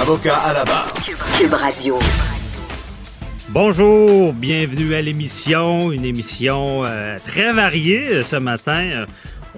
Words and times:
Avocat 0.00 0.36
à 0.36 0.52
la 0.52 0.64
barre. 0.64 0.92
Cube 1.38 1.54
Radio. 1.54 1.98
Bonjour, 3.50 4.32
bienvenue 4.32 4.94
à 4.94 5.00
l'émission, 5.00 5.92
une 5.92 6.04
émission 6.04 6.84
euh, 6.84 7.16
très 7.24 7.52
variée 7.52 8.08
euh, 8.08 8.24
ce 8.24 8.36
matin. 8.36 9.06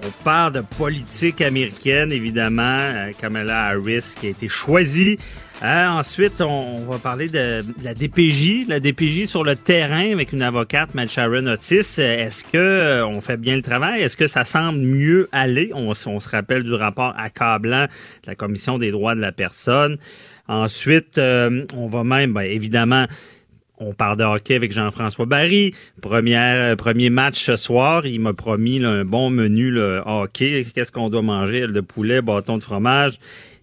Euh, 0.03 0.07
on 0.07 0.23
parle 0.23 0.53
de 0.53 0.61
politique 0.77 1.41
américaine, 1.41 2.11
évidemment, 2.11 2.79
euh, 2.79 3.11
Kamala 3.19 3.65
Harris 3.65 4.15
qui 4.19 4.27
a 4.27 4.29
été 4.29 4.47
choisie. 4.47 5.17
Euh, 5.63 5.87
ensuite, 5.87 6.41
on, 6.41 6.85
va 6.85 6.99
parler 6.99 7.29
de, 7.29 7.63
la 7.81 7.93
DPJ, 7.93 8.67
la 8.67 8.79
DPJ 8.79 9.25
sur 9.25 9.43
le 9.43 9.55
terrain 9.55 10.11
avec 10.11 10.31
une 10.31 10.43
avocate, 10.43 10.93
Matt 10.93 11.09
Sharon 11.09 11.47
Otis. 11.47 11.99
Est-ce 11.99 12.43
que 12.43 12.57
euh, 12.57 13.07
on 13.07 13.21
fait 13.21 13.37
bien 13.37 13.55
le 13.55 13.63
travail? 13.63 14.01
Est-ce 14.01 14.17
que 14.17 14.27
ça 14.27 14.45
semble 14.45 14.79
mieux 14.79 15.29
aller? 15.31 15.71
On, 15.73 15.89
on 15.89 16.19
se 16.19 16.29
rappelle 16.29 16.63
du 16.63 16.73
rapport 16.73 17.13
accablant 17.17 17.85
de 17.85 18.27
la 18.27 18.35
Commission 18.35 18.77
des 18.77 18.91
droits 18.91 19.15
de 19.15 19.21
la 19.21 19.31
personne. 19.31 19.97
Ensuite, 20.47 21.17
on 21.17 21.87
va 21.87 22.05
même, 22.05 22.31
ben, 22.31 22.43
évidemment, 22.43 23.05
on 23.77 23.93
parle 23.93 24.17
de 24.17 24.23
hockey 24.23 24.55
avec 24.55 24.71
Jean-François 24.71 25.25
Barry. 25.25 25.73
Première, 26.01 26.75
premier 26.77 27.09
match 27.09 27.43
ce 27.43 27.55
soir. 27.55 28.05
Il 28.05 28.19
m'a 28.21 28.33
promis 28.33 28.83
un 28.83 29.05
bon 29.05 29.29
menu 29.29 29.69
le 29.69 30.01
hockey. 30.05 30.65
Qu'est-ce 30.73 30.91
qu'on 30.91 31.09
doit 31.09 31.21
manger? 31.21 31.67
Le 31.67 31.81
poulet, 31.81 32.21
bâton 32.21 32.57
de 32.57 32.63
fromage. 32.63 33.19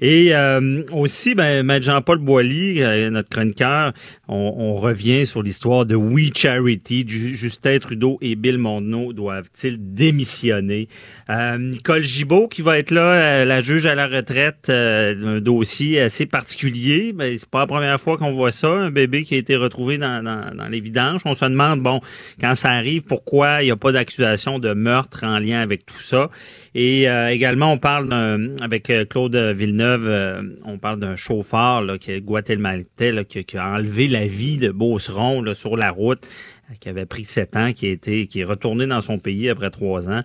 Et 0.07 0.35
euh, 0.35 0.83
aussi, 0.93 1.35
ben, 1.35 1.83
Jean-Paul 1.83 2.19
Boilly, 2.19 2.83
euh, 2.83 3.09
notre 3.09 3.31
chroniqueur, 3.31 3.95
on, 4.29 4.55
on 4.59 4.75
revient 4.75 5.25
sur 5.25 5.43
l'histoire 5.43 5.87
de 5.87 5.95
We 5.95 6.31
Charity. 6.37 7.07
Justin 7.09 7.79
Trudeau 7.79 8.19
et 8.21 8.35
Bill 8.35 8.59
Mondeau 8.59 9.15
doivent-ils 9.15 9.79
démissionner? 9.81 10.89
Euh, 11.31 11.57
Nicole 11.57 12.03
Gibault, 12.03 12.49
qui 12.49 12.61
va 12.61 12.79
être 12.79 12.91
là, 12.91 13.47
la 13.47 13.63
juge 13.63 13.87
à 13.87 13.95
la 13.95 14.07
retraite 14.07 14.67
d'un 14.67 15.41
dossier 15.41 16.03
assez 16.03 16.27
particulier. 16.27 17.15
Ben, 17.15 17.35
c'est 17.39 17.49
pas 17.49 17.61
la 17.61 17.67
première 17.67 17.99
fois 17.99 18.19
qu'on 18.19 18.33
voit 18.33 18.53
ça. 18.53 18.69
Un 18.69 18.91
bébé 18.91 19.25
qui 19.25 19.37
a 19.37 19.39
été 19.39 19.57
retrouvé 19.57 19.97
dans, 19.97 20.23
dans, 20.23 20.55
dans 20.55 20.69
les 20.69 20.81
vidanges. 20.81 21.23
On 21.25 21.35
se 21.35 21.47
demande, 21.47 21.81
bon, 21.81 22.01
quand 22.43 22.55
ça 22.55 22.73
arrive, 22.73 23.05
pourquoi 23.05 23.63
il 23.63 23.67
n'y 23.67 23.71
a 23.71 23.77
pas 23.77 23.93
d'accusation 23.93 24.59
de 24.59 24.75
meurtre 24.75 25.25
en 25.25 25.39
lien 25.39 25.63
avec 25.63 25.87
tout 25.87 25.99
ça? 25.99 26.29
Et 26.75 27.05
également, 27.31 27.73
on 27.73 27.79
parle 27.79 28.13
avec 28.61 28.93
Claude 29.09 29.37
Villeneuve 29.37 29.94
euh, 30.03 30.43
on 30.65 30.79
parle 30.79 30.99
d'un 30.99 31.17
chauffeur 31.17 31.83
là, 31.83 31.99
qui 31.99 32.13
est 32.13 32.21
guatémaltais 32.21 33.25
qui, 33.25 33.45
qui, 33.45 33.57
a 33.57 33.69
enlevé 33.69 34.09
la 34.09 34.27
vie 34.27 34.59
de 34.59 34.71
Beauceron 34.71 35.43
là, 35.43 35.55
sur 35.55 35.77
la 35.77 35.91
route, 35.91 36.27
euh, 36.71 36.75
qui 36.81 36.89
avait 36.89 37.07
pris 37.07 37.25
sept 37.25 37.57
ans, 37.57 37.73
qui, 37.73 37.87
été, 37.87 38.27
qui 38.27 38.41
est 38.41 38.45
retourné 38.45 38.87
dans 38.87 39.01
son 39.01 39.19
pays 39.19 39.49
après 39.49 39.71
trois 39.71 40.09
ans 40.09 40.23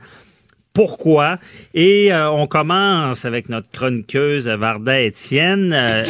pourquoi? 0.73 1.37
Et 1.73 2.13
euh, 2.13 2.29
on 2.29 2.47
commence 2.47 3.25
avec 3.25 3.49
notre 3.49 3.69
chroniqueuse 3.69 4.47
Varda 4.47 5.01
Étienne. 5.01 5.71
le, 5.71 6.05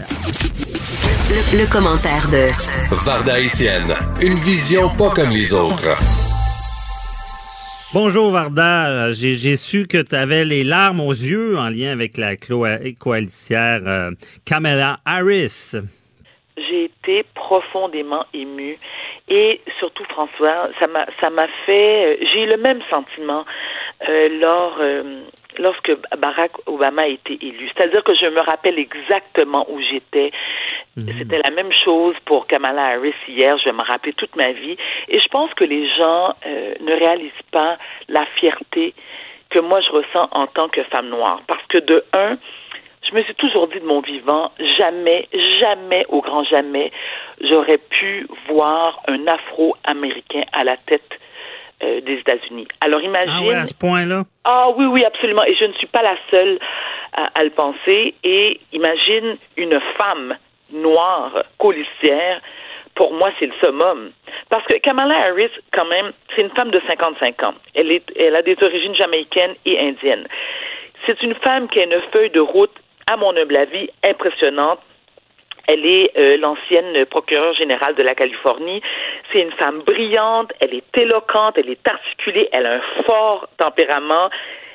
commentaire 1.71 2.29
de 2.29 2.45
Varda 3.03 3.39
Étienne, 3.39 3.95
une 4.21 4.35
vision 4.35 4.89
pas 4.89 5.09
comme 5.09 5.31
les 5.31 5.53
autres. 5.53 5.97
Bonjour 7.91 8.29
Varda, 8.29 9.11
j'ai 9.13 9.55
su 9.55 9.87
que 9.87 9.99
tu 10.03 10.15
avais 10.15 10.45
les 10.45 10.63
larmes 10.63 10.99
aux 10.99 11.11
yeux 11.11 11.57
en 11.57 11.69
lien 11.69 11.91
avec 11.91 12.17
la 12.17 12.35
coalitière 12.37 13.81
euh, 13.87 14.11
Kamala 14.45 14.97
Harris. 15.05 15.71
J'ai 16.55 16.83
été 16.83 17.25
profondément 17.33 18.25
émue 18.31 18.77
et 19.29 19.61
surtout 19.79 20.03
François, 20.05 20.69
ça 20.79 20.87
m'a 20.87 21.05
ça 21.19 21.29
m'a 21.29 21.47
fait 21.65 22.05
euh, 22.05 22.25
j'ai 22.31 22.43
eu 22.43 22.47
le 22.47 22.57
même 22.57 22.81
sentiment 22.89 23.45
euh, 24.07 24.29
lors 24.39 24.77
euh, 24.79 25.21
lorsque 25.57 25.91
Barack 26.17 26.51
Obama 26.67 27.03
a 27.03 27.07
été 27.07 27.37
élu. 27.41 27.69
C'est-à-dire 27.75 28.03
que 28.03 28.13
je 28.15 28.25
me 28.25 28.39
rappelle 28.39 28.79
exactement 28.79 29.65
où 29.69 29.79
j'étais. 29.81 30.31
Mhm. 30.95 31.07
C'était 31.17 31.41
la 31.43 31.51
même 31.51 31.71
chose 31.71 32.15
pour 32.25 32.47
Kamala 32.47 32.95
Harris 32.95 33.13
hier. 33.27 33.57
Je 33.57 33.69
me 33.69 33.83
rappelais 33.83 34.13
toute 34.13 34.35
ma 34.35 34.51
vie. 34.51 34.77
Et 35.07 35.19
je 35.19 35.27
pense 35.27 35.53
que 35.53 35.63
les 35.63 35.87
gens 35.95 36.33
euh, 36.45 36.75
ne 36.79 36.93
réalisent 36.93 37.31
pas 37.51 37.77
la 38.07 38.25
fierté 38.39 38.93
que 39.49 39.59
moi 39.59 39.81
je 39.81 39.91
ressens 39.91 40.29
en 40.31 40.47
tant 40.47 40.69
que 40.69 40.83
femme 40.83 41.09
noire. 41.09 41.41
Parce 41.47 41.65
que 41.67 41.79
de 41.79 42.03
un, 42.13 42.37
je 43.09 43.15
me 43.15 43.23
suis 43.23 43.35
toujours 43.35 43.67
dit 43.67 43.79
de 43.79 43.85
mon 43.85 44.01
vivant, 44.01 44.51
jamais, 44.79 45.27
jamais, 45.59 46.05
au 46.09 46.21
grand 46.21 46.43
jamais, 46.43 46.91
j'aurais 47.41 47.77
pu 47.77 48.27
voir 48.47 49.01
un 49.07 49.25
Afro-Américain 49.27 50.43
à 50.53 50.63
la 50.63 50.77
tête 50.77 51.09
euh, 51.81 52.01
des 52.01 52.15
États-Unis. 52.15 52.67
Alors 52.81 53.01
imagine. 53.01 53.31
Ah 53.31 53.47
ouais, 53.47 53.55
à 53.55 53.65
ce 53.65 53.73
point-là? 53.73 54.23
Ah 54.43 54.69
oui, 54.75 54.85
oui, 54.85 55.03
absolument. 55.05 55.43
Et 55.43 55.55
je 55.55 55.65
ne 55.65 55.73
suis 55.73 55.87
pas 55.87 56.01
la 56.01 56.17
seule 56.29 56.59
à, 57.13 57.43
le 57.43 57.49
penser. 57.51 58.15
Et 58.23 58.59
imagine 58.73 59.37
une 59.57 59.79
femme 59.99 60.35
noire, 60.71 61.43
colistière. 61.57 62.41
Pour 62.95 63.13
moi, 63.13 63.31
c'est 63.39 63.45
le 63.45 63.53
summum. 63.61 64.11
Parce 64.49 64.65
que 64.65 64.77
Kamala 64.79 65.15
Harris, 65.25 65.51
quand 65.71 65.85
même, 65.85 66.11
c'est 66.35 66.41
une 66.41 66.49
femme 66.49 66.69
de 66.69 66.81
55 66.85 67.43
ans. 67.43 67.53
Elle, 67.73 67.91
est, 67.91 68.03
elle 68.17 68.35
a 68.35 68.41
des 68.41 68.57
origines 68.61 68.95
jamaïcaines 68.95 69.55
et 69.65 69.79
indiennes. 69.79 70.27
C'est 71.05 71.21
une 71.23 71.35
femme 71.35 71.69
qui 71.69 71.79
a 71.79 71.85
une 71.85 71.97
feuille 72.11 72.29
de 72.31 72.41
route, 72.41 72.75
à 73.11 73.17
mon 73.17 73.35
humble 73.35 73.57
avis, 73.57 73.89
impressionnante 74.03 74.79
elle 75.69 75.85
est 75.85 76.17
euh, 76.17 76.37
l'ancienne 76.37 77.05
procureure 77.05 77.53
générale 77.53 77.93
de 77.93 78.01
la 78.01 78.15
Californie. 78.15 78.81
C'est 79.31 79.41
une 79.41 79.51
femme 79.51 79.81
brillante, 79.81 80.51
elle 80.59 80.73
est 80.73 80.97
éloquente, 80.97 81.59
elle 81.59 81.69
est 81.69 81.87
articulée, 81.87 82.49
elle 82.51 82.65
a 82.65 82.73
un 82.77 83.03
fort 83.07 83.47
tempérament. 83.57 84.31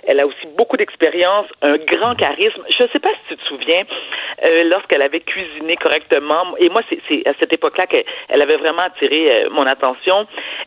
Elle 0.06 0.20
a 0.20 0.26
aussi 0.26 0.46
beaucoup 0.56 0.76
d'expérience, 0.76 1.46
un 1.62 1.76
grand 1.76 2.14
charisme. 2.14 2.62
Je 2.76 2.82
ne 2.84 2.88
sais 2.88 2.98
pas 2.98 3.10
si 3.10 3.34
tu 3.34 3.36
te 3.36 3.44
souviens, 3.48 3.82
euh, 4.44 4.64
lorsqu'elle 4.72 5.02
avait 5.02 5.20
cuisiné 5.20 5.76
correctement, 5.76 6.56
et 6.58 6.68
moi, 6.68 6.82
c'est 7.08 7.26
à 7.26 7.32
cette 7.38 7.52
époque-là 7.52 7.86
qu'elle 7.86 8.42
avait 8.42 8.56
vraiment 8.56 8.82
attiré 8.82 9.44
euh, 9.44 9.50
mon 9.50 9.66
attention. 9.66 10.26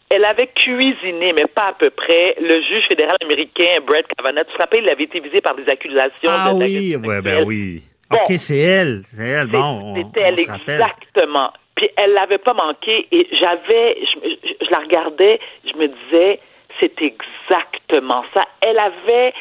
Elle 0.09 0.25
avait 0.25 0.47
cuisiné, 0.47 1.33
mais 1.33 1.45
pas 1.53 1.69
à 1.69 1.73
peu 1.73 1.89
près, 1.89 2.35
le 2.39 2.61
juge 2.61 2.85
fédéral 2.87 3.17
américain 3.21 3.71
Brett 3.85 4.05
Kavanaugh. 4.15 4.45
Tu 4.45 4.53
te 4.53 4.61
rappelles, 4.61 4.83
il 4.83 4.89
avait 4.89 5.03
été 5.03 5.19
visé 5.19 5.41
par 5.41 5.55
des 5.55 5.67
accusations 5.69 6.29
ah, 6.29 6.51
oui, 6.53 6.95
ouais, 6.95 7.21
ben 7.21 7.43
oui. 7.45 7.81
OK, 8.11 8.37
c'est 8.37 8.57
elle. 8.57 9.01
C'est 9.03 9.27
elle. 9.27 9.47
Bon, 9.47 9.95
C'était 9.95 10.21
elle, 10.21 10.39
exactement. 10.39 11.51
Puis 11.75 11.89
elle 11.95 12.13
l'avait 12.13 12.39
pas 12.39 12.53
manqué 12.53 13.07
et 13.11 13.27
j'avais, 13.33 13.97
je, 14.01 14.71
la 14.71 14.79
regardais, 14.79 15.39
je 15.63 15.77
me 15.77 15.87
disais, 15.87 16.39
c'est 16.79 17.01
exactement 17.01 18.23
ça. 18.33 18.45
Elle 18.61 18.79
avait 18.79 19.33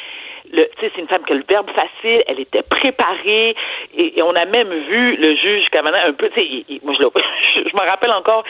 tu 0.53 0.61
sais, 0.81 0.93
c'est 0.95 1.01
une 1.01 1.09
femme 1.09 1.25
qui 1.25 1.33
a 1.33 1.37
le 1.37 1.45
verbe 1.49 1.69
facile, 1.71 2.23
elle 2.27 2.41
était 2.41 2.63
préparée, 2.63 3.55
et, 3.97 4.23
on 4.23 4.33
a 4.33 4.45
même 4.45 4.73
vu 4.89 5.17
le 5.17 5.35
juge 5.35 5.69
Kavanaugh 5.71 6.09
un 6.09 6.13
peu, 6.13 6.29
tu 6.31 6.41
sais, 6.41 6.81
moi 6.85 6.95
je, 6.99 7.69
je, 7.69 7.75
me 7.75 7.89
rappelle 7.89 8.13
encore, 8.13 8.45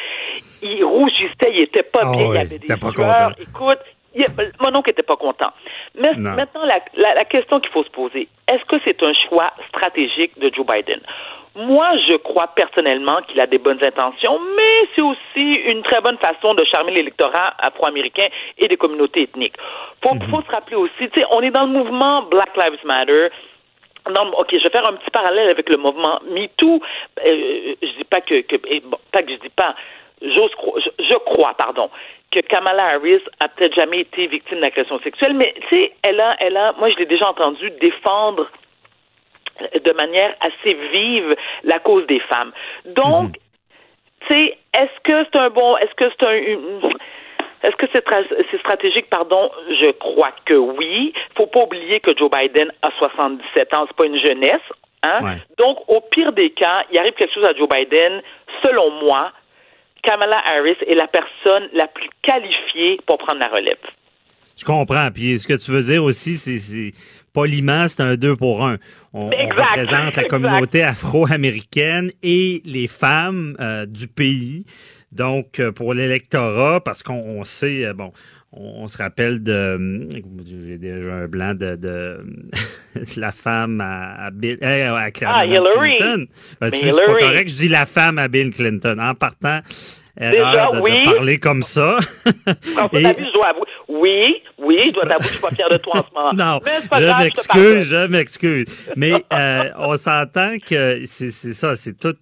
il 0.62 0.84
rougissait, 0.84 1.50
il 1.52 1.60
était 1.60 1.82
pas 1.82 2.02
ah 2.02 2.10
bien, 2.12 2.26
il 2.32 2.36
avait 2.36 2.58
des 2.58 2.66
sueurs. 2.66 3.32
Écoute, 3.40 3.78
mon 4.60 4.74
oncle 4.74 4.90
n'était 4.90 5.02
pas 5.02 5.16
content. 5.16 5.50
Mais 5.94 6.14
maintenant, 6.14 6.64
la, 6.64 7.24
question 7.24 7.60
qu'il 7.60 7.70
faut 7.70 7.84
se 7.84 7.90
poser, 7.90 8.28
est-ce 8.52 8.64
que 8.64 8.76
c'est 8.84 9.02
un 9.02 9.12
choix 9.28 9.52
stratégique 9.68 10.38
de 10.38 10.50
Joe 10.54 10.66
Biden? 10.66 11.00
Moi, 11.54 11.88
je 12.06 12.16
crois 12.16 12.48
personnellement 12.48 13.22
qu'il 13.22 13.40
a 13.40 13.46
des 13.46 13.56
bonnes 13.58 13.82
intentions, 13.82 14.38
mais 14.56 14.88
c'est 14.94 15.00
aussi 15.00 15.52
une 15.72 15.82
très 15.82 16.02
bonne 16.02 16.18
façon 16.18 16.52
de 16.54 16.62
charmer 16.64 16.92
l'électorat 16.92 17.54
afro-américain 17.58 18.26
et 18.58 18.68
des 18.68 18.76
communautés 18.76 19.22
ethniques. 19.22 19.56
Faut, 20.04 20.14
mhm. 20.14 20.20
faut 20.22 20.42
se 20.42 20.50
rappeler 20.50 20.76
aussi, 20.76 21.08
tu 21.08 21.10
sais, 21.16 21.26
on 21.30 21.40
est 21.40 21.50
dans 21.50 21.64
le 21.64 21.72
mouvement 21.72 22.22
Black 22.24 22.50
Lives 22.62 22.84
Matter. 22.84 23.28
Non, 24.14 24.30
ok, 24.38 24.48
je 24.52 24.62
vais 24.62 24.70
faire 24.70 24.86
un 24.86 24.92
petit 24.96 25.10
parallèle 25.10 25.48
avec 25.48 25.68
le 25.70 25.78
mouvement 25.78 26.20
MeToo. 26.30 26.80
Euh, 27.24 27.74
je 27.82 27.96
dis 27.96 28.04
pas 28.04 28.20
que, 28.20 28.42
que 28.42 28.56
pas 29.10 29.22
que 29.22 29.32
je 29.32 29.38
dis 29.40 29.48
pas, 29.48 29.74
je, 30.22 31.18
crois, 31.18 31.54
pardon, 31.54 31.90
que 32.30 32.40
Kamala 32.40 32.94
Harris 32.94 33.22
a 33.40 33.48
peut-être 33.48 33.74
jamais 33.74 34.00
été 34.00 34.26
victime 34.26 34.60
d'agression 34.60 34.98
sexuelle, 35.00 35.34
mais 35.34 35.54
tu 35.68 35.76
sais, 35.76 35.92
elle 36.06 36.20
a, 36.20 36.36
elle 36.40 36.56
a, 36.56 36.72
moi 36.72 36.90
je 36.90 36.96
l'ai 36.96 37.06
déjà 37.06 37.28
entendu 37.28 37.70
défendre 37.80 38.48
de 39.74 39.92
manière 39.92 40.34
assez 40.40 40.74
vive 40.92 41.36
la 41.64 41.78
cause 41.78 42.06
des 42.06 42.20
femmes. 42.20 42.52
Donc, 42.84 43.28
mhm. 43.28 43.32
tu 44.20 44.34
sais, 44.34 44.58
est-ce 44.78 45.00
que 45.02 45.24
c'est 45.24 45.38
un 45.38 45.50
bon, 45.50 45.76
est-ce 45.78 45.94
que 45.94 46.10
c'est 46.10 46.26
un, 46.26 46.90
est-ce 47.62 47.76
que 47.76 47.86
c'est, 47.92 48.58
stratégique, 48.58 49.08
pardon? 49.10 49.50
Je 49.68 49.90
crois 49.92 50.32
que 50.44 50.54
oui. 50.54 51.12
Faut 51.36 51.46
pas 51.46 51.64
oublier 51.64 52.00
que 52.00 52.16
Joe 52.16 52.30
Biden 52.30 52.70
a 52.82 52.90
77 52.98 53.74
ans, 53.74 53.84
c'est 53.88 53.96
pas 53.96 54.06
une 54.06 54.20
jeunesse. 54.24 54.60
Hein? 55.02 55.24
Ouais. 55.24 55.36
Donc, 55.58 55.78
au 55.88 56.00
pire 56.00 56.32
des 56.32 56.50
cas, 56.50 56.84
il 56.92 56.98
arrive 56.98 57.14
quelque 57.14 57.34
chose 57.34 57.44
à 57.44 57.54
Joe 57.54 57.68
Biden. 57.68 58.22
Selon 58.62 58.90
moi, 59.02 59.32
Kamala 60.06 60.40
Harris 60.46 60.76
est 60.86 60.94
la 60.94 61.08
personne 61.08 61.68
la 61.72 61.88
plus 61.88 62.08
qualifiée 62.22 63.00
pour 63.06 63.18
prendre 63.18 63.40
la 63.40 63.48
relève. 63.48 63.76
Je 64.56 64.64
comprends. 64.64 65.10
Puis 65.12 65.38
ce 65.38 65.46
que 65.46 65.54
tu 65.54 65.70
veux 65.70 65.82
dire 65.82 66.02
aussi, 66.02 66.36
c'est, 66.36 66.92
poliment, 67.32 67.88
c'est 67.88 68.02
un 68.02 68.16
deux 68.16 68.36
pour 68.36 68.64
un. 68.64 68.78
On, 69.12 69.26
on 69.26 69.30
Exact, 69.30 69.62
représente 69.62 70.16
la 70.16 70.24
communauté 70.28 70.82
afro-américaine 70.82 72.10
et 72.22 72.62
les 72.64 72.86
femmes 72.86 73.56
euh, 73.60 73.84
du 73.84 74.08
pays. 74.08 74.64
Donc, 75.12 75.60
euh, 75.60 75.72
pour 75.72 75.94
l'électorat, 75.94 76.80
parce 76.80 77.02
qu'on 77.02 77.14
on 77.14 77.44
sait, 77.44 77.86
euh, 77.86 77.92
bon, 77.92 78.12
on, 78.56 78.82
on 78.84 78.88
se 78.88 78.98
rappelle 78.98 79.42
de, 79.42 79.52
euh, 79.52 80.08
j'ai 80.46 80.78
déjà 80.78 81.14
un 81.14 81.26
blanc 81.28 81.54
de, 81.54 81.76
de 81.76 82.18
la 83.16 83.32
femme 83.32 83.80
à, 83.80 84.26
à 84.26 84.30
Bill, 84.30 84.58
à 84.62 85.08
Ah, 85.26 85.46
Hillary. 85.46 85.96
Clinton. 85.98 86.26
Ben, 86.60 86.70
sais, 86.72 86.90
c'est 86.90 87.04
pas 87.04 87.14
correct, 87.14 87.48
je 87.48 87.54
dis 87.56 87.68
la 87.68 87.86
femme 87.86 88.18
à 88.18 88.28
Bill 88.28 88.50
Clinton. 88.52 88.96
En 89.00 89.14
partant, 89.14 89.60
erreur 90.18 90.50
Déjà, 90.52 90.66
de, 90.70 90.76
de 90.76 90.80
oui. 90.82 91.02
parler 91.04 91.38
comme 91.38 91.62
ça. 91.62 91.98
François 92.62 93.00
Et- 93.00 93.14
Oui, 93.98 94.42
oui, 94.58 94.78
je 94.86 94.92
dois 94.92 95.04
t'avouer 95.04 95.18
que 95.18 95.24
je 95.26 95.32
suis 95.32 95.40
pas 95.40 95.50
fier 95.50 95.68
de 95.68 95.76
toi 95.78 95.98
en 95.98 96.04
ce 96.08 96.14
moment. 96.14 96.30
Non, 96.34 96.60
Mais 96.64 96.80
je 96.80 97.22
m'excuse, 97.22 97.82
je 97.88 98.06
m'excuse. 98.06 98.92
Mais 98.96 99.12
euh, 99.32 99.70
on 99.78 99.96
s'entend 99.96 100.56
que 100.58 101.04
c'est 101.06 101.30
ça, 101.30 101.76
c'est 101.76 101.98
tout. 101.98 102.14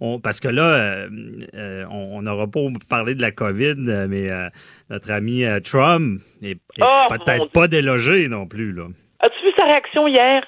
on- 0.00 0.20
parce 0.20 0.40
que 0.40 0.48
là, 0.48 0.62
euh, 0.62 1.08
euh, 1.54 1.84
on 1.90 2.22
n'aura 2.22 2.46
pas 2.46 2.60
parlé 2.88 3.14
de 3.14 3.22
la 3.22 3.30
COVID, 3.30 3.74
mais 4.08 4.30
euh, 4.30 4.48
notre 4.90 5.10
ami 5.12 5.44
Trump 5.64 6.20
est, 6.42 6.50
est 6.52 6.58
Oh, 6.82 7.06
peut-être 7.10 7.50
pas 7.52 7.68
délogé 7.68 8.28
non 8.28 8.46
plus. 8.46 8.72
Là. 8.72 8.84
As-tu 9.20 9.44
vu 9.46 9.52
sa 9.56 9.64
réaction 9.64 10.06
hier? 10.08 10.42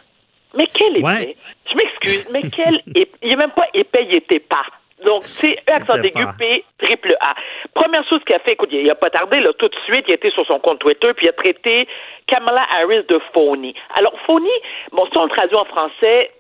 Mais 0.57 0.67
quel 0.73 0.97
épais! 0.97 1.05
Ouais. 1.07 1.37
Je 1.71 1.77
m'excuse, 1.77 2.29
mais 2.33 2.43
quel 2.51 2.77
épais! 2.97 3.11
Il 3.23 3.29
n'est 3.31 3.37
même 3.37 3.53
pas 3.55 3.67
épais, 3.75 4.07
il 4.11 4.17
était 4.19 4.41
pas. 4.41 4.65
Donc, 5.11 5.25
c'est 5.25 5.57
E 5.69 5.73
accent 5.73 6.01
aigu. 6.05 6.25
P, 6.39 6.65
triple 6.79 7.17
A. 7.21 7.35
Première 7.75 8.09
chose 8.09 8.21
qu'il 8.25 8.37
a 8.37 8.39
fait, 8.39 8.53
écoute, 8.53 8.69
il 8.71 8.87
n'a 8.87 8.95
pas 8.95 9.11
tardé, 9.11 9.41
là, 9.41 9.53
tout 9.59 9.67
de 9.67 9.75
suite, 9.87 10.05
il 10.07 10.13
a 10.13 10.15
été 10.15 10.31
sur 10.31 10.47
son 10.47 10.61
compte 10.61 10.79
Twitter, 10.79 11.13
puis 11.15 11.27
il 11.27 11.31
a 11.31 11.33
traité 11.33 11.89
Kamala 12.29 12.65
Harris 12.77 13.03
de 13.09 13.21
phony. 13.35 13.75
Alors, 13.99 14.15
phony, 14.25 14.53
bon, 14.93 15.05
si 15.07 15.19
on 15.19 15.25
le 15.25 15.31
traduit 15.31 15.57
en 15.61 15.65
français, 15.65 16.31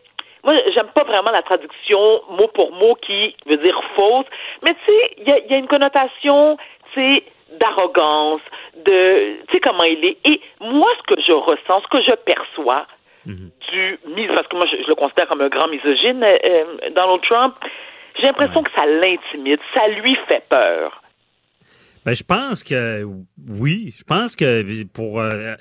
moi, 0.45 0.55
j'aime 0.77 0.87
pas 0.95 1.03
vraiment 1.03 1.33
la 1.33 1.43
traduction 1.43 2.23
mot 2.31 2.47
pour 2.55 2.71
mot 2.71 2.95
qui 2.95 3.35
veut 3.47 3.57
dire 3.57 3.79
fausse, 3.99 4.27
mais 4.63 4.71
tu 4.71 4.93
sais, 4.93 5.15
il 5.19 5.29
y 5.29 5.33
a, 5.33 5.39
y 5.49 5.55
a 5.55 5.57
une 5.57 5.67
connotation, 5.67 6.57
tu 6.95 7.01
sais, 7.01 7.25
d'arrogance, 7.59 8.41
de, 8.77 9.37
tu 9.49 9.55
sais 9.55 9.61
comment 9.61 9.83
il 9.83 10.05
est. 10.05 10.17
Et 10.31 10.41
moi, 10.61 10.89
ce 10.99 11.15
que 11.15 11.21
je 11.21 11.33
ressens, 11.33 11.83
ce 11.83 11.89
que 11.89 12.03
je 12.03 12.15
perçois 12.15 12.87
du 13.27 13.99
mis, 14.07 14.27
parce 14.29 14.47
que 14.49 14.57
moi, 14.57 14.65
je, 14.71 14.83
je 14.83 14.89
le 14.89 14.95
considère 14.95 15.29
comme 15.29 15.43
un 15.43 15.49
grand 15.49 15.69
misogyne, 15.69 16.23
euh, 16.23 16.39
euh, 16.45 16.65
Donald 16.91 17.21
Trump, 17.29 17.55
j'ai 18.17 18.27
l'impression 18.27 18.63
que 18.63 18.71
ça 18.73 18.87
l'intimide, 18.87 19.61
ça 19.75 19.89
lui 19.89 20.17
fait 20.29 20.43
peur. 20.49 21.03
Ben, 22.05 22.15
je 22.15 22.23
pense 22.25 22.65
que 22.65 23.05
oui, 23.49 23.95
je 23.99 24.05
pense 24.05 24.35
que 24.35 24.85
pour 24.95 25.21
euh, 25.21 25.55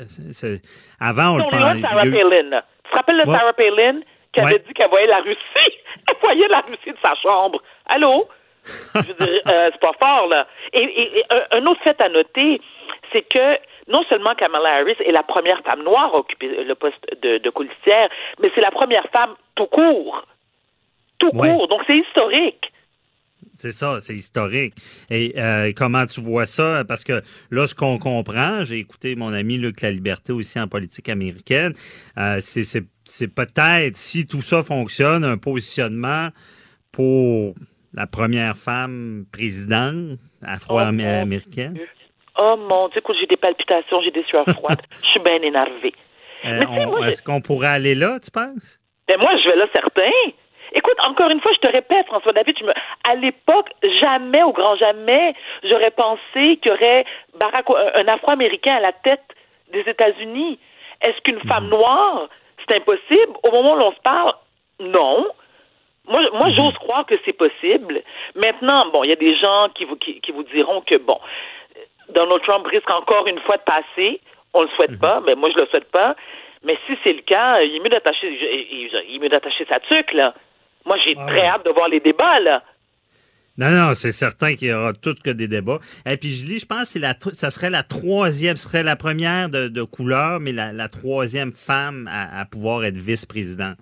avant 1.00 1.32
on 1.34 1.38
le 1.38 1.50
parlait. 1.50 1.82
Sarah 1.82 2.06
eu- 2.06 2.12
Palin. 2.14 2.62
Tu 2.86 2.92
te 2.92 2.96
rappelles 2.96 3.22
de 3.24 3.30
Ouais. 3.30 3.38
Sarah 3.38 3.54
Palin 3.54 4.00
qui 4.34 4.40
avait 4.42 4.54
Ouais. 4.54 4.64
dit 4.66 4.74
qu'elle 4.74 4.90
voyait 4.90 5.08
la 5.08 5.20
Russie? 5.20 5.40
Elle 6.08 6.16
voyait 6.22 6.48
la 6.48 6.62
Russie 6.62 6.92
de 6.92 6.98
sa 7.02 7.14
chambre. 7.16 7.62
Allô? 7.88 8.28
Je 8.66 9.00
euh, 9.22 9.70
c'est 9.72 9.80
pas 9.80 9.94
fort, 10.00 10.28
là. 10.28 10.48
Et, 10.74 10.82
et- 10.84 11.20
et 11.20 11.24
un, 11.32 11.58
un 11.60 11.66
autre 11.66 11.82
fait 11.84 12.00
à 12.02 12.10
noter, 12.10 12.62
c'est 13.12 13.22
que 13.24 13.58
non 13.88 14.04
seulement 14.10 14.34
Kamala 14.36 14.76
Harris 14.78 14.96
est 15.00 15.12
la 15.12 15.24
première 15.24 15.62
femme 15.70 15.84
noire 15.84 16.14
à 16.14 16.18
occuper 16.20 16.64
le 16.64 16.76
poste 16.76 17.04
de, 17.22 17.38
de 17.40 17.52
mais 18.40 18.52
c'est 18.56 18.62
la 18.62 18.72
première 18.72 19.06
femme 19.12 19.36
tout 19.56 19.66
court. 19.68 20.24
Tout 21.20 21.30
Ouais. 21.34 21.50
court. 21.54 21.68
Donc, 21.68 21.82
c'est 21.88 21.98
historique. 21.98 22.72
C'est 23.56 23.72
ça, 23.74 24.00
c'est 24.00 24.16
historique. 24.16 24.74
Et 25.10 25.34
euh, 25.38 25.74
comment 25.76 26.06
tu 26.06 26.22
vois 26.22 26.46
ça? 26.46 26.84
Parce 26.88 27.04
que 27.04 27.22
là, 27.52 27.68
ce 27.68 27.76
qu'on 27.76 27.98
comprend, 27.98 28.64
j'ai 28.64 28.78
écouté 28.78 29.16
mon 29.18 29.34
ami 29.34 29.58
Luc 29.58 29.82
La 29.82 29.92
Liberté 29.92 30.32
aussi 30.32 30.58
en 30.62 30.70
politique 30.70 31.10
américaine, 31.10 31.74
euh, 32.18 32.38
c'est, 32.40 33.28
peut-être, 33.28 33.98
si 33.98 34.26
tout 34.28 34.42
ça 34.42 34.64
fonctionne, 34.64 35.26
un 35.26 35.38
positionnement 35.38 36.30
pour 36.94 37.54
la 37.94 38.08
première 38.08 38.56
femme 38.56 39.26
présidente 39.30 40.20
afro-américaine. 40.42 41.78
Oh 42.38 42.56
mon 42.58 42.88
Dieu, 42.88 43.00
écoute, 43.00 43.18
j'ai 43.20 43.28
des 43.28 43.36
palpitations, 43.36 44.02
j'ai 44.02 44.12
des 44.12 44.24
sueurs 44.24 44.46
froides. 44.48 44.82
Je 45.04 45.08
suis 45.08 45.20
bien 45.20 45.42
énervée. 45.42 45.94
Euh, 46.46 47.04
est-ce 47.08 47.22
qu'on 47.22 47.42
pourrait 47.42 47.68
aller 47.68 47.96
là, 47.96 48.18
tu 48.24 48.32
penses? 48.32 48.80
Ben 49.10 49.18
moi, 49.20 49.32
je 49.44 49.50
vais 49.50 49.56
là 49.58 49.66
certain. 49.76 50.10
Écoute, 50.74 50.98
encore 51.08 51.30
une 51.30 51.42
fois, 51.42 51.52
je 51.54 51.68
te 51.68 51.74
répète, 51.74 52.06
François 52.08 52.34
David, 52.34 52.58
je 52.60 52.66
me... 52.66 52.74
à 53.10 53.16
l'époque, 53.16 53.70
jamais, 54.00 54.44
au 54.44 54.52
grand 54.52 54.76
jamais, 54.76 55.34
j'aurais 55.64 55.92
pensé 55.92 56.58
qu'il 56.58 56.72
y 56.72 56.72
aurait 56.72 57.06
Barack, 57.40 57.66
un 57.96 58.08
Afro-Américain 58.08 58.76
à 58.76 58.80
la 58.80 58.92
tête 58.92 59.24
des 59.72 59.82
États-Unis. 59.82 60.60
Est-ce 61.06 61.20
qu'une 61.22 61.40
femme 61.50 61.70
noire, 61.70 62.28
c'est 62.60 62.78
impossible? 62.78 63.34
Au 63.44 63.52
moment 63.52 63.74
où 63.74 63.78
l'on 63.78 63.92
se 63.92 64.02
parle, 64.02 64.34
non. 64.80 65.28
Moi, 66.08 66.22
moi 66.34 66.50
j'ose 66.50 66.74
croire 66.76 67.06
que 67.06 67.16
c'est 67.26 67.34
possible. 67.34 68.02
Maintenant, 68.36 68.88
bon, 68.92 69.04
il 69.04 69.10
y 69.10 69.14
a 69.14 69.16
des 69.16 69.36
gens 69.36 69.70
qui 69.76 69.86
vous, 69.86 69.96
qui, 69.96 70.20
qui 70.22 70.32
vous 70.32 70.44
diront 70.44 70.82
que, 70.82 70.96
bon, 70.96 71.20
Donald 72.10 72.42
Trump 72.44 72.66
risque 72.68 72.92
encore 72.94 73.28
une 73.28 73.40
fois 73.40 73.58
de 73.58 73.64
passer. 73.64 74.22
On 74.54 74.64
le 74.64 74.70
souhaite 74.70 75.00
pas, 75.00 75.22
mais 75.26 75.36
moi, 75.36 75.50
je 75.52 75.58
le 75.60 75.68
souhaite 75.68 75.92
pas. 75.92 76.16
Mais 76.64 76.78
si 76.88 76.98
c'est 77.04 77.14
le 77.14 77.22
cas, 77.22 77.62
il 77.62 77.76
est 77.76 77.80
mieux 77.80 77.90
d'attacher, 77.90 78.28
il 78.28 78.90
il 79.08 79.16
est 79.16 79.20
mieux 79.20 79.30
d'attacher 79.30 79.66
sa 79.72 79.80
tuque, 79.80 80.14
là. 80.14 80.34
Moi, 80.86 80.98
j'ai 81.06 81.16
Ah 81.18 81.26
très 81.28 81.46
hâte 81.46 81.66
de 81.66 81.72
voir 81.72 81.88
les 81.90 82.00
débats, 82.00 82.40
là. 82.40 82.64
Non, 83.58 83.72
non, 83.72 83.94
c'est 83.94 84.14
certain 84.14 84.56
qu'il 84.56 84.70
y 84.70 84.74
aura 84.74 84.94
tout 84.94 85.16
que 85.22 85.32
des 85.32 85.50
débats. 85.50 85.80
Et 86.06 86.16
puis 86.16 86.32
je 86.32 86.46
lis, 86.46 86.60
je 86.60 86.66
pense 86.66 86.84
que 86.84 86.88
c'est 86.88 87.00
la, 87.00 87.14
ça 87.34 87.52
serait 87.52 87.70
la 87.70 87.84
troisième, 87.84 88.56
ce 88.56 88.64
serait 88.64 88.84
la 88.84 88.96
première 88.96 89.50
de, 89.50 89.68
de 89.68 89.84
couleur, 89.84 90.40
mais 90.40 90.54
la, 90.54 90.72
la 90.72 90.88
troisième 90.88 91.52
femme 91.52 92.10
à, 92.10 92.40
à 92.40 92.46
pouvoir 92.46 92.86
être 92.86 92.96
vice-présidente. 92.96 93.76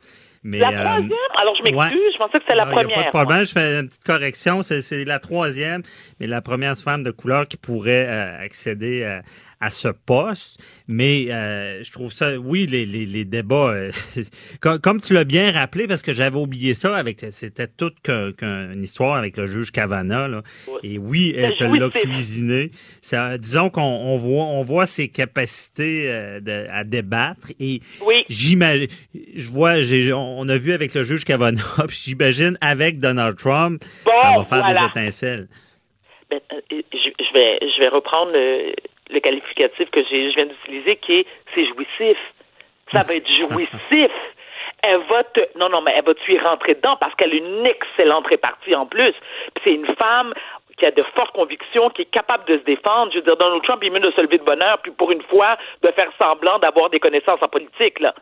Mais, 0.43 0.59
La 0.59 0.69
euh, 0.69 0.83
troisième? 0.83 1.11
Alors, 1.39 1.55
je 1.57 1.63
m'excuse, 1.63 1.77
ouais. 1.77 2.11
je 2.13 2.17
pensais 2.17 2.37
que 2.39 2.43
c'était 2.47 2.55
la 2.55 2.65
y 2.65 2.69
a 2.69 2.71
première. 2.71 2.95
pas 2.95 3.03
de 3.03 3.09
problème, 3.09 3.45
je 3.45 3.51
fais 3.51 3.79
une 3.79 3.87
petite 3.87 4.03
correction. 4.03 4.63
C'est, 4.63 5.05
la 5.05 5.19
troisième, 5.19 5.83
mais 6.19 6.25
la 6.27 6.41
première 6.41 6.77
femme 6.77 7.03
de 7.03 7.11
couleur 7.11 7.47
qui 7.47 7.57
pourrait 7.57 8.07
euh, 8.07 8.43
accéder 8.43 9.03
à, 9.03 9.21
à 9.59 9.69
ce 9.69 9.87
poste. 9.87 10.61
Mais 10.87 11.27
euh, 11.31 11.81
je 11.83 11.91
trouve 11.91 12.11
ça, 12.13 12.37
oui, 12.37 12.67
les, 12.67 12.85
les, 12.85 13.05
les 13.05 13.25
débats, 13.25 13.71
euh, 13.73 13.91
comme, 14.61 14.79
comme 14.79 15.01
tu 15.01 15.13
l'as 15.13 15.23
bien 15.23 15.51
rappelé, 15.51 15.87
parce 15.87 16.01
que 16.01 16.13
j'avais 16.13 16.37
oublié 16.37 16.73
ça, 16.73 16.95
avec 16.95 17.25
c'était 17.31 17.67
toute 17.67 17.99
qu'un- 18.01 18.31
qu'une 18.31 18.81
histoire 18.83 19.15
avec 19.15 19.35
le 19.37 19.47
juge 19.47 19.71
Cavana. 19.71 20.27
Là. 20.27 20.43
Et 20.83 20.97
oui, 20.97 21.33
elle 21.35 21.55
te 21.55 21.63
l'a 21.63 21.89
cuisiné. 21.89 22.71
Ça, 23.01 23.37
disons 23.37 23.69
qu'on 23.69 23.81
on 23.81 24.17
voit, 24.17 24.45
on 24.45 24.63
voit 24.63 24.85
ses 24.85 25.07
capacités 25.09 26.03
euh, 26.07 26.39
de- 26.39 26.67
à 26.69 26.83
débattre. 26.83 27.47
Et 27.59 27.81
Oui. 28.05 28.23
j'imagine, 28.29 28.87
je 29.35 29.49
vois, 29.49 29.81
j'ai, 29.81 30.13
on 30.13 30.47
a 30.47 30.57
vu 30.57 30.71
avec 30.73 30.93
le 30.93 31.03
juge 31.03 31.25
Kavanaugh, 31.25 31.61
puis 31.87 31.99
j'imagine 32.05 32.57
avec 32.61 32.99
Donald 32.99 33.37
Trump, 33.37 33.83
Bon, 34.05 34.11
ça 34.21 34.33
va 34.37 34.43
faire 34.45 34.59
voilà. 34.59 34.79
des 34.93 35.01
étincelles. 35.01 35.47
Ben, 36.29 36.39
je, 36.69 36.75
je 36.93 37.33
vais, 37.33 37.57
je 37.61 37.79
vais 37.79 37.87
reprendre 37.87 38.31
le, 38.33 38.73
le 39.09 39.19
qualificatif 39.19 39.89
que 39.91 40.03
j'ai, 40.03 40.31
je 40.31 40.35
viens 40.35 40.45
d'utiliser, 40.45 40.95
qui 40.97 41.19
est 41.19 41.25
c'est 41.53 41.65
jouissif. 41.65 42.17
Ça 42.91 43.03
va 43.03 43.15
être 43.15 43.29
jouissif. 43.29 44.11
Elle 44.83 45.01
va 45.09 45.23
te, 45.23 45.39
non, 45.57 45.69
non, 45.69 45.81
mais 45.81 45.91
elle 45.97 46.05
va 46.05 46.13
tu 46.13 46.33
y 46.33 46.39
rentrer 46.39 46.75
dedans 46.75 46.95
parce 46.97 47.13
qu'elle 47.15 47.31
a 47.31 47.35
une 47.35 47.65
excellente 47.65 48.27
répartie 48.27 48.75
en 48.75 48.85
plus. 48.85 49.13
Puis 49.55 49.63
c'est 49.63 49.73
une 49.73 49.87
femme 49.95 50.33
qui 50.77 50.85
a 50.85 50.91
de 50.91 51.01
fortes 51.15 51.33
convictions, 51.33 51.89
qui 51.89 52.03
est 52.03 52.11
capable 52.11 52.45
de 52.45 52.59
se 52.59 52.63
défendre. 52.63 53.11
Je 53.11 53.17
veux 53.17 53.23
dire, 53.23 53.37
Donald 53.37 53.63
Trump, 53.63 53.79
il 53.81 53.87
est 53.87 53.89
mieux 53.89 53.99
de 53.99 54.11
se 54.11 54.21
lever 54.21 54.37
de 54.37 54.43
bonheur, 54.43 54.77
puis 54.83 54.91
pour 54.91 55.11
une 55.11 55.23
fois, 55.23 55.57
de 55.81 55.91
faire 55.91 56.11
semblant 56.19 56.59
d'avoir 56.59 56.91
des 56.91 56.99
connaissances 56.99 57.41
en 57.41 57.47
politique, 57.47 57.99
là. 57.99 58.13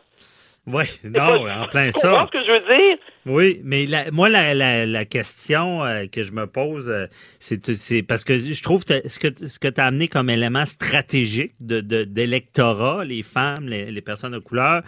Oui, 0.66 0.84
non, 1.04 1.48
en 1.48 1.68
plein 1.68 1.90
Tu 1.90 2.00
comprends 2.00 2.26
ça. 2.26 2.28
ce 2.32 2.38
que 2.38 2.44
je 2.44 2.50
veux 2.52 2.58
dire? 2.60 2.98
Oui, 3.24 3.60
mais 3.64 3.86
la- 3.86 4.10
moi, 4.10 4.28
la, 4.28 4.52
la, 4.52 4.84
la 4.84 5.04
question 5.04 5.84
euh, 5.84 6.06
que 6.06 6.22
je 6.24 6.32
me 6.32 6.46
pose, 6.46 6.90
euh, 6.90 7.06
c'est 7.38 8.02
parce 8.02 8.24
que 8.24 8.36
je 8.36 8.62
trouve 8.62 8.84
que 8.84 9.08
ce 9.08 9.18
que, 9.20 9.28
ce 9.46 9.58
que 9.60 9.68
tu 9.68 9.80
as 9.80 9.84
amené 9.86 10.08
comme 10.08 10.28
élément 10.30 10.66
stratégique 10.66 11.52
de 11.60 11.80
de- 11.80 12.04
d'électorat, 12.04 13.04
les 13.04 13.22
femmes, 13.22 13.68
les, 13.68 13.90
les 13.92 14.00
personnes 14.00 14.32
de 14.32 14.38
couleur, 14.38 14.82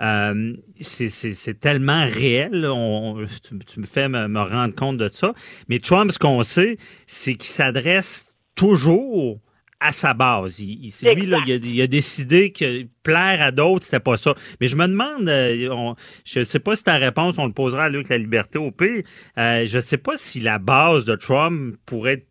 euh, 0.00 0.54
c'est 0.80 1.60
tellement 1.60 2.04
réel. 2.06 2.66
On, 2.66 3.24
tu, 3.42 3.58
tu 3.58 3.80
me 3.80 3.86
fais 3.86 4.08
me, 4.08 4.28
me 4.28 4.40
rendre 4.40 4.74
compte 4.74 4.98
de 4.98 5.08
ça. 5.08 5.32
Mais 5.68 5.78
Trump, 5.80 6.10
ce 6.12 6.18
qu'on 6.18 6.42
sait, 6.44 6.76
c'est 7.06 7.34
qu'il 7.34 7.50
s'adresse 7.50 8.26
toujours 8.54 9.40
à 9.84 9.92
sa 9.92 10.14
base. 10.14 10.60
Il, 10.60 10.86
il- 10.86 10.90
c'est 10.90 11.14
lui, 11.14 11.26
là, 11.26 11.38
il 11.46 11.52
a, 11.52 11.56
il 11.56 11.82
a 11.82 11.86
décidé 11.86 12.50
que 12.52 12.84
plaire 13.02 13.42
à 13.42 13.50
d'autres, 13.50 13.84
c'était 13.84 14.00
pas 14.00 14.16
ça. 14.16 14.34
Mais 14.60 14.66
je 14.66 14.76
me 14.76 14.86
demande, 14.86 15.28
euh, 15.28 15.68
on- 15.70 15.94
je 16.24 16.42
sais 16.42 16.58
pas 16.58 16.74
si 16.74 16.82
ta 16.84 16.96
réponse, 16.96 17.36
on 17.38 17.46
le 17.46 17.52
posera 17.52 17.84
à 17.84 17.88
Luc 17.90 18.08
La 18.08 18.16
Liberté 18.18 18.58
au 18.58 18.70
pire. 18.70 19.02
Euh, 19.38 19.64
je 19.66 19.78
sais 19.78 19.98
pas 19.98 20.16
si 20.16 20.40
la 20.40 20.58
base 20.58 21.04
de 21.04 21.14
Trump 21.14 21.76
pourrait 21.86 22.14
être 22.14 22.26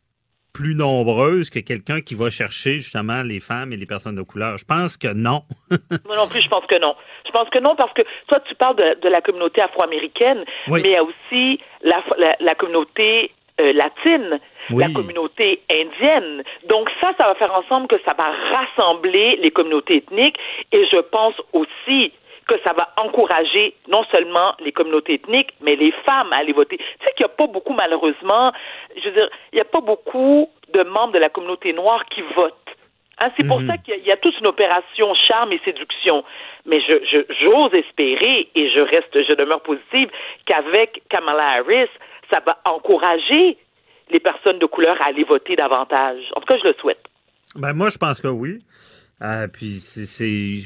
plus 0.54 0.76
nombreuses 0.76 1.50
que 1.50 1.60
quelqu'un 1.60 2.02
qui 2.02 2.14
va 2.14 2.30
chercher 2.30 2.74
justement 2.76 3.24
les 3.24 3.40
femmes 3.40 3.74
et 3.74 3.78
les 3.78 3.88
personnes 3.88 4.16
de 4.16 4.22
couleur. 4.22 4.58
Je 4.58 4.66
pense 4.66 4.98
que 4.98 5.12
non. 5.12 5.44
Moi 6.06 6.16
non 6.16 6.28
plus, 6.28 6.42
je 6.42 6.48
pense 6.48 6.66
que 6.68 6.80
non. 6.80 6.96
Je 7.26 7.32
pense 7.32 7.50
que 7.50 7.60
non 7.60 7.76
parce 7.76 7.94
que 7.94 8.04
toi, 8.28 8.40
tu 8.48 8.54
parles 8.56 8.76
de, 8.76 9.10
la 9.10 9.22
communauté 9.22 9.62
afro-américaine, 9.62 10.44
mais 10.68 10.82
il 10.82 10.92
y 10.92 10.96
a 10.96 11.04
aussi 11.04 11.60
la, 11.84 12.04
la, 12.40 12.56
communauté 12.56 13.32
euh, 13.60 13.74
latine. 13.74 14.40
La 14.70 14.88
communauté 14.94 15.62
indienne. 15.72 16.44
Donc 16.68 16.90
ça, 17.02 17.14
ça 17.18 17.26
va 17.26 17.36
faire 17.36 17.54
ensemble 17.54 17.88
que 17.88 18.00
ça 18.06 18.14
va 18.18 18.32
rassembler 18.52 19.38
les 19.42 19.52
communautés 19.52 19.98
ethniques 19.98 20.38
et 20.72 20.86
je 20.92 21.00
pense 21.00 21.36
aussi 21.54 22.12
que 22.48 22.56
ça 22.64 22.74
va 22.74 22.90
encourager 22.98 23.74
non 23.88 24.04
seulement 24.12 24.54
les 24.60 24.72
communautés 24.72 25.14
ethniques, 25.14 25.52
mais 25.62 25.76
les 25.76 25.92
femmes 26.06 26.34
à 26.34 26.38
aller 26.38 26.54
voter. 26.54 26.78
Tu 26.78 26.84
sais 27.06 27.12
qu'il 27.16 27.26
n'y 27.26 27.32
a 27.32 27.36
pas 27.36 27.48
beaucoup, 27.48 27.74
malheureusement, 27.74 28.52
je 28.96 29.10
veux 29.10 29.16
dire, 29.16 29.30
il 29.52 29.56
n'y 29.56 29.62
a 29.62 29.66
pas 29.66 29.82
beaucoup 29.82 30.50
de 30.74 30.84
membres 30.84 31.14
de 31.14 31.20
la 31.20 31.30
communauté 31.30 31.74
noire 31.74 32.04
qui 32.06 32.22
votent. 32.36 32.58
Hein, 33.20 33.30
c'est 33.38 33.48
pour 33.48 33.62
mhm. 33.62 33.68
ça 33.68 33.78
qu'il 33.78 34.04
y, 34.04 34.12
a 34.12 34.18
toute 34.18 34.38
une 34.40 34.48
opération 34.48 35.14
charme 35.14 35.54
et 35.54 35.62
séduction. 35.64 36.24
Mais 36.66 36.82
je, 36.82 37.24
j'ose 37.42 37.74
espérer, 37.74 38.50
et 38.56 38.70
je 38.72 38.80
reste, 38.80 39.24
je 39.28 39.34
demeure 39.34 39.62
positive, 39.62 40.10
qu'avec 40.46 41.02
Kamala 41.10 41.60
Harris, 41.60 41.90
ça 42.30 42.40
va 42.46 42.58
encourager 42.66 43.58
les 44.14 44.20
personnes 44.20 44.60
de 44.60 44.66
couleur 44.66 44.96
à 45.02 45.08
aller 45.08 45.24
voter 45.24 45.56
davantage. 45.56 46.20
En 46.36 46.40
tout 46.40 46.46
cas, 46.46 46.58
je 46.58 46.68
le 46.68 46.76
souhaite. 46.80 47.04
Ben 47.56 47.74
moi, 47.74 47.90
je 47.90 47.98
pense 47.98 48.22
que 48.22 48.28
oui. 48.28 48.60
Euh, 49.22 49.48
puis 49.48 49.72
c'est, 49.72 50.62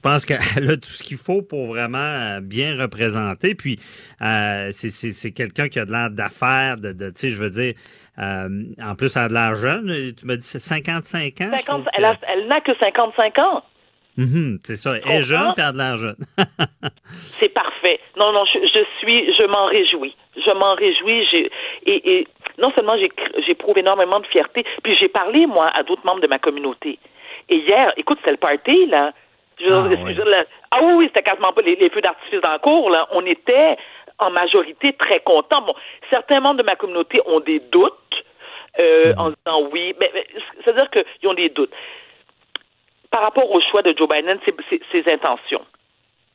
pense 0.02 0.24
qu'elle 0.24 0.38
a 0.70 0.76
tout 0.76 0.88
ce 0.88 1.02
qu'il 1.02 1.18
faut 1.18 1.42
pour 1.42 1.66
vraiment 1.68 1.98
euh, 1.98 2.40
bien 2.40 2.80
représenter. 2.80 3.54
Puis 3.54 3.78
euh, 4.22 4.70
c'est 4.72 5.32
quelqu'un 5.32 5.68
qui 5.68 5.78
a 5.78 5.84
de 5.84 5.92
l'air 5.92 6.10
d'affaires, 6.10 6.76
de, 6.78 6.92
tu 6.92 7.12
sais, 7.16 7.30
je 7.30 7.42
veux 7.42 7.50
dire, 7.50 7.74
euh, 8.18 8.48
en 8.82 8.94
plus, 8.94 9.14
elle 9.16 9.22
a 9.22 9.28
de 9.28 9.34
l'air 9.34 9.54
jeune. 9.56 10.14
Tu 10.14 10.26
m'as 10.26 10.36
dit 10.36 10.46
c'est 10.46 10.58
55 10.58 11.40
ans. 11.42 11.50
elle, 11.94 12.46
n'a 12.48 12.60
que 12.60 12.74
55 12.78 13.38
ans. 13.38 13.62
Mm-hmm, 14.18 14.58
c'est 14.64 14.76
ça. 14.76 14.96
Elle 14.96 15.20
est 15.20 15.22
jeune 15.22 15.48
et 15.56 15.60
elle 15.60 15.64
a 15.64 15.72
de 15.72 15.78
l'air 15.78 15.96
jeune. 15.96 16.16
c'est 17.38 17.48
parfait. 17.48 18.00
Non, 18.16 18.32
non, 18.32 18.44
je, 18.44 18.84
suis, 18.98 19.32
je 19.34 19.46
m'en 19.46 19.66
réjouis. 19.66 20.16
Je 20.36 20.50
m'en 20.58 20.74
réjouis. 20.74 21.26
Et, 21.86 22.18
et 22.18 22.28
non 22.60 22.70
seulement 22.72 22.96
j'éprouve 23.46 23.78
énormément 23.78 24.20
de 24.20 24.26
fierté, 24.26 24.64
puis 24.82 24.96
j'ai 24.96 25.08
parlé, 25.08 25.46
moi, 25.46 25.70
à 25.74 25.82
d'autres 25.82 26.04
membres 26.04 26.20
de 26.20 26.26
ma 26.26 26.38
communauté. 26.38 26.98
Et 27.48 27.56
hier, 27.56 27.92
écoute, 27.96 28.18
c'était 28.18 28.32
le 28.32 28.36
party, 28.36 28.86
là. 28.86 29.12
Ah, 29.68 29.88
ah, 30.70 30.80
oui, 30.82 31.06
c'était 31.08 31.22
quasiment 31.22 31.52
pas 31.52 31.60
les, 31.62 31.90
feux 31.90 32.00
d'artifice 32.00 32.40
dans 32.40 32.52
le 32.52 32.58
cours. 32.58 32.88
Là. 32.88 33.06
On 33.12 33.24
était 33.26 33.76
en 34.18 34.30
majorité 34.30 34.92
très 34.94 35.20
contents. 35.20 35.62
Bon, 35.62 35.74
certains 36.08 36.40
membres 36.40 36.58
de 36.58 36.62
ma 36.62 36.76
communauté 36.76 37.20
ont 37.26 37.40
des 37.40 37.60
doutes 37.70 37.92
euh, 38.78 39.12
en 39.18 39.30
disant 39.30 39.68
oui. 39.70 39.94
Mais, 40.00 40.10
c'est-à-dire 40.64 40.88
qu'ils 40.90 41.28
ont 41.28 41.34
des 41.34 41.50
doutes. 41.50 41.72
Par 43.10 43.22
rapport 43.22 43.50
au 43.50 43.60
choix 43.60 43.82
de 43.82 43.94
Joe 43.96 44.08
Biden, 44.08 44.38
c'est 44.44 44.80
ses 44.92 45.12
intentions. 45.12 45.64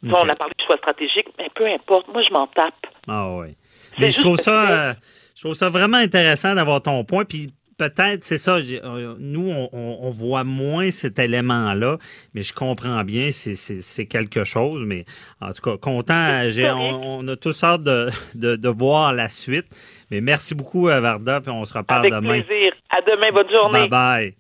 On 0.03 0.29
a 0.29 0.35
parlé 0.35 0.53
de 0.55 0.63
choix 0.63 0.77
stratégique, 0.77 1.27
mais 1.39 1.49
peu 1.55 1.65
importe. 1.65 2.07
Moi, 2.09 2.21
je 2.21 2.31
m'en 2.31 2.45
tape. 2.45 2.73
Ah 3.07 3.27
oui. 3.31 3.55
Mais 3.97 4.11
je 4.11 4.19
trouve 4.19 4.37
ça, 4.37 4.89
euh, 4.89 4.93
je 5.35 5.41
trouve 5.41 5.53
ça 5.53 5.69
vraiment 5.69 5.97
intéressant 5.97 6.55
d'avoir 6.55 6.81
ton 6.81 7.03
point. 7.03 7.25
Puis 7.25 7.53
peut-être, 7.77 8.23
c'est 8.23 8.37
ça, 8.37 8.55
euh, 8.55 9.15
nous, 9.19 9.51
on, 9.73 10.09
voit 10.09 10.43
moins 10.43 10.91
cet 10.91 11.19
élément-là, 11.19 11.97
mais 12.33 12.41
je 12.41 12.53
comprends 12.53 13.03
bien, 13.03 13.31
c'est 13.31 14.05
quelque 14.05 14.43
chose, 14.43 14.83
mais 14.85 15.05
en 15.41 15.51
tout 15.51 15.61
cas, 15.61 15.77
content, 15.77 16.41
on, 16.77 17.27
a 17.27 17.35
tous 17.35 17.63
hâte 17.63 17.83
de, 17.83 18.09
de, 18.33 18.69
voir 18.69 19.13
la 19.13 19.29
suite. 19.29 19.65
Mais 20.09 20.21
merci 20.21 20.55
beaucoup, 20.55 20.87
euh, 20.87 21.01
Varda, 21.01 21.41
puis 21.41 21.51
on 21.51 21.65
se 21.65 21.73
reparle 21.73 22.09
demain. 22.09 22.29
Avec 22.29 22.47
plaisir. 22.47 22.73
À 22.89 23.01
demain, 23.01 23.31
bonne 23.31 23.51
journée. 23.51 23.87
Bye-bye. 23.89 24.33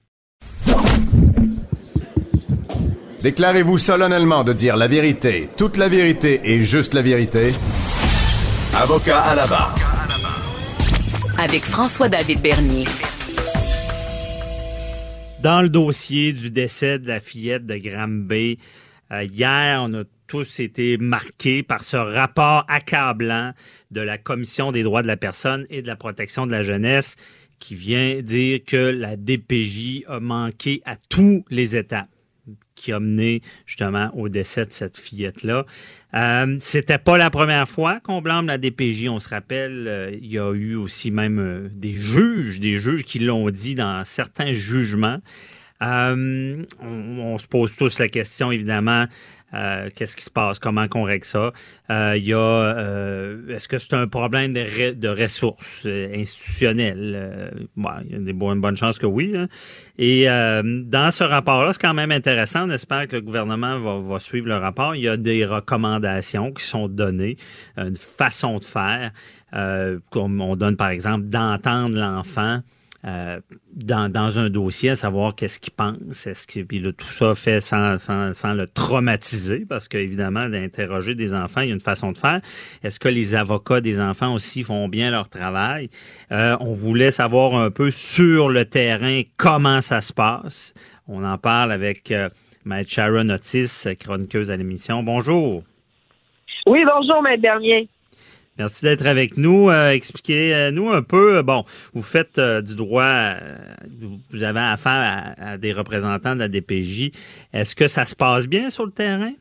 Déclarez-vous 3.21 3.79
solennellement 3.79 4.43
de 4.43 4.53
dire 4.53 4.77
la 4.77 4.87
vérité, 4.87 5.49
toute 5.57 5.77
la 5.77 5.89
vérité 5.89 6.41
et 6.43 6.61
juste 6.61 6.93
la 6.93 7.01
vérité. 7.01 7.53
Avocat 8.73 9.19
à 9.19 9.35
la 9.35 9.47
barre. 9.47 9.94
Avec 11.37 11.63
François-David 11.63 12.41
Bernier. 12.41 12.85
Dans 15.43 15.61
le 15.61 15.69
dossier 15.69 16.31
du 16.31 16.49
décès 16.49 16.97
de 16.97 17.07
la 17.07 17.19
fillette 17.19 17.65
de 17.65 17.75
Granby, 17.75 18.57
euh, 19.11 19.23
hier, 19.23 19.81
on 19.83 19.93
a 19.93 20.03
tous 20.27 20.61
été 20.61 20.97
marqués 20.97 21.61
par 21.61 21.83
ce 21.83 21.97
rapport 21.97 22.65
accablant 22.69 23.51
de 23.91 24.01
la 24.01 24.17
Commission 24.17 24.71
des 24.71 24.83
droits 24.83 25.01
de 25.01 25.07
la 25.07 25.17
personne 25.17 25.65
et 25.69 25.81
de 25.81 25.87
la 25.87 25.97
protection 25.97 26.47
de 26.47 26.51
la 26.51 26.63
jeunesse 26.63 27.17
qui 27.59 27.75
vient 27.75 28.21
dire 28.21 28.61
que 28.65 28.77
la 28.77 29.17
DPJ 29.17 30.03
a 30.07 30.19
manqué 30.19 30.81
à 30.85 30.95
tous 30.95 31.43
les 31.49 31.75
étapes 31.75 32.07
qui 32.75 32.91
a 32.91 32.99
mené 32.99 33.41
justement 33.65 34.11
au 34.15 34.29
décès 34.29 34.65
de 34.65 34.71
cette 34.71 34.97
fillette-là. 34.97 35.65
Euh, 36.13 36.57
C'était 36.59 36.97
pas 36.97 37.17
la 37.17 37.29
première 37.29 37.67
fois 37.67 37.99
qu'on 38.01 38.21
blâme 38.21 38.47
la 38.47 38.57
DPJ. 38.57 39.07
On 39.09 39.19
se 39.19 39.29
rappelle, 39.29 39.87
euh, 39.87 40.11
il 40.21 40.31
y 40.31 40.37
a 40.37 40.51
eu 40.53 40.75
aussi 40.75 41.11
même 41.11 41.39
euh, 41.39 41.69
des 41.71 41.93
juges, 41.93 42.59
des 42.59 42.77
juges 42.77 43.03
qui 43.03 43.19
l'ont 43.19 43.49
dit 43.49 43.75
dans 43.75 44.03
certains 44.05 44.53
jugements. 44.53 45.19
Euh, 45.81 46.63
on, 46.81 47.37
se 47.37 47.47
pose 47.47 47.75
tous 47.75 47.99
la 47.99 48.07
question, 48.07 48.51
évidemment, 48.51 49.05
euh, 49.55 49.89
qu'est-ce 49.93 50.15
qui 50.15 50.23
se 50.23 50.29
passe? 50.29 50.59
Comment 50.59 50.87
qu'on 50.87 51.03
règle 51.03 51.25
ça? 51.25 51.51
Euh, 51.89 52.15
il 52.17 52.25
y 52.25 52.33
a, 52.33 52.37
euh, 52.37 53.47
est-ce 53.49 53.67
que 53.67 53.79
c'est 53.79 53.93
un 53.93 54.07
problème 54.07 54.53
de, 54.53 55.07
ressources 55.07 55.85
institutionnelles? 55.85 57.67
il 57.77 58.11
y 58.11 58.15
a 58.15 58.19
des 58.19 58.33
bonnes, 58.33 58.61
bonnes 58.61 58.77
chances 58.77 58.99
que 58.99 59.05
oui. 59.05 59.33
Hein. 59.35 59.47
Et 59.97 60.25
dans 60.25 61.11
ce 61.11 61.23
rapport-là, 61.23 61.73
c'est 61.73 61.81
quand 61.81 61.93
même 61.93 62.11
intéressant. 62.11 62.67
On 62.67 62.71
espère 62.71 63.07
que 63.07 63.15
le 63.15 63.21
gouvernement 63.21 63.79
va, 63.79 63.99
va, 63.99 64.19
suivre 64.19 64.47
le 64.47 64.55
rapport. 64.55 64.95
Il 64.95 65.03
y 65.03 65.07
a 65.07 65.17
des 65.17 65.45
recommandations 65.45 66.51
qui 66.51 66.63
sont 66.63 66.87
données, 66.87 67.37
une 67.77 67.95
façon 67.95 68.57
de 68.57 68.65
faire. 68.65 69.11
comme 70.09 70.41
on 70.41 70.55
donne, 70.55 70.75
par 70.75 70.89
exemple, 70.89 71.25
d'entendre 71.25 71.97
l'enfant. 71.97 72.61
Euh, 73.05 73.39
dans, 73.71 74.11
dans, 74.11 74.39
un 74.39 74.49
dossier, 74.49 74.91
à 74.91 74.95
savoir 74.95 75.35
qu'est-ce 75.35 75.59
qu'il 75.59 75.73
pense, 75.73 76.25
est-ce 76.25 76.47
que 76.47 76.61
puis 76.61 76.79
là, 76.79 76.91
tout 76.91 77.05
ça 77.05 77.35
fait 77.35 77.61
sans, 77.61 77.99
sans, 77.99 78.33
sans 78.33 78.53
le 78.53 78.65
traumatiser, 78.65 79.65
parce 79.67 79.87
qu'évidemment, 79.87 80.49
d'interroger 80.49 81.13
des 81.13 81.35
enfants, 81.35 81.61
il 81.61 81.67
y 81.67 81.71
a 81.71 81.75
une 81.75 81.81
façon 81.81 82.13
de 82.13 82.17
faire. 82.17 82.41
Est-ce 82.83 82.99
que 82.99 83.07
les 83.07 83.35
avocats 83.35 83.79
des 83.79 83.99
enfants 83.99 84.33
aussi 84.33 84.63
font 84.63 84.87
bien 84.87 85.11
leur 85.11 85.29
travail? 85.29 85.89
Euh, 86.31 86.57
on 86.61 86.73
voulait 86.73 87.11
savoir 87.11 87.53
un 87.53 87.69
peu 87.69 87.91
sur 87.91 88.49
le 88.49 88.65
terrain 88.65 89.21
comment 89.37 89.81
ça 89.81 90.01
se 90.01 90.11
passe. 90.11 90.73
On 91.07 91.23
en 91.23 91.37
parle 91.37 91.71
avec 91.71 92.11
euh, 92.11 92.29
Maître 92.65 92.89
Sharon 92.89 93.29
Otis, 93.29 93.85
chroniqueuse 93.99 94.49
à 94.49 94.57
l'émission. 94.57 95.03
Bonjour. 95.03 95.61
Oui, 96.65 96.79
bonjour, 96.83 97.21
Maître 97.21 97.43
Bernier. 97.43 97.87
Merci 98.57 98.85
d'être 98.85 99.05
avec 99.05 99.37
nous. 99.37 99.69
Euh, 99.69 99.91
Expliquez-nous 99.91 100.89
un 100.89 101.03
peu. 101.03 101.41
Bon, 101.41 101.63
vous 101.93 102.01
faites 102.01 102.37
euh, 102.37 102.61
du 102.61 102.75
droit, 102.75 103.03
euh, 103.03 103.57
vous 104.31 104.43
avez 104.43 104.61
affaire 104.61 105.35
à, 105.37 105.57
des 105.57 105.73
représentants 105.73 106.35
de 106.35 106.39
la 106.39 106.47
DPJ. 106.47 107.11
Est-ce 107.53 107.75
que 107.75 107.87
ça 107.87 108.05
se 108.05 108.15
passe 108.15 108.47
bien 108.47 108.69
sur 108.69 108.85
le 108.85 108.91
terrain? 108.91 109.33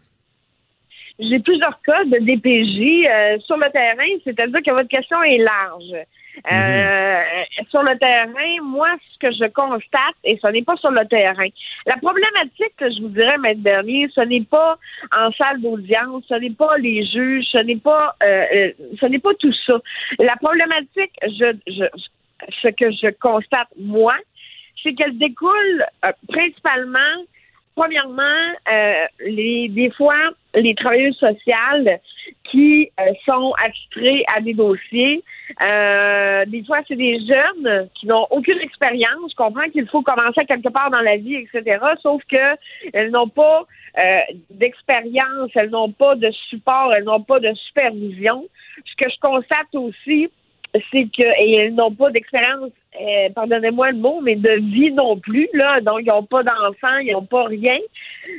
J'ai 1.21 1.39
plusieurs 1.39 1.81
cas 1.83 2.05
de 2.07 2.19
DPJ 2.19 3.41
sur 3.47 3.57
le 3.57 3.71
terrain, 3.71 4.19
c'est-à-dire 4.25 4.61
que 4.67 4.71
votre 4.73 4.89
question 4.89 5.23
est 5.23 5.39
large. 5.39 6.07
Euh, 6.51 7.23
sur 7.71 7.83
le 7.83 7.97
terrain, 7.99 8.63
moi, 8.63 8.89
ce 9.13 9.19
que 9.19 9.33
je 9.33 9.49
constate, 9.53 10.17
et 10.25 10.39
ce 10.43 10.49
n'est 10.49 10.63
pas 10.63 10.77
sur 10.77 10.91
le 10.91 11.07
terrain, 11.07 11.47
la 11.87 11.97
problématique 11.97 12.75
que 12.77 12.91
je 12.91 13.03
vous 13.03 13.09
dirais, 13.09 13.39
Maître 13.39 13.61
Bernier, 13.61 14.09
ce 14.15 14.21
n'est 14.21 14.45
pas 14.45 14.77
en 15.17 15.31
salle 15.33 15.61
d'audience, 15.61 16.25
ce 16.29 16.35
n'est 16.35 16.51
pas 16.51 16.77
les 16.79 17.07
juges, 17.07 17.47
ce 17.53 17.59
n'est 17.59 17.77
pas, 17.77 18.17
euh, 18.23 18.45
euh, 18.55 18.73
ce 19.01 19.07
n'est 19.07 19.19
pas 19.19 19.35
tout 19.39 19.53
ça. 19.67 19.75
La 20.19 20.37
problématique, 20.37 21.13
je, 21.23 21.57
je, 21.67 21.85
ce 22.63 22.69
que 22.69 22.91
je 22.91 23.11
constate, 23.21 23.69
moi, 23.79 24.15
c'est 24.83 24.93
qu'elle 24.93 25.17
découle 25.17 25.85
principalement 26.29 27.25
premièrement, 27.75 28.23
euh, 28.73 29.05
les, 29.27 29.69
des 29.69 29.91
fois, 29.91 30.31
les 30.55 30.75
travailleurs 30.75 31.15
sociaux 31.15 31.99
qui 32.45 32.91
euh, 33.01 33.13
sont 33.25 33.53
attitrés 33.65 34.25
à 34.35 34.41
des 34.41 34.55
dossiers, 34.55 35.23
euh, 35.61 36.45
des 36.47 36.65
fois, 36.65 36.81
c'est 36.89 36.97
des 36.97 37.19
jeunes 37.21 37.89
qui 37.95 38.07
n'ont 38.07 38.27
aucune 38.31 38.59
expérience. 38.61 39.31
Je 39.31 39.37
comprends 39.37 39.69
qu'il 39.71 39.87
faut 39.89 40.03
commencer 40.03 40.45
quelque 40.47 40.69
part 40.69 40.91
dans 40.91 41.01
la 41.01 41.17
vie, 41.17 41.37
etc. 41.37 41.79
Sauf 42.03 42.23
que 42.31 42.57
elles 42.93 43.11
n'ont 43.11 43.29
pas 43.29 43.67
d'expérience, 44.51 45.51
elles 45.55 45.71
n'ont 45.71 45.93
pas 45.93 46.17
de 46.17 46.31
support, 46.49 46.93
elles 46.95 47.05
n'ont 47.05 47.23
pas 47.23 47.39
de 47.41 47.53
supervision. 47.55 48.45
Ce 48.85 48.97
que 48.97 49.09
je 49.09 49.21
constate 49.21 49.73
aussi, 49.75 50.29
c'est 50.91 51.09
que 51.17 51.23
et 51.41 51.55
elles 51.55 51.75
n'ont 51.75 51.95
pas 51.95 52.11
d'expérience, 52.11 52.71
euh, 53.01 53.29
pardonnez-moi 53.35 53.93
le 53.93 53.99
mot, 53.99 54.21
mais 54.21 54.37
de 54.37 54.61
vie 54.73 54.93
non 54.93 55.19
plus 55.19 55.49
là. 55.53 55.81
Donc 55.81 56.01
ils 56.01 56.09
n'ont 56.09 56.25
pas 56.25 56.43
d'enfants, 56.43 56.99
ils 56.99 57.13
n'ont 57.13 57.25
pas 57.25 57.45
rien. 57.45 57.79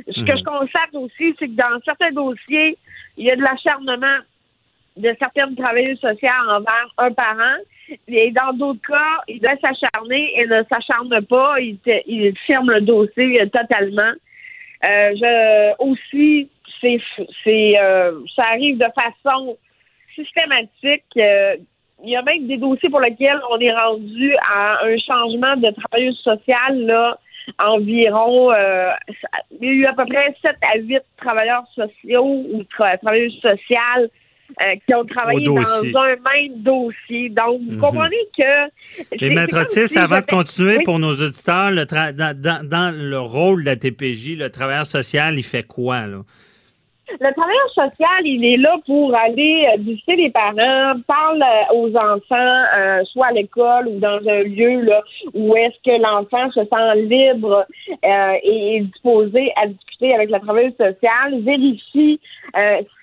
Ce 0.09 0.23
que 0.23 0.31
mhm. 0.31 0.37
je 0.37 0.43
constate 0.43 0.93
aussi, 0.93 1.35
c'est 1.39 1.47
que 1.47 1.55
dans 1.55 1.79
certains 1.83 2.11
dossiers, 2.11 2.77
il 3.17 3.25
y 3.25 3.31
a 3.31 3.35
de 3.35 3.41
l'acharnement 3.41 4.17
de 4.97 5.15
certaines 5.19 5.55
travailleuses 5.55 5.99
sociales 5.99 6.49
envers 6.49 6.93
un 6.97 7.11
parent. 7.11 7.57
Et 8.07 8.31
dans 8.31 8.53
d'autres 8.53 8.87
cas, 8.87 9.21
il 9.27 9.39
doit 9.39 9.57
s'acharner 9.57 10.39
et 10.39 10.47
ne 10.47 10.63
s'acharne 10.63 11.21
pas. 11.25 11.59
Il, 11.59 11.77
il 12.07 12.33
ferme 12.47 12.71
le 12.71 12.81
dossier 12.81 13.41
euh, 13.41 13.45
totalement. 13.47 14.13
Euh, 14.83 15.11
je 15.15 15.73
aussi, 15.79 16.49
c'est, 16.81 16.99
c'est, 17.43 17.79
euh, 17.79 18.19
ça 18.35 18.43
arrive 18.53 18.77
de 18.77 18.87
façon 18.95 19.57
systématique. 20.15 21.03
Euh, 21.17 21.57
il 22.03 22.09
y 22.09 22.15
a 22.15 22.21
même 22.21 22.47
des 22.47 22.57
dossiers 22.57 22.89
pour 22.89 22.99
lesquels 22.99 23.39
on 23.51 23.59
est 23.59 23.73
rendu 23.73 24.35
à 24.37 24.83
un 24.83 24.97
changement 24.97 25.55
de 25.55 25.71
travailleuse 25.71 26.19
sociale 26.19 26.85
là 26.85 27.17
environ 27.59 28.51
euh, 28.51 28.91
il 29.51 29.65
y 29.65 29.69
a 29.69 29.73
eu 29.73 29.85
à 29.85 29.93
peu 29.93 30.05
près 30.05 30.35
7 30.41 30.55
à 30.61 30.77
8 30.77 31.01
travailleurs 31.17 31.65
sociaux 31.73 32.43
ou 32.51 32.63
travailleuses 32.63 33.39
sociales 33.39 34.09
euh, 34.61 34.75
qui 34.85 34.93
ont 34.93 35.05
travaillé 35.05 35.45
dans 35.45 35.57
un 35.57 36.15
même 36.15 36.61
dossier. 36.61 37.29
Donc, 37.29 37.61
vous 37.61 37.73
mhm. 37.73 37.79
comprenez 37.79 38.27
que... 38.37 39.15
Les 39.19 39.29
maîtres 39.29 39.61
Otis, 39.61 39.97
avant 39.97 40.21
de 40.21 40.25
continuer, 40.25 40.79
pour 40.83 40.99
nos 40.99 41.13
auditeurs, 41.13 41.71
le 41.71 41.85
dans, 41.85 42.67
dans, 42.67 42.95
le 42.95 43.19
rôle 43.19 43.61
de 43.61 43.69
la 43.69 43.75
TPJ, 43.75 44.37
le 44.37 44.49
travailleur 44.49 44.85
social, 44.85 45.37
il 45.37 45.43
fait 45.43 45.63
quoi, 45.63 46.05
là? 46.05 46.21
Le 47.07 47.33
travailleur 47.33 47.69
social, 47.69 48.25
il 48.25 48.43
est 48.43 48.57
là 48.57 48.75
pour 48.85 49.15
aller 49.15 49.67
euh, 49.71 49.77
visiter 49.79 50.15
les 50.15 50.31
parents, 50.31 50.99
parle 51.07 51.41
euh, 51.43 51.75
aux 51.75 51.95
enfants, 51.95 52.63
euh, 52.75 53.03
soit 53.05 53.27
à 53.27 53.31
l'école 53.31 53.87
ou 53.87 53.99
dans 53.99 54.19
un 54.27 54.41
lieu 54.43 54.81
là, 54.81 55.03
où 55.33 55.55
est-ce 55.55 55.77
que 55.85 56.01
l'enfant 56.01 56.49
se 56.51 56.61
sent 56.61 57.01
libre 57.07 57.65
et 58.43 58.81
disposé 58.81 59.51
à 59.55 59.67
discuter 59.67 60.15
avec 60.15 60.29
la 60.31 60.39
travailleuse 60.39 60.75
sociale, 60.77 61.41
vérifie 61.41 62.19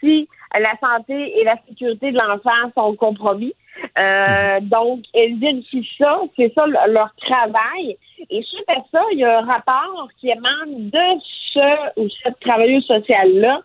si 0.01 0.29
la 0.59 0.75
santé 0.81 1.39
et 1.39 1.45
la 1.45 1.57
sécurité 1.69 2.13
de 2.13 2.19
l'enfant 2.19 2.71
sont 2.75 2.95
compromis. 2.97 3.55
donc, 4.63 5.01
elle 5.15 5.39
vérifie 5.39 5.89
ça, 5.99 6.21
c'est 6.37 6.53
ça 6.55 6.67
leur 6.67 7.15
travail. 7.17 7.97
Et 8.31 8.43
suite 8.43 8.69
à 8.69 8.83
ça, 8.93 9.03
il 9.13 9.19
y 9.19 9.25
a 9.25 9.39
un 9.39 9.47
rapport 9.47 10.09
qui 10.21 10.29
émane 10.29 10.91
de 10.91 11.21
ce 11.53 12.01
ou 12.01 12.09
cette 12.23 12.39
travailleuse 12.41 12.85
sociale-là 12.85 13.63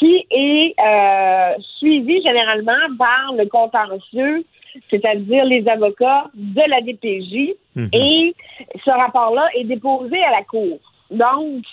qui 0.00 0.26
est 0.30 0.74
euh, 0.80 1.62
suivi 1.78 2.22
généralement 2.22 2.96
par 2.98 3.34
le 3.36 3.46
contentieux, 3.46 4.44
c'est-à-dire 4.88 5.44
les 5.44 5.68
avocats 5.68 6.24
de 6.34 6.62
la 6.68 6.80
DPJ. 6.80 7.54
Mhm. 7.76 7.90
Et 7.92 8.34
ce 8.82 8.90
rapport-là 8.90 9.46
est 9.54 9.64
déposé 9.64 10.18
à 10.24 10.30
la 10.30 10.42
Cour. 10.44 10.78
Donc, 11.10 11.64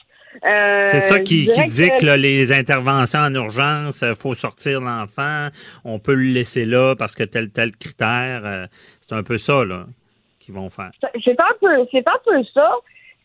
euh, 0.45 0.85
c'est 0.85 0.99
ça 0.99 1.19
qui, 1.19 1.47
qui 1.47 1.63
dit 1.65 1.89
que, 1.99 2.15
les 2.15 2.51
interventions 2.51 3.19
en 3.19 3.33
urgence, 3.33 4.01
il 4.01 4.09
euh, 4.09 4.15
faut 4.15 4.33
sortir 4.33 4.81
l'enfant, 4.81 5.49
on 5.85 5.99
peut 5.99 6.15
le 6.15 6.33
laisser 6.33 6.65
là 6.65 6.95
parce 6.97 7.15
que 7.15 7.23
tel 7.23 7.51
tel 7.51 7.71
critère, 7.71 8.67
c'est 8.99 9.13
un 9.13 9.23
peu 9.23 9.37
ça 9.37 9.65
là 9.65 9.85
qu'ils 10.39 10.55
vont 10.55 10.69
faire. 10.69 10.91
C'est 11.23 11.39
un 11.39 11.55
peu, 11.59 11.87
c'est 11.91 12.07
un 12.07 12.19
peu 12.25 12.43
ça. 12.53 12.71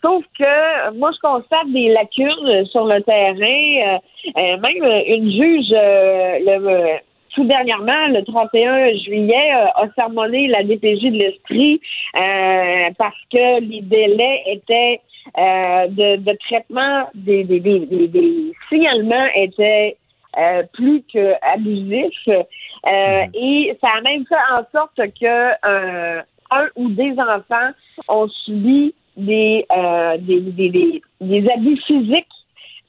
Sauf 0.03 0.25
que 0.37 0.99
moi, 0.99 1.13
je 1.15 1.21
constate 1.21 1.71
des 1.73 1.89
lacunes 1.91 2.67
sur 2.67 2.87
le 2.87 3.01
terrain. 3.03 3.95
Euh, 3.95 3.99
euh, 4.37 4.57
même 4.59 5.05
une 5.07 5.31
juge, 5.31 5.73
euh, 5.73 6.39
le, 6.41 6.99
tout 7.35 7.45
dernièrement, 7.45 8.09
le 8.09 8.25
31 8.25 8.99
juillet, 8.99 9.51
a 9.77 9.87
sermonné 9.95 10.49
la 10.49 10.65
DPJ 10.65 11.05
de 11.05 11.19
l'Esprit 11.19 11.81
parce 12.99 13.17
que 13.33 13.61
les 13.61 13.81
délais 13.81 14.43
étaient 14.47 15.01
de, 15.37 16.37
traitement 16.49 17.09
des, 17.15 17.45
des, 17.45 17.61
des, 17.61 18.09
des, 18.09 18.53
signalements 18.69 19.29
étaient 19.35 19.97
plus 20.73 21.03
qu'abusifs. 21.13 22.27
Mm-hmm. 22.85 23.31
et 23.35 23.79
ça 23.81 23.89
a 23.97 24.01
même 24.01 24.25
fait 24.27 24.35
en 24.59 24.65
sorte 24.73 24.97
que 24.97 26.13
un 26.53 26.69
ou 26.77 26.89
des 26.91 27.13
enfants 27.19 27.71
ont 28.09 28.29
subi 28.29 28.95
des, 29.17 29.67
euh, 29.71 30.17
des, 30.19 30.41
des, 30.41 31.03
des, 31.21 31.51
abus 31.51 31.81
physiques 31.87 32.27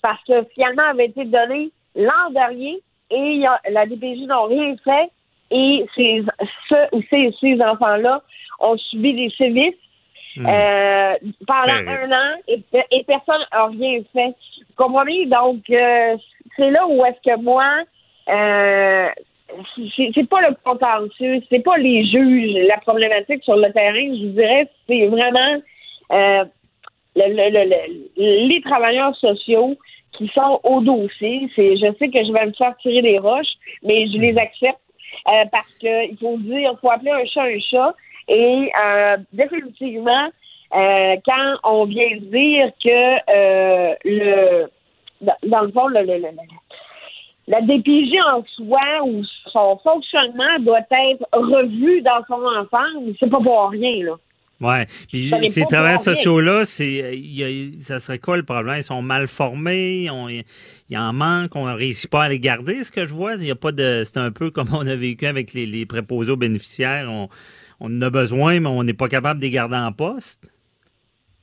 parce 0.02 0.22
que 0.26 0.44
finalement 0.54 0.84
avait 0.90 1.06
été 1.06 1.26
donné 1.26 1.72
l'an 1.96 2.30
dernier 2.32 2.82
et 3.10 3.44
la 3.70 3.86
DPJ 3.86 4.28
n'ont 4.28 4.46
rien 4.46 4.76
fait 4.84 5.10
et 5.52 5.86
ces, 5.96 6.24
ce, 6.70 6.76
ces, 7.10 7.34
ces 7.40 7.62
enfants-là 7.62 8.22
ont 8.60 8.78
subi 8.78 9.14
des 9.14 9.30
sévices 9.38 9.76
hmm. 10.36 10.46
euh, 10.46 11.14
pendant 11.48 11.92
un 11.92 12.12
an 12.12 12.36
et, 12.48 13.04
personne 13.06 13.46
n'a 13.52 13.68
rien 13.68 14.02
fait. 14.14 14.34
Vous 14.60 14.84
comprenez? 14.84 15.26
Donc, 15.26 15.70
euh, 15.70 16.18
c'est 16.56 16.72
là 16.72 16.88
où 16.88 17.04
est-ce 17.06 17.32
que 17.32 17.40
moi, 17.40 17.66
euh, 18.30 19.10
c'est 19.96 20.30
pas 20.30 20.42
le 20.42 20.56
contentieux, 20.64 21.42
c'est 21.50 21.64
pas 21.64 21.78
les 21.78 22.06
juges, 22.06 22.68
la 22.68 22.78
problématique 22.78 23.44
sur 23.44 23.56
le 23.56 23.72
terrain, 23.72 23.94
je 23.94 24.26
vous 24.26 24.34
dirais, 24.34 24.68
c'est 24.88 25.08
vraiment 25.08 25.62
euh, 26.12 26.46
les 27.16 28.62
travailleurs 28.64 29.16
sociaux 29.18 29.78
qui 30.18 30.28
sont 30.30 30.60
au 30.64 30.82
dossier, 30.82 31.50
c'est, 31.56 31.76
je 31.76 31.94
sais 31.98 32.10
que 32.10 32.24
je 32.24 32.32
vais 32.32 32.46
me 32.46 32.54
faire 32.54 32.76
tirer 32.78 33.02
des 33.02 33.18
roches, 33.18 33.54
mais 33.84 34.08
je 34.08 34.18
les 34.18 34.38
accepte 34.38 34.80
euh, 35.28 35.46
parce 35.52 35.72
que 35.82 36.10
il 36.10 36.18
faut 36.18 36.38
dire, 36.38 36.72
il 36.74 36.78
faut 36.82 36.92
appeler 36.92 37.12
un 37.12 37.26
chat 37.26 37.44
un 37.44 37.60
chat. 37.60 37.96
Et 38.28 38.72
euh, 38.84 39.18
définitivement, 39.34 40.30
quand 40.72 41.56
on 41.64 41.86
vient 41.86 42.18
dire 42.20 42.72
que 42.84 44.00
le 44.06 44.68
dans 45.44 45.62
le 45.62 45.72
fond, 45.72 45.88
le, 45.88 46.04
la 47.48 47.62
DPJ 47.62 48.14
en 48.34 48.44
soi 48.56 49.04
ou 49.06 49.24
son 49.52 49.78
fonctionnement 49.84 50.60
doit 50.62 50.80
être 50.80 51.26
revu 51.34 52.02
dans 52.02 52.24
son 52.28 52.42
ensemble, 52.44 53.14
c'est 53.20 53.30
pas 53.30 53.40
pour 53.40 53.70
rien, 53.70 54.06
là. 54.06 54.16
Ouais. 54.62 54.86
Puis 55.12 55.34
ces 55.50 55.66
travailleurs 55.66 56.00
sociaux-là, 56.00 56.64
c'est, 56.64 57.20
ça 57.82 58.00
serait 58.00 58.20
quoi 58.20 58.38
le 58.38 58.44
problème? 58.44 58.78
Ils 58.78 58.84
sont 58.84 59.02
mal 59.02 59.28
formés, 59.28 60.08
il 60.08 60.44
y 60.90 60.98
en 60.98 61.12
manque, 61.12 61.54
on 61.56 61.68
ne 61.68 61.74
réussit 61.74 62.10
pas 62.10 62.24
à 62.24 62.30
les 62.30 62.40
garder, 62.40 62.86
ce 62.86 62.92
que 62.92 63.06
je 63.06 63.14
vois. 63.14 63.34
Il 63.36 63.46
y 63.46 63.52
a 63.52 63.56
pas 63.56 63.74
de, 63.74 64.04
c'est 64.06 64.20
un 64.20 64.32
peu 64.32 64.52
comme 64.52 64.70
on 64.74 64.88
a 64.88 64.96
vécu 64.96 65.26
avec 65.26 65.54
les, 65.54 65.66
les 65.66 65.86
préposés 65.86 66.32
aux 66.32 66.38
bénéficiaires. 66.38 67.10
On, 67.10 67.28
on 67.84 67.98
en 67.98 68.02
a 68.02 68.10
besoin, 68.10 68.62
mais 68.62 68.70
on 68.70 68.84
n'est 68.84 68.94
pas 68.94 69.10
capable 69.10 69.40
de 69.42 69.46
les 69.46 69.52
garder 69.52 69.76
en 69.76 69.92
poste. 69.92 70.48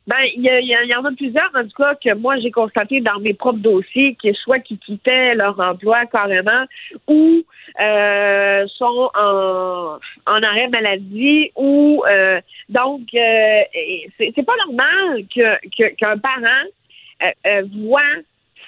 Ben, 0.06 0.16
il 0.34 0.42
y, 0.42 0.96
en 0.96 1.04
a 1.04 1.12
plusieurs, 1.12 1.50
en 1.54 1.62
tout 1.62 1.76
cas, 1.76 1.94
que 1.94 2.14
moi, 2.14 2.36
j'ai 2.40 2.50
constaté 2.50 3.00
dans 3.00 3.20
mes 3.20 3.34
propres 3.34 3.58
dossiers, 3.58 4.16
qui 4.20 4.34
soit 4.34 4.58
qui 4.58 4.78
quittaient 4.78 5.34
leur 5.34 5.60
emploi 5.60 6.06
carrément 6.06 6.64
ou 7.06 7.42
euh, 7.80 8.66
sont 8.76 9.10
en, 9.14 9.98
arrêt 10.26 10.68
maladie 10.68 11.52
ou 11.54 12.02
euh, 12.08 12.40
donc 12.68 13.02
euh, 13.14 13.60
c'est 14.18 14.44
pas 14.44 14.56
normal 14.66 15.24
que 15.32 15.88
qu'un 15.94 16.18
parent 16.18 16.66
euh, 17.22 17.62
voit 17.84 18.00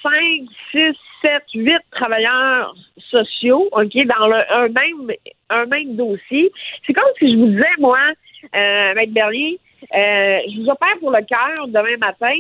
cinq, 0.03 0.43
six, 0.71 0.97
sept, 1.23 1.45
huit 1.55 1.81
travailleurs 1.91 2.75
sociaux, 3.11 3.69
OK, 3.73 3.95
dans 4.07 4.29
le, 4.29 4.53
un 4.53 4.69
même 4.69 5.17
un 5.53 5.67
même 5.67 5.97
dossier. 5.97 6.51
C'est 6.87 6.93
comme 6.93 7.05
si 7.19 7.33
je 7.33 7.37
vous 7.37 7.49
disais, 7.49 7.65
moi, 7.79 7.99
euh, 8.55 8.95
Maître 8.95 9.13
Bernier, 9.13 9.59
euh, 9.95 10.39
je 10.49 10.61
vous 10.61 10.69
opère 10.69 10.99
pour 11.01 11.11
le 11.11 11.23
cœur 11.25 11.67
demain 11.69 11.97
matin. 11.99 12.37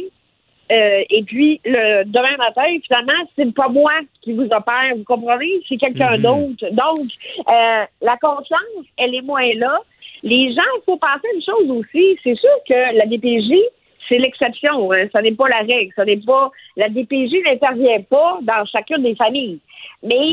Euh, 0.70 1.03
et 1.11 1.22
puis, 1.25 1.61
le 1.64 2.05
demain 2.05 2.37
matin, 2.38 2.64
finalement, 2.87 3.29
c'est 3.37 3.53
pas 3.55 3.68
moi 3.68 3.92
qui 4.22 4.33
vous 4.33 4.44
opère, 4.44 4.94
vous 4.96 5.05
comprenez? 5.05 5.61
C'est 5.68 5.77
quelqu'un 5.77 6.16
mhm. 6.16 6.22
d'autre. 6.22 6.72
Donc, 6.72 7.09
euh, 7.48 7.85
la 8.01 8.16
confiance, 8.16 8.87
elle 8.96 9.14
est 9.14 9.22
moins 9.22 9.53
là. 9.57 9.79
Les 10.22 10.55
gens, 10.55 10.62
il 10.79 10.83
faut 10.87 10.96
penser 10.96 11.29
une 11.35 11.42
chose 11.42 11.70
aussi. 11.70 12.18
C'est 12.22 12.37
sûr 12.37 12.57
que 12.68 12.96
la 12.96 13.07
DPJ, 13.07 13.53
c'est 14.09 14.18
l'exception. 14.18 14.92
Hein. 14.92 15.09
Ça 15.12 15.20
n'est 15.20 15.33
pas 15.33 15.48
la 15.48 15.59
règle. 15.59 15.92
Ça 15.96 16.05
n'est 16.05 16.16
pas. 16.16 16.51
La 16.77 16.88
DPJ 16.88 17.42
n'intervient 17.44 18.01
pas 18.03 18.38
dans 18.42 18.64
chacune 18.66 19.03
des 19.03 19.16
familles. 19.16 19.59
Mais, 20.03 20.33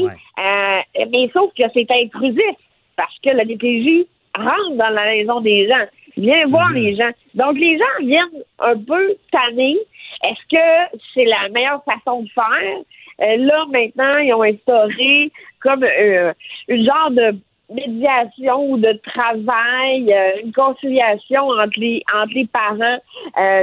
mais 1.11 1.29
sauf 1.33 1.51
que 1.57 1.63
c'est 1.73 1.91
intrusif 1.91 2.55
parce 2.99 3.17
que 3.23 3.29
la 3.29 3.45
DPJ 3.45 4.05
rentre 4.35 4.75
dans 4.75 4.89
la 4.89 5.05
maison 5.05 5.39
des 5.39 5.69
gens. 5.69 5.85
Viens 6.17 6.47
voir 6.47 6.69
mhm. 6.71 6.75
les 6.75 6.95
gens. 6.97 7.11
Donc, 7.33 7.57
les 7.57 7.77
gens 7.77 8.05
viennent 8.05 8.43
un 8.59 8.75
peu 8.75 9.15
tanner. 9.31 9.77
Est-ce 10.25 10.43
que 10.51 10.97
c'est 11.13 11.23
la 11.23 11.47
meilleure 11.47 11.81
façon 11.85 12.23
de 12.23 12.29
faire? 12.29 12.77
Euh, 13.21 13.37
là, 13.37 13.65
maintenant, 13.71 14.19
ils 14.21 14.33
ont 14.33 14.43
instauré 14.43 15.31
comme 15.61 15.85
euh, 15.85 16.33
une 16.67 16.85
genre 16.85 17.11
de 17.11 17.37
médiation 17.73 18.71
ou 18.71 18.77
de 18.77 18.91
travail, 19.05 20.13
euh, 20.13 20.41
une 20.43 20.51
conciliation 20.51 21.47
entre 21.47 21.79
les 21.79 22.03
entre 22.13 22.33
les 22.33 22.47
parents. 22.47 22.99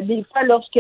des 0.03 0.25
fois, 0.33 0.45
lorsque 0.45 0.77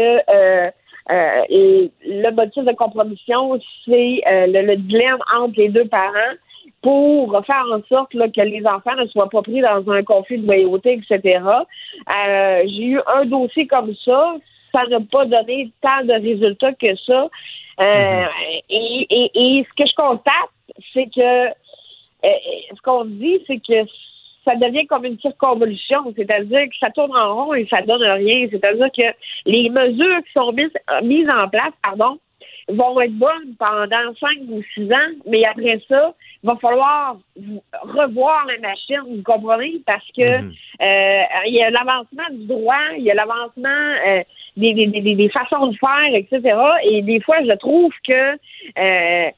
le 1.08 2.30
motif 2.30 2.64
de 2.64 2.72
compromission, 2.72 3.60
c'est 3.84 4.22
le, 4.26 4.62
le 4.62 4.76
dilemme 4.76 5.18
entre 5.34 5.58
les 5.58 5.68
deux 5.68 5.88
parents 5.88 6.36
pour 6.86 7.44
faire 7.44 7.64
en 7.72 7.82
sorte 7.88 8.12
que 8.12 8.40
les 8.42 8.64
enfants 8.64 8.94
ne 8.94 9.08
soient 9.08 9.28
pas 9.28 9.42
pris 9.42 9.60
dans 9.60 9.90
un 9.90 10.04
conflit 10.04 10.38
de 10.38 10.46
loyauté, 10.46 10.92
etc. 10.92 11.40
Euh, 11.44 12.62
j'ai 12.64 12.84
eu 12.84 13.00
un 13.12 13.24
dossier 13.24 13.66
comme 13.66 13.92
ça. 14.04 14.36
Ça 14.70 14.84
n'a 14.88 15.00
pas 15.00 15.24
donné 15.24 15.72
tant 15.82 16.04
de 16.04 16.12
résultats 16.12 16.74
que 16.74 16.94
ça. 17.04 17.28
Euh, 17.80 17.82
mm-hmm. 17.82 18.62
et, 18.70 19.30
et, 19.34 19.66
ce 19.68 19.82
que 19.82 19.88
je 19.88 19.96
constate, 19.96 20.52
c'est 20.94 21.06
que 21.06 21.48
ce 22.22 22.80
qu'on 22.84 23.04
dit, 23.06 23.40
c'est 23.48 23.58
que 23.58 23.90
ça 24.44 24.54
devient 24.54 24.86
comme 24.86 25.06
une 25.06 25.18
circonvolution, 25.18 26.14
c'est-à-dire 26.14 26.66
que 26.68 26.78
ça 26.78 26.90
tourne 26.90 27.16
en 27.16 27.34
rond 27.34 27.54
et 27.54 27.66
ça 27.68 27.82
donne 27.82 28.04
rien. 28.04 28.46
C'est-à-dire 28.48 28.92
que 28.96 29.50
les 29.50 29.70
mesures 29.70 30.18
qui 30.24 30.32
sont 30.34 30.52
mises, 30.52 30.70
mises 31.02 31.28
en 31.30 31.48
place, 31.48 31.72
pardon, 31.82 32.20
vont 32.68 33.00
être 33.00 33.16
bonnes 33.16 33.54
pendant 33.58 34.14
cinq 34.18 34.38
ou 34.48 34.62
six 34.74 34.90
ans, 34.92 35.12
mais 35.26 35.44
après 35.44 35.80
ça, 35.88 36.14
il 36.42 36.46
va 36.46 36.56
falloir 36.56 37.16
revoir 37.82 38.46
la 38.46 38.58
machine, 38.58 39.02
vous 39.08 39.22
comprenez? 39.22 39.80
Parce 39.86 40.06
que 40.16 40.42
mhm. 40.42 40.52
euh, 40.82 41.22
il 41.46 41.54
y 41.54 41.62
a 41.62 41.70
l'avancement 41.70 42.28
du 42.30 42.46
droit, 42.46 42.74
il 42.96 43.04
y 43.04 43.10
a 43.10 43.14
l'avancement 43.14 43.68
euh, 44.06 44.22
des, 44.56 44.72
des, 44.74 44.86
des, 44.86 45.14
des, 45.14 45.28
façons 45.28 45.68
de 45.68 45.76
faire, 45.76 46.14
etc. 46.14 46.58
Et 46.84 47.02
des 47.02 47.20
fois, 47.20 47.36
je 47.44 47.52
trouve 47.56 47.92
que 48.06 48.38
euh, 48.78 49.30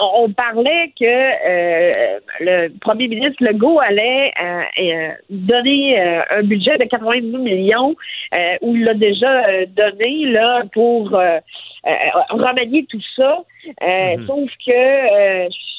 on 0.00 0.30
parlait 0.32 0.92
que 0.98 1.04
euh, 1.04 2.18
le 2.40 2.68
premier 2.80 3.08
ministre 3.08 3.42
Legault 3.44 3.78
allait 3.80 4.32
euh, 4.42 5.12
donner 5.30 6.00
un 6.30 6.42
budget 6.42 6.78
de 6.78 6.84
90 6.84 7.26
millions, 7.38 7.94
où 8.62 8.74
il 8.74 8.84
l'a 8.84 8.94
déjà 8.94 9.64
donné 9.66 10.26
là 10.26 10.62
pour 10.72 11.20
remanier 11.84 12.86
tout 12.88 13.00
ça. 13.16 13.44
Mhm. 13.80 14.26
Sauf 14.26 14.50
que 14.66 14.72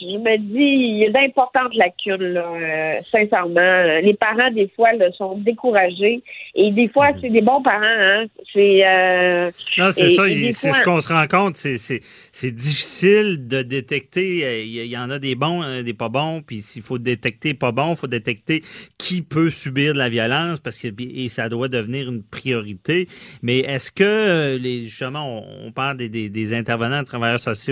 je 0.02 0.18
me 0.18 0.38
dis, 0.38 0.54
il 0.54 0.98
y 1.00 1.06
a 1.06 1.12
d'importantes 1.12 1.76
lacunes, 1.76 2.34
là, 2.34 3.02
sincèrement. 3.12 4.00
Les 4.02 4.16
parents, 4.16 4.52
des 4.52 4.70
fois, 4.76 4.94
là, 4.94 5.12
sont 5.14 5.38
découragés. 5.38 6.22
Et 6.56 6.72
des 6.72 6.88
fois, 6.90 7.12
mhm. 7.12 7.18
c'est 7.22 7.30
des 7.30 7.42
bons 7.42 7.62
parents. 7.62 7.82
Hein? 7.82 8.26
C'est 8.54 8.82
euh, 8.86 9.46
non, 9.78 9.92
c'est 9.92 10.10
ça. 10.10 10.24
C'est 10.28 10.72
ce 10.72 10.82
qu'on 10.82 11.00
se 11.00 11.12
rend 11.12 11.28
compte. 11.28 11.56
C'est 11.56 12.52
difficile 12.52 13.48
de 13.48 13.62
détecter. 13.62 14.66
Il 14.66 14.86
y, 14.86 14.98
en 14.98 15.10
a 15.10 15.20
des 15.20 15.36
bons, 15.36 15.64
euh, 15.64 15.84
des 15.84 15.94
pas 15.94 16.10
bons. 16.10 16.42
Puis 16.42 16.58
s'il 16.58 16.82
faut 16.82 16.98
détecter 16.98 17.54
pas 17.54 17.72
bon, 17.72 17.92
il 17.92 17.98
faut 17.98 18.08
détecter 18.08 18.62
qui 18.98 19.22
peut 19.22 19.50
subir 19.50 19.94
de 19.94 19.98
la 19.98 20.10
violence 20.10 20.60
parce 20.60 20.78
que 20.78 20.88
et 21.00 21.30
ça 21.30 21.50
doit 21.50 21.68
devenir 21.68 22.10
une 22.10 22.24
priorité. 22.24 23.08
Mais 23.42 23.60
est-ce 23.60 23.92
que 23.92 24.04
euh, 24.04 24.58
les 24.58 24.84
justement, 24.84 25.44
on, 25.66 25.72
parle 25.72 25.98
des, 25.98 26.10
des, 26.10 26.54
intervenants, 26.54 27.02
de 27.02 27.06
travailleurs 27.06 27.40
sociaux. 27.40 27.71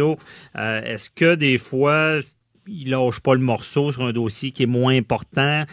Est-ce 0.56 1.10
que 1.10 1.36
des 1.36 1.58
fois 1.58 2.20
ils 2.68 2.90
lâchent 2.90 3.22
pas 3.22 3.34
le 3.34 3.42
morceau 3.42 3.92
sur 3.92 4.04
un 4.04 4.12
dossier 4.12 4.52
qui 4.52 4.64
est 4.64 4.68
moins 4.68 4.96
important? 4.96 5.66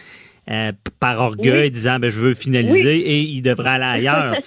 Euh, 0.48 0.70
par 1.00 1.18
orgueil, 1.18 1.72
disant 1.72 1.98
ben, 1.98 2.08
je 2.08 2.20
veux 2.20 2.34
finaliser 2.34 2.98
et 3.00 3.18
il 3.18 3.42
devrait 3.42 3.70
aller 3.70 4.06
ailleurs. 4.06 4.36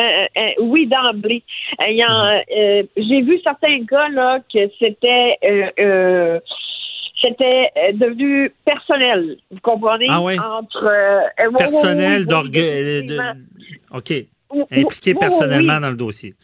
Euh, 0.00 0.02
euh, 0.38 0.50
oui, 0.62 0.86
d'emblée. 0.86 1.44
J'ai 1.78 3.20
vu 3.20 3.38
certains 3.44 3.84
cas 3.84 4.08
là 4.08 4.40
que 4.52 4.60
c'était 4.78 5.36
c'était 7.20 7.70
devenu 7.92 8.50
personnel. 8.64 9.36
Vous 9.50 9.60
comprenez? 9.60 10.06
Ah 10.08 10.22
oui? 10.22 10.38
Entre 10.40 10.90
personnel 11.58 12.24
d'orgueil. 12.24 13.06
OK. 13.90 14.12
Impliqué 14.70 15.14
personnellement 15.14 15.78
dans 15.78 15.90
le 15.90 15.96
dossier. 15.96 16.34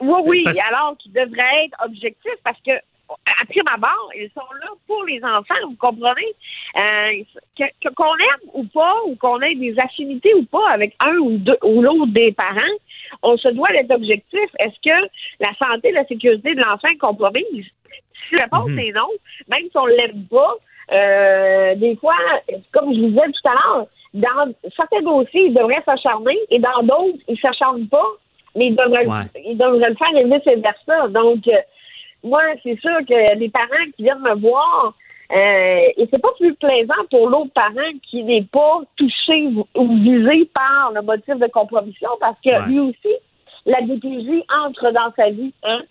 Oui, 0.00 0.22
oui, 0.26 0.44
alors 0.68 0.96
qu'il 0.98 1.12
devrait 1.12 1.66
être 1.66 1.76
objectif 1.84 2.32
parce 2.44 2.58
que 2.66 2.72
après 3.42 3.62
ma 3.64 3.76
barre, 3.76 4.08
ils 4.16 4.30
sont 4.34 4.52
là 4.60 4.68
pour 4.86 5.04
les 5.04 5.22
enfants, 5.24 5.54
vous 5.64 5.76
comprenez? 5.76 6.34
Euh, 6.76 7.24
qu'on 7.96 8.14
aime 8.14 8.50
ou 8.54 8.64
pas, 8.64 8.94
ou 9.06 9.16
qu'on 9.16 9.40
ait 9.40 9.54
des 9.54 9.78
affinités 9.78 10.34
ou 10.34 10.44
pas 10.44 10.70
avec 10.70 10.94
un 11.00 11.16
ou 11.16 11.38
deux 11.38 11.58
ou 11.64 11.82
l'autre 11.82 12.06
des 12.08 12.32
parents, 12.32 12.76
on 13.22 13.36
se 13.36 13.48
doit 13.48 13.72
d'être 13.72 13.90
objectif. 13.90 14.48
Est-ce 14.58 14.76
que 14.82 15.08
la 15.40 15.52
santé 15.58 15.88
et 15.88 15.92
la 15.92 16.06
sécurité 16.06 16.54
de 16.54 16.60
l'enfant 16.60 16.88
est 16.88 16.98
compromise? 16.98 17.66
Si 18.28 18.36
la 18.36 18.44
réponse 18.44 18.70
mhm. 18.70 18.78
est 18.78 18.92
non, 18.92 19.08
même 19.48 19.68
si 19.70 19.76
on 19.76 19.86
ne 19.86 19.92
l'aime 19.92 20.24
pas, 20.30 20.54
euh, 20.92 21.74
des 21.76 21.96
fois, 21.96 22.16
comme 22.72 22.94
je 22.94 23.00
vous 23.00 23.08
disais 23.08 23.32
tout 23.32 23.48
à 23.48 23.54
l'heure, 23.54 23.86
dans 24.14 24.52
certains 24.76 25.02
dossiers, 25.02 25.46
ils 25.46 25.54
devraient 25.54 25.82
s'acharner 25.84 26.36
et 26.50 26.58
dans 26.58 26.82
d'autres, 26.82 27.18
ils 27.28 27.34
ne 27.34 27.38
s'acharnent 27.38 27.88
pas, 27.88 28.06
mais 28.56 28.68
ils 28.68 28.76
devraient, 28.76 29.06
ils 29.44 29.56
devraient 29.56 29.90
le 29.90 29.96
faire 29.96 30.16
et 30.16 30.24
vice-versa. 30.24 31.08
Donc, 31.08 31.46
euh, 31.48 31.52
moi, 32.22 32.42
c'est 32.62 32.78
sûr 32.80 32.98
que 33.08 33.38
les 33.38 33.48
parents 33.48 33.90
qui 33.96 34.02
viennent 34.02 34.20
me 34.20 34.34
voir, 34.34 34.94
euh, 35.32 35.92
et 35.96 36.08
c'est 36.12 36.20
pas 36.20 36.32
plus 36.38 36.54
plaisant 36.54 37.04
pour 37.10 37.28
l'autre 37.28 37.52
parent 37.54 37.92
qui 38.02 38.24
n'est 38.24 38.42
pas 38.42 38.80
touché 38.96 39.48
ou 39.76 39.88
visé 40.02 40.50
par 40.52 40.92
le 40.92 41.02
motif 41.02 41.36
de 41.36 41.46
compromission 41.46 42.08
parce 42.20 42.36
que 42.44 42.68
lui 42.68 42.80
aussi, 42.80 43.14
la 43.64 43.80
DPJ 43.82 44.42
entre 44.64 44.90
dans 44.92 45.12
sa 45.16 45.30
vie. 45.30 45.52
Hein? 45.62 45.82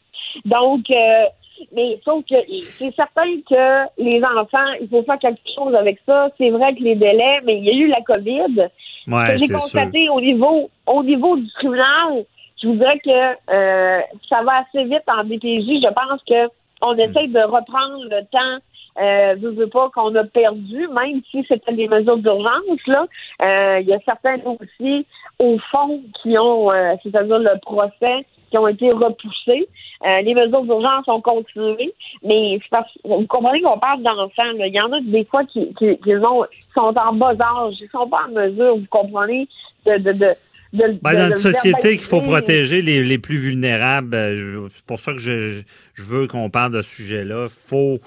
Donc, 0.45 0.89
euh, 0.89 1.25
mais 1.73 1.99
sauf 2.03 2.23
que 2.25 2.35
c'est 2.61 2.93
certain 2.95 3.29
que 3.49 4.01
les 4.01 4.21
enfants, 4.23 4.73
il 4.81 4.87
faut 4.89 5.03
faire 5.03 5.19
quelque 5.19 5.39
chose 5.55 5.73
avec 5.75 5.99
ça. 6.05 6.29
C'est 6.37 6.49
vrai 6.49 6.73
que 6.75 6.83
les 6.83 6.95
délais, 6.95 7.39
mais 7.45 7.57
il 7.57 7.65
y 7.65 7.69
a 7.69 7.73
eu 7.73 7.87
la 7.87 8.01
COVID. 8.01 8.69
Ouais, 9.07 9.37
j'ai 9.37 9.47
constaté 9.47 10.09
au 10.09 10.21
niveau 10.21 10.69
au 10.85 11.03
niveau 11.03 11.37
du 11.37 11.49
tribunal, 11.53 12.25
je 12.61 12.67
vous 12.67 12.75
dirais 12.75 12.99
que 12.99 13.09
euh, 13.09 14.01
ça 14.27 14.43
va 14.43 14.59
assez 14.59 14.83
vite 14.83 15.03
en 15.07 15.23
DPJ. 15.23 15.81
Je 15.81 15.93
pense 15.93 16.21
que 16.27 16.51
on 16.81 16.95
hmm. 16.95 16.99
essaye 16.99 17.27
de 17.27 17.39
reprendre 17.39 18.05
le 18.05 18.21
temps 18.31 18.63
euh, 18.99 19.35
je 19.41 19.47
veux 19.47 19.67
pas 19.67 19.89
qu'on 19.93 20.13
a 20.15 20.23
perdu, 20.25 20.87
même 20.89 21.21
si 21.31 21.45
c'était 21.47 21.73
des 21.73 21.87
mesures 21.87 22.17
d'urgence. 22.17 22.87
Là, 22.87 23.05
euh, 23.43 23.79
il 23.79 23.87
y 23.87 23.93
a 23.93 23.99
certains 24.03 24.37
dossiers 24.37 25.05
au 25.39 25.57
fond 25.71 26.01
qui 26.21 26.37
ont, 26.37 26.71
euh, 26.71 26.95
c'est-à-dire 27.03 27.39
le 27.39 27.59
procès, 27.61 28.25
qui 28.49 28.57
ont 28.57 28.67
été 28.67 28.89
repoussés. 28.89 29.67
Euh, 30.05 30.21
les 30.21 30.33
mesures 30.33 30.63
d'urgence 30.63 31.07
ont 31.07 31.21
continué, 31.21 31.93
mais 32.23 32.59
parce, 32.71 32.89
vous 33.05 33.25
comprenez 33.27 33.61
qu'on 33.61 33.77
parle 33.77 34.01
d'enfants. 34.01 34.51
Il 34.57 34.73
y 34.73 34.81
en 34.81 34.91
a 34.91 34.99
des 35.01 35.23
fois 35.25 35.45
qui, 35.45 35.73
qui, 35.75 35.97
qui, 35.97 36.11
sont 36.73 36.93
en 36.97 37.13
bas 37.13 37.35
âge, 37.39 37.75
ils 37.79 37.89
sont 37.91 38.07
pas 38.07 38.25
en 38.27 38.31
mesure, 38.31 38.77
vous 38.77 38.87
comprenez, 38.89 39.47
de, 39.85 39.97
de, 39.97 40.11
de 40.11 40.33
ben, 40.73 40.99
dans 41.01 41.29
une 41.29 41.35
société 41.35 41.97
qu'il 41.97 42.05
faut 42.05 42.21
protéger 42.21 42.81
les, 42.81 43.03
les 43.03 43.17
plus 43.17 43.37
vulnérables, 43.37 44.15
euh, 44.15 44.67
c'est 44.73 44.85
pour 44.85 44.99
ça 44.99 45.13
que 45.13 45.19
je, 45.19 45.61
je 45.93 46.03
veux 46.03 46.27
qu'on 46.27 46.49
parle 46.49 46.73
de 46.73 46.81
ce 46.81 46.95
sujet-là. 46.95 47.47
Faut, 47.49 47.99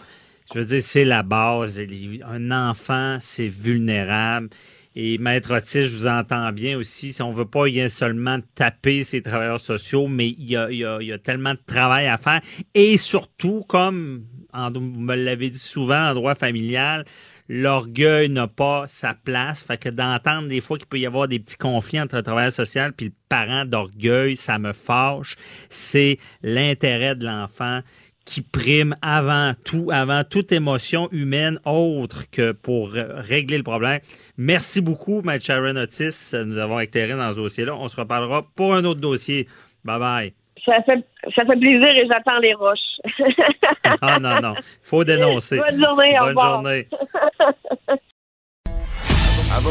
je 0.53 0.61
veux 0.61 0.65
dire, 0.65 0.83
c'est 0.83 1.05
la 1.05 1.23
base. 1.23 1.81
Un 2.25 2.51
enfant, 2.51 3.19
c'est 3.21 3.49
vulnérable. 3.49 4.49
Et 4.95 5.17
Maître 5.19 5.57
Otis, 5.57 5.85
je 5.85 5.97
vous 5.97 6.07
entends 6.07 6.53
bien 6.53 6.77
aussi. 6.77 7.15
Si 7.15 7.23
on 7.23 7.31
veut 7.31 7.47
pas 7.47 7.67
y 7.67 7.89
seulement 7.89 8.39
taper 8.55 9.03
ces 9.03 9.23
travailleurs 9.23 9.61
sociaux, 9.61 10.07
mais 10.07 10.29
il 10.29 10.51
y 10.51 10.57
a, 10.57 10.71
il 10.71 10.79
y 10.79 10.85
a, 10.85 10.99
il 11.01 11.07
y 11.07 11.13
a 11.13 11.19
tellement 11.19 11.55
de 11.55 11.61
travail 11.67 12.07
à 12.07 12.19
faire. 12.19 12.43
Et 12.75 12.99
surtout, 12.99 13.65
comme 13.67 14.25
en, 14.53 14.71
vous 14.71 14.81
me 14.81 15.15
l'avez 15.15 15.49
dit 15.49 15.59
souvent 15.59 16.11
en 16.11 16.15
droit 16.15 16.35
familial, 16.35 17.05
l'orgueil 17.49 18.29
n'a 18.29 18.47
pas 18.49 18.85
sa 18.87 19.15
place. 19.15 19.63
Fait 19.63 19.79
que 19.79 19.89
d'entendre 19.89 20.49
des 20.49 20.61
fois 20.61 20.79
qu'il 20.79 20.87
peut 20.87 20.99
y 20.99 21.07
avoir 21.07 21.29
des 21.29 21.39
petits 21.39 21.57
conflits 21.57 22.01
entre 22.01 22.17
le 22.17 22.23
travailleur 22.23 22.53
social 22.53 22.93
puis 22.93 23.07
le 23.07 23.13
parent 23.29 23.65
d'orgueil, 23.65 24.37
ça 24.37 24.59
me 24.59 24.73
fâche. 24.73 25.37
C'est 25.69 26.19
l'intérêt 26.43 27.15
de 27.15 27.25
l'enfant 27.27 27.81
qui 28.25 28.43
prime 28.43 28.95
avant 29.03 29.53
tout, 29.65 29.91
avant 29.93 30.23
toute 30.25 30.53
émotion 30.53 31.09
humaine 31.11 31.59
autre 31.65 32.31
que 32.31 32.53
pour 32.53 32.93
régler 32.93 33.59
le 33.59 33.65
problème. 33.65 34.01
Merci 34.37 34.81
beaucoup, 34.81 35.23
Matt 35.23 35.43
Sharon 35.43 35.77
Otis, 35.77 36.33
nous 36.33 36.59
avoir 36.59 36.81
éclairé 36.81 37.15
dans 37.15 37.33
ce 37.33 37.39
dossier-là. 37.39 37.75
On 37.75 37.89
se 37.89 37.97
reparlera 37.97 38.47
pour 38.55 38.75
un 38.75 38.85
autre 38.85 39.01
dossier. 39.01 39.49
Bye 39.85 39.99
bye. 39.99 40.42
Ça 40.65 40.81
fait, 40.85 41.05
ça 41.35 41.45
fait 41.45 41.59
plaisir 41.59 41.89
et 41.89 42.07
j'attends 42.07 42.39
les 42.39 42.55
roches. 42.55 42.79
ah 44.01 44.21
non, 44.21 44.41
non. 44.41 44.55
Il 44.57 44.65
faut 44.83 45.03
dénoncer. 45.03 45.59
Bonne 45.59 45.81
journée. 45.81 46.17
Bonne 46.21 46.41
journée. 46.41 46.89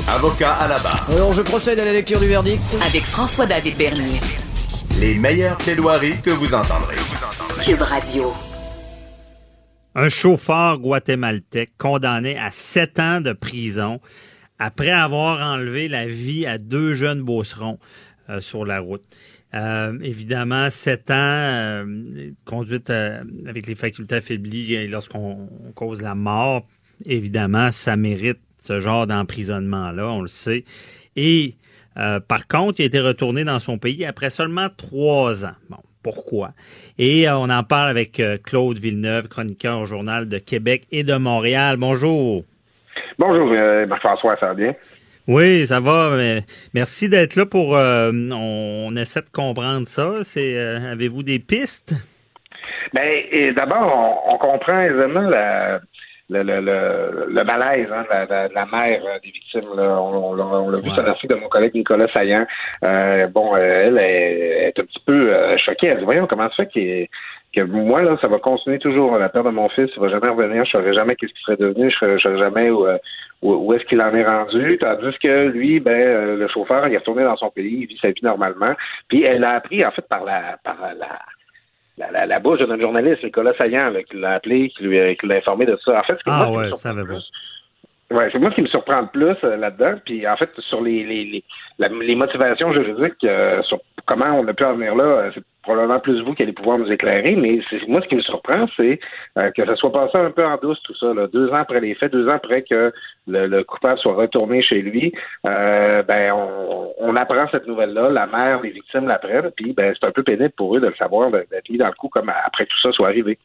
Avocat 0.07 0.53
à 0.53 0.67
la 0.67 0.79
barre. 0.79 1.07
Alors, 1.09 1.33
je 1.33 1.41
procède 1.41 1.79
à 1.79 1.85
la 1.85 1.93
lecture 1.93 2.19
du 2.19 2.27
verdict. 2.27 2.61
Avec 2.85 3.03
François-David 3.03 3.77
Bernier. 3.77 4.19
Les 4.99 5.15
meilleures 5.15 5.57
plaidoiries 5.57 6.21
que 6.21 6.29
vous 6.31 6.53
entendrez. 6.53 6.97
Cube 7.63 7.81
Radio. 7.81 8.33
Un 9.95 10.09
chauffeur 10.09 10.77
guatémaltèque 10.77 11.71
condamné 11.77 12.37
à 12.37 12.51
sept 12.51 12.99
ans 12.99 13.21
de 13.21 13.33
prison 13.33 13.99
après 14.59 14.91
avoir 14.91 15.41
enlevé 15.41 15.87
la 15.87 16.05
vie 16.05 16.45
à 16.45 16.57
deux 16.59 16.93
jeunes 16.93 17.23
beaucerons 17.23 17.79
sur 18.39 18.65
la 18.65 18.79
route. 18.79 19.03
Euh, 19.53 19.97
évidemment, 20.01 20.69
sept 20.69 21.11
ans, 21.11 21.15
euh, 21.15 21.85
conduite 22.45 22.89
avec 22.89 23.67
les 23.67 23.75
facultés 23.75 24.15
affaiblies 24.15 24.87
lorsqu'on 24.87 25.49
cause 25.75 26.01
la 26.01 26.15
mort, 26.15 26.65
évidemment, 27.05 27.71
ça 27.71 27.97
mérite 27.97 28.39
ce 28.61 28.79
genre 28.79 29.07
d'emprisonnement-là, 29.07 30.07
on 30.07 30.21
le 30.21 30.27
sait. 30.29 30.63
Et 31.15 31.55
par 31.95 32.47
contre, 32.47 32.79
il 32.79 32.83
a 32.83 32.85
été 32.85 33.01
retourné 33.01 33.43
dans 33.43 33.59
son 33.59 33.77
pays 33.77 34.05
après 34.05 34.29
seulement 34.29 34.69
trois 34.77 35.43
ans. 35.45 35.57
Bon, 35.69 35.77
pourquoi? 36.01 36.51
Et 36.97 37.29
on 37.29 37.49
en 37.49 37.63
parle 37.63 37.89
avec 37.89 38.21
Claude 38.43 38.79
Villeneuve, 38.79 39.27
chroniqueur 39.27 39.81
au 39.81 39.85
Journal 39.85 40.29
de 40.29 40.37
Québec 40.37 40.83
et 40.91 41.03
de 41.03 41.15
Montréal. 41.15 41.75
Bonjour. 41.77 42.45
Bonjour, 43.19 43.53
François, 43.99 44.37
ça? 44.39 44.53
Oui, 45.27 45.67
ça 45.67 45.79
va. 45.79 46.17
Merci 46.73 47.09
d'être 47.09 47.35
là 47.35 47.45
pour. 47.45 47.77
Euh, 47.77 48.11
on, 48.11 48.95
essaie 48.95 49.21
de 49.21 49.29
comprendre 49.29 49.87
ça. 49.87 50.23
C'est, 50.23 50.57
euh, 50.57 50.91
avez-vous 50.91 51.23
des 51.23 51.39
pistes? 51.39 51.93
Et 53.31 53.53
d'abord, 53.53 54.21
on, 54.27 54.33
on 54.33 54.37
comprend 54.37 54.81
aisément 54.81 55.21
la, 55.21 55.79
le, 56.29 56.43
le, 56.43 56.59
le, 56.59 57.25
le 57.29 57.43
malaise 57.43 57.87
hein, 57.91 58.03
de, 58.03 58.33
la, 58.33 58.47
de, 58.49 58.53
la, 58.53 58.65
mère 58.65 59.01
euh, 59.05 59.19
des 59.23 59.29
victimes. 59.29 59.69
Là. 59.75 60.01
On, 60.01 60.33
on, 60.33 60.39
on 60.39 60.69
l'a 60.69 60.79
vu 60.79 60.89
ouais. 60.89 60.93
sur 60.93 61.03
l'article 61.03 61.35
de 61.35 61.39
mon 61.39 61.49
collègue 61.49 61.75
Nicolas 61.75 62.07
Saillant. 62.11 62.45
Euh, 62.83 63.27
bon, 63.27 63.55
elle 63.55 63.97
est, 63.99 64.67
est, 64.67 64.79
un 64.79 64.83
petit 64.83 65.03
peu 65.05 65.31
choquée. 65.57 65.87
Elle 65.87 65.99
dit, 65.99 66.05
voyons, 66.05 66.27
comment 66.27 66.49
ça 66.49 66.65
fait 66.65 67.09
que 67.53 67.61
moi, 67.61 68.01
là, 68.01 68.17
ça 68.21 68.27
va 68.27 68.39
continuer 68.39 68.79
toujours. 68.79 69.17
La 69.17 69.29
perte 69.29 69.45
de 69.45 69.51
mon 69.51 69.69
fils, 69.69 69.89
il 69.95 70.01
va 70.01 70.09
jamais 70.09 70.29
revenir. 70.29 70.65
Je 70.65 70.77
ne 70.77 70.81
saurais 70.81 70.93
jamais 70.93 71.15
qu'est-ce 71.15 71.33
qu'il 71.33 71.41
serait 71.41 71.57
devenu. 71.57 71.91
Je 71.91 72.05
ne 72.05 72.17
saurais 72.17 72.37
jamais 72.37 72.69
où, 72.69 72.87
où, 73.41 73.53
où 73.53 73.73
est-ce 73.73 73.85
qu'il 73.85 74.01
en 74.01 74.13
est 74.13 74.25
rendu? 74.25 74.77
Tandis 74.79 75.17
que 75.19 75.47
lui, 75.47 75.79
ben, 75.79 76.37
le 76.37 76.47
chauffeur, 76.47 76.87
il 76.87 76.93
est 76.93 76.97
retourné 76.97 77.23
dans 77.23 77.37
son 77.37 77.49
pays, 77.49 77.79
il 77.81 77.87
vit 77.87 77.97
sa 78.01 78.09
vie 78.09 78.23
normalement. 78.23 78.73
Puis 79.07 79.23
elle 79.23 79.43
a 79.43 79.51
appris, 79.51 79.85
en 79.85 79.91
fait, 79.91 80.07
par 80.07 80.23
la 80.23 80.57
par 80.63 80.77
la 80.97 81.19
la, 81.97 82.11
la, 82.11 82.25
la 82.25 82.39
bouche 82.39 82.59
d'un 82.59 82.79
journaliste, 82.79 83.23
Nicolas 83.23 83.53
Saillant, 83.57 83.93
qui 84.09 84.17
l'a 84.17 84.33
appelé, 84.33 84.69
qui 84.69 84.83
lui 84.83 85.17
qui 85.17 85.27
l'a 85.27 85.35
informé 85.35 85.65
de 85.65 85.77
ça. 85.83 85.99
En 85.99 86.03
fait, 86.03 86.17
ce 86.17 86.23
que 86.23 86.29
ah 86.29 86.47
moi, 86.47 86.63
ouais, 86.63 86.71
ça 86.73 86.93
va 86.93 87.03
pas. 87.03 87.19
Ouais, 88.11 88.27
c'est 88.31 88.39
moi 88.39 88.51
qui 88.51 88.61
me 88.61 88.67
surprend 88.67 89.01
le 89.01 89.07
plus 89.07 89.37
euh, 89.45 89.55
là-dedans. 89.55 89.93
Puis 90.05 90.27
en 90.27 90.35
fait, 90.35 90.49
sur 90.59 90.81
les 90.81 91.03
les, 91.05 91.43
les, 91.79 91.89
les 91.89 92.15
motivations 92.15 92.73
juridiques, 92.73 93.23
euh, 93.23 93.63
sur 93.63 93.79
comment 94.05 94.37
on 94.37 94.47
a 94.47 94.53
pu 94.53 94.65
en 94.65 94.73
venir 94.73 94.95
là, 94.95 95.31
c'est 95.33 95.43
probablement 95.63 95.99
plus 95.99 96.21
vous 96.21 96.33
qui 96.33 96.43
allez 96.43 96.51
pouvoir 96.51 96.77
nous 96.77 96.91
éclairer. 96.91 97.37
Mais 97.37 97.61
moi 97.87 98.01
ce 98.01 98.07
qui 98.07 98.15
me 98.15 98.21
surprend, 98.21 98.65
c'est 98.75 98.99
euh, 99.37 99.49
que 99.51 99.65
ça 99.65 99.75
soit 99.77 99.93
passé 99.93 100.17
un 100.17 100.31
peu 100.31 100.45
en 100.45 100.57
douce 100.57 100.81
tout 100.83 100.95
ça. 100.95 101.13
Là. 101.13 101.27
Deux 101.27 101.49
ans 101.51 101.61
après 101.61 101.79
les 101.79 101.95
faits, 101.95 102.11
deux 102.11 102.27
ans 102.27 102.33
après 102.33 102.63
que 102.63 102.91
le, 103.27 103.47
le 103.47 103.63
coupable 103.63 103.99
soit 103.99 104.15
retourné 104.15 104.61
chez 104.61 104.81
lui, 104.81 105.13
euh, 105.45 106.03
ben 106.03 106.33
on, 106.33 106.93
on, 106.99 107.15
apprend 107.15 107.47
cette 107.49 107.67
nouvelle-là. 107.67 108.09
La 108.09 108.27
mère, 108.27 108.61
les 108.61 108.71
victimes 108.71 109.07
l'apprennent. 109.07 109.51
Puis 109.55 109.71
ben 109.71 109.93
c'est 109.97 110.05
un 110.05 110.11
peu 110.11 110.23
pénible 110.23 110.51
pour 110.57 110.75
eux 110.75 110.81
de 110.81 110.87
le 110.87 110.95
savoir, 110.95 111.31
d'être 111.31 111.69
mis 111.69 111.77
dans 111.77 111.87
le 111.87 111.93
coup 111.93 112.09
comme 112.09 112.29
après 112.29 112.65
tout 112.65 112.79
ça 112.81 112.91
soit 112.91 113.07
arrivé. 113.07 113.37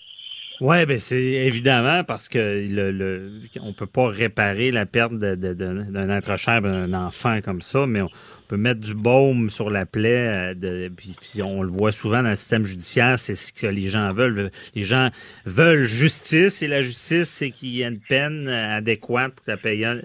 Oui, 0.61 0.87
ben 0.87 0.99
c'est 0.99 1.23
évidemment 1.23 2.03
parce 2.05 2.29
que 2.29 2.38
le, 2.38 2.90
le 2.90 3.40
on 3.61 3.75
peut 3.75 3.87
pas 3.87 4.09
réparer 4.09 4.71
la 4.71 4.87
perte 4.87 5.12
d'un 5.12 5.37
de, 5.37 5.53
de, 5.53 6.11
être 6.11 6.37
cher 6.38 6.62
d'un 6.62 6.92
enfant 6.95 7.40
comme 7.42 7.61
ça, 7.61 7.87
mais 7.87 8.01
on 8.01 8.09
peut 8.49 8.57
mettre 8.57 8.81
du 8.81 8.95
baume 8.95 9.51
sur 9.51 9.71
la 9.71 9.87
plaie. 9.87 10.55
Puis 10.97 11.43
on 11.43 11.63
le 11.63 11.69
voit 11.69 11.93
souvent 11.93 12.23
dans 12.23 12.31
le 12.31 12.37
système 12.37 12.65
judiciaire, 12.65 13.19
c'est 13.19 13.35
ce 13.35 13.53
que 13.53 13.67
les 13.67 13.89
gens 13.89 14.13
veulent. 14.13 14.51
Les 14.75 14.85
gens 14.85 15.09
veulent 15.45 15.85
justice 15.85 16.63
et 16.63 16.69
la 16.69 16.83
justice, 16.83 17.29
c'est 17.29 17.51
qu'il 17.51 17.71
y 17.71 17.83
ait 17.83 17.89
une 17.89 18.01
peine 18.01 18.49
adéquate 18.49 19.33
pour 19.35 19.45
que 19.45 19.51
la 19.51 19.57
payant, 19.57 19.97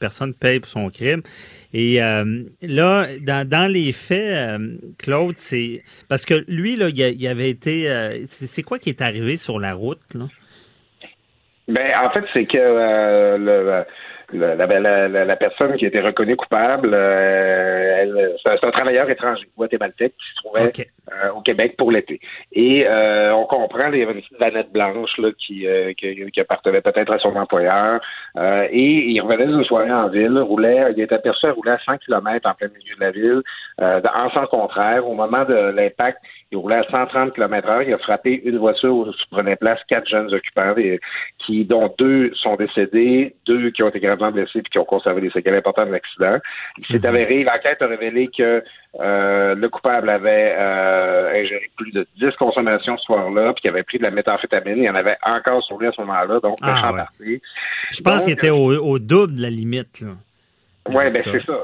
personne 0.00 0.34
paye 0.34 0.60
pour 0.60 0.70
son 0.70 0.90
crime. 0.90 1.22
Et 1.74 2.02
euh, 2.02 2.42
là, 2.60 3.06
dans, 3.20 3.70
les 3.70 3.92
faits, 3.92 4.34
euh, 4.34 4.76
Claude, 4.98 5.36
c'est 5.36 5.82
parce 6.08 6.26
que 6.26 6.44
lui, 6.46 6.76
là, 6.76 6.88
il, 6.90 7.26
avait 7.26 7.48
été. 7.48 7.90
Euh, 7.90 8.24
c'est 8.26 8.62
quoi 8.62 8.78
qui 8.78 8.90
est 8.90 9.00
arrivé 9.00 9.36
sur 9.36 9.58
la 9.58 9.72
route, 9.72 10.02
là? 10.14 10.26
Ben, 11.68 11.92
en 11.98 12.10
fait, 12.10 12.24
c'est 12.34 12.44
que 12.44 12.58
euh, 12.58 13.38
le, 13.38 13.84
la, 14.32 14.54
la, 14.54 15.08
la, 15.08 15.24
la, 15.24 15.36
personne 15.36 15.76
qui 15.76 15.84
a 15.84 15.88
été 15.88 16.00
reconnue 16.00 16.36
coupable, 16.36 16.90
euh, 16.92 18.28
c'est 18.42 18.64
un 18.64 18.70
travailleur 18.70 19.08
étranger, 19.10 19.46
guatémaltèque, 19.56 20.14
qui 20.16 20.28
se 20.30 20.42
trouvait 20.42 20.66
okay. 20.68 20.86
euh, 21.12 21.30
au 21.32 21.40
Québec 21.40 21.76
pour 21.76 21.90
l'été. 21.90 22.20
Et 22.52 22.86
euh, 22.86 23.34
on 23.34 23.44
comprend, 23.46 23.92
il 23.92 23.98
y 23.98 24.02
avait 24.02 24.12
une 24.12 24.20
petite 24.20 24.38
vanette 24.38 24.72
blanche 24.72 25.16
là, 25.18 25.30
qui, 25.38 25.66
euh, 25.66 25.92
qui, 25.94 26.14
qui, 26.30 26.40
appartenait 26.40 26.80
peut-être 26.80 27.12
à 27.12 27.18
son 27.18 27.34
employeur. 27.36 28.00
Euh, 28.36 28.66
et 28.70 29.10
il 29.10 29.20
revenait 29.20 29.46
d'une 29.46 29.64
soirée 29.64 29.92
en 29.92 30.08
ville, 30.08 30.38
roulait, 30.38 30.92
il 30.96 31.00
est 31.02 31.12
aperçu 31.12 31.46
à 31.46 31.52
rouler 31.52 31.72
à 31.72 31.78
100 31.78 31.98
km 31.98 32.48
en 32.48 32.54
plein 32.54 32.68
milieu 32.68 32.94
de 32.94 33.00
la 33.00 33.10
ville, 33.10 33.42
euh, 33.80 34.00
en 34.14 34.30
sens 34.30 34.48
contraire. 34.48 35.06
Au 35.06 35.14
moment 35.14 35.44
de 35.44 35.54
l'impact, 35.54 36.18
il 36.50 36.58
roulait 36.58 36.76
à 36.76 36.84
130 36.90 37.34
km 37.34 37.68
heure. 37.68 37.82
Il 37.82 37.92
a 37.92 37.98
frappé 37.98 38.42
une 38.44 38.58
voiture 38.58 38.94
où 38.94 39.06
prenaient 39.30 39.56
place 39.56 39.80
quatre 39.88 40.08
jeunes 40.08 40.32
occupants, 40.32 40.74
et, 40.76 41.00
qui, 41.38 41.64
dont 41.64 41.92
deux 41.98 42.32
sont 42.34 42.56
décédés, 42.56 43.34
deux 43.46 43.70
qui 43.70 43.82
ont 43.82 43.88
été 43.88 44.00
gravement 44.00 44.21
blessés 44.30 44.58
et 44.58 44.62
qui 44.62 44.78
ont 44.78 44.84
conservé 44.84 45.20
des 45.20 45.30
séquelles 45.30 45.54
importantes 45.54 45.88
de 45.88 45.92
l'accident. 45.92 46.38
Il 46.78 46.86
s'est 46.86 47.06
avéré, 47.06 47.44
l'enquête 47.44 47.80
a 47.82 47.86
révélé 47.86 48.28
que 48.36 48.62
euh, 49.00 49.54
le 49.54 49.68
coupable 49.68 50.10
avait 50.10 50.54
euh, 50.58 51.42
ingéré 51.42 51.70
plus 51.76 51.92
de 51.92 52.06
10 52.20 52.36
consommations 52.38 52.96
ce 52.98 53.04
soir-là, 53.04 53.52
puis 53.54 53.62
qu'il 53.62 53.70
avait 53.70 53.82
pris 53.82 53.98
de 53.98 54.02
la 54.02 54.10
méthamphétamine. 54.10 54.78
Il 54.78 54.84
y 54.84 54.90
en 54.90 54.94
avait 54.94 55.16
encore 55.22 55.62
sur 55.64 55.78
lui 55.78 55.86
à 55.86 55.92
ce 55.92 56.00
moment-là, 56.02 56.40
donc 56.40 56.58
le 56.60 56.74
champ 56.74 56.92
ouais. 56.92 56.98
parti. 56.98 57.42
Je 57.90 58.00
pense 58.02 58.24
qu'il 58.24 58.32
était 58.32 58.50
au, 58.50 58.72
au, 58.72 58.98
double 58.98 59.36
de 59.36 59.42
la 59.42 59.50
limite. 59.50 60.04
Oui, 60.88 61.10
ben 61.10 61.22
c'est 61.24 61.44
ça. 61.44 61.58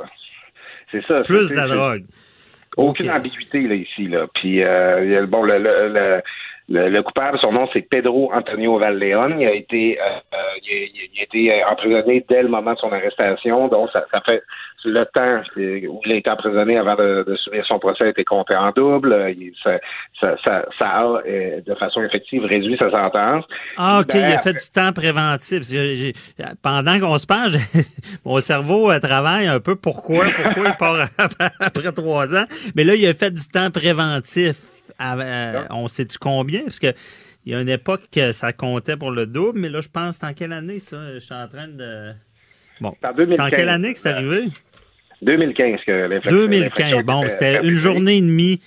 C'est 0.91 1.05
ça. 1.05 1.21
Plus 1.23 1.51
de 1.51 1.57
la 1.57 1.69
drogue. 1.69 2.05
Aucune 2.77 3.11
okay. 3.11 3.19
ambiguïté 3.19 3.63
là, 3.63 3.75
ici. 3.75 4.07
Là. 4.07 4.27
Puis, 4.35 4.63
euh, 4.63 5.27
bon, 5.27 5.43
le, 5.43 5.59
le, 5.59 5.93
le 5.93 6.23
le, 6.69 6.89
le, 6.91 7.03
coupable, 7.03 7.39
son 7.39 7.53
nom, 7.53 7.69
c'est 7.73 7.83
Pedro 7.83 8.31
Antonio 8.33 8.79
Valleon. 8.79 9.39
Il 9.39 9.47
a 9.47 9.55
été, 9.55 9.99
euh, 10.01 10.37
il, 10.71 10.91
il, 11.15 11.21
a 11.21 11.23
été 11.23 11.65
emprisonné 11.65 12.25
dès 12.29 12.43
le 12.43 12.49
moment 12.49 12.75
de 12.75 12.79
son 12.79 12.93
arrestation. 12.93 13.69
Donc, 13.69 13.91
ça, 13.93 14.05
ça 14.13 14.21
fait 14.21 14.43
le 14.85 15.05
temps 15.07 15.43
où 15.57 16.01
il 16.05 16.13
a 16.13 16.17
été 16.17 16.31
emprisonné 16.31 16.77
avant 16.77 16.95
de, 16.95 17.25
de 17.27 17.37
subir 17.37 17.65
son 17.67 17.79
procès 17.79 18.05
a 18.05 18.09
été 18.09 18.25
compté 18.25 18.55
en 18.55 18.71
double. 18.71 19.35
Il, 19.37 19.53
ça, 19.63 19.79
ça, 20.21 20.37
ça, 20.45 20.65
ça, 20.79 20.87
a, 20.87 21.23
euh, 21.27 21.61
de 21.67 21.75
façon 21.75 22.03
effective, 22.03 22.45
réduit 22.45 22.77
sa 22.77 22.91
sentence. 22.91 23.45
Ah, 23.77 24.01
OK. 24.01 24.13
Ben, 24.13 24.29
il 24.29 24.35
a 24.35 24.39
fait 24.39 24.53
du 24.53 24.71
temps 24.73 24.93
préventif. 24.93 25.63
Pendant 26.63 27.01
qu'on 27.01 27.19
se 27.19 27.27
parle, 27.27 27.53
mon 28.25 28.41
cerveau 28.41 28.97
travaille 28.99 29.47
un 29.47 29.61
peu. 29.61 29.75
Pourquoi? 29.75 30.27
Pourquoi 30.35 30.69
il 30.69 30.77
part 30.77 31.09
après 31.61 31.93
trois 31.93 32.35
ans? 32.37 32.45
Mais 32.77 32.85
là, 32.85 32.95
il 32.95 33.07
a 33.07 33.15
fait 33.15 33.31
du 33.31 33.47
temps 33.49 33.71
préventif. 33.71 34.78
Euh, 35.01 35.65
on 35.71 35.89
sait-tu 35.89 36.19
combien? 36.19 36.63
Parce 36.63 36.81
que 36.81 36.93
il 37.47 37.53
y 37.53 37.55
a 37.55 37.61
une 37.61 37.69
époque 37.69 38.03
que 38.13 38.33
ça 38.33 38.53
comptait 38.53 38.97
pour 38.97 39.11
le 39.11 39.27
double, 39.27 39.59
mais 39.59 39.69
là, 39.69 39.81
je 39.81 39.89
pense, 39.89 40.23
en 40.23 40.35
quelle 40.35 40.53
année, 40.53 40.81
ça? 40.81 41.15
Je 41.15 41.19
suis 41.19 41.35
en 41.35 41.49
train 41.49 41.69
de... 41.69 42.13
Bon. 42.81 42.95
En, 43.03 43.13
2015, 43.13 43.47
en 43.47 43.51
quelle 43.51 43.69
année 43.69 43.95
que 43.95 43.99
c'est 43.99 44.11
arrivé? 44.11 44.49
2015 45.23 45.81
que 45.87 45.93
l'inflexion. 45.93 46.41
2015. 46.41 47.03
Bon, 47.05 47.27
c'était 47.27 47.63
une 47.67 47.77
journée 47.77 48.19
et 48.19 48.21
demie, 48.21 48.61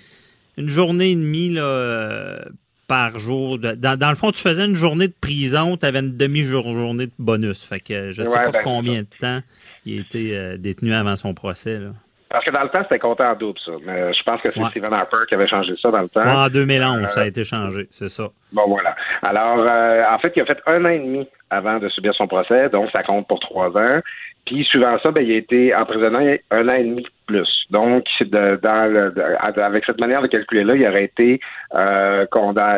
une 0.57 0.67
journée 0.67 1.11
et 1.11 1.15
demie, 1.15 1.51
là, 1.51 1.61
euh, 1.61 2.39
par 2.87 3.19
jour. 3.19 3.57
Dans, 3.57 3.97
dans, 3.97 4.09
le 4.09 4.15
fond, 4.15 4.31
tu 4.31 4.41
faisais 4.41 4.65
une 4.65 4.75
journée 4.75 5.07
de 5.07 5.13
prison, 5.19 5.77
tu 5.77 5.85
avais 5.85 5.99
une 5.99 6.17
demi-journée 6.17 7.05
de 7.05 7.13
bonus. 7.19 7.63
Fait 7.63 7.79
que 7.79 8.11
je 8.11 8.23
sais 8.23 8.27
ouais, 8.27 8.45
pas 8.45 8.51
ben, 8.51 8.61
combien 8.63 9.01
de 9.01 9.07
temps 9.19 9.41
il 9.85 9.99
a 9.99 10.01
été 10.01 10.37
euh, 10.37 10.57
détenu 10.57 10.93
avant 10.93 11.15
son 11.15 11.33
procès, 11.33 11.79
là. 11.79 11.93
Parce 12.31 12.45
que 12.45 12.51
dans 12.51 12.63
le 12.63 12.69
temps, 12.69 12.81
c'était 12.83 12.99
compté 12.99 13.23
en 13.23 13.35
double, 13.35 13.59
ça. 13.65 13.73
Mais 13.85 14.13
je 14.13 14.23
pense 14.23 14.41
que 14.41 14.49
c'est 14.53 14.59
ouais. 14.59 14.69
Stephen 14.69 14.93
Harper 14.93 15.17
qui 15.27 15.35
avait 15.35 15.47
changé 15.47 15.73
ça 15.81 15.91
dans 15.91 16.01
le 16.01 16.07
temps. 16.07 16.25
En 16.25 16.47
2011, 16.47 17.03
euh, 17.03 17.07
ça 17.07 17.21
a 17.21 17.25
été 17.25 17.43
changé, 17.43 17.87
c'est 17.91 18.09
ça. 18.09 18.29
Bon, 18.53 18.63
voilà. 18.67 18.95
Alors, 19.21 19.59
euh, 19.59 20.03
en 20.09 20.17
fait, 20.19 20.31
il 20.35 20.41
a 20.41 20.45
fait 20.45 20.59
un 20.65 20.85
an 20.85 20.89
et 20.89 20.99
demi 20.99 21.27
avant 21.49 21.79
de 21.79 21.89
subir 21.89 22.13
son 22.15 22.27
procès, 22.27 22.69
donc 22.69 22.89
ça 22.91 23.03
compte 23.03 23.27
pour 23.27 23.41
trois 23.41 23.75
ans. 23.77 23.99
Puis, 24.45 24.63
suivant 24.63 24.97
ça, 25.03 25.11
ben, 25.11 25.23
il 25.23 25.33
a 25.33 25.37
été 25.37 25.75
emprisonné 25.75 26.41
un 26.51 26.67
an 26.69 26.73
et 26.73 26.83
demi 26.83 27.05
plus. 27.27 27.49
Donc, 27.69 28.05
de, 28.21 28.59
dans 28.61 28.91
le, 28.91 29.11
de, 29.11 29.61
avec 29.61 29.85
cette 29.85 29.99
manière 29.99 30.21
de 30.21 30.27
calculer-là, 30.27 30.75
il 30.75 30.87
aurait 30.87 31.05
été 31.05 31.39
euh, 31.75 32.25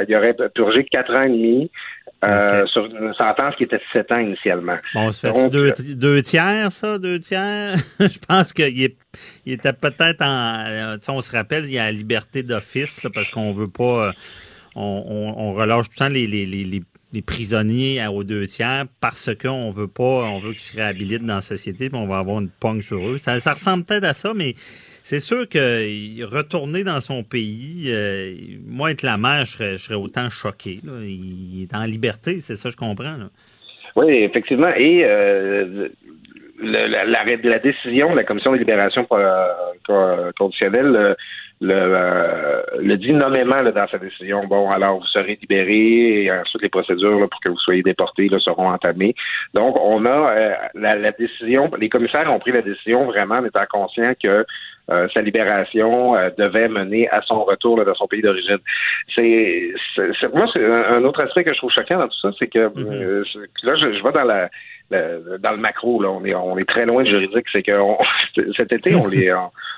il 0.08 0.16
aurait 0.16 0.36
purgé 0.56 0.84
quatre 0.86 1.14
ans 1.16 1.24
et 1.24 1.30
demi 1.30 1.72
euh, 2.24 2.62
okay. 2.62 2.72
sur 2.72 2.86
une 2.86 3.14
sentence 3.14 3.56
qui 3.56 3.64
était 3.64 3.78
de 3.78 3.84
7 3.92 4.12
ans 4.12 4.20
initialement. 4.20 4.78
Bon, 4.94 5.12
ça 5.12 5.34
fait 5.34 5.50
deux, 5.50 5.74
deux, 5.96 6.22
tiers, 6.22 6.72
ça, 6.72 6.98
deux 6.98 7.20
tiers? 7.20 7.76
Je 8.00 8.20
pense 8.28 8.54
qu'il 8.54 8.96
il 9.46 9.54
était 9.54 9.74
peut-être 9.74 10.22
en... 10.22 10.96
Tu 10.96 11.06
sais, 11.06 11.12
on 11.12 11.22
se 11.22 11.32
rappelle, 11.32 11.66
il 11.66 11.74
y 11.74 11.80
a 11.80 11.86
la 11.86 11.92
liberté 11.92 12.44
d'office, 12.44 13.02
parce 13.14 13.30
qu'on 13.30 13.52
veut 13.52 13.70
pas... 13.70 14.14
On, 14.76 15.04
on, 15.06 15.50
on, 15.50 15.54
relâche 15.54 15.88
tout 15.90 15.96
le 16.00 16.08
temps 16.08 16.14
les, 16.14 16.26
les, 16.26 16.48
les, 16.48 16.82
les 17.12 17.22
prisonniers 17.22 18.04
aux 18.08 18.24
deux 18.24 18.48
tiers 18.48 18.86
parce 19.00 19.30
qu'on 19.36 19.70
veut 19.70 19.88
pas... 19.88 20.04
On 20.04 20.40
veut 20.40 20.52
qu'ils 20.52 20.62
se 20.62 20.76
réhabilitent 20.76 21.26
dans 21.26 21.36
la 21.36 21.42
société, 21.42 21.90
puis 21.90 22.00
on 22.00 22.08
va 22.08 22.18
avoir 22.18 22.40
une 22.40 22.50
pogne 22.50 22.82
sur 22.82 23.08
eux. 23.08 23.18
Ça, 23.18 23.40
ça 23.40 23.54
ressemble 23.54 23.84
peut-être 23.84 24.06
à 24.06 24.14
ça, 24.14 24.34
mais 24.34 24.56
c'est 25.04 25.20
sûr 25.20 25.50
que 25.50 26.24
retourner 26.26 26.86
dans 26.86 27.02
son 27.02 27.24
pays, 27.24 27.92
euh, 27.92 28.34
moi, 28.66 28.92
être 28.92 29.04
la 29.04 29.18
mère, 29.18 29.44
je 29.46 29.78
serais, 29.78 29.96
autant 29.96 30.30
choqué. 30.30 30.80
Il 30.84 31.64
est 31.64 31.76
en 31.76 31.84
liberté, 31.84 32.40
c'est 32.40 32.56
ça, 32.56 32.70
je 32.70 32.78
comprends. 32.78 33.18
Oui, 33.98 34.24
effectivement. 34.24 34.74
Et 34.78 35.04
euh, 35.04 35.90
la, 36.62 37.60
décision 37.60 38.12
de 38.12 38.16
la 38.16 38.24
Commission 38.24 38.54
de 38.54 38.58
libération 38.58 39.06
euh, 39.12 40.32
conditionnelle 40.38 41.16
le, 41.62 41.74
euh, 41.74 42.98
dit 42.98 43.14
nommément 43.14 43.64
dans 43.64 43.88
sa 43.88 43.98
décision. 43.98 44.46
Bon, 44.48 44.70
alors 44.70 45.00
vous 45.00 45.06
serez 45.08 45.38
libéré 45.42 46.24
et 46.24 46.32
ensuite 46.32 46.62
les 46.62 46.70
procédures 46.70 47.28
pour 47.30 47.40
que 47.40 47.50
vous 47.50 47.60
soyez 47.60 47.84
déportés 47.84 48.28
là, 48.28 48.40
seront 48.40 48.70
entamées. 48.70 49.16
Donc, 49.54 49.76
on 49.80 50.06
a 50.06 50.10
euh, 50.10 50.54
la, 50.76 50.96
la, 50.96 51.12
décision, 51.12 51.72
les 51.80 51.90
commissaires 51.90 52.32
ont 52.32 52.40
pris 52.40 52.52
la 52.52 52.62
décision 52.62 53.06
vraiment 53.06 53.36
en 53.36 53.46
étant 53.46 53.66
conscients 53.70 54.14
que 54.22 54.46
euh, 54.90 55.08
sa 55.14 55.22
libération 55.22 56.16
euh, 56.16 56.30
devait 56.38 56.68
mener 56.68 57.10
à 57.10 57.22
son 57.22 57.44
retour 57.44 57.78
là, 57.78 57.86
dans 57.86 57.96
son 57.96 58.08
pays 58.08 58.22
d'origine. 58.22 58.58
C'est, 59.16 59.74
moi, 60.34 60.46
c'est 60.54 60.66
un, 60.66 61.04
autre 61.04 61.22
aspect 61.22 61.44
que 61.44 61.54
je 61.54 61.58
trouve 61.58 61.72
choquant 61.72 62.00
dans 62.00 62.08
tout 62.08 62.20
ça, 62.22 62.32
c'est 62.38 62.48
que 62.48 62.68
mm-hmm. 62.68 63.48
là, 63.64 63.76
je, 63.76 63.94
je 63.94 64.04
vais 64.04 64.12
dans 64.12 64.24
la 64.24 64.50
dans 64.92 65.52
le 65.52 65.58
macro, 65.58 66.04
là, 66.04 66.10
on 66.12 66.24
est, 66.24 66.36
on 66.36 66.56
est 66.56 66.70
très 66.70 66.86
loin 66.86 67.02
de 67.02 67.08
juridique. 67.08 67.48
C'est 67.52 67.64
que 67.64 67.72
cet 68.56 68.72
été, 68.72 68.94
on 68.94 69.08
les, 69.08 69.34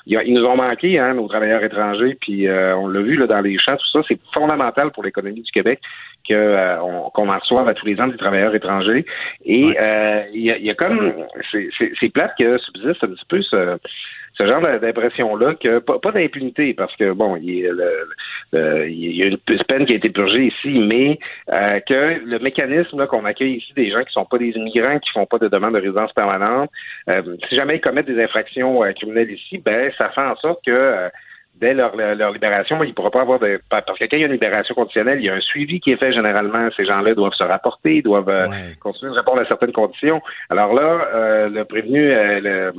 ils 0.08 0.34
nous 0.34 0.44
ont 0.44 0.58
manqué, 0.58 1.00
hein, 1.00 1.14
nos 1.14 1.30
travailleurs 1.30 1.64
étrangers, 1.64 2.18
puis 2.20 2.50
on 2.50 2.88
l'a 2.88 3.00
vu 3.00 3.16
là, 3.16 3.26
dans 3.26 3.40
les 3.40 3.58
champs, 3.58 3.78
tout 3.78 3.88
ça, 3.94 4.02
c'est 4.10 4.20
fondamental 4.34 4.92
pour 4.92 5.04
l'économie 5.04 5.42
du 5.42 5.52
Québec 5.52 5.80
que 6.28 6.34
euh, 6.34 6.78
qu'on 7.14 7.30
en 7.30 7.38
reçoive 7.38 7.68
à 7.68 7.74
tous 7.74 7.86
les 7.86 8.00
ans 8.00 8.08
des 8.08 8.18
travailleurs 8.18 8.56
étrangers. 8.56 9.06
Et 9.46 9.76
euh, 9.80 10.24
il 10.34 10.42
y, 10.42 10.52
a, 10.52 10.58
y, 10.58 10.70
a, 10.70 10.76
comme 10.76 11.14
c'est 11.52 12.10
plate 12.10 12.34
que 12.38 12.58
subsiste 12.58 13.04
un 13.04 13.08
petit 13.08 13.26
peu 13.28 13.42
ce, 13.42 13.78
ce 14.38 14.46
genre 14.46 14.62
d'impression-là 14.62 15.56
que 15.56 15.80
pas, 15.80 16.12
d'impunité, 16.12 16.74
parce 16.74 16.96
que 16.96 17.12
bon, 17.12 17.36
il 17.38 17.60
y, 17.60 17.68
a 17.68 17.72
le, 17.72 19.40
une 19.48 19.64
peine 19.68 19.86
qui 19.86 19.94
a 19.94 19.96
été 19.96 20.10
purgée 20.10 20.48
ici, 20.48 20.80
mais 20.80 21.20
euh, 21.52 21.80
que 21.82 22.20
le 22.26 22.40
mécanisme 22.40 23.08
qu'on 23.08 23.26
accueille 23.26 23.56
ici 23.56 23.74
des 23.76 23.92
gens 23.92 24.04
qui 24.04 24.12
sont 24.12 24.26
pas 24.26 24.38
des 24.38 24.50
immigrants, 24.50 25.00
qui 25.00 25.12
font 25.12 25.26
pas 25.26 25.38
de 25.38 25.48
demande 25.48 25.74
de 25.74 25.80
résidence 25.80 26.14
permanente, 26.14 26.70
si 27.50 27.56
jamais 27.56 27.78
ils 27.78 27.82
commettent 27.82 28.08
des 28.08 28.22
infractions 28.22 28.82
criminelles 28.96 29.32
ici, 29.32 29.58
ben 29.58 29.92
ça 29.98 30.10
fait 30.10 30.22
en 30.22 30.36
sorte 30.36 30.64
que 30.66 31.10
dès 31.60 31.74
leur, 31.74 31.96
leur 31.96 32.32
libération, 32.32 32.84
ils 32.84 32.90
ne 32.90 32.94
pourront 32.94 33.10
pas 33.10 33.22
avoir 33.22 33.40
de... 33.40 33.60
Parce 33.70 33.98
que 33.98 34.06
quand 34.06 34.18
il 34.18 34.20
y 34.20 34.24
a 34.24 34.26
une 34.28 34.34
libération 34.34 34.76
conditionnelle, 34.76 35.20
il 35.20 35.26
y 35.26 35.30
a 35.30 35.36
un 35.36 35.42
suivi 35.42 35.80
qui 35.80 35.92
est 35.92 35.98
fait 35.98 36.12
généralement. 36.12 36.70
Ces 36.76 36.86
gens-là 36.86 37.14
doivent 37.14 37.34
se 37.34 37.44
rapporter, 37.44 38.02
doivent 38.02 38.30
euh, 38.30 38.48
continuer 38.80 39.12
de 39.12 39.18
répondre 39.18 39.42
à 39.42 39.46
certaines 39.46 39.72
conditions. 39.72 40.22
Alors 40.50 40.74
là, 40.74 41.08
euh, 41.14 41.50
le 41.50 41.64
prévenu, 41.64 42.12
euh, 42.12 42.72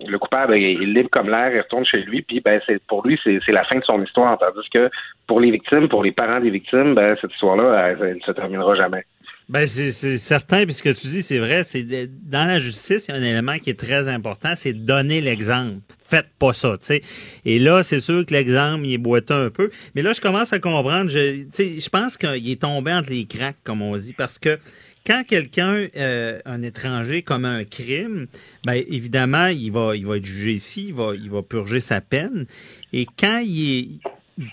le, 0.00 0.18
coupable 0.18 0.54
est, 0.54 0.74
libre 0.74 1.10
comme 1.10 1.28
l'air, 1.28 1.52
il 1.54 1.60
retourne 1.60 1.84
chez 1.84 2.02
lui, 2.02 2.22
puis 2.22 2.40
ben, 2.40 2.60
c'est 2.66 2.82
pour 2.86 3.06
lui, 3.06 3.20
c'est 3.24 3.52
la 3.52 3.64
fin 3.64 3.78
de 3.78 3.84
son 3.84 4.02
histoire. 4.02 4.38
Tandis 4.38 4.68
que 4.70 4.90
pour 5.26 5.40
les 5.40 5.50
victimes, 5.50 5.88
pour 5.88 6.02
les 6.02 6.12
parents 6.12 6.40
des 6.40 6.50
victimes, 6.50 6.94
ben, 6.94 7.16
cette 7.20 7.32
histoire-là, 7.32 7.90
elle 7.90 8.16
ne 8.16 8.20
se 8.20 8.32
terminera 8.32 8.74
jamais. 8.74 9.04
Ben 9.48 9.66
c'est 9.66 10.18
certain, 10.18 10.64
puis 10.64 10.72
ce 10.72 10.82
que 10.82 10.90
tu 10.90 11.06
dis, 11.08 11.22
c'est 11.22 11.38
vrai. 11.38 11.64
C'est 11.64 11.84
dans 11.84 12.46
la 12.46 12.58
justice, 12.58 13.06
il 13.08 13.14
y 13.14 13.14
a 13.14 13.20
un 13.20 13.22
élément 13.22 13.58
qui 13.58 13.70
est 13.70 13.78
très 13.78 14.08
important, 14.08 14.54
c'est 14.56 14.72
donner 14.72 15.20
l'exemple. 15.20 15.80
Faites 16.04 16.28
pas 16.38 16.52
ça, 16.52 16.76
tu 16.78 16.86
sais. 16.86 17.02
Et 17.44 17.58
là, 17.58 17.82
c'est 17.82 18.00
sûr 18.00 18.24
que 18.26 18.34
l'exemple, 18.34 18.84
il 18.84 18.94
est 18.94 18.98
boiteux 18.98 19.46
un 19.46 19.50
peu. 19.50 19.70
Mais 19.94 20.02
là, 20.02 20.12
je 20.12 20.20
commence 20.20 20.52
à 20.52 20.58
comprendre. 20.58 21.10
Je, 21.10 21.44
je 21.56 21.88
pense 21.88 22.16
qu'il 22.16 22.50
est 22.50 22.60
tombé 22.60 22.92
entre 22.92 23.10
les 23.10 23.24
cracks, 23.24 23.56
comme 23.64 23.82
on 23.82 23.96
dit, 23.96 24.12
parce 24.12 24.38
que 24.38 24.58
quand 25.06 25.24
quelqu'un, 25.26 25.86
euh, 25.96 26.38
un 26.44 26.62
étranger, 26.62 27.22
commet 27.22 27.48
un 27.48 27.64
crime, 27.64 28.26
ben 28.64 28.82
évidemment, 28.86 29.46
il 29.46 29.72
va, 29.72 29.96
il 29.96 30.06
va 30.06 30.18
être 30.18 30.24
jugé 30.24 30.52
ici, 30.52 30.86
il 30.88 30.94
va, 30.94 31.14
il 31.14 31.30
va 31.30 31.42
purger 31.42 31.80
sa 31.80 32.00
peine. 32.00 32.46
Et 32.92 33.06
quand 33.18 33.42
il 33.44 33.78
est 33.78 33.88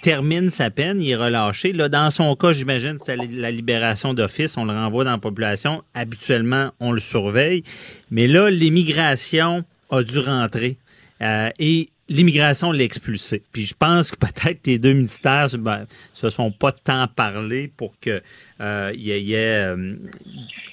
termine 0.02 0.50
sa 0.50 0.70
peine, 0.70 1.02
il 1.02 1.12
est 1.12 1.16
relâché. 1.16 1.74
Là, 1.74 1.90
dans 1.90 2.10
son 2.12 2.36
cas, 2.36 2.54
j'imagine, 2.54 2.98
c'est 3.04 3.16
la 3.16 3.52
libération 3.52 4.14
d'office, 4.14 4.58
on 4.58 4.66
le 4.66 4.74
renvoie 4.74 5.04
dans 5.04 5.12
la 5.12 5.18
population. 5.18 5.84
Habituellement, 5.94 6.72
on 6.80 6.92
le 6.92 7.00
surveille. 7.00 7.64
Mais 8.12 8.28
là, 8.28 8.50
l'immigration 8.50 9.64
a 9.90 10.04
dû 10.04 10.20
rentrer. 10.20 10.78
Euh, 11.22 11.50
et 11.60 11.90
l'immigration 12.10 12.72
l'a 12.72 12.84
expulsé. 12.84 13.44
Puis 13.52 13.66
je 13.66 13.76
pense 13.76 14.12
que 14.12 14.18
peut-être 14.18 14.66
les 14.66 14.80
deux 14.80 14.94
ministères 14.94 15.48
ben, 15.58 15.86
se 16.14 16.30
sont 16.30 16.52
pas 16.52 16.72
tant 16.72 17.08
parlé 17.08 17.72
pour 17.76 17.94
que 18.00 18.22
euh, 18.62 18.92
y 18.96 19.12
ait, 19.12 19.66
euh, 19.66 19.96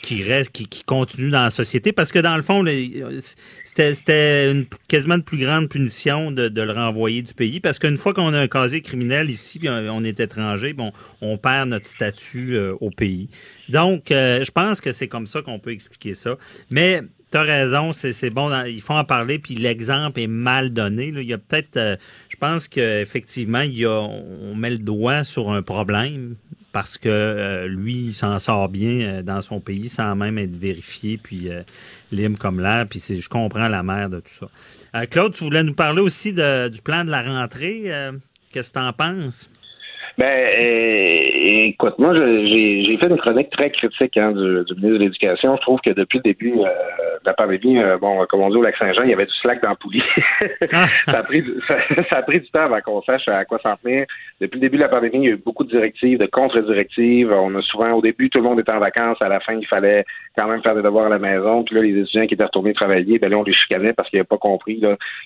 qui 0.03 0.25
reste, 0.25 0.51
qui, 0.51 0.83
continue 0.85 1.31
dans 1.31 1.45
la 1.45 1.51
société, 1.51 1.93
parce 1.93 2.11
que 2.11 2.19
dans 2.19 2.37
le 2.37 2.43
fond, 2.43 2.65
c'était 3.63 4.51
une, 4.51 4.67
quasiment 4.89 5.17
une 5.17 5.23
plus 5.23 5.39
grande 5.39 5.69
punition 5.69 6.33
de, 6.33 6.49
de, 6.49 6.63
le 6.63 6.73
renvoyer 6.73 7.23
du 7.23 7.35
pays, 7.35 7.61
parce 7.61 7.79
qu'une 7.79 7.97
fois 7.97 8.13
qu'on 8.13 8.33
a 8.35 8.41
un 8.41 8.49
casier 8.49 8.81
criminel 8.81 9.31
ici, 9.31 9.59
puis 9.59 9.69
on, 9.69 10.03
est 10.05 10.19
étranger, 10.19 10.73
bon, 10.73 10.93
on 11.21 11.39
perd 11.39 11.69
notre 11.69 11.87
statut 11.87 12.55
euh, 12.55 12.75
au 12.81 12.91
pays. 12.91 13.29
Donc, 13.69 14.07
je 14.11 14.51
pense 14.51 14.81
que 14.81 14.93
c'est 14.93 15.09
comme 15.09 15.27
ça 15.27 15.43
qu'on 15.43 15.59
peut 15.59 15.73
expliquer 15.73 16.15
ça. 16.15 16.37
Mais 16.71 17.03
tu 17.31 17.39
as 17.39 17.43
raison, 17.43 17.93
c'est 17.93 18.31
bon, 18.31 18.51
il 18.65 18.81
faut 18.81 18.95
en 18.95 19.05
parler, 19.05 19.39
puis 19.39 19.55
l'exemple 19.55 20.21
est 20.21 20.27
mal 20.29 20.71
donné. 20.71 21.11
Là. 21.11 21.21
Il 21.23 21.29
y 21.29 21.33
a 21.33 21.39
peut-être, 21.39 21.77
euh, 21.77 21.97
je 22.29 22.37
pense 22.37 22.69
qu'effectivement, 22.69 23.63
on 23.63 24.55
met 24.55 24.71
le 24.71 24.79
doigt 24.79 25.25
sur 25.25 25.51
un 25.51 25.63
problème 25.63 26.37
parce 26.73 26.99
que 26.99 27.09
euh, 27.09 27.67
lui, 27.67 28.07
il 28.07 28.13
s'en 28.13 28.39
sort 28.39 28.69
bien 28.69 29.01
euh, 29.01 29.23
dans 29.23 29.41
son 29.41 29.61
pays 29.61 29.89
sans 29.89 30.15
même 30.15 30.39
être 30.39 30.55
vérifié, 30.55 31.19
puis 31.19 31.49
libre 32.13 32.39
comme 32.39 32.61
l'air, 32.61 32.87
puis 32.89 33.01
je 33.01 33.29
comprends 33.29 33.69
la 33.69 33.83
mère 33.83 34.09
de 34.09 34.21
tout 34.21 34.49
ça. 34.93 35.07
Claude, 35.07 35.35
tu 35.35 35.45
voulais 35.45 35.63
nous 35.63 35.75
parler 35.75 36.01
aussi 36.01 36.33
du 36.33 36.81
plan 36.83 37.05
de 37.05 37.11
la 37.11 37.23
rentrée. 37.23 37.91
Qu'est-ce 38.53 38.69
que 38.71 38.79
tu 38.79 38.85
en 38.85 38.93
penses? 38.93 39.51
Ben, 40.19 40.25
euh, 40.25 41.67
écoute, 41.69 41.99
moi, 41.99 42.15
j'ai 42.15 42.97
fait 42.99 43.07
une 43.07 43.19
chronique 43.19 43.51
très 43.51 43.71
critique 43.71 44.17
hein, 44.17 44.33
du, 44.33 44.65
du, 44.65 44.75
ministre 44.75 44.99
de 44.99 45.05
l'Éducation. 45.05 45.57
Je 45.57 45.61
trouve 45.61 45.79
que 45.81 45.91
depuis 45.91 46.19
le 46.19 46.23
début 46.23 46.53
euh, 46.53 46.65
de 46.65 47.27
la 47.27 47.35
pandémie, 47.35 47.79
euh, 47.79 47.99
bon, 47.99 48.25
comme 48.31 48.41
on 48.41 48.49
dit 48.49 48.57
au 48.57 48.63
Lac-Saint-Jean, 48.63 49.03
il 49.03 49.11
y 49.11 49.13
avait 49.13 49.27
du 49.27 49.35
slack 49.35 49.61
dans 49.63 49.71
la 49.71 49.75
poulie. 49.75 50.03
Ah. 50.73 50.87
ça, 51.05 51.19
a 51.19 51.23
pris, 51.23 51.45
ça, 52.09 52.17
a 52.17 52.23
pris 52.23 52.41
du 52.41 52.49
temps 52.49 52.63
avant 52.63 52.81
qu'on 52.81 53.03
sache 53.03 53.29
à 53.29 53.45
quoi 53.45 53.59
s'en 53.63 53.77
tenir. 53.77 54.07
Depuis 54.41 54.57
le 54.57 54.63
début 54.63 54.79
de 54.79 54.83
la 54.83 54.89
pandémie, 54.89 55.19
il 55.19 55.25
y 55.25 55.29
a 55.29 55.33
eu 55.33 55.37
beaucoup 55.37 55.65
de 55.65 55.71
directives, 55.71 56.19
de 56.19 56.27
contre-directives. 56.27 57.31
On 57.31 57.55
a 57.55 57.61
souvent, 57.61 57.93
au 57.93 58.01
début, 58.01 58.31
tout 58.31 58.39
le 58.39 58.45
monde 58.45 58.61
était 58.61 58.73
en 58.73 58.81
vacances. 58.81 59.21
À 59.21 59.29
la 59.29 59.41
fin, 59.41 59.53
il 59.53 59.67
fallait 59.67 60.07
quand 60.35 60.49
même 60.49 60.63
faire 60.63 60.75
des 60.75 60.83
devoirs 60.83 61.07
à 61.07 61.11
la 61.11 61.19
maison. 61.19 61.63
Puis 61.63 61.75
là, 61.75 61.83
les 61.83 62.01
étudiants 62.01 62.27
qui 62.27 62.35
étaient 62.35 62.45
retournés 62.45 62.73
travailler, 62.73 63.19
ben 63.19 63.31
là, 63.31 63.37
on 63.37 63.43
les 63.43 63.53
chicanait 63.53 63.93
parce 63.93 64.09
qu'ils 64.09 64.19
n'avaient 64.19 64.27
pas 64.29 64.39
compris 64.39 64.81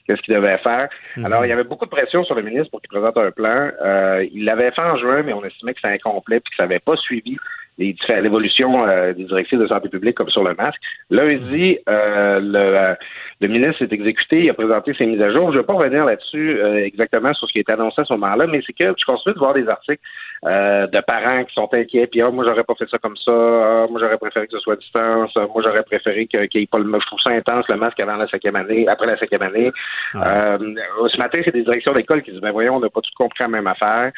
qu'est-ce 0.06 0.20
qu'ils 0.22 0.34
devaient 0.34 0.58
faire. 0.58 0.88
Mhm. 1.16 1.26
Alors, 1.26 1.46
il 1.46 1.48
y 1.48 1.52
avait 1.52 1.64
beaucoup 1.64 1.84
de 1.84 1.90
pression 1.90 2.24
sur 2.24 2.34
le 2.34 2.42
ministre 2.42 2.70
pour 2.72 2.80
qu'il 2.80 2.88
présente 2.88 3.16
un 3.16 3.30
plan. 3.30 3.70
Euh, 3.84 4.26
il 4.32 4.44
l'avait 4.44 4.72
fait 4.72 4.79
en 4.80 4.96
juin, 4.96 5.22
mais 5.22 5.32
on 5.32 5.44
estimait 5.44 5.74
que 5.74 5.80
c'était 5.80 5.94
incomplet 5.94 6.36
et 6.36 6.40
que 6.40 6.56
ça 6.56 6.64
n'avait 6.64 6.80
pas 6.80 6.96
suivi 6.96 7.36
l'évolution 7.78 8.86
euh, 8.86 9.12
des 9.12 9.24
directives 9.24 9.58
de 9.58 9.66
santé 9.66 9.88
publique 9.88 10.16
comme 10.16 10.28
sur 10.28 10.44
le 10.44 10.54
masque. 10.54 10.80
Lundi, 11.10 11.78
euh, 11.88 12.40
le, 12.40 12.58
euh, 12.58 12.94
le, 13.40 13.48
ministre 13.48 13.78
s'est 13.78 13.94
exécuté, 13.94 14.44
il 14.44 14.50
a 14.50 14.54
présenté 14.54 14.92
ses 14.94 15.06
mises 15.06 15.22
à 15.22 15.30
jour. 15.32 15.50
Je 15.50 15.56
ne 15.56 15.60
vais 15.60 15.66
pas 15.66 15.74
revenir 15.74 16.04
là-dessus 16.04 16.60
exactement 16.84 17.32
sur 17.34 17.48
ce 17.48 17.52
qui 17.52 17.58
a 17.58 17.62
été 17.62 17.72
annoncé 17.72 18.02
à 18.02 18.04
ce 18.04 18.12
moment-là, 18.14 18.46
mais 18.46 18.60
c'est 18.66 18.72
que 18.72 18.94
je 18.98 19.04
continue 19.04 19.34
de 19.34 19.38
voir 19.38 19.54
des 19.54 19.66
articles 19.68 20.02
de 20.42 21.00
parents 21.02 21.44
qui 21.44 21.54
sont 21.54 21.68
inquiets, 21.72 22.06
puis 22.06 22.22
ah, 22.22 22.30
moi 22.30 22.44
j'aurais 22.44 22.64
pas 22.64 22.74
fait 22.74 22.88
ça 22.88 22.98
comme 22.98 23.16
ça, 23.16 23.32
ah, 23.32 23.86
moi 23.90 24.00
j'aurais 24.00 24.18
préféré 24.18 24.46
que 24.46 24.52
ce 24.52 24.58
soit 24.58 24.74
à 24.74 24.76
distance, 24.76 25.30
ah, 25.36 25.46
moi 25.52 25.62
j'aurais 25.62 25.82
préféré 25.82 26.26
qu'il 26.26 26.48
n'y 26.54 26.62
ait 26.62 26.66
pas 26.66 26.78
le 26.78 26.84
je 26.84 27.06
trouve 27.06 27.20
ça 27.20 27.30
intense 27.30 27.66
le 27.68 27.76
masque 27.76 28.00
avant 28.00 28.16
la 28.16 28.26
cinquième 28.28 28.56
année, 28.56 28.88
après 28.88 29.06
la 29.06 29.18
cinquième 29.18 29.42
année. 29.42 29.70
ce 30.14 31.18
matin, 31.18 31.40
c'est 31.44 31.54
des 31.54 31.62
directions 31.62 31.92
d'école 31.92 32.22
qui 32.22 32.32
disent 32.32 32.40
ben 32.40 32.52
voyons, 32.52 32.76
on 32.76 32.80
n'a 32.80 32.90
pas 32.90 33.00
tout 33.00 33.10
compris 33.16 33.42
la 33.42 33.48
même 33.48 33.66
affaire. 33.66 34.12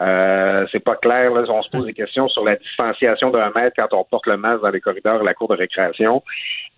Euh, 0.00 0.66
c'est 0.72 0.80
pas 0.80 0.96
clair. 0.96 1.32
Là, 1.32 1.44
on 1.48 1.62
se 1.62 1.70
pose 1.70 1.86
des 1.86 1.92
questions 1.92 2.28
sur 2.28 2.44
la 2.44 2.56
distanciation 2.56 3.30
d'un 3.30 3.50
mètre 3.54 3.76
quand 3.76 3.96
on 3.96 4.04
porte 4.04 4.26
le 4.26 4.36
masque 4.36 4.62
dans 4.62 4.70
les 4.70 4.80
corridors 4.80 5.22
et 5.22 5.24
la 5.24 5.34
cour 5.34 5.48
de 5.48 5.54
récréation. 5.54 6.22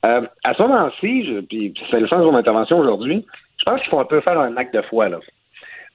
Euh, 0.04 0.22
à 0.44 0.54
ce 0.54 0.62
moment-ci, 0.62 1.44
puis 1.48 1.72
c'est 1.90 2.00
le 2.00 2.08
sens 2.08 2.20
de 2.20 2.24
mon 2.24 2.36
intervention 2.36 2.78
aujourd'hui, 2.78 3.24
je 3.58 3.64
pense 3.64 3.80
qu'il 3.80 3.90
faut 3.90 4.00
un 4.00 4.04
peu 4.04 4.20
faire 4.20 4.38
un 4.38 4.56
acte 4.56 4.74
de 4.74 4.82
foi. 4.82 5.08
Là. 5.08 5.18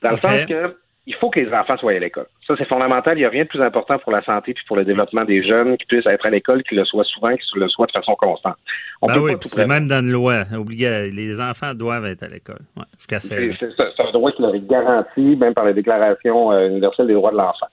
Dans 0.02 0.10
le 0.10 0.18
sens 0.18 0.46
que 0.46 0.76
il 1.08 1.16
faut 1.16 1.30
que 1.32 1.40
les 1.40 1.52
enfants 1.52 1.78
soient 1.78 1.94
à 1.94 2.00
l'école. 2.00 2.28
Ça, 2.46 2.54
c'est 2.58 2.68
fondamental. 2.68 3.18
Il 3.18 3.22
n'y 3.22 3.26
a 3.26 3.30
rien 3.30 3.44
de 3.44 3.48
plus 3.48 3.62
important 3.62 3.98
pour 3.98 4.12
la 4.12 4.22
santé 4.24 4.54
puis 4.54 4.64
pour 4.68 4.78
le 4.78 4.86
développement 4.86 5.26
des 5.26 5.44
jeunes 5.44 5.76
qui 5.78 5.86
puissent 5.86 6.06
être 6.06 6.26
à 6.26 6.30
l'école, 6.30 6.62
qu'ils 6.64 6.78
le 6.78 6.86
soient 6.86 7.04
souvent, 7.06 7.36
qu'ils 7.36 7.60
le 7.60 7.70
soient 7.70 7.88
de 7.88 7.92
façon 7.92 8.16
constante. 8.16 8.56
On 9.02 9.08
ben 9.08 9.18
oui, 9.18 9.34
c'est 9.42 9.68
même 9.68 9.88
dans 9.88 10.02
une 10.02 10.12
loi. 10.12 10.44
Obligé, 10.56 11.10
les 11.10 11.42
enfants 11.42 11.74
doivent 11.74 12.06
être 12.06 12.24
à 12.24 12.28
l'école. 12.28 12.60
Ouais, 12.78 12.84
jusqu'à 12.98 13.20
C'est 13.20 14.00
un 14.00 14.12
droit 14.12 14.32
qui 14.32 14.42
leur 14.44 14.54
est 14.54 14.68
garanti, 14.68 15.36
même 15.36 15.56
par 15.56 15.66
la 15.66 15.74
Déclaration 15.74 16.52
euh, 16.52 16.68
universelle 16.68 17.08
des 17.08 17.14
droits 17.14 17.32
de 17.32 17.38
l'enfant. 17.38 17.68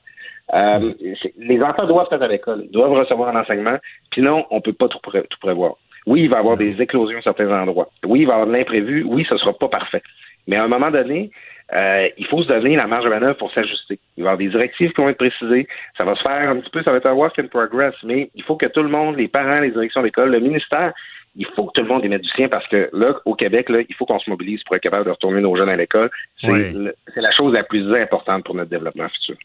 Euh, 0.54 0.78
mm. 0.78 0.94
Les 1.36 1.60
enfants 1.60 1.86
doivent 1.86 2.08
être 2.10 2.22
à 2.22 2.28
l'école, 2.28 2.62
ils 2.64 2.70
doivent 2.70 2.92
recevoir 2.92 3.36
un 3.36 3.40
enseignement, 3.40 3.76
puis 4.10 4.22
non, 4.22 4.46
on 4.50 4.62
peut 4.62 4.72
pas 4.72 4.88
tout, 4.88 4.98
tout 5.00 5.38
prévoir. 5.40 5.74
Oui, 6.06 6.22
il 6.22 6.30
va 6.30 6.36
y 6.36 6.40
avoir 6.40 6.56
mm. 6.56 6.60
des 6.60 6.82
éclosions 6.82 7.18
à 7.18 7.22
certains 7.22 7.52
endroits. 7.52 7.90
Oui, 8.06 8.20
il 8.20 8.26
va 8.26 8.32
y 8.32 8.34
avoir 8.36 8.46
de 8.46 8.52
l'imprévu. 8.52 9.04
Oui, 9.06 9.26
ce 9.28 9.36
sera 9.36 9.52
pas 9.52 9.68
parfait. 9.68 10.02
Mais 10.46 10.56
à 10.56 10.64
un 10.64 10.68
moment 10.68 10.90
donné, 10.90 11.30
euh, 11.74 12.08
il 12.16 12.26
faut 12.26 12.42
se 12.42 12.48
donner 12.48 12.76
la 12.76 12.86
marge 12.86 13.04
de 13.04 13.10
manœuvre 13.10 13.36
pour 13.36 13.52
s'ajuster. 13.52 13.98
Il 14.16 14.24
va 14.24 14.30
y 14.30 14.32
avoir 14.32 14.38
des 14.38 14.48
directives 14.48 14.90
qui 14.92 15.00
vont 15.00 15.08
être 15.08 15.18
précisées. 15.18 15.68
Ça 15.96 16.04
va 16.04 16.14
se 16.14 16.22
faire 16.22 16.50
un 16.50 16.56
petit 16.56 16.70
peu, 16.70 16.82
ça 16.82 16.90
va 16.90 16.96
être 16.96 17.06
un 17.06 17.12
work 17.12 17.38
in 17.38 17.46
progress, 17.46 17.94
mais 18.04 18.30
il 18.34 18.42
faut 18.42 18.56
que 18.56 18.66
tout 18.66 18.82
le 18.82 18.88
monde, 18.88 19.16
les 19.16 19.28
parents, 19.28 19.60
les 19.60 19.70
directions 19.70 20.02
d'école, 20.02 20.30
le 20.30 20.40
ministère, 20.40 20.92
il 21.36 21.46
faut 21.54 21.66
que 21.66 21.72
tout 21.74 21.82
le 21.82 21.88
monde 21.88 22.04
y 22.04 22.08
mette 22.08 22.22
du 22.22 22.30
sien 22.30 22.48
parce 22.48 22.66
que 22.68 22.88
là, 22.92 23.14
au 23.24 23.34
Québec, 23.34 23.68
là, 23.68 23.80
il 23.86 23.94
faut 23.94 24.06
qu'on 24.06 24.18
se 24.18 24.30
mobilise 24.30 24.62
pour 24.64 24.76
être 24.76 24.82
capable 24.82 25.04
de 25.04 25.10
retourner 25.10 25.40
nos 25.40 25.54
jeunes 25.56 25.68
à 25.68 25.76
l'école. 25.76 26.10
C'est 26.40 27.20
la 27.20 27.32
chose 27.32 27.52
la 27.52 27.64
plus 27.64 27.94
importante 27.94 28.44
pour 28.44 28.54
notre 28.54 28.70
développement 28.70 29.08
futur. 29.08 29.36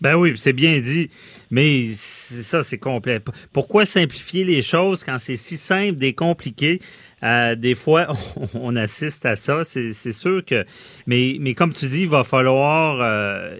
Ben 0.00 0.14
oui, 0.14 0.32
c'est 0.36 0.52
bien 0.52 0.78
dit, 0.78 1.08
mais 1.50 1.84
ça, 1.84 2.62
c'est 2.62 2.78
complet. 2.78 3.18
Pourquoi 3.52 3.86
simplifier 3.86 4.44
les 4.44 4.60
choses 4.60 5.02
quand 5.02 5.18
c'est 5.18 5.36
si 5.36 5.56
simple, 5.56 5.96
décompliqué? 5.96 6.80
Euh, 7.22 7.54
des 7.54 7.74
fois, 7.74 8.08
on, 8.54 8.76
assiste 8.76 9.26
à 9.26 9.36
ça, 9.36 9.64
c'est 9.64 10.12
sûr 10.12 10.44
que... 10.44 10.64
Mais, 11.06 11.36
mais 11.40 11.54
comme 11.54 11.72
tu 11.72 11.86
dis, 11.86 12.02
il 12.02 12.08
va 12.08 12.24
falloir... 12.24 12.98
Euh, 13.00 13.56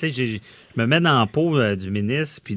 sais, 0.00 0.10
je 0.12 0.38
me 0.76 0.86
mets 0.86 1.00
dans 1.00 1.18
la 1.20 1.26
peau 1.26 1.58
euh, 1.58 1.76
du 1.76 1.90
ministre, 1.90 2.40
puis 2.42 2.56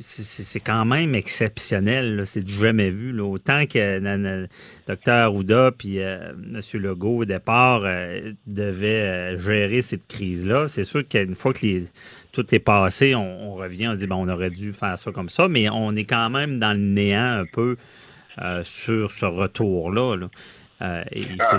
c'est 0.00 0.60
quand 0.60 0.84
même 0.84 1.14
exceptionnel. 1.14 2.22
C'est 2.26 2.44
du 2.44 2.54
jamais 2.54 2.90
vu. 2.90 3.12
Là. 3.12 3.24
Autant 3.24 3.66
que 3.66 3.98
le 4.00 4.48
docteur 4.86 5.34
Ouda 5.34 5.72
puis 5.76 6.00
euh, 6.00 6.32
M. 6.32 6.60
Legault, 6.74 7.18
au 7.18 7.24
départ, 7.24 7.82
euh, 7.84 8.32
devaient 8.46 9.38
gérer 9.38 9.82
cette 9.82 10.06
crise-là. 10.06 10.68
C'est 10.68 10.84
sûr 10.84 11.06
qu'une 11.06 11.34
fois 11.34 11.52
que 11.52 11.82
tout 12.32 12.54
est 12.54 12.60
passé, 12.60 13.14
on, 13.14 13.54
revient, 13.54 13.88
on 13.88 13.94
dit, 13.94 14.06
bon, 14.06 14.26
on 14.26 14.28
aurait 14.28 14.50
dû 14.50 14.72
faire 14.72 14.98
ça 14.98 15.10
comme 15.12 15.28
ça, 15.28 15.48
mais 15.48 15.68
on 15.68 15.94
est 15.96 16.04
quand 16.04 16.30
même 16.30 16.58
dans 16.58 16.72
le 16.72 16.80
néant 16.80 17.40
un 17.40 17.46
peu 17.46 17.76
sur 18.64 19.12
ce 19.12 19.26
retour-là. 19.26 20.16
là 20.16 20.28
euh, 20.82 21.02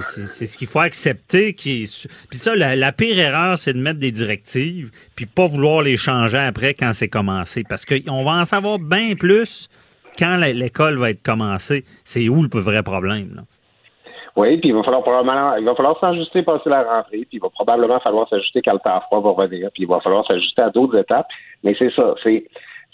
c'est 0.01 0.45
ce 0.45 0.57
qu'il 0.57 0.67
faut 0.67 0.79
accepter. 0.79 1.53
Qui 1.53 1.85
Puis 2.29 2.37
ça, 2.37 2.55
la, 2.55 2.91
pire 2.91 3.17
erreur, 3.17 3.57
c'est 3.57 3.73
de 3.73 3.79
mettre 3.79 3.99
des 3.99 4.11
directives 4.11 4.91
puis 5.15 5.25
pas 5.25 5.47
vouloir 5.47 5.81
les 5.81 5.97
changer 5.97 6.37
après 6.37 6.73
quand 6.73 6.91
c'est 6.93 7.07
commencé. 7.07 7.63
Parce 7.67 7.85
qu'on 7.85 8.23
va 8.23 8.31
en 8.31 8.45
savoir 8.45 8.79
bien 8.79 9.15
plus 9.15 9.69
quand 10.17 10.37
l'école 10.37 10.97
va 10.97 11.09
être 11.11 11.23
commencée. 11.23 11.83
C'est 12.03 12.29
où 12.29 12.43
le 12.43 12.59
vrai 12.59 12.83
problème. 12.83 13.41
Oui, 14.35 14.57
puis 14.57 14.69
il 14.69 14.75
va 14.75 14.83
falloir 14.83 15.01
probablement, 15.01 15.55
il 15.55 15.63
va 15.63 15.75
falloir 15.75 15.97
s'ajuster 15.97 16.43
passer 16.43 16.69
la 16.69 16.83
rentrée, 16.83 17.19
puis 17.19 17.37
il 17.37 17.39
va 17.39 17.49
probablement 17.49 18.01
falloir 18.01 18.27
s'ajuster 18.27 18.61
quand 18.61 18.73
le 18.73 18.79
temps 18.79 18.99
froid 19.07 19.21
va 19.21 19.29
revenir, 19.29 19.69
puis 19.73 19.83
il 19.83 19.87
va 19.87 20.01
falloir 20.01 20.27
s'ajuster 20.27 20.61
à 20.61 20.69
d'autres 20.69 20.97
étapes. 20.97 21.27
Mais 21.63 21.73
c'est 21.79 21.89
ça, 21.93 22.15
c'est 22.21 22.45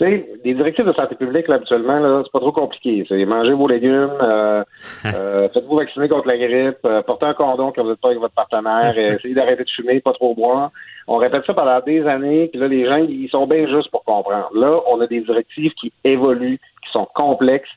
tu 0.01 0.07
sais, 0.07 0.25
les 0.43 0.55
directives 0.55 0.85
de 0.85 0.93
santé 0.93 1.13
publique, 1.13 1.47
là, 1.47 1.55
habituellement, 1.55 1.99
là, 1.99 2.21
c'est 2.23 2.31
pas 2.31 2.39
trop 2.39 2.51
compliqué. 2.51 3.05
C'est 3.07 3.23
manger 3.25 3.53
vos 3.53 3.67
légumes, 3.67 4.09
euh, 4.19 4.63
euh, 5.05 5.47
faites-vous 5.49 5.75
vacciner 5.75 6.09
contre 6.09 6.27
la 6.27 6.37
grippe, 6.37 6.79
euh, 6.85 7.03
portez 7.03 7.27
un 7.27 7.35
condom 7.35 7.71
quand 7.71 7.83
vous 7.83 7.89
n'êtes 7.89 8.01
pas 8.01 8.07
avec 8.07 8.19
votre 8.19 8.33
partenaire, 8.33 8.97
essayez 8.97 9.35
d'arrêter 9.35 9.63
de 9.63 9.69
fumer, 9.69 10.01
pas 10.01 10.13
trop 10.13 10.33
boire. 10.33 10.71
On 11.07 11.17
répète 11.17 11.45
ça 11.45 11.53
pendant 11.53 11.79
des 11.81 12.03
années, 12.07 12.47
puis 12.47 12.59
là, 12.59 12.67
les 12.67 12.85
gens, 12.85 12.97
ils 12.97 13.29
sont 13.29 13.45
bien 13.45 13.67
justes 13.67 13.91
pour 13.91 14.03
comprendre. 14.03 14.49
Là, 14.55 14.79
on 14.87 14.99
a 15.01 15.07
des 15.07 15.21
directives 15.21 15.73
qui 15.73 15.93
évoluent, 16.03 16.59
qui 16.83 16.91
sont 16.91 17.07
complexes, 17.13 17.69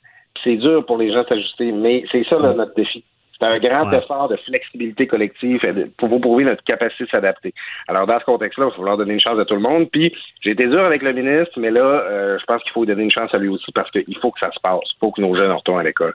c'est 0.42 0.56
dur 0.56 0.84
pour 0.86 0.96
les 0.96 1.12
gens 1.12 1.22
de 1.22 1.28
s'ajuster, 1.28 1.72
mais 1.72 2.04
c'est 2.10 2.24
ça 2.24 2.38
là, 2.38 2.54
notre 2.54 2.74
défi. 2.74 3.04
C'est 3.38 3.46
un 3.46 3.58
grand 3.58 3.90
effort 3.92 4.28
de 4.28 4.36
flexibilité 4.36 5.06
collective 5.06 5.60
pour 5.98 6.08
vous 6.08 6.20
prouver 6.20 6.44
notre 6.44 6.62
capacité 6.62 7.04
de 7.04 7.08
s'adapter. 7.10 7.52
Alors, 7.88 8.06
dans 8.06 8.18
ce 8.20 8.24
contexte-là, 8.24 8.66
il 8.66 8.70
va 8.70 8.76
falloir 8.76 8.96
donner 8.96 9.14
une 9.14 9.20
chance 9.20 9.38
à 9.38 9.44
tout 9.44 9.54
le 9.54 9.60
monde. 9.60 9.90
Puis, 9.90 10.14
j'ai 10.40 10.52
été 10.52 10.66
dur 10.66 10.84
avec 10.84 11.02
le 11.02 11.12
ministre, 11.12 11.58
mais 11.58 11.70
là, 11.70 11.80
euh, 11.80 12.38
je 12.38 12.44
pense 12.44 12.62
qu'il 12.62 12.72
faut 12.72 12.86
donner 12.86 13.02
une 13.02 13.10
chance 13.10 13.34
à 13.34 13.38
lui 13.38 13.48
aussi 13.48 13.72
parce 13.72 13.90
qu'il 13.90 14.16
faut 14.20 14.30
que 14.30 14.38
ça 14.38 14.50
se 14.52 14.60
passe. 14.60 14.80
Il 14.94 14.98
faut 15.00 15.10
que 15.10 15.20
nos 15.20 15.34
jeunes 15.36 15.50
retournent 15.50 15.80
à 15.80 15.84
l'école. 15.84 16.14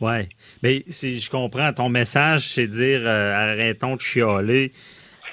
Oui. 0.00 0.28
Mais 0.62 0.82
si 0.88 1.18
je 1.18 1.30
comprends, 1.30 1.72
ton 1.72 1.88
message, 1.88 2.42
c'est 2.42 2.66
dire 2.66 3.00
euh, 3.04 3.32
arrêtons 3.32 3.96
de 3.96 4.00
chialer. 4.00 4.72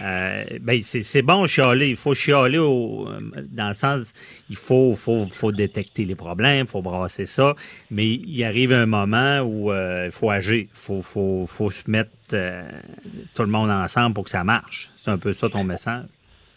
Euh, 0.01 0.43
ben 0.61 0.79
c'est 0.81 1.21
bon 1.21 1.45
chialer, 1.45 1.89
il 1.89 1.95
faut 1.95 2.13
chialer 2.13 2.57
au, 2.57 3.07
dans 3.51 3.67
le 3.67 3.73
sens, 3.73 4.13
il 4.49 4.55
faut, 4.55 4.95
faut, 4.95 5.25
faut 5.31 5.51
détecter 5.51 6.05
les 6.05 6.15
problèmes, 6.15 6.65
faut 6.65 6.81
brasser 6.81 7.25
ça, 7.25 7.53
mais 7.91 8.05
il 8.05 8.43
arrive 8.43 8.73
un 8.73 8.85
moment 8.85 9.39
où 9.41 9.71
euh, 9.71 10.05
il 10.05 10.11
faut 10.11 10.29
agir, 10.29 10.65
faut, 10.73 11.01
faut, 11.01 11.45
faut 11.47 11.69
se 11.69 11.89
mettre 11.89 12.11
euh, 12.33 12.63
tout 13.35 13.43
le 13.43 13.49
monde 13.49 13.69
ensemble 13.69 14.15
pour 14.15 14.23
que 14.23 14.31
ça 14.31 14.43
marche. 14.43 14.89
C'est 14.95 15.11
un 15.11 15.17
peu 15.17 15.33
ça 15.33 15.49
ton 15.49 15.63
message? 15.63 16.05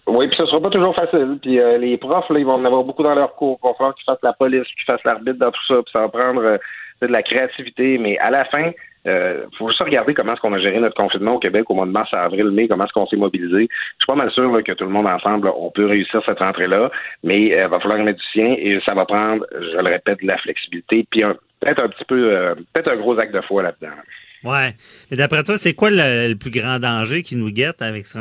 Oui, 0.07 0.29
puis 0.29 0.37
ce 0.37 0.47
sera 0.47 0.61
pas 0.61 0.71
toujours 0.71 0.95
facile. 0.95 1.39
Puis 1.43 1.59
les 1.81 1.97
profs, 1.99 2.31
là, 2.31 2.39
ils 2.39 2.47
vont 2.47 2.55
en 2.55 2.65
avoir 2.65 2.85
beaucoup 2.85 3.03
dans 3.03 3.15
leur 3.15 3.35
cours. 3.35 3.59
Va 3.63 3.75
falloir 3.75 3.95
qu'ils 3.97 4.05
fassent 4.05 4.23
la 4.23 4.33
police, 4.33 4.63
qu'ils 4.63 4.85
fassent 4.87 5.05
l'arbitre 5.05 5.39
dans 5.41 5.51
tout 5.51 5.67
ça, 5.67 5.75
puis 5.83 5.91
ça 5.93 6.03
va 6.03 6.09
prendre 6.09 6.59
de 7.03 7.07
la 7.07 7.23
créativité. 7.23 7.99
Mais 7.99 8.19
à 8.19 8.31
la 8.31 8.45
fin, 8.47 8.73
il 9.07 9.11
euh, 9.11 9.47
faut 9.57 9.69
juste 9.69 9.81
regarder 9.81 10.15
comment 10.15 10.33
est-ce 10.33 10.41
qu'on 10.41 10.53
a 10.53 10.59
géré 10.59 10.81
notre 10.81 10.97
confinement 10.97 11.35
au 11.35 11.39
Québec 11.39 11.65
au 11.69 11.75
mois 11.75 11.87
de 11.87 11.93
mars, 11.93 12.13
avril, 12.13 12.51
mai, 12.51 12.67
comment 12.67 12.85
est-ce 12.85 12.93
qu'on 12.93 13.07
s'est 13.07 13.17
mobilisé. 13.17 13.69
Je 13.71 14.05
suis 14.05 14.07
pas 14.07 14.17
mal 14.17 14.33
sûr 14.33 14.51
que 14.65 14.73
tout 14.73 14.85
le 14.85 14.91
monde 14.91 15.07
ensemble, 15.07 15.49
on 15.57 15.71
peut 15.71 15.87
réussir 15.87 16.21
cette 16.27 16.41
rentrée-là, 16.41 16.91
mais 17.23 17.43
il 17.43 17.55
euh, 17.55 17.69
va 17.69 17.79
falloir 17.79 18.01
mettre 18.01 18.19
du 18.19 18.27
sien 18.33 18.57
et 18.59 18.81
ça 18.85 18.95
va 18.95 19.05
prendre, 19.05 19.47
je 19.53 19.77
le 19.77 19.91
répète, 19.91 20.21
de 20.23 20.27
la 20.27 20.39
flexibilité, 20.39 21.07
puis 21.09 21.23
peut-être 21.61 21.85
un 21.85 21.89
petit 21.89 22.05
peu, 22.05 22.33
euh, 22.33 22.55
peut-être 22.73 22.91
un 22.91 22.97
gros 22.97 23.17
acte 23.17 23.33
de 23.33 23.41
foi 23.43 23.63
là-dedans. 23.63 23.95
Ouais. 24.43 24.75
Et 25.13 25.17
d'après 25.17 25.45
toi, 25.45 25.57
c'est 25.57 25.75
quoi 25.75 25.91
le, 25.93 26.35
plus 26.35 26.51
grand 26.51 26.81
danger 26.81 27.23
qui 27.23 27.37
nous 27.37 27.51
guette 27.51 27.83
avec 27.83 28.07
cette 28.07 28.21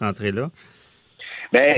rentrée-là? 0.00 0.50
Ben, 1.52 1.70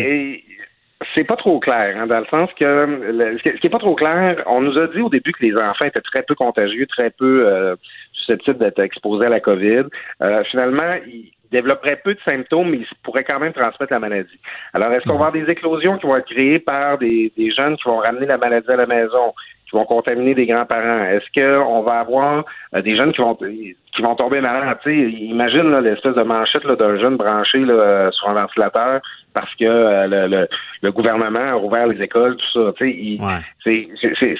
c'est 1.14 1.24
pas 1.24 1.36
trop 1.36 1.59
clair, 1.61 1.96
hein, 1.96 2.07
dans 2.07 2.20
le 2.20 2.26
sens 2.26 2.51
que 2.59 3.38
ce 3.42 3.59
qui 3.59 3.66
est 3.66 3.70
pas 3.70 3.78
trop 3.78 3.94
clair, 3.94 4.42
on 4.46 4.61
nous 4.61 4.78
a 4.78 4.86
dit 4.88 5.01
au 5.01 5.09
début 5.09 5.32
que 5.32 5.44
les 5.44 5.57
enfants 5.57 5.86
étaient 5.86 6.01
très 6.01 6.22
peu 6.22 6.34
contagieux, 6.34 6.86
très 6.86 7.11
peu 7.11 7.46
euh, 7.46 7.74
susceptibles 8.12 8.59
d'être 8.59 8.80
exposés 8.80 9.26
à 9.26 9.30
la 9.30 9.40
COVID. 9.40 9.84
Euh, 10.22 10.44
finalement, 10.44 10.96
ils 11.07 11.32
développeraient 11.51 12.01
peu 12.05 12.14
de 12.14 12.20
symptômes, 12.24 12.70
mais 12.70 12.78
ils 12.78 12.86
pourraient 13.03 13.24
quand 13.24 13.40
même 13.40 13.53
transmettre 13.53 13.92
la 13.92 13.98
maladie. 13.98 14.38
Alors, 14.74 14.92
est-ce 14.92 15.05
qu'on 15.05 15.18
va 15.18 15.26
avoir 15.26 15.32
des 15.32 15.51
éclosions 15.51 15.96
qui 15.96 16.07
vont 16.07 16.16
être 16.16 16.30
créées 16.30 16.59
par 16.59 16.98
des, 16.98 17.32
des 17.36 17.51
jeunes 17.51 17.76
qui 17.76 17.88
vont 17.88 17.98
ramener 17.98 18.26
la 18.26 18.36
maladie 18.36 18.70
à 18.70 18.76
la 18.76 18.86
maison? 18.86 19.32
Qui 19.70 19.76
vont 19.76 19.84
contaminer 19.84 20.34
des 20.34 20.46
grands-parents? 20.46 21.04
Est-ce 21.04 21.30
qu'on 21.34 21.82
va 21.82 22.00
avoir 22.00 22.44
euh, 22.74 22.82
des 22.82 22.96
jeunes 22.96 23.12
qui 23.12 23.20
vont 23.20 23.34
qui 23.34 24.02
vont 24.02 24.14
tomber 24.14 24.40
malades? 24.40 24.76
imagine 24.86 25.78
l'espèce 25.78 26.14
de 26.14 26.22
manchette 26.22 26.66
d'un 26.66 26.98
jeune 26.98 27.16
branché 27.16 27.58
là, 27.58 28.10
sur 28.12 28.28
un 28.28 28.34
ventilateur 28.34 29.00
parce 29.32 29.54
que 29.54 29.64
euh, 29.64 30.06
le, 30.28 30.48
le, 30.82 30.92
gouvernement 30.92 31.38
a 31.38 31.54
rouvert 31.54 31.86
les 31.86 32.02
écoles, 32.02 32.36
tout 32.36 32.52
ça. 32.52 32.72
C'est 32.78 33.88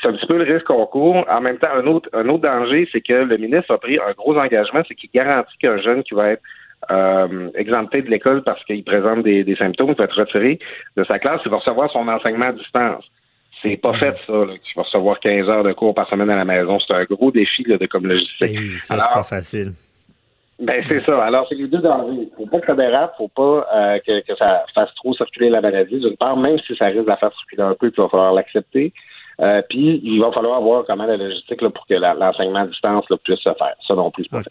un 0.05 0.13
petit 0.13 0.27
peu 0.27 0.37
le 0.37 0.53
risque 0.53 0.67
qu'on 0.67 0.87
court. 0.87 1.25
En 1.31 1.41
même 1.41 1.59
temps, 1.59 1.69
un 1.75 1.87
autre, 1.87 2.09
un 2.13 2.29
autre 2.29 2.43
danger, 2.43 2.89
c'est 2.91 3.01
que 3.01 3.13
le 3.13 3.37
ministre 3.37 3.73
a 3.73 3.79
pris 3.79 3.99
un 3.99 4.13
gros 4.17 4.37
engagement, 4.37 4.83
c'est 4.89 4.95
qu'il 4.95 5.11
garantit 5.15 5.57
qu'un 5.59 5.79
jeune 5.79 6.03
qui 6.03 6.15
va 6.15 6.31
être 6.31 6.43
euh, 6.91 7.51
exempté 7.55 8.03
de 8.03 8.11
l'école 8.11 8.43
parce 8.43 8.65
qu'il 8.65 8.83
présente 8.85 9.23
des, 9.23 9.45
des 9.45 9.57
symptômes, 9.57 9.93
va 9.93 10.05
être 10.05 10.19
retiré 10.19 10.59
de 10.97 11.05
sa 11.05 11.19
classe, 11.19 11.41
il 11.45 11.51
va 11.51 11.59
recevoir 11.59 11.91
son 11.91 12.09
enseignement 12.09 12.47
à 12.47 12.53
distance. 12.53 13.05
C'est 13.63 13.77
pas 13.77 13.93
fait, 13.95 14.15
ça. 14.27 14.33
Là. 14.33 14.55
Tu 14.63 14.75
vas 14.75 14.83
recevoir 14.83 15.21
15 15.21 15.49
heures 15.49 15.65
de 15.65 15.73
cours 15.73 15.95
par 15.95 16.09
semaine 16.09 16.31
à 16.31 16.37
la 16.37 16.45
maison. 16.45 16.79
C'est 16.81 16.95
un 16.95 17.05
gros 17.05 17.31
défi 17.31 17.63
là, 17.65 17.77
de 17.77 17.87
comme 17.87 18.07
logistique. 18.07 18.59
ça, 18.79 18.99
c'est 18.99 19.15
pas 19.15 19.23
facile. 19.23 19.73
Ben, 20.61 20.83
c'est 20.85 21.03
ça. 21.05 21.25
Alors, 21.25 21.47
c'est 21.49 21.55
les 21.55 21.69
deux 21.69 21.79
dangers. 21.79 22.29
Faut 22.37 22.47
pas 22.47 22.61
que 22.61 22.67
ça 22.67 22.75
dérape, 22.75 23.15
faut 23.17 23.29
pas 23.29 23.67
euh, 23.75 23.99
que, 24.07 24.21
que, 24.21 24.37
ça 24.37 24.65
fasse 24.75 24.95
trop 24.97 25.15
circuler 25.15 25.49
la 25.49 25.63
maladie, 25.63 25.99
d'une 25.99 26.17
part, 26.17 26.37
même 26.37 26.59
si 26.67 26.77
ça 26.77 26.87
risque 26.87 27.05
de 27.05 27.09
la 27.09 27.17
faire 27.17 27.33
circuler 27.33 27.63
un 27.63 27.75
peu, 27.75 27.91
puis 27.91 27.95
il 27.97 28.03
va 28.03 28.09
falloir 28.11 28.35
l'accepter. 28.35 28.93
Euh, 29.41 29.63
puis, 29.71 30.01
il 30.05 30.21
va 30.21 30.31
falloir 30.33 30.61
voir 30.61 30.85
comment 30.87 31.07
la 31.07 31.17
logistique 31.17 31.63
là, 31.63 31.71
pour 31.71 31.87
que 31.87 31.95
l'enseignement 31.95 32.61
à 32.61 32.67
distance 32.67 33.09
là, 33.09 33.17
puisse 33.25 33.41
se 33.41 33.55
faire. 33.55 33.75
Ça 33.87 33.95
non 33.95 34.11
plus, 34.11 34.29
pas. 34.29 34.43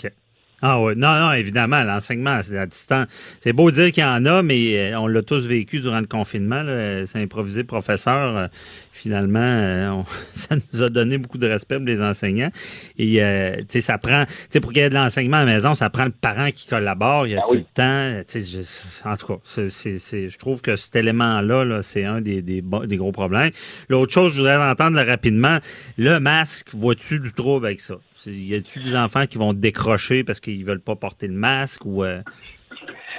Ah 0.61 0.81
oui, 0.81 0.93
non, 0.97 1.17
non, 1.19 1.31
évidemment, 1.31 1.83
l'enseignement, 1.83 2.39
c'est 2.43 2.57
à 2.57 2.65
distance. 2.65 3.07
C'est 3.39 3.53
beau 3.53 3.71
dire 3.71 3.91
qu'il 3.91 4.03
y 4.03 4.05
en 4.05 4.25
a, 4.25 4.41
mais 4.41 4.91
euh, 4.91 4.99
on 4.99 5.07
l'a 5.07 5.21
tous 5.21 5.47
vécu 5.47 5.79
durant 5.79 6.01
le 6.01 6.05
confinement. 6.05 6.63
C'est 7.05 7.21
improvisé 7.21 7.63
professeur. 7.63 8.35
Euh, 8.35 8.47
finalement, 8.91 9.39
euh, 9.39 10.01
ça 10.33 10.55
nous 10.55 10.81
a 10.81 10.89
donné 10.89 11.17
beaucoup 11.17 11.37
de 11.37 11.47
respect 11.47 11.77
pour 11.77 11.85
les 11.85 12.01
enseignants. 12.01 12.51
Et 12.97 13.21
tu 13.59 13.65
sais, 13.69 13.81
ça 13.81 13.97
prend, 13.97 14.25
tu 14.25 14.33
sais, 14.49 14.59
pour 14.59 14.73
qu'il 14.73 14.81
y 14.81 14.85
ait 14.85 14.89
de 14.89 14.95
l'enseignement 14.95 15.37
à 15.37 15.45
la 15.45 15.53
maison, 15.53 15.75
ça 15.75 15.89
prend 15.89 16.05
le 16.05 16.11
parent 16.11 16.51
qui 16.51 16.67
collabore. 16.67 17.25
Il 17.25 17.33
y 17.33 17.35
a 17.37 17.41
ah 17.41 17.47
tout 17.47 17.55
le 17.55 17.63
temps. 17.63 18.19
Tu 18.27 18.41
sais, 18.41 18.61
en 19.05 19.15
tout 19.15 19.27
cas, 19.27 19.39
c'est, 19.69 20.29
je 20.29 20.37
trouve 20.37 20.61
que 20.61 20.75
cet 20.75 20.95
élément-là, 20.97 21.63
-là, 21.63 21.81
c'est 21.81 22.03
un 22.03 22.19
des, 22.19 22.41
des, 22.41 22.61
des, 22.61 22.97
gros 22.97 23.13
problèmes. 23.13 23.51
L'autre 23.87 24.11
chose, 24.11 24.33
je 24.33 24.39
voudrais 24.39 24.57
entendre 24.57 25.01
rapidement, 25.01 25.59
le 25.97 26.19
masque, 26.19 26.69
vois-tu 26.73 27.19
du 27.19 27.31
trouble 27.31 27.67
avec 27.67 27.79
ça? 27.79 27.95
Y 28.25 28.55
a-tu 28.55 28.79
des 28.79 28.95
enfants 28.95 29.25
qui 29.25 29.37
vont 29.37 29.53
décrocher 29.53 30.23
parce 30.23 30.39
qu'ils 30.39 30.65
veulent 30.65 30.81
pas 30.81 30.95
porter 30.95 31.27
le 31.27 31.33
masque 31.33 31.85
ou 31.85 32.03
euh? 32.03 32.21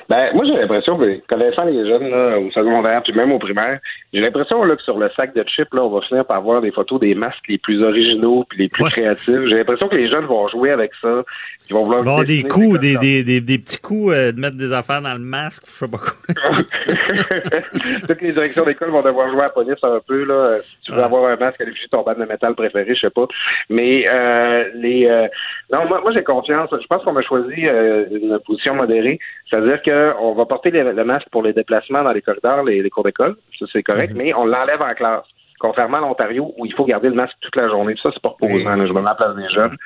Ben, 0.08 0.34
moi, 0.34 0.44
j'ai 0.44 0.56
l'impression, 0.56 0.98
que, 0.98 1.20
connaissant 1.28 1.64
les 1.64 1.86
jeunes 1.86 2.12
au 2.12 2.50
secondaire, 2.50 3.00
puis 3.04 3.12
même 3.12 3.30
au 3.30 3.38
primaire, 3.38 3.78
j'ai 4.12 4.20
l'impression 4.20 4.64
là, 4.64 4.74
que 4.74 4.82
sur 4.82 4.98
le 4.98 5.08
sac 5.10 5.32
de 5.36 5.44
chips, 5.44 5.72
là, 5.72 5.84
on 5.84 5.88
va 5.88 6.00
finir 6.00 6.24
par 6.24 6.42
voir 6.42 6.60
des 6.60 6.72
photos 6.72 6.98
des 6.98 7.14
masques 7.14 7.46
les 7.48 7.58
plus 7.58 7.80
originaux 7.80 8.44
puis 8.48 8.58
les 8.58 8.68
plus 8.68 8.84
créatifs. 8.84 9.46
J'ai 9.46 9.56
l'impression 9.56 9.88
que 9.88 9.94
les 9.94 10.10
jeunes 10.10 10.24
vont 10.24 10.48
jouer 10.48 10.72
avec 10.72 10.90
ça. 11.00 11.22
Vont 11.70 11.84
vouloir 11.84 12.00
avoir 12.00 12.24
des 12.24 12.42
coups, 12.42 12.78
des, 12.80 12.96
des, 12.96 13.22
des, 13.22 13.40
des, 13.40 13.58
petits 13.58 13.78
coups 13.78 14.12
euh, 14.12 14.32
de 14.32 14.40
mettre 14.40 14.56
des 14.56 14.72
affaires 14.72 15.02
dans 15.02 15.12
le 15.12 15.20
masque, 15.20 15.62
je 15.66 15.70
sais 15.70 15.88
pas 15.88 15.98
quoi. 15.98 16.12
Toutes 18.08 18.22
les 18.22 18.32
directions 18.32 18.64
d'école 18.64 18.90
vont 18.90 19.02
devoir 19.02 19.30
jouer 19.30 19.40
à 19.40 19.44
la 19.44 19.48
police 19.50 19.82
un 19.82 20.00
peu. 20.06 20.24
Là. 20.24 20.58
Si 20.62 20.86
tu 20.86 20.92
veux 20.92 21.02
avoir 21.02 21.30
un 21.30 21.36
masque 21.36 21.60
à 21.60 21.64
l'effigie 21.64 21.86
de 21.86 21.90
ton 21.90 22.02
bande 22.02 22.18
de 22.18 22.24
métal 22.24 22.54
préféré, 22.54 22.94
je 22.94 23.00
sais 23.00 23.10
pas. 23.10 23.26
Mais 23.68 24.06
euh, 24.08 24.64
les 24.74 25.06
euh, 25.06 25.28
non, 25.72 25.86
moi, 25.86 26.00
moi 26.00 26.12
j'ai 26.12 26.24
confiance. 26.24 26.70
Je 26.72 26.86
pense 26.86 27.04
qu'on 27.04 27.16
a 27.16 27.22
choisi 27.22 27.66
euh, 27.66 28.06
une 28.10 28.38
position 28.40 28.74
modérée. 28.74 29.18
C'est-à-dire 29.48 29.80
qu'on 29.82 30.34
va 30.34 30.46
porter 30.46 30.70
le 30.70 31.04
masque 31.04 31.28
pour 31.30 31.42
les 31.42 31.52
déplacements 31.52 32.02
dans 32.02 32.12
les 32.12 32.22
corridors, 32.22 32.64
les, 32.64 32.82
les 32.82 32.90
cours 32.90 33.04
d'école. 33.04 33.36
Ça, 33.58 33.66
c'est 33.72 33.82
correct. 33.82 34.12
Mhm. 34.12 34.18
mais 34.18 34.34
on 34.34 34.44
l'enlève 34.44 34.82
en 34.82 34.94
classe. 34.94 35.24
Contrairement 35.60 35.98
à 35.98 36.00
l'Ontario, 36.00 36.54
où 36.56 36.64
il 36.64 36.72
faut 36.72 36.86
garder 36.86 37.08
le 37.08 37.14
masque 37.14 37.36
toute 37.40 37.54
la 37.54 37.68
journée. 37.68 37.94
Ça, 38.02 38.10
c'est 38.12 38.22
pas 38.22 38.30
reposant. 38.30 38.86
Je 38.86 38.92
me 38.92 39.00
mets 39.00 39.00
à 39.00 39.10
la 39.10 39.14
place 39.14 39.36
des 39.36 39.48
jeunes. 39.50 39.76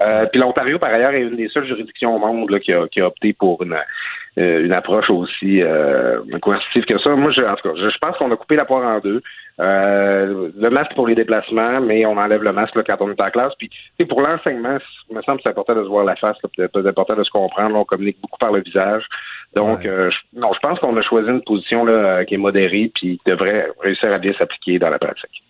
Euh, 0.00 0.26
puis 0.26 0.40
l'Ontario, 0.40 0.78
par 0.78 0.94
ailleurs, 0.94 1.12
est 1.12 1.22
une 1.22 1.36
des 1.36 1.48
seules 1.48 1.66
juridictions 1.66 2.14
au 2.14 2.18
monde 2.20 2.50
là, 2.50 2.60
qui, 2.60 2.72
a, 2.72 2.86
qui 2.86 3.00
a 3.00 3.08
opté 3.08 3.32
pour 3.32 3.60
une, 3.62 3.76
une 4.36 4.72
approche 4.72 5.10
aussi 5.10 5.62
coercitive 6.42 6.84
que 6.84 6.98
ça. 6.98 7.10
Moi, 7.10 7.30
je, 7.30 7.42
en 7.42 7.54
tout 7.54 7.68
cas, 7.68 7.74
je, 7.76 7.98
pense 7.98 8.16
qu'on 8.16 8.32
a 8.32 8.36
coupé 8.36 8.56
la 8.56 8.64
poire 8.64 8.96
en 8.96 8.98
deux. 8.98 9.22
le 9.58 10.68
masque 10.70 10.94
pour 10.94 11.06
les 11.06 11.14
déplacements, 11.14 11.80
mais 11.80 12.04
on 12.04 12.16
enlève 12.16 12.42
le 12.42 12.52
masque 12.52 12.74
quand 12.84 12.96
on 13.00 13.10
est 13.10 13.20
en 13.20 13.30
classe. 13.30 13.52
Puis, 13.58 13.70
pour 14.06 14.22
l'enseignement, 14.22 14.78
il 15.10 15.16
me 15.16 15.22
semble 15.22 15.38
que 15.38 15.44
c'est 15.44 15.50
important 15.50 15.76
de 15.76 15.84
se 15.84 15.88
voir 15.88 16.04
la 16.04 16.16
face, 16.16 16.36
c'est 16.56 16.86
important 16.86 17.14
de 17.14 17.22
se 17.22 17.30
comprendre. 17.30 17.76
on 17.76 17.84
communique 17.84 18.20
beaucoup 18.20 18.38
par 18.38 18.52
le 18.52 18.62
visage. 18.62 19.04
Donc, 19.54 19.88
non, 20.32 20.52
je 20.52 20.58
pense 20.60 20.80
qu'on 20.80 20.96
a 20.96 21.02
choisi 21.02 21.28
une 21.28 21.42
position 21.42 21.84
là, 21.84 22.24
qui 22.24 22.34
est 22.34 22.38
modérée 22.38 22.90
puis 22.92 23.20
qui 23.24 23.30
devrait 23.30 23.68
réussir 23.80 24.12
à 24.12 24.18
bien 24.18 24.32
s'appliquer 24.32 24.80
dans 24.80 24.90
la 24.90 24.98
pratique. 24.98 25.43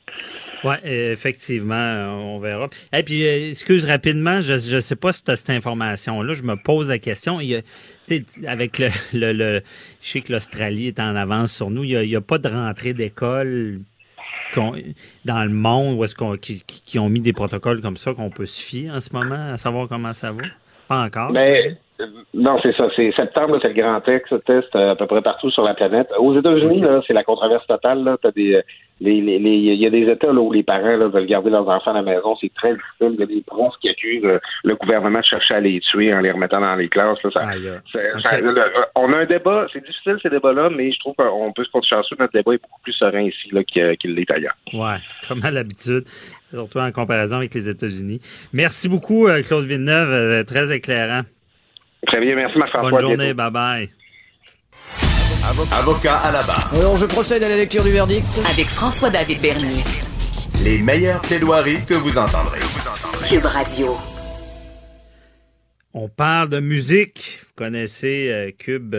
Oui, 0.64 0.76
effectivement, 0.84 1.74
on 1.74 2.38
verra. 2.38 2.68
Et 2.96 3.02
puis, 3.02 3.26
euh, 3.26 3.50
excuse 3.50 3.84
rapidement, 3.84 4.40
je 4.40 4.54
ne 4.54 4.80
sais 4.80 4.96
pas 4.96 5.12
si 5.12 5.22
tu 5.22 5.30
as 5.30 5.36
cette 5.36 5.50
information-là, 5.50 6.32
je 6.32 6.42
me 6.42 6.56
pose 6.56 6.88
la 6.88 6.98
question. 6.98 7.38
Il 7.38 7.50
y 7.50 7.56
a, 7.56 8.50
avec 8.50 8.78
le, 9.12 9.32
le, 9.32 9.60
Je 10.00 10.08
sais 10.08 10.20
que 10.22 10.32
l'Australie 10.32 10.88
est 10.88 11.00
en 11.00 11.16
avance 11.16 11.52
sur 11.52 11.70
nous, 11.70 11.84
il 11.84 11.98
n'y 12.08 12.16
a, 12.16 12.20
pas 12.22 12.38
de 12.38 12.48
rentrée 12.48 12.94
d'école 12.94 13.80
dans 14.56 15.42
le 15.44 15.50
monde 15.50 15.98
où 15.98 16.04
est-ce 16.04 16.14
qu'on 16.14 16.36
qui, 16.36 16.98
ont 16.98 17.08
mis 17.08 17.20
des 17.20 17.32
protocoles 17.32 17.80
comme 17.80 17.96
ça 17.96 18.14
qu'on 18.14 18.30
peut 18.30 18.46
se 18.46 18.62
fier 18.62 18.88
en 18.88 19.00
ce 19.00 19.12
moment 19.12 19.52
à 19.52 19.58
savoir 19.58 19.88
comment 19.88 20.12
ça 20.12 20.30
va? 20.30 20.42
Pas 20.86 21.02
encore. 21.02 21.32
Mais, 21.32 21.76
non, 22.32 22.58
c'est 22.62 22.74
ça. 22.76 22.88
C'est 22.94 23.12
septembre, 23.16 23.58
c'est 23.60 23.72
le 23.72 23.82
grand 23.82 24.00
texte, 24.00 24.32
test 24.44 24.74
à 24.76 24.94
peu 24.94 25.06
près 25.06 25.22
partout 25.22 25.50
sur 25.50 25.64
la 25.64 25.74
planète. 25.74 26.08
Aux 26.18 26.38
États-Unis, 26.38 26.84
c'est 27.06 27.12
la 27.12 27.24
controverse 27.24 27.66
totale. 27.66 28.04
Là, 28.04 28.16
t'as 28.22 28.30
des, 28.30 28.62
les, 29.00 29.20
les, 29.20 29.38
il 29.38 29.74
y 29.74 29.86
a 29.86 29.90
des 29.90 30.08
États 30.10 30.32
là, 30.32 30.40
où 30.40 30.52
les 30.52 30.62
parents 30.62 30.96
là, 30.96 31.08
veulent 31.08 31.26
garder 31.26 31.50
leurs 31.50 31.68
enfants 31.68 31.90
à 31.90 31.94
la 31.94 32.02
maison. 32.02 32.36
C'est 32.40 32.52
très 32.54 32.74
difficile. 32.74 33.14
Il 33.14 33.20
y 33.20 33.22
a 33.22 33.26
des 33.26 33.42
princes 33.42 33.76
qui 33.80 33.88
accusent 33.88 34.24
euh, 34.24 34.38
le 34.62 34.76
gouvernement 34.76 35.18
de 35.18 35.24
chercher 35.24 35.54
à 35.54 35.60
les 35.60 35.80
tuer 35.80 36.14
en 36.14 36.20
les 36.20 36.30
remettant 36.30 36.60
dans 36.60 36.76
les 36.76 36.88
classes. 36.88 37.18
Là, 37.24 37.30
ça, 37.32 38.38
on 38.94 39.12
a 39.12 39.16
un 39.16 39.26
débat. 39.26 39.66
C'est 39.72 39.84
difficile 39.84 40.16
ces 40.22 40.30
débats-là, 40.30 40.70
mais 40.70 40.92
je 40.92 40.98
trouve 41.00 41.14
qu'on 41.16 41.52
peut 41.52 41.64
se 41.64 41.70
compter 41.70 41.88
chanceux. 41.88 42.16
Notre 42.18 42.32
débat 42.32 42.54
est 42.54 42.62
beaucoup 42.62 42.80
plus 42.82 42.92
serein 42.92 43.22
ici 43.22 43.50
qu'il 44.00 44.14
l'est 44.14 44.30
ailleurs. 44.30 44.56
Ouais, 44.72 44.96
comme 45.28 45.44
à 45.44 45.50
l'habitude, 45.50 46.04
surtout 46.50 46.78
en 46.78 46.92
comparaison 46.92 47.36
avec 47.36 47.52
les 47.54 47.68
États-Unis. 47.68 48.20
Merci 48.52 48.88
beaucoup, 48.88 49.26
euh, 49.26 49.42
Claude 49.42 49.64
Villeneuve. 49.64 50.10
Euh, 50.10 50.44
très 50.44 50.74
éclairant. 50.74 51.22
Très 52.06 52.20
bien, 52.20 52.36
merci 52.36 52.58
Marc-François. 52.58 52.90
Bonne 52.90 53.00
journée, 53.00 53.34
bye 53.34 53.50
bye. 53.50 54.03
Avocat 55.46 56.16
à 56.16 56.32
la 56.32 56.42
barre. 56.42 56.72
Alors, 56.74 56.96
je 56.96 57.04
procède 57.04 57.42
à 57.42 57.48
la 57.50 57.56
lecture 57.56 57.84
du 57.84 57.90
verdict. 57.90 58.24
Avec 58.50 58.66
François-David 58.66 59.42
Bernier. 59.42 59.84
Les 60.62 60.78
meilleures 60.78 61.20
plaidoiries 61.20 61.84
que 61.84 61.92
vous 61.92 62.16
entendrez. 62.16 62.60
Cube 63.28 63.44
Radio. 63.44 63.94
On 65.92 66.08
parle 66.08 66.48
de 66.48 66.60
musique. 66.60 67.40
Vous 67.42 67.52
connaissez 67.56 68.30
euh, 68.30 68.52
Cube. 68.56 68.96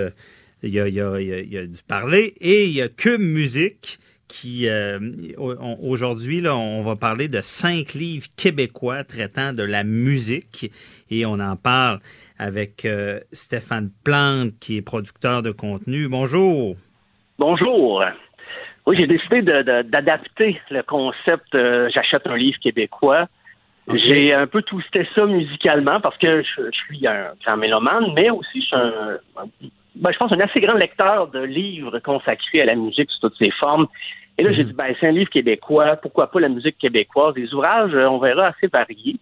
Il 0.61 0.69
y, 0.69 0.79
a, 0.79 0.87
il, 0.87 0.93
y 0.93 1.01
a, 1.01 1.19
il 1.19 1.51
y, 1.51 1.57
a, 1.57 1.65
du 1.65 1.81
parler. 1.87 2.35
Et 2.39 2.65
il 2.65 2.73
y 2.73 2.81
a 2.83 2.89
Cube 2.89 3.21
Musique 3.21 3.97
qui, 4.27 4.67
euh, 4.67 4.99
aujourd'hui, 5.37 6.41
là, 6.41 6.55
on 6.55 6.83
va 6.83 6.95
parler 6.95 7.27
de 7.27 7.41
cinq 7.41 7.93
livres 7.93 8.27
québécois 8.35 9.03
traitant 9.03 9.51
de 9.51 9.63
la 9.63 9.83
musique 9.83 10.71
et 11.09 11.25
on 11.25 11.39
en 11.39 11.55
parle 11.55 12.01
avec 12.37 12.85
euh, 12.85 13.19
Stéphane 13.31 13.89
Plante, 14.03 14.51
qui 14.59 14.77
est 14.77 14.81
producteur 14.81 15.41
de 15.41 15.51
contenu. 15.51 16.07
Bonjour. 16.09 16.75
Bonjour. 17.39 18.03
Oui, 18.85 18.95
j'ai 18.97 19.07
décidé 19.07 19.41
d'adapter 19.41 20.59
le 20.69 20.83
concept 20.83 21.55
euh, 21.55 21.89
J'achète 21.93 22.27
un 22.27 22.37
livre 22.37 22.59
québécois. 22.59 23.27
J'ai 23.93 24.33
un 24.33 24.47
peu 24.47 24.63
twisté 24.63 25.07
ça 25.13 25.25
musicalement 25.25 25.99
parce 26.01 26.17
que 26.17 26.41
je, 26.41 26.71
suis 26.71 27.07
un 27.07 27.33
grand 27.43 27.57
mélomane, 27.57 28.13
mais 28.15 28.31
aussi 28.31 28.61
je 28.61 28.65
suis 28.65 28.75
un, 28.75 29.17
ben, 29.95 30.11
je 30.11 30.17
pense 30.17 30.31
un 30.31 30.39
assez 30.39 30.59
grand 30.59 30.73
lecteur 30.73 31.27
de 31.27 31.39
livres 31.39 31.99
consacrés 31.99 32.61
à 32.61 32.65
la 32.65 32.75
musique 32.75 33.09
sous 33.11 33.21
toutes 33.21 33.37
ses 33.37 33.51
formes. 33.51 33.87
Et 34.37 34.43
là, 34.43 34.51
j'ai 34.51 34.63
mhm. 34.63 34.69
dit, 34.69 34.75
ben, 34.75 34.93
c'est 34.99 35.07
un 35.07 35.11
livre 35.11 35.29
québécois, 35.29 35.95
pourquoi 35.95 36.29
pas 36.29 36.39
la 36.39 36.49
musique 36.49 36.77
québécoise? 36.77 37.35
Des 37.35 37.53
ouvrages, 37.53 37.93
euh, 37.93 38.09
on 38.09 38.19
verra, 38.19 38.47
assez 38.47 38.67
variés. 38.67 39.17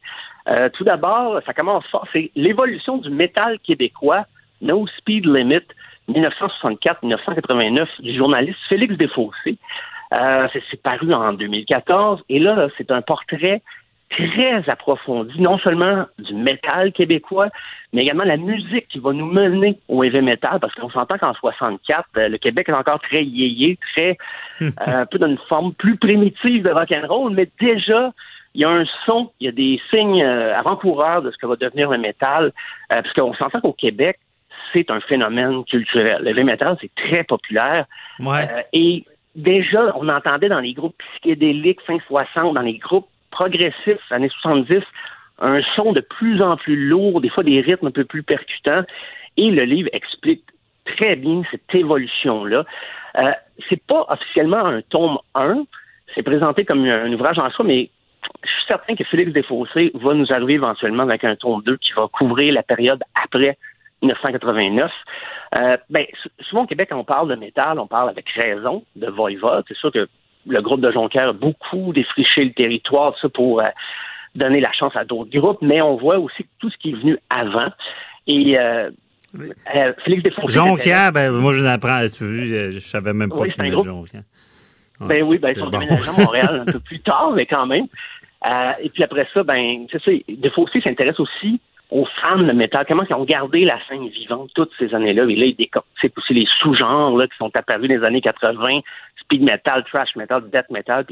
Euh, 0.50 0.70
tout 0.70 0.84
d'abord, 0.84 1.40
ça 1.46 1.54
commence 1.54 1.86
fort, 1.88 2.06
c'est 2.12 2.32
l'évolution 2.36 2.98
du 2.98 3.10
métal 3.10 3.60
québécois, 3.60 4.26
No 4.62 4.86
Speed 4.98 5.26
Limit, 5.26 5.64
1964-1989, 6.10 7.88
du 8.02 8.16
journaliste 8.16 8.60
Félix 8.68 8.96
Desfossés. 8.98 9.58
Euh, 10.14 10.48
c'est 10.70 10.82
paru 10.82 11.14
en 11.14 11.34
2014, 11.34 12.24
et 12.30 12.40
là, 12.40 12.68
c'est 12.78 12.92
un 12.92 13.02
portrait 13.02 13.62
très 14.10 14.70
approfondi, 14.70 15.42
non 15.42 15.58
seulement 15.58 16.06
du 16.20 16.36
métal 16.36 16.92
québécois, 16.92 17.50
mais 17.94 18.04
également 18.04 18.24
la 18.24 18.38
musique 18.38 18.88
qui 18.88 19.00
va 19.00 19.12
nous 19.12 19.26
mener 19.26 19.80
au 19.88 20.04
heavy 20.04 20.22
metal, 20.22 20.60
parce 20.60 20.76
qu'on 20.76 20.90
s'entend 20.90 21.18
qu'en 21.18 21.34
64, 21.34 22.06
euh, 22.18 22.30
le 22.30 22.38
Québec 22.38 22.70
est 22.70 22.74
encore 22.74 23.00
très 23.00 23.24
yéyé, 23.24 23.78
très 23.96 24.18
euh, 24.62 24.68
un 24.88 25.06
peu 25.06 25.18
dans 25.18 25.28
une 25.28 25.38
forme 25.50 25.74
plus 25.74 25.98
primitive 25.98 26.64
de 26.64 26.70
rock 26.70 26.92
and 26.92 27.08
roll, 27.08 27.34
mais 27.34 27.50
déjà 27.60 28.12
il 28.56 28.62
y 28.62 28.66
a 28.66 28.70
un 28.70 28.86
son, 29.06 29.32
il 29.40 29.46
y 29.46 29.48
a 29.48 29.52
des 29.52 29.82
signes 29.90 30.24
euh, 30.24 30.58
avant-coureurs 30.58 31.22
de 31.22 31.32
ce 31.32 31.38
que 31.38 31.46
va 31.46 31.56
devenir 31.56 31.90
le 31.90 31.98
métal, 31.98 32.52
parce 32.90 33.12
qu'on 33.14 33.34
s'entend 33.34 33.62
qu'au 33.62 33.74
Québec, 33.74 34.20
c'est 34.72 34.90
un 34.90 35.00
phénomène 35.02 35.64
culturel. 35.66 36.22
Le 36.22 36.30
heavy 36.30 36.44
metal, 36.44 36.78
c'est 36.82 36.94
très 36.96 37.24
populaire. 37.24 37.86
et 38.74 39.06
déjà, 39.36 39.94
on 39.96 40.10
entendait 40.10 40.50
dans 40.50 40.60
les 40.60 40.74
groupes 40.74 40.96
psychédéliques 40.98 41.82
fin 41.82 41.98
60, 42.08 42.54
dans 42.56 42.62
les 42.62 42.78
groupes 42.78 43.08
progressif, 43.32 43.98
années 44.12 44.30
70, 44.30 44.84
un 45.40 45.62
son 45.76 45.92
de 45.92 46.02
plus 46.02 46.42
en 46.42 46.58
plus 46.58 46.88
lourd, 46.88 47.22
des 47.22 47.30
fois 47.30 47.44
des 47.44 47.60
rythmes 47.62 47.88
un 47.88 47.92
peu 47.92 48.06
plus 48.06 48.24
percutants. 48.24 48.84
Et 49.38 49.50
le 49.50 49.64
livre 49.64 49.90
explique 49.94 50.44
très 50.86 51.16
bien 51.16 51.42
cette 51.50 51.74
évolution-là. 51.74 52.66
Euh, 53.18 53.32
c'est 53.70 53.84
pas 53.86 54.06
officiellement 54.10 54.66
un 54.66 54.82
tome 54.82 55.18
1, 55.36 55.64
c'est 56.14 56.24
présenté 56.24 56.66
comme 56.66 56.86
un, 56.86 57.12
ouvrage 57.12 57.40
en 57.40 57.50
soi, 57.52 57.66
mais 57.66 57.90
je 58.44 58.50
suis 58.50 58.66
certain 58.68 58.96
que 58.96 59.04
Félix 59.06 59.32
Desfossés 59.32 59.92
va 59.94 60.14
nous 60.14 60.32
arriver 60.32 60.54
éventuellement 60.54 61.04
avec 61.04 61.24
un 61.24 61.36
tome 61.36 61.62
2 61.64 61.78
qui 61.78 61.94
va 61.94 62.08
couvrir 62.08 62.54
la 62.54 62.64
période 62.64 63.02
après 63.16 63.58
1989. 64.02 64.92
Euh, 65.56 65.78
ben, 65.90 66.06
souvent 66.42 66.64
au 66.64 66.68
Québec, 66.68 66.90
quand 66.92 66.98
on 66.98 67.04
parle 67.04 67.30
de 67.30 67.36
métal, 67.36 67.80
on 67.80 67.88
parle 67.88 68.10
avec 68.10 68.30
raison 68.30 68.84
de 68.96 69.08
Voivod. 69.08 69.64
C'est 69.68 69.78
sûr 69.78 69.92
que 69.92 70.08
le 70.48 70.62
groupe 70.62 70.82
de 70.82 70.92
Jonquière 70.92 71.30
a 71.30 71.34
beaucoup 71.34 71.94
défriché 71.94 72.44
le 72.44 72.54
territoire 72.54 73.18
ça, 73.22 73.30
pour 73.30 73.62
euh, 73.62 73.68
donner 74.36 74.60
la 74.60 74.74
chance 74.74 74.96
à 74.96 75.06
d'autres 75.06 75.32
groupes, 75.32 75.62
mais 75.62 75.82
on 75.82 75.96
voit 75.96 76.18
aussi 76.18 76.46
tout 76.60 76.70
ce 76.70 76.78
qui 76.78 76.92
est 76.92 76.96
venu 76.96 77.18
avant. 77.30 77.70
Et 78.28 78.58
euh, 78.58 78.90
euh 79.36 79.94
Félix 80.04 80.24
Desfossés... 80.24 80.60
Jonquière, 80.60 81.12
ben, 81.12 81.32
moi, 81.32 81.54
je 81.54 81.64
l'apprends. 81.64 82.02
Je, 82.02 82.72
je 82.72 82.80
savais 82.80 83.14
même 83.14 83.30
pas 83.30 83.38
oui, 83.38 83.52
qu'il 83.52 83.72
groupe... 83.72 83.86
Jonquière. 83.86 84.24
ben 85.00 85.24
oui, 85.24 85.38
ben, 85.38 85.50
ils 85.50 85.60
sont 85.60 85.70
déménagés 85.70 86.10
à 86.10 86.22
Montréal 86.22 86.64
un 86.68 86.72
peu 86.72 86.80
plus 86.80 87.00
tard, 87.00 87.32
mais 87.32 87.46
quand 87.46 87.68
même. 87.68 87.88
Euh, 88.46 88.72
et 88.82 88.90
puis 88.90 89.04
après 89.04 89.28
ça, 89.34 89.44
ben, 89.44 89.86
c'est 89.92 90.02
ça, 90.02 90.12
Desfossés 90.28 90.82
s'intéresse 90.82 91.20
aussi 91.20 91.60
aux 91.92 92.06
fans 92.22 92.40
de 92.40 92.52
métal, 92.52 92.86
comment 92.88 93.04
ils 93.08 93.14
ont 93.14 93.24
gardé 93.24 93.66
la 93.66 93.78
scène 93.88 94.08
vivante 94.08 94.50
toutes 94.56 94.72
ces 94.80 94.96
années-là? 94.96 95.26
Et 95.30 95.36
là, 95.36 95.46
ils 95.46 95.56
décortiquent 95.56 96.18
aussi 96.18 96.34
les 96.34 96.48
sous-genres 96.60 97.16
là, 97.16 97.28
qui 97.28 97.38
sont 97.38 97.56
apparus 97.56 97.88
dans 97.88 97.96
les 97.96 98.04
années 98.04 98.22
80, 98.22 98.80
speed 99.22 99.44
metal, 99.44 99.84
trash 99.86 100.16
metal, 100.16 100.42
death 100.50 100.70
metal. 100.72 101.06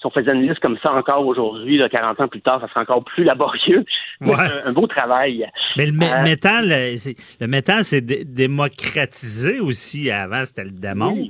Si 0.00 0.06
on 0.06 0.10
faisait 0.10 0.32
une 0.32 0.48
liste 0.48 0.60
comme 0.60 0.78
ça 0.82 0.92
encore 0.92 1.26
aujourd'hui, 1.26 1.82
40 1.90 2.20
ans 2.20 2.28
plus 2.28 2.40
tard, 2.40 2.58
ça 2.60 2.68
serait 2.68 2.80
encore 2.80 3.04
plus 3.04 3.24
laborieux. 3.24 3.84
Ouais. 4.20 4.34
Un, 4.66 4.72
beau 4.72 4.86
travail. 4.86 5.46
Mais 5.78 5.86
le 5.86 5.92
euh, 5.92 6.22
métal, 6.22 6.68
le 6.68 7.46
métal, 7.46 7.84
c'est 7.84 8.02
démocratisé 8.02 9.60
aussi. 9.60 10.10
Avant, 10.10 10.44
c'était 10.44 10.64
le 10.64 10.72
démon. 10.72 11.26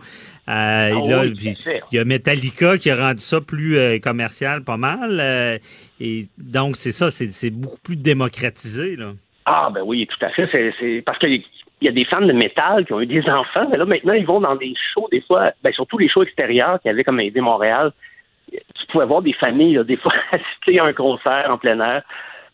Euh, 0.48 0.90
ah 0.92 1.24
il 1.24 1.56
y 1.92 1.98
a 2.00 2.04
Metallica 2.04 2.78
qui 2.78 2.90
a 2.90 2.96
rendu 2.96 3.20
ça 3.20 3.40
plus 3.40 3.78
euh, 3.78 4.00
commercial, 4.00 4.64
pas 4.64 4.76
mal. 4.76 5.60
et 6.00 6.22
donc, 6.36 6.74
c'est 6.74 6.90
ça, 6.90 7.12
c'est 7.12 7.50
beaucoup 7.50 7.78
plus 7.78 7.94
démocratisé. 7.94 8.96
Là. 8.96 9.12
Ah, 9.44 9.70
ben 9.72 9.82
oui, 9.84 10.08
tout 10.08 10.26
à 10.26 10.30
fait. 10.30 10.48
C'est 10.80 11.02
parce 11.06 11.18
qu'il 11.20 11.44
y 11.80 11.88
a 11.88 11.92
des 11.92 12.04
fans 12.06 12.20
de 12.20 12.32
métal 12.32 12.86
qui 12.86 12.92
ont 12.92 13.00
eu 13.00 13.06
des 13.06 13.22
enfants, 13.30 13.68
mais 13.70 13.76
là, 13.76 13.84
maintenant, 13.84 14.14
ils 14.14 14.26
vont 14.26 14.40
dans 14.40 14.56
des 14.56 14.74
shows, 14.92 15.06
des 15.12 15.20
fois, 15.20 15.52
ben, 15.62 15.72
surtout 15.72 15.96
les 15.96 16.08
shows 16.08 16.24
extérieurs 16.24 16.80
qui 16.80 16.88
avaient 16.88 17.04
comme 17.04 17.20
aidé 17.20 17.40
Montréal 17.40 17.92
tu 18.51 18.86
pouvais 18.88 19.07
voir 19.07 19.22
des 19.22 19.32
familles, 19.34 19.82
des 19.84 19.96
fois, 19.96 20.12
assister 20.32 20.78
à 20.80 20.84
un 20.84 20.92
concert 20.92 21.46
en 21.48 21.59
plein 21.59 21.80
air. 21.80 22.03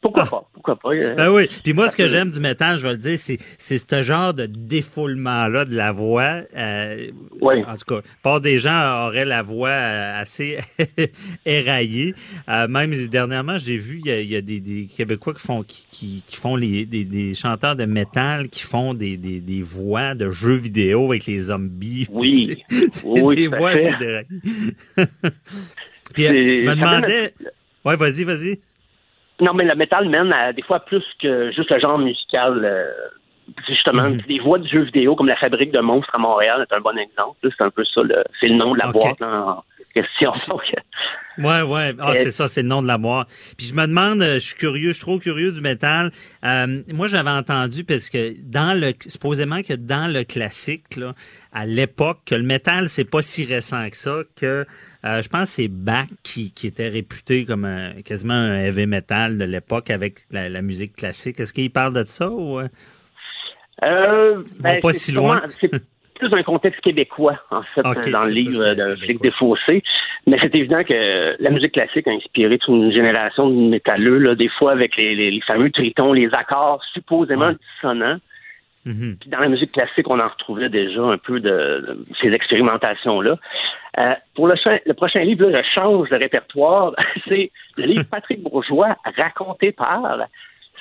Pourquoi 0.00 0.24
ah. 0.24 0.30
pas? 0.30 0.48
Pourquoi 0.52 0.76
pas? 0.76 0.90
Euh, 0.90 1.14
ben 1.14 1.30
oui. 1.30 1.48
Puis 1.64 1.72
moi, 1.72 1.90
ce 1.90 1.96
que 1.96 2.06
j'aime 2.06 2.30
du 2.30 2.40
métal, 2.40 2.76
je 2.76 2.82
vais 2.82 2.92
le 2.92 2.98
dire, 2.98 3.18
c'est, 3.18 3.38
c'est 3.58 3.78
ce 3.78 4.02
genre 4.02 4.34
de 4.34 4.46
défoulement-là 4.46 5.64
de 5.64 5.74
la 5.74 5.92
voix. 5.92 6.42
Euh, 6.56 7.08
oui. 7.40 7.64
En 7.66 7.76
tout 7.76 7.94
cas, 7.96 8.00
pas 8.22 8.38
des 8.38 8.58
gens 8.58 9.06
auraient 9.06 9.24
la 9.24 9.42
voix 9.42 9.70
euh, 9.70 10.20
assez 10.20 10.58
éraillée. 11.46 12.14
même 12.46 13.06
dernièrement, 13.08 13.58
j'ai 13.58 13.78
vu, 13.78 14.00
il 14.04 14.30
y 14.30 14.36
a, 14.36 14.40
des, 14.42 14.88
Québécois 14.96 15.34
qui 15.34 15.40
font, 15.40 15.62
qui, 15.62 16.22
qui, 16.26 16.36
font 16.36 16.56
les, 16.56 16.84
des, 16.86 17.34
chanteurs 17.34 17.74
de 17.74 17.84
métal 17.84 18.48
qui 18.48 18.62
font 18.62 18.94
des, 18.94 19.16
des, 19.16 19.62
voix 19.62 20.14
de 20.14 20.30
jeux 20.30 20.54
vidéo 20.54 21.06
avec 21.06 21.26
les 21.26 21.38
zombies. 21.38 22.06
Oui. 22.10 22.62
c'est, 22.92 23.34
des 23.34 23.48
voix 23.48 23.70
assez. 23.70 23.92
Puis, 26.14 26.24
je 26.24 26.64
me 26.64 26.74
demandais. 26.74 27.32
Ouais, 27.84 27.96
vas-y, 27.96 28.24
vas-y. 28.24 28.58
Non, 29.40 29.52
mais 29.54 29.64
le 29.64 29.74
métal 29.74 30.08
mène 30.10 30.32
à 30.32 30.52
des 30.52 30.62
fois 30.62 30.80
plus 30.80 31.04
que 31.20 31.52
juste 31.52 31.70
le 31.70 31.78
genre 31.78 31.98
musical 31.98 32.62
euh, 32.64 32.86
justement, 33.68 34.08
Mhm. 34.10 34.22
des 34.26 34.38
voix 34.40 34.58
de 34.58 34.66
jeux 34.66 34.82
vidéo 34.84 35.14
comme 35.14 35.28
la 35.28 35.36
fabrique 35.36 35.70
de 35.72 35.78
monstres 35.80 36.14
à 36.14 36.18
Montréal, 36.18 36.64
c'est 36.68 36.74
un 36.76 36.80
bon 36.80 36.96
exemple. 36.98 37.36
C'est 37.42 37.62
un 37.62 37.70
peu 37.70 37.84
ça, 37.84 38.00
c'est 38.40 38.48
le 38.48 38.56
nom 38.56 38.72
de 38.72 38.78
la 38.78 38.88
Ok. 38.88 38.94
boîte 38.94 39.20
là, 39.20 39.44
en 39.58 39.64
question. 39.94 40.32
Donc, 40.48 40.62
Ouais, 41.38 41.60
ouais. 41.60 41.92
Ah, 42.00 42.12
Euh, 42.12 42.14
c'est 42.16 42.30
ça, 42.30 42.48
c'est 42.48 42.62
le 42.62 42.68
nom 42.68 42.80
de 42.80 42.86
la 42.86 42.96
boîte. 42.96 43.28
Puis 43.58 43.66
je 43.66 43.74
me 43.74 43.86
demande, 43.86 44.22
euh, 44.22 44.34
je 44.34 44.38
suis 44.38 44.54
curieux, 44.56 44.88
je 44.88 44.94
suis 44.94 45.02
trop 45.02 45.18
curieux 45.18 45.52
du 45.52 45.60
métal. 45.60 46.10
Euh, 46.44 46.80
moi, 46.94 47.08
j'avais 47.08 47.28
entendu 47.30 47.84
parce 47.84 48.08
que 48.08 48.32
dans 48.42 48.72
le, 48.78 48.94
supposément 49.06 49.60
que 49.62 49.74
dans 49.74 50.10
le 50.10 50.24
classique, 50.24 50.96
là, 50.96 51.12
à 51.52 51.66
l'époque, 51.66 52.20
que 52.24 52.34
le 52.34 52.42
métal 52.42 52.88
c'est 52.88 53.04
pas 53.08 53.20
si 53.20 53.44
récent 53.44 53.88
que 53.90 53.96
ça, 53.96 54.20
que 54.40 54.64
euh, 55.06 55.22
je 55.22 55.28
pense 55.28 55.42
que 55.42 55.54
c'est 55.62 55.68
Bach 55.68 56.06
qui, 56.22 56.52
qui 56.52 56.66
était 56.66 56.88
réputé 56.88 57.44
comme 57.44 57.64
un- 57.64 57.92
quasiment 58.04 58.34
un 58.34 58.58
heavy 58.64 58.86
metal 58.86 59.38
de 59.38 59.44
l'époque 59.44 59.90
avec 59.90 60.18
la, 60.30 60.48
la 60.48 60.62
musique 60.62 60.96
classique. 60.96 61.38
Est-ce 61.40 61.52
qu'il 61.52 61.70
parle 61.70 61.92
de 61.94 62.04
ça 62.04 62.28
ou 62.30 62.58
euh? 62.60 62.68
Euh, 63.84 64.42
vont 64.58 64.80
pas 64.80 64.92
c'est 64.92 64.98
si 64.98 65.12
loin. 65.12 65.42
C'est 65.60 65.68
plus 65.68 66.32
un 66.32 66.42
contexte 66.42 66.80
québécois, 66.80 67.38
en 67.50 67.62
fait, 67.74 67.82
dans 68.10 68.24
le 68.24 68.30
livre 68.30 68.74
de 68.74 68.96
Flic 68.96 69.20
Desfossés. 69.22 69.82
Mais 70.26 70.38
c'est 70.40 70.54
évident 70.54 70.82
que 70.82 71.36
la 71.38 71.50
musique 71.50 71.72
classique 71.72 72.08
a 72.08 72.10
inspiré 72.12 72.56
toute 72.58 72.82
une 72.82 72.90
génération 72.90 73.50
de 73.50 73.54
métalleux, 73.68 74.18
là, 74.18 74.34
des 74.34 74.48
fois 74.48 74.72
avec 74.72 74.96
les, 74.96 75.14
les- 75.14 75.30
les 75.30 75.40
fameux 75.42 75.70
tritons, 75.70 76.14
les 76.14 76.30
accords 76.32 76.82
supposément 76.94 77.50
dissonants. 77.52 78.16
Mhm. 78.86 79.16
Puis 79.20 79.30
dans 79.30 79.40
la 79.40 79.48
musique 79.48 79.72
classique, 79.72 80.08
on 80.08 80.20
en 80.20 80.28
retrouvait 80.28 80.68
déjà 80.68 81.02
un 81.02 81.18
peu 81.18 81.40
de, 81.40 81.48
de 81.48 81.98
ces 82.22 82.28
expérimentations-là. 82.32 83.36
Euh, 83.98 84.14
pour 84.34 84.46
le, 84.46 84.54
le 84.86 84.94
prochain 84.94 85.20
livre, 85.20 85.48
là, 85.50 85.62
je 85.62 85.70
change 85.70 86.08
de 86.08 86.16
répertoire. 86.16 86.94
C'est 87.28 87.50
le 87.76 87.84
livre 87.84 88.04
Patrick 88.08 88.42
Bourgeois, 88.42 88.96
raconté 89.16 89.72
par. 89.72 90.28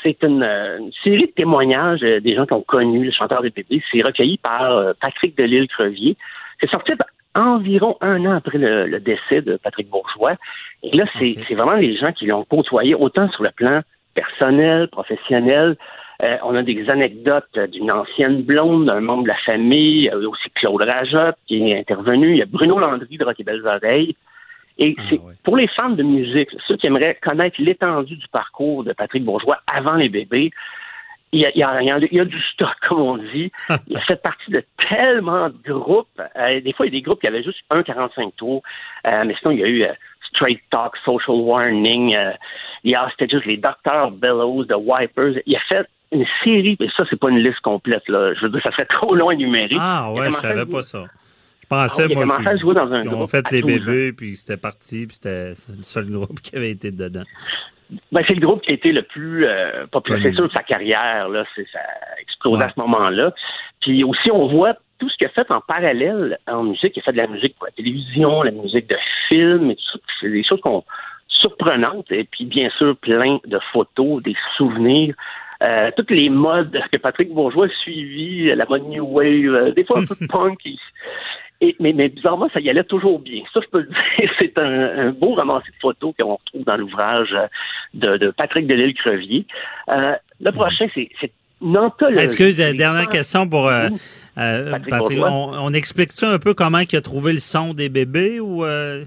C'est 0.04 0.22
une, 0.22 0.44
euh, 0.44 0.78
une 0.78 0.92
série 1.04 1.26
de 1.26 1.32
témoignages 1.32 2.04
euh, 2.04 2.20
des 2.20 2.36
gens 2.36 2.46
qui 2.46 2.54
ont 2.54 2.62
connu 2.62 3.04
le 3.04 3.12
chanteur 3.12 3.42
des 3.42 3.50
bébés. 3.50 3.82
C'est 3.92 4.04
recueilli 4.04 4.38
par 4.38 4.72
euh, 4.72 4.94
Patrick 5.02 5.36
Delisle-Crevier. 5.36 6.16
C'est 6.62 6.70
sorti 6.70 6.92
environ 7.34 7.98
un 8.02 8.24
an 8.26 8.36
après 8.36 8.60
le, 8.60 8.86
le 8.86 9.00
décès 9.00 9.42
de 9.42 9.58
Patrick 9.58 9.90
Bourgeois. 9.90 10.36
Et 10.84 10.96
là, 10.96 11.06
c'est 11.18 11.32
c'est 11.48 11.56
vraiment 11.56 11.74
les 11.74 11.98
gens 11.98 12.12
qui 12.14 12.28
l'ont 12.28 12.46
côtoyé, 12.46 12.94
autant 12.94 13.30
sur 13.32 13.44
le 13.44 13.52
plan 13.52 13.82
personnel, 14.14 14.88
professionnel. 14.90 15.76
Euh, 16.24 16.38
on 16.44 16.56
a 16.56 16.64
des 16.64 16.90
anecdotes 16.90 17.46
euh, 17.58 17.68
d'une 17.68 17.92
ancienne 17.92 18.42
blonde, 18.44 18.86
d'un 18.86 19.02
membre 19.02 19.24
de 19.24 19.28
la 19.30 19.38
famille, 19.46 19.98
il 20.00 20.04
y 20.06 20.10
a 20.10 20.18
aussi 20.18 20.50
Claude 20.56 20.82
Rajotte 20.82 21.36
qui 21.48 21.70
est 21.72 21.78
intervenu, 21.80 22.32
il 22.32 22.38
y 22.38 22.42
a 22.42 22.46
Bruno 22.46 22.80
Landry 22.80 23.18
de 23.18 23.26
Rock 23.26 23.40
et 23.40 23.44
Belles 23.44 23.66
Oreilles. 23.68 24.16
Et 24.78 24.94
c'est 25.10 25.20
pour 25.44 25.56
les 25.58 25.68
fans 25.68 25.90
de 25.90 26.04
musique, 26.04 26.50
ceux 26.68 26.76
qui 26.78 26.88
aimeraient 26.88 27.18
connaître 27.22 27.56
l'étendue 27.62 28.18
du 28.18 28.28
parcours 28.28 28.84
de 28.84 28.92
Patrick 28.94 29.24
Bourgeois 29.24 29.60
avant 29.68 29.96
les 29.96 30.10
bébés, 30.10 30.52
il 31.32 31.40
y 31.42 31.46
a, 31.46 31.52
il 31.54 31.60
y 31.60 31.64
a- 31.64 31.82
il 31.82 32.14
y 32.14 32.20
a- 32.20 32.26
du 32.26 32.42
stock, 32.54 32.76
comme 32.88 33.02
on 33.02 33.18
dit. 33.18 33.52
Il 33.88 33.98
a 33.98 34.02
fait 34.02 34.22
partie 34.22 34.52
de 34.52 34.64
tellement 34.90 35.50
de 35.50 35.74
groupes. 35.74 36.08
Euh, 36.38 36.62
des 36.62 36.72
fois, 36.72 36.86
il 36.86 36.94
y 36.94 36.96
a 36.96 37.00
des 37.00 37.02
groupes 37.02 37.20
qui 37.20 37.28
avaient 37.28 37.44
juste 37.44 37.60
1,45 37.72 38.32
tours. 38.38 38.62
Euh, 39.06 39.24
mais 39.26 39.36
sinon, 39.40 39.52
il 39.52 39.60
y 39.60 39.64
a 39.64 39.68
eu 39.68 39.84
euh, 39.84 39.92
Straight 40.30 40.62
Talk, 40.70 40.96
Social 41.04 41.36
Warning, 41.38 42.16
euh, 42.16 42.32
il 42.86 42.92
y 42.92 42.96
a 42.96 43.10
c'était 43.12 43.28
juste 43.34 43.46
les 43.48 43.58
Dr. 43.58 44.12
Bellows, 44.12 44.66
The 44.66 44.76
Wipers. 44.78 45.42
Il 45.46 45.56
a 45.58 45.60
fait 45.68 45.86
une 46.16 46.26
série, 46.44 46.78
mais 46.80 46.88
ça, 46.96 47.04
c'est 47.10 47.20
pas 47.20 47.30
une 47.30 47.40
liste 47.40 47.60
complète. 47.62 48.08
Là. 48.10 48.34
Je 48.34 48.42
veux 48.42 48.50
dire, 48.50 48.62
ça 48.64 48.72
serait 48.72 48.86
trop 48.90 49.16
long 49.16 49.30
à 49.30 49.34
énumérer. 49.34 49.76
Ah 49.80 50.12
ouais, 50.12 50.28
je 50.28 50.36
savais 50.36 50.66
pas 50.66 50.82
ça. 50.84 51.04
Je 51.62 51.68
pensais, 51.68 52.04
Ah 52.04 52.08
oui, 52.10 52.16
moi, 52.16 52.24
commencé 52.38 52.48
à 52.48 52.58
jouer 52.58 52.74
dans 52.76 52.92
un 52.92 53.02
qu'ils 53.02 53.10
ont 53.10 53.18
groupe 53.18 53.30
fait 53.32 53.52
les 53.52 53.62
12 53.62 53.72
ans. 53.72 53.76
bébés, 53.86 54.14
puis 54.14 54.36
c'était 54.36 54.58
parti, 54.58 55.08
puis 55.08 55.16
c'était 55.16 55.50
le 55.50 55.84
seul 55.84 56.06
groupe 56.10 56.40
qui 56.42 56.56
avait 56.56 56.70
été 56.72 56.92
dedans. 56.92 57.24
Ben, 58.12 58.24
c'est 58.28 58.34
le 58.36 58.46
groupe 58.46 58.62
qui 58.62 58.72
a 58.72 58.74
été 58.76 58.92
le 58.92 59.04
plus 59.04 59.46
euh, 59.46 59.86
populaire, 59.88 60.22
c'est 60.24 60.34
sûr, 60.34 60.48
de 60.48 60.52
sa 60.54 60.64
carrière. 60.64 61.30
Là, 61.30 61.44
c'est, 61.56 61.66
ça 61.72 61.80
a 61.80 62.20
explosé 62.22 62.58
Ouais. 62.58 62.64
à 62.66 62.70
ce 62.74 62.80
moment-là. 62.80 63.32
Puis 63.82 64.04
aussi, 64.04 64.32
on 64.32 64.48
voit 64.48 64.74
tout 65.00 65.10
ce 65.10 65.18
qu'il 65.18 65.28
a 65.28 65.30
fait 65.32 65.50
en 65.52 65.62
parallèle 65.62 66.38
en 66.48 66.64
musique. 66.64 66.94
Il 66.96 67.00
a 67.00 67.04
fait 67.04 67.12
de 67.12 67.18
la 67.18 67.28
musique 67.28 67.56
pour 67.58 67.66
la 67.68 67.72
télévision, 67.74 68.42
la 68.44 68.52
musique 68.52 68.88
de 68.88 68.98
film, 69.28 69.72
et 69.72 69.76
tout 69.76 69.84
ça. 69.94 70.00
C'est 70.22 70.30
des 70.30 70.44
choses 70.44 70.62
qu'on 70.62 70.84
surprenantes. 71.30 72.12
Et 72.12 72.24
puis, 72.24 72.46
bien 72.46 72.70
sûr, 72.78 72.96
plein 72.98 73.40
de 73.46 73.60
photos, 73.74 74.22
des 74.24 74.36
souvenirs. 74.58 75.16
Euh, 75.64 75.90
toutes 75.96 76.12
les 76.12 76.30
modes 76.30 76.78
que 76.92 76.98
Patrick 76.98 77.32
Bourgeois 77.34 77.68
a 77.68 77.70
suivi, 77.82 78.54
la 78.56 78.66
mode 78.66 78.88
New 78.90 79.06
Wave, 79.06 79.54
euh, 79.54 79.72
des 79.72 79.84
fois 79.86 80.00
un 80.00 80.06
peu 80.06 80.16
punk. 80.30 80.60
et, 81.62 81.76
mais, 81.80 81.94
mais 81.94 82.10
bizarrement, 82.10 82.50
ça 82.54 82.60
y 82.60 82.70
allait 82.70 82.84
toujours 82.84 83.20
bien. 83.20 83.42
Ça, 83.54 83.62
je 83.64 83.70
peux 83.70 83.80
le 83.80 83.86
dire, 84.20 84.32
c'est 84.40 84.58
un, 84.58 85.08
un 85.08 85.12
beau 85.12 85.34
ramassé 85.34 85.68
de 85.70 85.80
photos 85.82 86.14
qu'on 86.20 86.36
retrouve 86.36 86.64
dans 86.66 86.76
l'ouvrage 86.78 87.30
euh, 87.34 87.48
de, 87.94 88.18
de 88.18 88.32
Patrick 88.32 88.68
Delisle-Crevier. 88.68 89.46
Euh, 89.90 90.14
le 90.42 90.52
prochain, 90.52 90.88
c'est. 90.94 91.10
Excuse, 92.18 92.58
dernière 92.58 93.08
question 93.08 93.48
pour 93.48 93.70
euh, 93.70 93.88
euh, 94.38 94.78
Patrick. 94.90 95.20
On, 95.24 95.52
on 95.54 95.74
explique-tu 95.74 96.26
un 96.26 96.38
peu 96.38 96.54
comment 96.54 96.80
il 96.80 96.96
a 96.96 97.02
trouvé 97.02 97.32
le 97.34 97.40
son 97.40 97.74
des 97.74 97.88
bébés 97.90 98.40
ou 98.42 98.66
euh, 98.66 99.04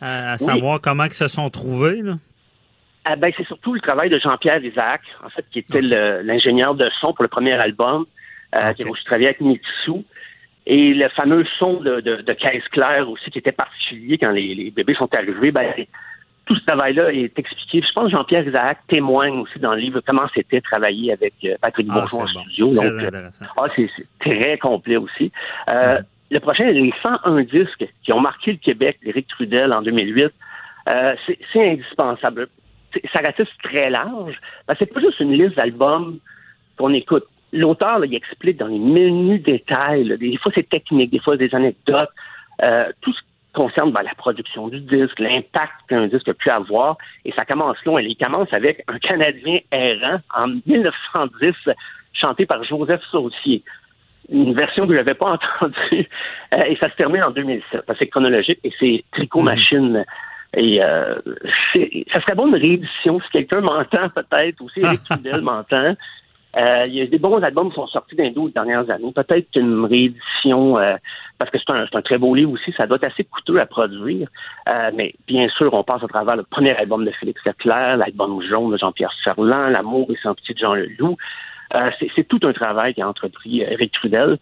à, 0.00 0.32
à 0.32 0.36
Oui. 0.38 0.44
savoir 0.44 0.80
comment 0.80 1.04
ils 1.04 1.12
se 1.14 1.26
sont 1.28 1.48
trouvés? 1.50 2.02
Là? 2.02 2.18
Ah 3.10 3.16
ben, 3.16 3.32
c'est 3.36 3.46
surtout 3.46 3.72
le 3.74 3.80
travail 3.80 4.10
de 4.10 4.18
Jean-Pierre 4.18 4.62
Isaac, 4.62 5.00
en 5.24 5.30
fait, 5.30 5.44
qui 5.50 5.60
était 5.60 5.80
l'ingénieur 5.80 6.74
de 6.74 6.90
son 7.00 7.12
pour 7.14 7.22
le 7.22 7.28
premier 7.28 7.52
album, 7.54 8.04
euh, 8.54 8.72
qui 8.74 8.82
a 8.82 8.88
aussi 8.88 9.04
travaillé 9.04 9.28
avec 9.28 9.40
Mitsu. 9.40 10.04
Et 10.66 10.92
le 10.92 11.08
fameux 11.10 11.44
son 11.58 11.80
de, 11.80 12.00
de, 12.00 12.16
de 12.16 12.32
Caisse 12.34 12.66
Claire 12.70 13.08
aussi, 13.08 13.30
qui 13.30 13.38
était 13.38 13.52
particulier 13.52 14.18
quand 14.18 14.30
les, 14.32 14.54
les 14.54 14.70
bébés 14.70 14.94
sont 14.94 15.12
arrivés, 15.14 15.50
ben, 15.50 15.72
tout 16.44 16.54
ce 16.56 16.64
travail-là 16.66 17.10
est 17.12 17.38
expliqué. 17.38 17.80
Je 17.86 17.92
pense 17.94 18.04
que 18.06 18.10
Jean-Pierre 18.10 18.46
Isaac 18.46 18.78
témoigne 18.88 19.38
aussi 19.38 19.58
dans 19.58 19.72
le 19.72 19.80
livre 19.80 20.00
comment 20.06 20.26
c'était 20.34 20.60
travailler 20.60 21.12
avec 21.12 21.32
euh, 21.44 21.56
Patrick 21.62 21.86
Ah, 21.90 21.94
Bourgeois 22.00 22.24
en 22.24 22.32
bon. 22.34 22.40
studio. 22.42 22.70
Très 22.70 22.90
Donc, 22.90 23.02
euh, 23.02 23.06
intéressant. 23.08 23.44
ah, 23.56 23.64
c'est 23.74 23.90
très 24.20 24.58
complet 24.58 24.96
aussi. 24.98 25.32
Euh, 25.70 25.98
Le 26.30 26.40
prochain, 26.40 26.64
les 26.70 26.92
101 27.02 27.42
disques 27.44 27.86
qui 28.04 28.12
ont 28.12 28.20
marqué 28.20 28.52
le 28.52 28.58
Québec 28.58 28.98
d'Éric 29.02 29.26
Trudel 29.28 29.72
en 29.72 29.80
2008, 29.80 30.30
euh, 30.88 31.14
c'est 31.26 31.38
c'est 31.52 31.70
indispensable. 31.70 32.48
Ça 33.12 33.20
ratisse 33.20 33.48
très 33.62 33.90
large. 33.90 34.38
Ben, 34.66 34.74
c'est 34.78 34.92
pas 34.92 35.00
juste 35.00 35.20
une 35.20 35.32
liste 35.32 35.56
d'albums 35.56 36.18
qu'on 36.76 36.92
écoute. 36.92 37.24
L'auteur, 37.52 38.04
il 38.04 38.14
explique 38.14 38.58
dans 38.58 38.66
les 38.66 38.78
menus 38.78 39.42
détails. 39.42 40.04
là, 40.04 40.16
des 40.16 40.36
fois, 40.36 40.52
c'est 40.54 40.68
technique, 40.68 41.10
des 41.10 41.20
fois, 41.20 41.36
des 41.36 41.54
anecdotes. 41.54 42.10
Euh, 42.62 42.90
tout 43.00 43.12
ce 43.12 43.20
qui 43.20 43.26
concerne 43.54 43.92
ben, 43.92 44.02
la 44.02 44.14
production 44.14 44.68
du 44.68 44.80
disque, 44.80 45.18
l'impact 45.18 45.72
qu'un 45.88 46.06
disque 46.08 46.28
a 46.28 46.34
pu 46.34 46.50
avoir. 46.50 46.98
Et 47.24 47.32
ça 47.32 47.44
commence 47.44 47.82
long. 47.84 47.98
Il 47.98 48.16
commence 48.16 48.52
avec 48.52 48.84
un 48.88 48.98
Canadien 48.98 49.60
errant 49.72 50.20
en 50.36 50.48
1910, 50.66 51.54
chanté 52.12 52.46
par 52.46 52.62
Joseph 52.64 53.02
Saucier 53.10 53.62
une 54.30 54.54
version 54.54 54.86
que 54.86 54.92
je 54.92 54.98
n'avais 54.98 55.14
pas 55.14 55.38
entendue. 55.60 56.08
Euh, 56.52 56.62
et 56.64 56.76
ça 56.76 56.90
se 56.90 56.96
termine 56.96 57.22
en 57.22 57.30
2007. 57.30 57.82
C'est 57.98 58.06
chronologique 58.08 58.60
et 58.64 58.72
c'est 58.78 59.04
Tricot 59.12 59.42
Machine. 59.42 60.04
Et 60.56 60.82
euh, 60.82 61.14
ça 62.12 62.20
serait 62.22 62.34
bon 62.34 62.46
une 62.48 62.54
réédition 62.56 63.20
si 63.20 63.28
quelqu'un 63.30 63.60
m'entend 63.60 64.08
peut-être, 64.14 64.60
ou 64.60 64.68
si 64.70 64.80
Eric 64.80 65.02
Trudel 65.10 65.42
m'entend. 65.42 65.94
Euh, 66.56 66.78
Il 66.86 66.94
y 66.94 67.02
a 67.02 67.06
des 67.06 67.18
bons 67.18 67.42
albums 67.42 67.68
qui 67.68 67.74
sont 67.74 67.86
sortis 67.86 68.16
dans 68.16 68.24
les 68.24 68.30
12 68.30 68.54
dernières 68.54 68.88
années. 68.90 69.12
Peut-être 69.14 69.50
qu'une 69.52 69.84
réédition, 69.84 70.78
euh, 70.78 70.96
parce 71.38 71.50
que 71.50 71.58
c'est 71.58 71.70
un, 71.70 71.86
c'est 71.86 71.96
un 71.98 72.02
très 72.02 72.16
beau 72.16 72.34
livre 72.34 72.52
aussi, 72.52 72.72
ça 72.72 72.86
doit 72.86 72.96
être 72.96 73.04
assez 73.12 73.24
coûteux 73.24 73.60
à 73.60 73.66
produire. 73.66 74.28
Euh, 74.68 74.90
mais 74.94 75.14
bien 75.26 75.48
sûr, 75.50 75.74
on 75.74 75.84
passe 75.84 76.02
à 76.02 76.08
travers 76.08 76.36
le 76.36 76.44
premier 76.44 76.74
album 76.76 77.04
de 77.04 77.10
Félix 77.10 77.40
Leclerc, 77.44 77.98
l'album 77.98 78.40
jaune 78.48 78.72
de 78.72 78.78
Jean-Pierre 78.78 79.12
Ferland, 79.22 79.68
L'amour 79.70 80.08
et 80.10 80.16
sans 80.22 80.34
pitié 80.34 80.54
de 80.54 80.60
Jean 80.60 80.74
Leloup. 80.74 81.16
Euh, 81.74 81.90
c'est- 82.16 82.26
tout 82.26 82.40
un 82.44 82.54
travail 82.54 82.94
qu'a 82.94 83.06
entrepris 83.06 83.62
euh, 83.62 83.68
Eric 83.72 83.92
Trudel. 83.92 84.38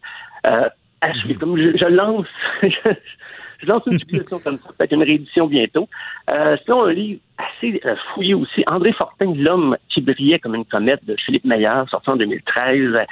Euh, 0.47 0.69
à 1.01 1.13
suivre. 1.15 1.41
Comme 1.41 1.59
je, 1.59 1.77
je 1.77 1.85
lance, 1.87 2.27
je 3.61 3.67
lance 3.67 3.87
une 3.87 3.99
publication 3.99 4.39
comme 4.39 4.59
ça, 4.59 4.71
peut-être 4.77 4.93
une 4.93 5.03
réédition 5.03 5.47
bientôt. 5.47 5.89
Euh, 6.31 6.57
un 6.69 6.93
livre 6.93 7.21
assez 7.39 7.81
euh, 7.85 7.97
fouillé 8.13 8.35
aussi, 8.35 8.65
André 8.67 8.93
Fortin, 8.93 9.33
L'homme 9.35 9.77
qui 9.89 10.01
brillait 10.01 10.39
comme 10.39 10.55
une 10.55 10.65
comète 10.65 11.05
de 11.05 11.17
Philippe 11.25 11.45
Meyer, 11.45 11.83
sorti 11.91 12.11
en 12.11 12.17
2013. 12.17 12.79
Euh, 12.79 13.05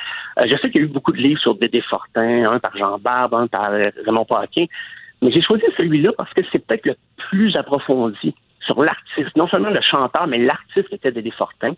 je 0.46 0.56
sais 0.56 0.70
qu'il 0.70 0.80
y 0.80 0.84
a 0.84 0.86
eu 0.86 0.90
beaucoup 0.90 1.12
de 1.12 1.18
livres 1.18 1.40
sur 1.40 1.54
Dédé 1.54 1.80
Fortin, 1.80 2.50
un 2.50 2.58
par 2.58 2.76
Jean 2.76 2.98
Barbe, 2.98 3.34
un 3.34 3.46
par 3.46 3.70
Raymond 3.70 4.24
Paquin, 4.24 4.66
mais 5.22 5.30
j'ai 5.30 5.42
choisi 5.42 5.64
celui-là 5.76 6.10
parce 6.16 6.32
que 6.34 6.42
c'est 6.52 6.64
peut-être 6.64 6.86
le 6.86 6.96
plus 7.30 7.56
approfondi 7.56 8.34
sur 8.60 8.82
l'artiste, 8.82 9.36
non 9.36 9.46
seulement 9.48 9.70
le 9.70 9.80
chanteur, 9.80 10.26
mais 10.26 10.38
l'artiste 10.38 10.88
qui 10.88 10.94
était 10.94 11.12
Dédé 11.12 11.30
Fortin. 11.30 11.74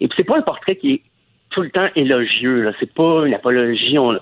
Et 0.00 0.08
puis 0.08 0.16
c'est 0.16 0.24
pas 0.24 0.36
un 0.36 0.42
portrait 0.42 0.76
qui 0.76 0.92
est 0.92 1.02
tout 1.50 1.62
le 1.62 1.70
temps 1.70 1.88
élogieux. 1.94 2.72
C'est 2.80 2.92
pas 2.92 3.26
une 3.26 3.34
apologie. 3.34 3.98
On, 3.98 4.18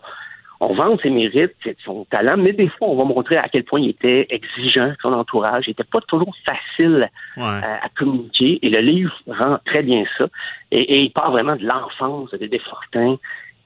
on 0.64 0.74
vante 0.74 1.00
ses 1.02 1.10
mérites, 1.10 1.56
son 1.84 2.04
talent, 2.04 2.36
mais 2.36 2.52
des 2.52 2.68
fois, 2.68 2.88
on 2.88 2.96
va 2.96 3.04
montrer 3.04 3.36
à 3.36 3.48
quel 3.48 3.64
point 3.64 3.80
il 3.80 3.90
était 3.90 4.26
exigeant, 4.30 4.92
son 5.02 5.12
entourage. 5.12 5.64
Il 5.66 5.70
n'était 5.70 5.84
pas 5.84 6.00
toujours 6.02 6.34
facile 6.44 7.10
Ouais. 7.36 7.42
à, 7.42 7.84
à 7.84 7.88
communiquer. 7.96 8.58
Et 8.62 8.70
le 8.70 8.78
livre 8.80 9.12
rend 9.26 9.58
très 9.64 9.82
bien 9.82 10.04
ça. 10.16 10.26
Et, 10.70 10.80
et 10.80 11.00
il 11.02 11.10
part 11.10 11.30
vraiment 11.32 11.56
de 11.56 11.66
l'enfance 11.66 12.30
de 12.30 12.36
Dédé 12.36 12.58
Fortin. 12.60 13.16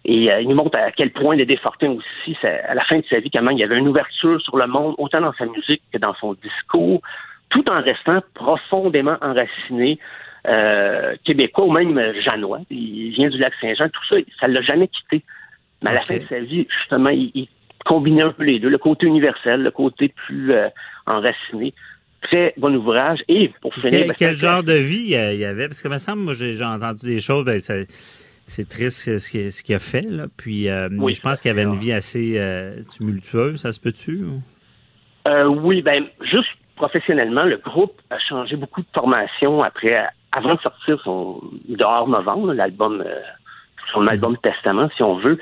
Et 0.04 0.32
euh, 0.32 0.40
il 0.40 0.48
nous 0.48 0.54
montre 0.56 0.78
à 0.78 0.90
quel 0.92 1.10
point 1.10 1.36
Dédé 1.36 1.56
Fortin 1.56 1.90
aussi, 1.98 2.36
ça- 2.40 2.48
à 2.68 2.74
la 2.74 2.84
fin 2.84 2.98
de 2.98 3.04
sa 3.10 3.18
vie, 3.20 3.30
comment 3.30 3.50
il 3.50 3.58
y 3.58 3.64
avait 3.64 3.76
une 3.78 3.88
ouverture 3.88 4.40
sur 4.40 4.56
le 4.56 4.66
monde, 4.66 4.94
autant 4.98 5.20
dans 5.20 5.32
sa 5.34 5.46
musique 5.46 5.82
que 5.92 5.98
dans 5.98 6.14
son 6.14 6.34
discours, 6.34 7.02
tout 7.50 7.68
en 7.68 7.82
restant 7.82 8.20
profondément 8.34 9.16
enraciné 9.20 9.98
euh, 10.48 11.16
québécois 11.24 11.64
ou 11.66 11.72
même 11.72 12.00
janois. 12.22 12.60
Il- 12.70 13.10
vient 13.10 13.28
du 13.28 13.38
lac 13.38 13.52
Saint-Jean, 13.60 13.88
tout 13.88 14.04
ça, 14.08 14.16
ça 14.40 14.46
l'a 14.48 14.62
jamais 14.62 14.88
quitté. 14.88 15.22
Mais 15.86 15.96
à 15.96 16.00
la 16.00 16.04
fin 16.04 16.16
de 16.16 16.26
sa 16.28 16.40
vie, 16.40 16.66
justement, 16.80 17.10
il, 17.10 17.48
combinait 17.84 18.22
un 18.22 18.32
peu 18.32 18.42
les 18.42 18.58
deux, 18.58 18.68
le 18.68 18.78
côté 18.78 19.06
universel, 19.06 19.62
le 19.62 19.70
côté 19.70 20.08
plus 20.08 20.52
euh, 20.52 20.68
enraciné. 21.06 21.72
Très 22.20 22.52
bon 22.56 22.74
ouvrage. 22.74 23.20
Et 23.28 23.52
pour 23.60 23.72
finir... 23.74 24.08
Ben, 24.08 24.14
quel, 24.18 24.36
genre 24.36 24.64
de 24.64 24.72
vie 24.72 25.14
il 25.14 25.38
y 25.38 25.44
avait? 25.44 25.68
Parce 25.68 25.80
que, 25.80 25.88
me 25.88 25.98
semble, 25.98 26.22
moi, 26.22 26.32
j'ai 26.32 26.60
entendu 26.64 27.06
des 27.06 27.20
choses, 27.20 27.44
ben, 27.44 27.60
c'est 27.60 28.68
triste 28.68 29.18
ce 29.18 29.62
qu'il 29.62 29.74
a 29.74 29.78
fait, 29.78 30.00
là. 30.00 30.26
Puis, 30.36 30.68
euh, 30.68 30.88
je 30.90 31.20
pense 31.20 31.40
qu'il 31.40 31.50
avait 31.50 31.62
une 31.62 31.78
vie 31.78 31.92
assez 31.92 32.34
euh, 32.38 32.82
tumultueuse, 32.92 33.60
ça 33.60 33.72
se 33.72 33.78
peut-tu? 33.80 34.24
oui, 35.48 35.82
ben, 35.82 36.06
juste 36.22 36.48
professionnellement, 36.76 37.44
le 37.44 37.56
groupe 37.56 38.00
a 38.10 38.18
changé 38.18 38.56
beaucoup 38.56 38.80
de 38.80 38.86
formation 38.94 39.62
après, 39.62 40.06
avant 40.32 40.54
de 40.54 40.60
sortir 40.60 41.00
son 41.02 41.40
dehors 41.68 42.08
novembre, 42.08 42.52
l'album, 42.52 43.04
son 43.92 44.02
mhm. 44.02 44.08
album 44.08 44.36
Testament, 44.38 44.88
si 44.96 45.02
on 45.02 45.16
veut 45.18 45.38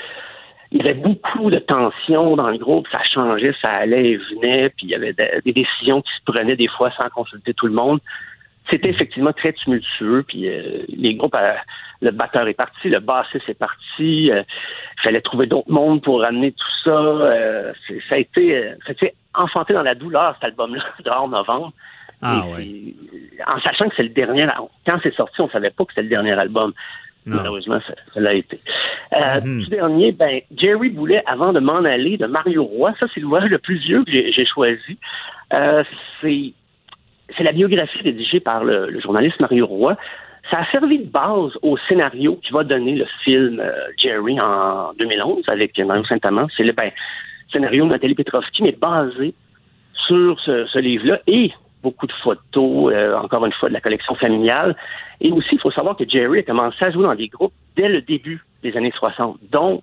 il 0.75 0.85
y 0.85 0.89
avait 0.89 0.95
beaucoup 0.99 1.51
de 1.51 1.59
tensions 1.61 2.35
dans 2.35 2.51
le 2.51 2.59
groupe, 2.59 2.89
ça 2.91 3.01
changeait, 3.05 3.55
ça 3.63 3.71
allait 3.71 4.11
et 4.11 4.17
venait, 4.17 4.71
puis 4.71 4.87
il 4.87 4.91
y 4.91 4.95
avait 4.97 5.13
des 5.13 5.53
décisions 5.53 6.03
qui 6.03 6.13
se 6.13 6.25
prenaient 6.25 6.57
des 6.57 6.67
fois 6.67 6.91
sans 7.01 7.09
consulter 7.11 7.55
tout 7.55 7.69
le 7.69 7.73
monde. 7.73 8.01
C'était 8.69 8.89
effectivement 8.89 9.33
très 9.33 9.53
tumultueux, 9.53 10.25
puis 10.27 10.49
euh, 10.49 10.83
les 10.89 11.15
groupes, 11.15 11.37
euh, 11.37 11.55
le 12.01 12.11
batteur 12.11 12.49
est 12.49 12.55
parti, 12.55 12.89
le 12.89 12.99
bassiste 12.99 13.49
est 13.49 13.59
parti, 13.59 14.33
euh, 14.33 14.43
il 14.99 15.03
fallait 15.03 15.21
trouver 15.21 15.47
d'autres 15.47 15.71
mondes 15.71 16.03
pour 16.03 16.21
ramener 16.21 16.51
tout 16.51 16.83
ça. 16.83 17.35
ça 18.09 18.17
a 18.17 18.19
été, 18.19 18.73
ça 18.85 18.89
a 18.89 18.93
été 18.93 19.15
enfanté 19.33 19.75
dans 19.75 19.83
la 19.83 19.95
douleur 19.95 20.35
cet 20.35 20.45
album-là, 20.45 20.83
dehors 21.05 21.29
novembre. 21.29 21.73
Ah, 22.21 22.47
En 23.47 23.61
sachant 23.61 23.89
que 23.89 23.95
c'est 23.97 24.03
le 24.03 24.09
dernier, 24.09 24.49
quand 24.87 24.99
c'est 25.05 25.15
sorti, 25.15 25.41
on 25.41 25.49
savait 25.51 25.71
pas 25.71 25.85
que 25.85 25.93
c'était 25.93 26.03
le 26.03 26.09
dernier 26.09 26.33
album. 26.33 26.73
Malheureusement, 27.27 27.81
ça, 27.87 28.21
l'a 28.21 28.35
été. 28.35 28.59
Euh, 29.15 29.41
mhm. 29.41 29.65
dernier, 29.69 30.13
ben, 30.13 30.41
Jerry 30.57 30.91
Boulet, 30.91 31.23
avant 31.27 31.53
de 31.53 31.61
m'en 31.61 31.85
aller, 31.85 32.19
de 32.19 32.27
Mario 32.27 32.65
Roy, 32.65 32.93
ça 33.01 33.07
c'est 33.15 33.21
l'ouvrage 33.21 33.51
le 33.51 33.59
plus 33.59 33.79
vieux 33.79 34.05
que 34.05 34.13
j'ai 34.13 34.45
choisi. 34.47 34.99
Euh, 35.53 35.83
c'est 36.21 37.43
la 37.43 37.53
biographie 37.53 38.03
rédigée 38.03 38.41
par 38.41 38.65
le, 38.65 39.01
journaliste 39.01 39.41
Mario 39.41 39.67
Roy. 39.67 39.97
Ça 40.51 40.59
a 40.59 40.71
servi 40.71 40.99
de 40.99 41.11
base 41.11 41.53
au 41.63 41.79
scénario 41.89 42.39
qui 42.43 42.53
va 42.53 42.65
donner 42.65 42.97
le 42.97 43.07
film 43.25 43.61
euh, 43.61 43.73
Jerry 43.97 44.39
en 44.39 44.93
2011 44.99 45.45
avec 45.49 45.79
Mario 45.79 46.05
Saint-Amand. 46.05 46.49
C'est 46.55 46.65
le 46.65 46.73
ben, 46.73 46.91
scénario 47.51 47.85
de 47.87 47.91
Nathalie 47.91 48.15
Petrovski, 48.15 48.63
mais 48.63 48.73
basé 48.73 49.33
sur 50.07 50.39
ce, 50.41 50.67
ce 50.67 50.79
livre-là. 50.79 51.21
Et 51.27 51.51
beaucoup 51.85 52.07
de 52.07 52.13
photos, 52.25 52.93
euh, 52.93 53.17
encore 53.17 53.45
une 53.47 53.53
fois, 53.53 53.69
de 53.69 53.75
la 53.75 53.81
collection 53.81 54.15
familiale. 54.17 54.75
Et 55.21 55.31
aussi, 55.31 55.51
il 55.53 55.61
faut 55.61 55.71
savoir 55.71 55.97
que 55.97 56.09
Jerry 56.09 56.41
a 56.41 56.43
commencé 56.43 56.85
à 56.85 56.91
jouer 56.91 57.05
dans 57.05 57.15
des 57.15 57.29
groupes 57.29 57.53
dès 57.77 57.89
le 57.89 58.01
début 58.01 58.43
des 58.63 58.77
années 58.77 58.93
60. 58.97 59.39
Donc, 59.53 59.83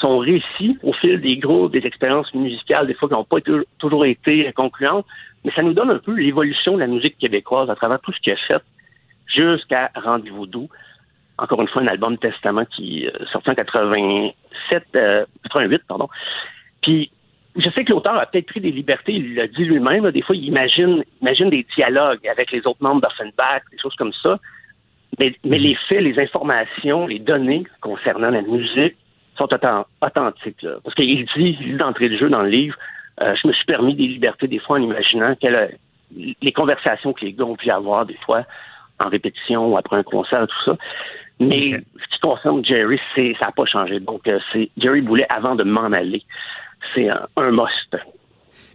son 0.00 0.18
récit, 0.18 0.78
au 0.82 0.92
fil 0.92 1.20
des 1.20 1.36
groupes, 1.38 1.72
des 1.72 1.86
expériences 1.86 2.32
musicales, 2.34 2.86
des 2.86 2.94
fois 2.94 3.08
qui 3.08 3.14
n'ont 3.14 3.24
pas 3.24 3.38
toujours 3.78 4.04
été 4.04 4.52
concluantes, 4.52 5.06
mais 5.44 5.52
ça 5.52 5.62
nous 5.62 5.72
donne 5.72 5.90
un 5.90 5.98
peu 5.98 6.14
l'évolution 6.14 6.74
de 6.74 6.80
la 6.80 6.86
musique 6.86 7.16
québécoise 7.18 7.70
à 7.70 7.74
travers 7.74 8.00
tout 8.00 8.12
ce 8.12 8.20
qu'il 8.20 8.32
a 8.32 8.36
fait 8.36 8.62
jusqu'à 9.26 9.90
Rendez-vous 9.94 10.46
doux. 10.46 10.68
Encore 11.38 11.60
une 11.62 11.68
fois, 11.68 11.82
un 11.82 11.86
album 11.86 12.18
Testament 12.18 12.64
qui 12.64 13.06
euh, 13.06 13.24
sorti 13.32 13.50
en 13.50 13.54
87, 13.54 14.84
88, 14.92 14.96
euh, 14.96 15.78
pardon. 15.86 16.08
Puis 16.82 17.10
je 17.58 17.70
sais 17.70 17.84
que 17.84 17.92
l'auteur 17.92 18.16
a 18.16 18.26
peut-être 18.26 18.46
pris 18.46 18.60
des 18.60 18.70
libertés, 18.70 19.12
il 19.12 19.34
l'a 19.34 19.48
dit 19.48 19.64
lui-même. 19.64 20.08
Des 20.12 20.22
fois, 20.22 20.36
il 20.36 20.44
imagine, 20.44 21.02
imagine 21.20 21.50
des 21.50 21.66
dialogues 21.74 22.26
avec 22.28 22.52
les 22.52 22.64
autres 22.66 22.82
membres 22.82 23.00
d'Offenbach, 23.00 23.62
des 23.72 23.78
choses 23.78 23.94
comme 23.96 24.12
ça. 24.22 24.38
Mais, 25.18 25.34
les 25.44 25.74
faits, 25.88 26.00
les 26.00 26.18
informations, 26.20 27.08
les 27.08 27.18
données 27.18 27.64
concernant 27.80 28.30
la 28.30 28.42
musique 28.42 28.94
sont 29.36 29.48
authentiques. 30.00 30.66
Parce 30.84 30.94
qu'il 30.94 31.26
dit, 31.36 31.56
d'entrée 31.74 32.08
de 32.08 32.16
jeu 32.16 32.28
dans 32.28 32.42
le 32.42 32.48
livre, 32.48 32.76
euh, 33.20 33.34
je 33.34 33.48
me 33.48 33.52
suis 33.52 33.64
permis 33.64 33.94
des 33.94 34.06
libertés 34.06 34.46
des 34.46 34.60
fois 34.60 34.78
en 34.78 34.82
imaginant 34.82 35.34
que 35.34 35.68
les 36.14 36.52
conversations 36.52 37.12
que 37.12 37.24
les 37.24 37.32
gars 37.32 37.44
ont 37.44 37.56
pu 37.56 37.70
avoir 37.70 38.06
des 38.06 38.16
fois 38.24 38.44
en 39.00 39.08
répétition 39.08 39.66
ou 39.66 39.76
après 39.76 39.96
un 39.96 40.02
concert, 40.04 40.46
tout 40.46 40.64
ça. 40.64 40.76
Mais 41.40 41.66
ce 41.66 42.14
qui 42.14 42.20
concerne 42.20 42.64
Jerry, 42.64 43.00
c'est 43.14 43.34
ça 43.40 43.46
n'a 43.46 43.52
pas 43.52 43.64
changé. 43.64 43.98
Donc, 43.98 44.26
euh, 44.28 44.38
c'est 44.52 44.70
Jerry 44.76 45.00
Boulet 45.00 45.26
avant 45.28 45.56
de 45.56 45.64
m'en 45.64 45.92
aller 45.92 46.22
c'est 46.94 47.08
un, 47.08 47.50
must. 47.50 47.96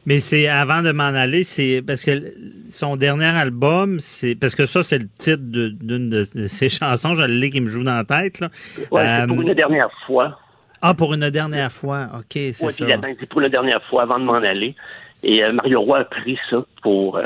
Mais 0.05 0.19
c'est 0.19 0.47
avant 0.47 0.81
de 0.81 0.91
m'en 0.91 1.03
aller, 1.03 1.43
c'est 1.43 1.81
parce 1.85 2.03
que 2.03 2.11
son 2.69 2.97
dernier 2.97 3.25
album, 3.25 3.99
c'est 3.99 4.35
parce 4.35 4.53
que 4.53 4.65
ça 4.65 4.83
c'est 4.83 4.97
le 4.97 5.07
titre 5.17 5.43
d'une 5.43 6.09
de, 6.09 6.23
ses 6.47 6.67
chansons, 6.67 7.13
je 7.13 7.23
l'ai 7.23 7.49
qui 7.49 7.61
me 7.61 7.67
joue 7.67 7.83
dans 7.83 7.95
la 7.95 8.03
tête 8.03 8.41
là. 8.41 8.49
Ouais, 8.91 9.25
pour 9.27 9.39
euh, 9.39 9.41
une 9.41 9.53
dernière 9.53 9.91
fois. 10.05 10.39
Ah, 10.81 10.93
pour 10.93 11.13
une 11.13 11.29
dernière 11.29 11.71
fois, 11.71 12.09
ok, 12.15 12.33
c'est 12.33 12.53
ça. 12.53 12.85
c'est 13.19 13.29
pour 13.29 13.39
la 13.39 13.47
dernière 13.47 13.81
fois 13.83 14.03
avant 14.03 14.19
de 14.19 14.25
m'en 14.25 14.33
aller. 14.33 14.75
Et 15.23 15.41
euh, 15.41 15.53
Mario 15.53 15.79
Roy 15.79 15.99
a 15.99 16.03
pris 16.03 16.37
ça 16.49 16.65
pour. 16.81 17.15
Euh, 17.15 17.23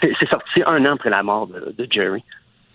c'est 0.00 0.28
sorti 0.30 0.62
un 0.64 0.86
an 0.86 0.94
après 0.94 1.10
la 1.10 1.22
mort 1.22 1.46
de 1.48 1.88
Jerry. 1.90 2.22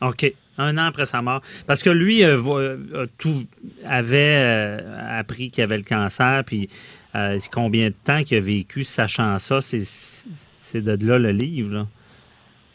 OK. 0.02 0.32
Un 0.58 0.78
an 0.78 0.88
après 0.88 1.06
sa 1.06 1.22
mort. 1.22 1.42
Parce 1.68 1.82
que 1.82 1.90
lui, 1.90 2.24
euh, 2.24 3.08
tout 3.18 3.46
avait 3.86 4.36
euh, 4.36 5.20
appris 5.20 5.52
qu'il 5.52 5.64
avait 5.64 5.78
le 5.78 5.84
cancer, 5.84 6.44
puis 6.46 6.70
euh, 7.16 7.38
combien 7.52 7.88
de 7.90 7.96
temps 8.04 8.24
qu'il 8.24 8.38
a 8.38 8.42
vécu 8.42 8.84
sachant 8.84 9.38
ça, 9.40 9.62
c'est 9.62 10.82
de 10.82 11.08
là 11.08 11.18
le 11.18 11.32
livre, 11.32 11.74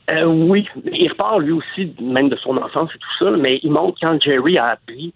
là. 0.09 0.27
oui, 0.27 0.69
il 0.93 1.09
repart 1.09 1.41
lui 1.41 1.53
aussi, 1.53 1.95
même 2.01 2.29
de 2.29 2.37
son 2.37 2.57
enfance 2.57 2.91
et 2.95 2.99
tout 2.99 3.25
ça, 3.25 3.31
mais 3.33 3.61
il 3.63 3.71
montre 3.71 3.99
quand 4.01 4.21
Jerry 4.21 4.59
a 4.59 4.71
appris 4.71 5.13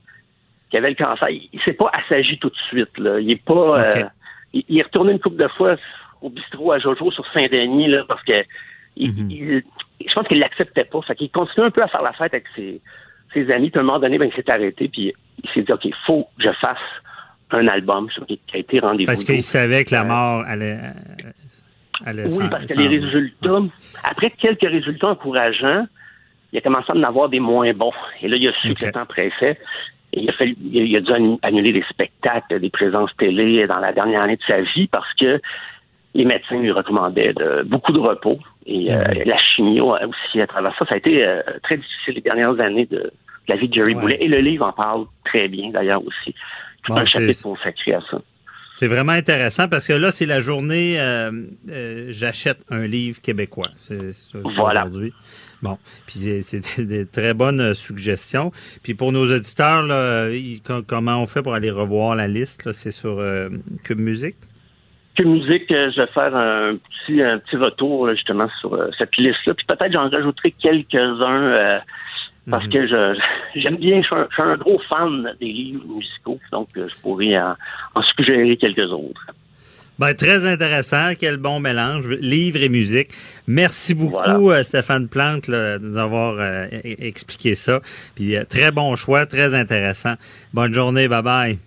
qu'il 0.70 0.78
avait 0.78 0.90
le 0.90 0.96
cancer, 0.96 1.28
il, 1.30 1.48
ne 1.52 1.60
s'est 1.60 1.72
pas 1.72 1.90
assagi 1.92 2.38
tout 2.38 2.50
de 2.50 2.56
suite. 2.68 2.96
Là. 2.98 3.20
Il 3.20 3.30
est 3.30 3.42
pas. 3.42 3.90
il, 4.52 4.78
est 4.78 4.82
retourné 4.82 5.12
une 5.12 5.20
couple 5.20 5.42
de 5.42 5.48
fois 5.48 5.76
au 6.20 6.30
bistrot 6.30 6.72
à 6.72 6.78
Jojo 6.78 7.10
sur 7.10 7.24
Saint-Denis 7.32 7.94
parce 8.06 8.22
que 8.22 8.44
il, 8.96 9.12
mhm 9.12 9.62
je 10.06 10.14
pense 10.14 10.28
qu'il 10.28 10.38
l'acceptait 10.38 10.84
pas. 10.84 11.00
Fait 11.02 11.14
qu'il 11.14 11.30
continue 11.30 11.66
un 11.66 11.70
peu 11.70 11.82
à 11.82 11.88
faire 11.88 12.02
la 12.02 12.12
fête 12.12 12.34
avec 12.34 12.46
ses, 12.54 12.80
ses 13.34 13.50
amis. 13.50 13.70
Puis 13.70 13.78
à 13.78 13.82
un 13.82 13.84
moment 13.84 13.98
donné, 13.98 14.18
ben, 14.18 14.30
il 14.32 14.34
s'est 14.34 14.50
arrêté. 14.50 14.88
Puis 14.88 15.12
il 15.42 15.50
s'est 15.50 15.62
dit, 15.62 15.72
OK, 15.72 15.84
il 15.84 15.94
faut 16.06 16.28
que 16.36 16.44
je 16.44 16.52
fasse 16.52 16.78
un 17.50 17.68
album 17.68 18.08
qui 18.26 18.38
a 18.54 18.58
été 18.58 18.80
rendez-vous. 18.80 19.06
Parce 19.06 19.24
qu'il 19.24 19.42
savait 19.42 19.84
que 19.84 19.94
la 19.94 20.04
mort 20.04 20.44
allait. 20.46 20.78
allait 22.04 22.32
oui, 22.32 22.44
parce 22.50 22.72
que 22.72 22.80
les 22.80 22.98
résultats, 22.98 23.60
après 24.04 24.30
quelques 24.30 24.68
résultats 24.68 25.08
encourageants, 25.08 25.86
il 26.52 26.58
a 26.58 26.60
commencé 26.60 26.90
à 26.90 26.96
en 26.96 27.02
avoir 27.02 27.28
des 27.28 27.40
moins 27.40 27.72
bons. 27.72 27.92
Et 28.22 28.28
là, 28.28 28.36
il 28.36 28.48
a 28.48 28.52
su 28.60 28.74
que 28.74 28.86
le 28.86 28.92
temps 28.92 29.06
pressait. 29.06 29.58
Et 30.12 30.20
il 30.20 30.30
a, 30.30 30.32
fallu, 30.32 30.56
il 30.72 30.96
a 30.96 31.00
dû 31.00 31.12
annuler 31.42 31.72
des 31.72 31.84
spectacles, 31.90 32.60
des 32.60 32.70
présences 32.70 33.10
télé 33.18 33.66
dans 33.66 33.78
la 33.78 33.92
dernière 33.92 34.22
année 34.22 34.36
de 34.36 34.42
sa 34.46 34.62
vie 34.62 34.86
parce 34.86 35.12
que 35.14 35.40
les 36.14 36.24
médecins 36.24 36.58
lui 36.58 36.72
recommandaient 36.72 37.34
de, 37.34 37.62
beaucoup 37.64 37.92
de 37.92 37.98
repos. 37.98 38.38
Et 38.64 38.92
euh, 38.92 39.02
la 39.26 39.36
chimio 39.38 39.94
aussi 39.94 40.40
à 40.40 40.46
travers 40.46 40.74
ça. 40.78 40.86
Ça 40.86 40.94
a 40.94 40.98
été 40.98 41.24
euh, 41.24 41.42
très 41.62 41.76
difficile 41.76 42.14
les 42.14 42.20
dernières 42.22 42.58
années 42.60 42.86
de, 42.86 43.10
la 43.48 43.56
vie 43.56 43.68
de 43.68 43.74
Jerry 43.74 43.94
Boulet. 43.94 44.18
Et 44.20 44.28
le 44.28 44.38
livre 44.38 44.66
en 44.66 44.72
parle 44.72 45.06
très 45.24 45.48
bien 45.48 45.70
d'ailleurs 45.70 46.02
aussi. 46.04 46.34
Tout 46.84 46.94
un 46.94 47.06
chapitre 47.06 47.42
consacré 47.42 47.94
à 47.94 48.00
ça. 48.10 48.18
C'est 48.74 48.86
vraiment 48.86 49.12
intéressant 49.12 49.68
parce 49.68 49.88
que 49.88 49.92
là, 49.92 50.12
c'est 50.12 50.26
la 50.26 50.38
journée 50.38 51.00
euh, 51.00 51.32
J'achète 52.10 52.58
un 52.70 52.86
livre 52.86 53.20
québécois. 53.20 53.70
C'est 53.78 54.12
voilà. 54.34 54.82
aujourd'hui. 54.82 55.12
Bon, 55.62 55.78
puis 56.06 56.40
c'est 56.42 56.80
des 56.86 57.04
très 57.04 57.34
bonnes 57.34 57.74
suggestions. 57.74 58.52
Puis 58.84 58.94
pour 58.94 59.10
nos 59.10 59.26
auditeurs, 59.34 59.82
là, 59.82 60.28
comment 60.86 61.20
on 61.20 61.26
fait 61.26 61.42
pour 61.42 61.54
aller 61.54 61.70
revoir 61.70 62.14
la 62.14 62.28
liste? 62.28 62.70
C'est 62.72 62.92
sur 62.92 63.20
Cube 63.84 63.98
Musique? 63.98 64.36
musique, 65.24 65.70
euh, 65.72 65.90
je 65.94 66.00
vais 66.00 66.06
faire 66.08 66.34
un 66.34 66.76
petit, 66.76 67.22
un 67.22 67.38
petit 67.38 67.56
retour 67.56 68.10
justement 68.10 68.48
sur 68.60 68.74
euh, 68.74 68.90
cette 68.96 69.16
liste-là. 69.16 69.54
Puis 69.54 69.66
peut-être 69.66 69.92
j'en 69.92 70.08
rajouterai 70.08 70.52
quelques-uns 70.52 71.42
euh, 71.42 71.78
parce 72.50 72.64
mhm. 72.64 72.72
que 72.72 72.86
je 72.86 73.20
j'aime 73.56 73.76
bien, 73.76 74.00
je 74.02 74.06
suis, 74.06 74.42
un, 74.42 74.56
gros 74.56 74.80
fan 74.88 75.34
des 75.40 75.46
livres 75.46 75.84
musicaux, 75.86 76.38
donc 76.52 76.68
je 76.74 76.94
pourrais 77.02 77.36
en, 77.38 78.02
suggérer 78.16 78.56
quelques 78.56 78.90
autres. 78.90 79.26
Ben, 79.98 80.14
très 80.14 80.46
intéressant. 80.46 81.14
Quel 81.18 81.38
bon 81.38 81.58
mélange. 81.58 82.06
Livre 82.06 82.62
et 82.62 82.68
musique. 82.68 83.08
Merci 83.48 83.94
beaucoup, 83.94 84.52
Stéphane 84.62 85.08
Plante, 85.08 85.50
de 85.50 85.78
nous 85.82 85.96
avoir 85.96 86.36
e-, 86.38 86.68
expliqué 86.84 87.56
ça. 87.56 87.80
Puis, 88.14 88.36
très 88.48 88.70
bon 88.70 88.94
choix, 88.94 89.26
très 89.26 89.54
intéressant. 89.54 90.14
Bonne 90.54 90.72
journée. 90.72 91.08
Bye 91.08 91.22
bye. 91.22 91.58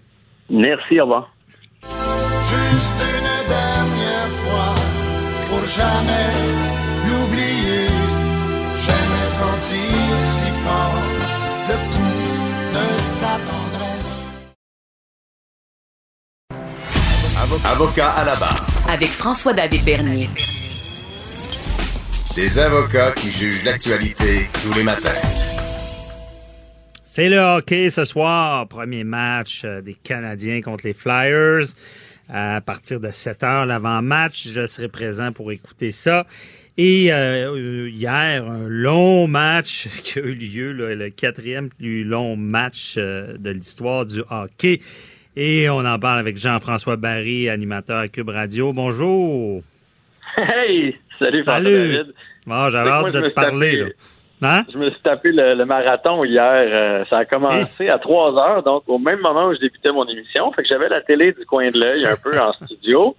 Merci. 0.50 1.02
Au 1.02 1.04
revoir. 1.04 1.34
Juste 2.42 3.22
dernière 3.48 4.32
fois 4.42 4.76
pour 5.50 5.64
jamais 5.66 6.30
l'oublier. 7.08 7.88
J'aimais 8.84 9.26
sentir 9.26 10.01
si 10.01 10.01
fort 10.64 10.96
le 11.70 11.76
pouls 11.92 12.22
de 12.76 12.86
ta 13.20 13.34
tendresse. 13.50 14.30
Avocat 17.66 18.12
à 18.12 18.26
la 18.26 18.36
barre. 18.36 18.66
Avec 18.88 19.10
François-David 19.10 19.84
Bernier. 19.84 20.30
Des 22.36 22.60
avocats 22.60 23.12
qui 23.12 23.30
jugent 23.30 23.66
l'actualité 23.66 24.48
tous 24.64 24.74
les 24.74 24.84
matins. 24.84 25.10
C'est 27.04 27.28
le 27.28 27.40
hockey 27.40 27.90
ce 27.90 28.06
soir. 28.06 28.68
Premier 28.68 29.04
match 29.04 29.64
euh, 29.66 29.82
des 29.82 29.96
Canadiens 29.96 30.62
contre 30.62 30.88
les 30.88 30.94
Flyers. 30.94 31.66
À 32.34 32.62
partir 32.62 33.02
de 33.02 33.12
7 33.12 33.44
heures, 33.44 33.66
l'avant-match, 33.66 34.48
je 34.48 34.66
serai 34.66 34.88
présent 34.88 35.34
pour 35.34 35.52
écouter 35.52 35.92
ça. 35.92 36.26
Et 36.78 37.12
euh, 37.12 37.90
hier, 37.90 38.46
un 38.48 38.68
long 38.70 39.28
match 39.28 39.88
qui 40.04 40.20
a 40.20 40.22
eu 40.22 40.34
lieu, 40.34 40.72
le 40.72 41.10
quatrième 41.10 41.70
plus 41.70 42.04
long 42.04 42.38
match 42.38 42.96
euh, 42.98 43.36
de 43.38 43.50
l'histoire 43.50 44.06
du 44.06 44.22
hockey. 44.30 44.80
Et 45.36 45.70
on 45.70 45.80
en 45.80 46.00
parle 46.00 46.20
avec 46.20 46.38
Jean-François 46.38 46.96
Barry, 46.96 47.50
animateur 47.50 48.00
à 48.00 48.08
Cube 48.08 48.30
Radio. 48.30 48.74
Bonjour. 48.74 49.62
Hey, 50.38 50.98
salut, 51.20 51.44
salut. 51.44 51.94
David. 51.94 52.14
Bon, 52.48 52.70
j'avais 52.70 52.90
hâte 52.90 53.14
de 53.14 53.22
te 53.22 53.34
parler. 53.34 53.76
Là. 53.78 53.86
Hein? 54.44 54.64
Je 54.72 54.78
me 54.78 54.90
suis 54.90 55.02
tapé 55.02 55.32
le, 55.32 55.66
marathon 55.66 56.24
hier. 56.24 56.68
Euh, 56.72 57.06
ça 57.10 57.20
a 57.20 57.26
commencé 57.26 57.90
à 57.90 58.00
3 58.00 58.38
heures, 58.38 58.64
donc 58.64 58.84
au 58.88 58.98
même 58.98 59.20
moment 59.20 59.48
où 59.48 59.54
je 59.54 59.60
débutais 59.60 59.92
mon 59.92 60.08
émission. 60.08 60.52
Fait 60.54 60.64
que 60.64 60.70
j'avais 60.70 60.90
la 60.90 61.02
télé 61.02 61.34
du 61.34 61.46
coin 61.46 61.70
de 61.70 61.80
l'œil 61.80 62.06
un 62.06 62.16
peu 62.16 62.40
en 62.40 62.54
studio. 62.66 63.16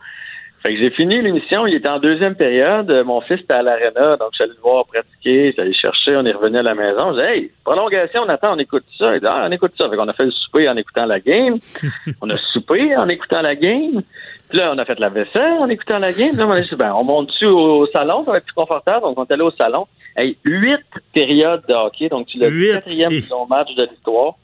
Fait 0.62 0.74
que 0.74 0.78
j'ai 0.78 0.90
fini 0.90 1.20
l'émission, 1.20 1.66
il 1.66 1.74
était 1.74 1.88
en 1.88 1.98
deuxième 1.98 2.36
période. 2.36 2.88
Mon 3.04 3.20
fils 3.20 3.40
était 3.40 3.54
à 3.54 3.62
l'aréna, 3.62 4.16
donc 4.16 4.28
j'allais 4.38 4.52
le 4.54 4.60
voir 4.62 4.86
pratiquer, 4.86 5.52
j'allais 5.56 5.72
chercher, 5.72 6.16
on 6.16 6.24
est 6.24 6.32
revenu 6.32 6.58
à 6.58 6.62
la 6.62 6.76
maison. 6.76 7.14
J'ai 7.16 7.20
dit, 7.20 7.28
hey, 7.28 7.50
prolongation, 7.64 8.22
on 8.24 8.28
attend, 8.28 8.54
on 8.54 8.58
écoute 8.58 8.84
ça. 8.96 9.16
Il 9.16 9.20
dit, 9.20 9.26
ah, 9.28 9.46
on 9.48 9.50
écoute 9.50 9.72
ça. 9.76 9.90
Fait 9.90 9.96
qu'on 9.96 10.06
a 10.06 10.12
fait 10.12 10.26
le 10.26 10.30
souper 10.30 10.68
en 10.68 10.76
écoutant 10.76 11.06
la 11.06 11.18
game. 11.18 11.56
on 12.22 12.30
a 12.30 12.38
soupé 12.52 12.96
en 12.96 13.08
écoutant 13.08 13.42
la 13.42 13.56
game. 13.56 14.02
Puis 14.48 14.58
là, 14.58 14.70
on 14.72 14.78
a 14.78 14.84
fait 14.84 15.00
la 15.00 15.08
vaisselle 15.08 15.54
en 15.58 15.68
écoutant 15.68 15.98
la 15.98 16.12
game. 16.12 16.36
Là, 16.36 16.46
on 16.46 16.52
a 16.52 16.60
dit, 16.60 16.76
ben, 16.76 16.92
on 16.94 17.02
monte-tu 17.02 17.46
au 17.46 17.88
salon, 17.88 18.24
ça 18.24 18.30
va 18.30 18.38
être 18.38 18.44
plus 18.44 18.54
confortable. 18.54 19.02
Donc, 19.02 19.18
on 19.18 19.24
est 19.24 19.32
allé 19.32 19.42
au 19.42 19.50
salon. 19.50 19.88
Hey, 20.16 20.36
huit 20.44 20.84
périodes 21.12 21.62
de 21.68 21.74
hockey, 21.74 22.08
donc 22.08 22.28
tu 22.28 22.38
le 22.38 22.74
quatrième 22.74 23.08
plus 23.08 23.30
long 23.30 23.46
match 23.46 23.74
de 23.74 23.88
l'histoire. 23.90 24.34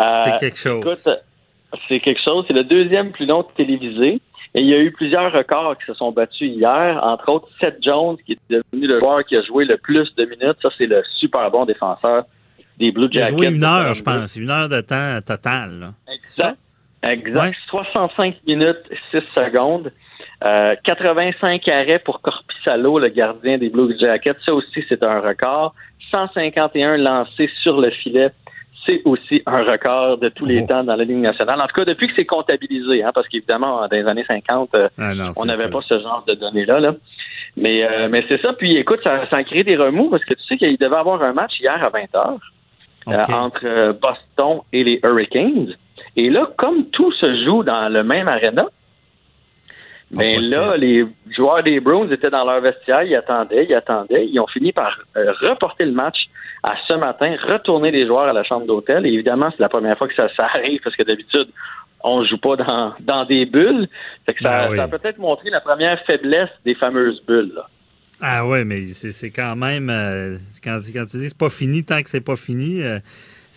Euh, 0.00 0.24
c'est 0.24 0.38
quelque 0.38 0.58
chose. 0.58 0.80
Écoute, 0.80 1.08
c'est 1.88 2.00
quelque 2.00 2.22
chose. 2.22 2.44
C'est 2.48 2.54
le 2.54 2.64
deuxième 2.64 3.10
plus 3.10 3.26
long 3.26 3.42
télévisé. 3.42 4.20
Et 4.54 4.60
il 4.60 4.66
y 4.66 4.74
a 4.74 4.78
eu 4.78 4.92
plusieurs 4.92 5.32
records 5.32 5.78
qui 5.78 5.86
se 5.86 5.94
sont 5.94 6.12
battus 6.12 6.50
hier, 6.50 7.00
entre 7.02 7.30
autres 7.30 7.48
Seth 7.58 7.78
Jones, 7.80 8.16
qui 8.26 8.32
est 8.32 8.38
devenu 8.50 8.86
le 8.86 9.00
joueur 9.00 9.24
qui 9.24 9.36
a 9.36 9.42
joué 9.42 9.64
le 9.64 9.78
plus 9.78 10.14
de 10.14 10.24
minutes. 10.24 10.58
Ça, 10.60 10.68
c'est 10.76 10.86
le 10.86 11.02
super 11.16 11.50
bon 11.50 11.64
défenseur 11.64 12.24
des 12.78 12.92
Blue 12.92 13.08
Jackets. 13.10 13.30
Il 13.30 13.34
a 13.34 13.36
joué 13.36 13.46
une 13.56 13.64
heure, 13.64 13.94
je 13.94 14.02
pense. 14.02 14.36
Une 14.36 14.50
heure 14.50 14.68
de 14.68 14.80
temps 14.82 15.18
total. 15.24 15.92
Exact. 16.12 16.58
Exact. 17.06 17.56
65 17.68 18.36
minutes, 18.46 18.82
6 19.10 19.22
secondes. 19.34 19.90
85 20.84 21.68
euh, 21.68 21.72
arrêts 21.72 21.98
pour 22.00 22.20
Corpissalo, 22.20 22.98
le 22.98 23.08
gardien 23.08 23.58
des 23.58 23.70
Blue 23.70 23.96
Jackets. 23.98 24.36
Ça 24.44 24.52
aussi, 24.52 24.84
c'est 24.88 25.02
un 25.02 25.20
record. 25.20 25.74
151 26.10 26.98
lancés 26.98 27.50
sur 27.62 27.80
le 27.80 27.90
filet 27.90 28.30
c'est 28.86 29.02
aussi 29.04 29.42
un 29.46 29.62
record 29.62 30.18
de 30.18 30.28
tous 30.28 30.44
les 30.44 30.60
oh. 30.62 30.66
temps 30.66 30.84
dans 30.84 30.96
la 30.96 31.04
Ligue 31.04 31.18
nationale. 31.18 31.60
En 31.60 31.66
tout 31.66 31.74
cas, 31.74 31.84
depuis 31.84 32.08
que 32.08 32.14
c'est 32.16 32.24
comptabilisé, 32.24 33.02
hein, 33.02 33.10
parce 33.14 33.28
qu'évidemment, 33.28 33.80
dans 33.80 33.88
les 33.90 34.06
années 34.06 34.24
50, 34.26 34.70
euh, 34.74 34.88
ah 34.98 35.12
on 35.36 35.44
n'avait 35.44 35.68
pas 35.68 35.80
ce 35.82 35.98
genre 36.00 36.24
de 36.26 36.34
données-là. 36.34 36.80
Là. 36.80 36.94
Mais, 37.56 37.84
euh, 37.84 38.08
mais 38.10 38.24
c'est 38.28 38.40
ça. 38.40 38.52
Puis 38.54 38.76
écoute, 38.76 39.00
ça, 39.04 39.28
ça 39.28 39.36
a 39.36 39.44
créé 39.44 39.62
des 39.62 39.76
remous 39.76 40.10
parce 40.10 40.24
que 40.24 40.34
tu 40.34 40.42
sais 40.44 40.56
qu'il 40.56 40.76
devait 40.78 40.96
avoir 40.96 41.22
un 41.22 41.32
match 41.32 41.60
hier 41.60 41.82
à 41.82 41.90
20 41.90 42.00
h 42.12 42.38
euh, 43.08 43.34
entre 43.34 43.92
Boston 44.00 44.60
et 44.72 44.84
les 44.84 45.00
Hurricanes. 45.02 45.74
Et 46.16 46.28
là, 46.28 46.48
comme 46.56 46.86
tout 46.86 47.12
se 47.12 47.44
joue 47.44 47.62
dans 47.62 47.88
le 47.88 48.02
même 48.02 48.28
aréna, 48.28 48.66
mais 50.12 50.36
ben 50.36 50.50
là, 50.50 50.76
les 50.76 51.06
joueurs 51.34 51.62
des 51.62 51.80
Browns 51.80 52.12
étaient 52.12 52.30
dans 52.30 52.44
leur 52.44 52.60
vestiaire, 52.60 53.02
ils 53.02 53.16
attendaient, 53.16 53.66
ils 53.68 53.74
attendaient. 53.74 54.26
Ils 54.26 54.38
ont 54.40 54.46
fini 54.46 54.72
par 54.72 54.98
reporter 55.14 55.84
le 55.84 55.92
match 55.92 56.28
à 56.62 56.74
ce 56.86 56.92
matin 56.94 57.34
retourner 57.48 57.90
les 57.90 58.06
joueurs 58.06 58.28
à 58.28 58.32
la 58.32 58.44
chambre 58.44 58.66
d'hôtel. 58.66 59.06
évidemment, 59.06 59.50
c'est 59.50 59.60
la 59.60 59.68
première 59.68 59.96
fois 59.98 60.08
que 60.08 60.14
ça, 60.14 60.28
arrive 60.38 60.80
parce 60.82 60.94
que 60.96 61.02
d'habitude, 61.02 61.48
on 62.04 62.24
joue 62.24 62.38
pas 62.38 62.56
dans, 62.56 62.94
dans 63.00 63.24
des 63.24 63.46
bulles. 63.46 63.88
ça, 64.26 64.68
ben 64.68 64.76
ça 64.76 64.82
a 64.84 64.88
peut-être 64.88 65.18
montré 65.18 65.50
la 65.50 65.60
première 65.60 65.98
faiblesse 66.04 66.50
des 66.64 66.74
fameuses 66.74 67.22
bulles. 67.26 67.60
Ah 68.20 68.46
ouais, 68.46 68.64
mais 68.64 68.82
c'est 68.82 69.30
quand 69.30 69.56
même 69.56 69.90
euh, 69.90 70.36
quand, 70.62 70.78
quand, 70.92 71.06
tu 71.06 71.16
dis 71.16 71.28
c'est 71.28 71.38
pas 71.38 71.48
fini 71.48 71.84
tant 71.84 72.00
que 72.02 72.08
c'est 72.08 72.20
pas 72.20 72.36
fini. 72.36 72.80
Euh, 72.80 73.00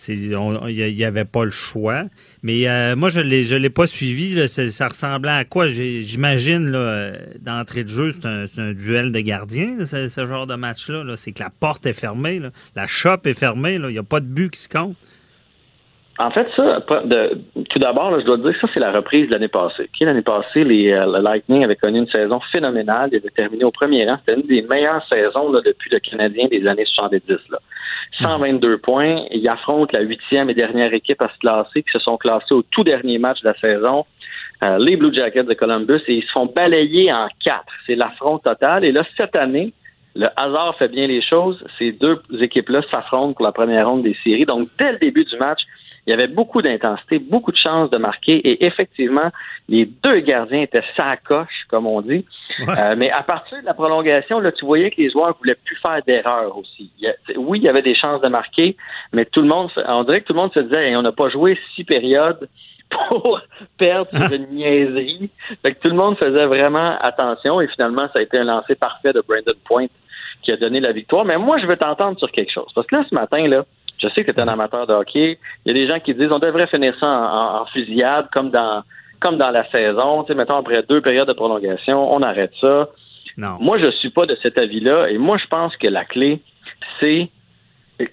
il 0.08 0.94
n'y 0.94 1.04
avait 1.04 1.24
pas 1.24 1.44
le 1.44 1.50
choix. 1.50 2.04
Mais 2.42 2.68
euh, 2.68 2.96
moi, 2.96 3.08
je 3.08 3.20
je 3.20 3.56
l'ai 3.56 3.70
pas 3.70 3.86
suivi. 3.86 4.46
ça, 4.48 4.88
ressemblait 4.88 5.30
à 5.30 5.44
quoi? 5.44 5.68
J'imagine, 5.68 6.70
d'entrée 7.40 7.84
de 7.84 7.88
jeu, 7.88 8.12
c'est 8.12 8.26
un, 8.60 8.72
duel 8.72 9.12
de 9.12 9.20
gardiens, 9.20 9.86
ce, 9.86 10.26
genre 10.26 10.46
de 10.46 10.54
match-là. 10.54 11.04
c'est 11.16 11.32
que 11.32 11.42
la 11.42 11.50
porte 11.50 11.86
est 11.86 11.98
fermée, 11.98 12.40
la 12.74 12.86
shop 12.86 13.18
est 13.24 13.38
fermée, 13.38 13.74
il 13.74 13.86
n'y 13.86 13.98
a 13.98 14.02
pas 14.02 14.20
de 14.20 14.26
but 14.26 14.50
qui 14.50 14.60
se 14.60 14.68
compte. 14.68 14.96
En 16.18 16.30
fait, 16.30 16.46
ça, 16.56 16.80
tout 17.68 17.78
d'abord, 17.78 18.18
je 18.18 18.24
dois 18.24 18.38
dire 18.38 18.52
que 18.52 18.60
ça, 18.60 18.68
c'est 18.72 18.80
la 18.80 18.90
reprise 18.90 19.26
de 19.26 19.32
l'année 19.32 19.48
passée. 19.48 19.90
L'année 20.00 20.22
passée, 20.22 20.64
les, 20.64 20.90
euh, 20.90 21.04
le 21.04 21.20
Lightning 21.20 21.62
avait 21.62 21.76
connu 21.76 21.98
une 21.98 22.08
saison 22.08 22.40
phénoménale. 22.50 23.10
Il 23.12 23.18
avait 23.18 23.28
terminé 23.28 23.64
au 23.64 23.70
premier 23.70 24.08
rang. 24.08 24.16
C'était 24.24 24.40
une 24.40 24.46
des 24.46 24.62
meilleures 24.62 25.06
saisons 25.08 25.50
depuis 25.52 25.90
le 25.90 25.98
Canadien 25.98 26.46
des 26.48 26.66
années 26.66 26.86
70. 26.86 27.22
Là. 27.50 27.58
122 28.20 28.78
points. 28.78 29.24
Ils 29.30 29.48
affrontent 29.48 29.90
la 29.92 30.00
huitième 30.00 30.50
et 30.50 30.54
dernière 30.54 30.92
équipe 30.94 31.20
à 31.22 31.28
se 31.28 31.38
classer, 31.38 31.82
qui 31.82 31.90
se 31.92 31.98
sont 31.98 32.16
classés 32.16 32.54
au 32.54 32.62
tout 32.62 32.84
dernier 32.84 33.18
match 33.18 33.40
de 33.42 33.48
la 33.48 33.58
saison. 33.58 34.06
Euh, 34.62 34.78
les 34.78 34.96
Blue 34.96 35.12
Jackets 35.12 35.44
de 35.44 35.54
Columbus, 35.54 36.00
et 36.08 36.14
ils 36.14 36.22
se 36.22 36.32
font 36.32 36.46
balayer 36.46 37.12
en 37.12 37.28
quatre. 37.44 37.72
C'est 37.86 37.94
l'affront 37.94 38.38
total. 38.38 38.84
Et 38.84 38.92
là, 38.92 39.02
cette 39.16 39.36
année, 39.36 39.74
le 40.14 40.28
hasard 40.36 40.76
fait 40.78 40.88
bien 40.88 41.06
les 41.06 41.20
choses. 41.20 41.62
Ces 41.78 41.92
deux 41.92 42.22
équipes-là 42.40 42.80
s'affrontent 42.90 43.34
pour 43.34 43.44
la 43.44 43.52
première 43.52 43.88
ronde 43.88 44.02
des 44.02 44.16
séries. 44.24 44.46
Donc, 44.46 44.68
dès 44.78 44.92
le 44.92 44.98
début 44.98 45.24
du 45.24 45.36
match, 45.36 45.60
il 46.06 46.10
y 46.10 46.12
avait 46.12 46.28
beaucoup 46.28 46.62
d'intensité, 46.62 47.18
beaucoup 47.18 47.50
de 47.50 47.56
chances 47.56 47.90
de 47.90 47.96
marquer 47.96 48.36
et 48.36 48.64
effectivement, 48.64 49.30
les 49.68 49.86
deux 49.86 50.20
gardiens 50.20 50.62
étaient 50.62 50.84
sacoches, 50.96 51.66
comme 51.68 51.86
on 51.86 52.00
dit. 52.00 52.24
Euh, 52.60 52.94
mais 52.96 53.10
à 53.10 53.22
partir 53.22 53.60
de 53.60 53.66
la 53.66 53.74
prolongation, 53.74 54.38
là, 54.38 54.52
tu 54.52 54.64
voyais 54.64 54.90
que 54.90 55.00
les 55.00 55.10
joueurs 55.10 55.36
voulaient 55.38 55.58
plus 55.64 55.76
faire 55.76 56.00
d'erreurs 56.06 56.56
aussi. 56.56 56.90
oui, 57.36 57.58
il 57.58 57.64
y 57.64 57.68
avait 57.68 57.82
des 57.82 57.94
chances 57.94 58.20
de 58.20 58.28
marquer, 58.28 58.76
mais 59.12 59.24
tout 59.24 59.42
le 59.42 59.48
monde, 59.48 59.70
on 59.86 60.04
dirait 60.04 60.20
que 60.20 60.26
tout 60.26 60.32
le 60.32 60.40
monde 60.40 60.52
se 60.54 60.60
disait, 60.60 60.94
on 60.96 61.02
n'a 61.02 61.12
pas 61.12 61.28
joué 61.28 61.58
six 61.74 61.84
périodes 61.84 62.48
pour 63.08 63.40
perdre 63.78 64.08
sur 64.16 64.32
une 64.32 64.46
niaiserie. 64.46 65.28
Fait 65.62 65.74
que 65.74 65.80
tout 65.80 65.88
le 65.88 65.96
monde 65.96 66.16
faisait 66.16 66.46
vraiment 66.46 66.96
attention 67.00 67.60
et 67.60 67.66
finalement, 67.68 68.08
ça 68.12 68.20
a 68.20 68.22
été 68.22 68.38
un 68.38 68.44
lancer 68.44 68.76
parfait 68.76 69.12
de 69.12 69.22
Brandon 69.26 69.58
Point 69.64 69.86
qui 70.42 70.52
a 70.52 70.56
donné 70.56 70.78
la 70.78 70.92
victoire. 70.92 71.24
Mais 71.24 71.36
moi, 71.36 71.58
je 71.58 71.66
veux 71.66 71.76
t'entendre 71.76 72.18
sur 72.18 72.30
quelque 72.30 72.52
chose. 72.52 72.70
Parce 72.74 72.86
que 72.86 72.96
là, 72.96 73.04
ce 73.08 73.14
matin, 73.14 73.46
là, 73.48 73.64
je 73.98 74.08
sais 74.08 74.24
que 74.24 74.30
tu 74.30 74.38
es 74.38 74.42
un 74.42 74.48
amateur 74.48 74.86
de 74.86 74.92
hockey. 74.92 75.38
Il 75.64 75.68
y 75.68 75.70
a 75.70 75.74
des 75.74 75.86
gens 75.86 76.00
qui 76.00 76.14
disent 76.14 76.30
on 76.30 76.38
devrait 76.38 76.66
finir 76.66 76.94
ça 76.98 77.06
en, 77.06 77.66
fusillade 77.66 78.28
comme 78.32 78.50
dans 78.50 78.82
comme 79.20 79.38
dans 79.38 79.50
la 79.50 79.68
saison. 79.70 80.22
Tu 80.24 80.28
sais, 80.28 80.34
mettons 80.34 80.56
après 80.56 80.82
deux 80.82 81.00
périodes 81.00 81.28
de 81.28 81.32
prolongation, 81.32 82.12
on 82.12 82.22
arrête 82.22 82.52
ça. 82.60 82.88
Non. 83.38 83.56
Moi, 83.60 83.78
je 83.78 83.90
suis 83.90 84.10
pas 84.10 84.26
de 84.26 84.36
cet 84.42 84.58
avis-là. 84.58 85.08
Et 85.10 85.18
moi, 85.18 85.36
je 85.38 85.46
pense 85.46 85.76
que 85.76 85.86
la 85.86 86.04
clé, 86.04 86.40
c'est 87.00 87.28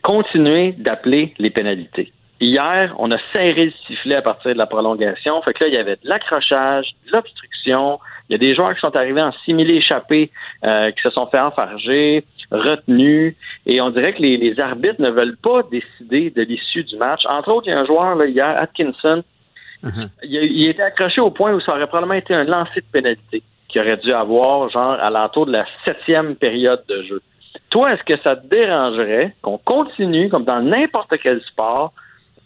continuer 0.02 0.74
d'appeler 0.74 1.34
les 1.40 1.50
pénalités. 1.50 2.12
Hier, 2.40 2.94
on 2.98 3.12
a 3.12 3.18
serré 3.34 3.66
le 3.66 3.74
sifflet 3.88 4.16
à 4.16 4.22
partir 4.22 4.52
de 4.52 4.58
la 4.58 4.66
prolongation. 4.66 5.42
Fait 5.44 5.54
que 5.54 5.64
là, 5.64 5.70
il 5.70 5.74
y 5.74 5.78
avait 5.78 5.96
de 5.96 6.08
l'accrochage, 6.08 6.88
de 7.06 7.12
l'obstruction. 7.14 8.00
Il 8.28 8.34
y 8.34 8.36
a 8.36 8.38
des 8.38 8.56
joueurs 8.56 8.74
qui 8.74 8.82
sont 8.82 8.96
arrivés 8.96 9.22
en 9.22 9.32
simili 9.46 9.78
échappés, 9.78 10.30
euh, 10.66 10.92
qui 10.92 11.02
se 11.02 11.10
sont 11.10 11.28
fait 11.28 11.40
enfarger 11.40 12.26
retenu 12.54 13.36
Et 13.66 13.82
on 13.82 13.90
dirait 13.90 14.14
que 14.14 14.22
les, 14.22 14.60
arbitres 14.60 15.02
ne 15.02 15.10
veulent 15.10 15.38
pas 15.38 15.64
décider 15.72 16.30
de 16.30 16.42
l'issue 16.44 16.84
du 16.84 16.98
match. 16.98 17.22
Entre 17.28 17.50
autres, 17.50 17.68
il 17.68 17.72
y 17.72 17.74
a 17.74 17.80
un 17.80 17.86
joueur 17.86 18.16
là, 18.16 18.26
hier, 18.26 18.56
Atkinson, 18.58 19.24
uh-huh. 19.84 20.10
il, 20.24 20.44
il, 20.44 20.70
était 20.70 20.84
accroché 20.84 21.22
au 21.22 21.32
point 21.32 21.54
où 21.54 21.60
ça 21.60 21.74
aurait 21.74 21.88
probablement 21.88 22.14
été 22.14 22.34
un 22.34 22.44
lancer 22.44 22.82
de 22.82 22.86
pénalité 22.92 23.44
qui 23.70 23.80
aurait 23.80 23.98
dû 23.98 24.14
avoir, 24.14 24.70
genre, 24.70 24.92
à 24.92 25.10
l'entour 25.10 25.48
de 25.48 25.52
la 25.52 25.66
septième 25.84 26.36
période 26.36 26.84
de 26.88 27.04
jeu. 27.04 27.22
Toi, 27.70 27.94
est-ce 27.94 28.04
que 28.04 28.22
ça 28.22 28.36
te 28.36 28.46
dérangerait 28.48 29.34
qu'on 29.42 29.58
continue, 29.58 30.30
comme 30.30 30.44
dans 30.44 30.62
n'importe 30.62 31.14
quel 31.22 31.42
sport, 31.42 31.92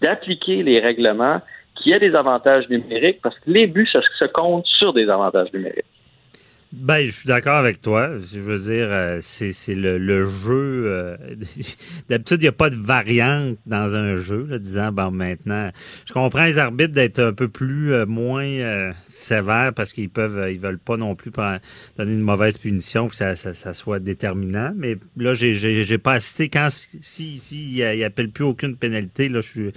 d'appliquer 0.01 0.63
les 0.63 0.79
règlements 0.79 1.41
qui 1.75 1.93
a 1.93 1.99
des 1.99 2.15
avantages 2.15 2.69
numériques? 2.69 3.19
Parce 3.21 3.35
que 3.39 3.51
les 3.51 3.67
buts 3.67 3.87
se, 3.87 3.99
se 4.17 4.25
comptent 4.25 4.65
sur 4.65 4.93
des 4.93 5.09
avantages 5.09 5.51
numériques? 5.53 5.85
Ben, 6.73 7.05
je 7.05 7.11
suis 7.11 7.27
d'accord 7.27 7.55
avec 7.55 7.81
toi. 7.81 8.09
Je 8.19 8.39
veux 8.39 8.59
dire, 8.59 8.87
euh, 8.89 9.19
c'est, 9.21 9.53
le, 9.73 10.25
jeu. 10.25 10.83
Euh, 10.87 11.17
d'habitude, 12.09 12.41
il 12.41 12.45
n'y 12.45 12.49
a 12.49 12.53
pas 12.53 12.69
de 12.69 12.75
variante 12.75 13.57
dans 13.65 13.95
un 13.95 14.17
jeu, 14.17 14.45
là, 14.49 14.59
disant, 14.59 14.91
bon, 14.91 15.11
maintenant, 15.11 15.71
je 16.05 16.11
comprends 16.11 16.43
les 16.43 16.57
arbitres 16.57 16.93
d'être 16.93 17.19
un 17.19 17.31
peu 17.31 17.47
plus, 17.47 17.93
euh, 17.93 18.05
moins 18.05 18.91
sévères 19.09 19.73
parce 19.73 19.93
qu'ils 19.93 20.09
peuvent, 20.09 20.51
ils 20.51 20.59
veulent 20.59 20.79
pas 20.79 20.97
non 20.97 21.15
plus 21.15 21.31
donner 21.97 22.13
une 22.13 22.21
mauvaise 22.21 22.57
punition, 22.57 23.07
que 23.07 23.15
ça, 23.15 23.35
ça, 23.35 23.73
soit 23.73 23.99
déterminant. 23.99 24.73
Mais 24.75 24.97
là, 25.15 25.33
j'ai, 25.33 25.53
j'ai, 25.53 25.97
pas 25.97 26.13
assisté. 26.13 26.49
Quand, 26.49 26.67
si, 26.69 27.37
si, 27.37 27.75
il 27.75 28.03
appelle 28.03 28.29
plus 28.29 28.43
aucune 28.43 28.75
pénalité, 28.75 29.29
là, 29.29 29.39
je 29.39 29.47
suis 29.47 29.71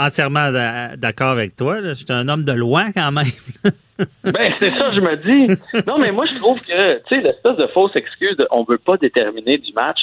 entièrement 0.00 0.50
d'accord 0.96 1.30
avec 1.30 1.54
toi. 1.56 1.82
Je 1.82 1.92
suis 1.92 2.06
un 2.10 2.28
homme 2.28 2.44
de 2.44 2.52
loi 2.52 2.86
quand 2.94 3.12
même. 3.12 3.24
ben, 4.24 4.52
c'est 4.58 4.70
ça, 4.70 4.90
je 4.92 5.00
me 5.00 5.16
dis. 5.16 5.46
Non, 5.86 5.98
mais 5.98 6.10
moi, 6.10 6.26
je 6.26 6.34
trouve 6.36 6.60
que, 6.60 6.98
tu 7.04 7.14
sais, 7.14 7.20
l'espèce 7.20 7.56
de 7.56 7.66
fausse 7.68 7.94
excuse 7.94 8.36
de 8.36 8.46
on 8.50 8.64
veut 8.64 8.78
pas 8.78 8.96
déterminer 8.96 9.58
du 9.58 9.72
match, 9.72 10.00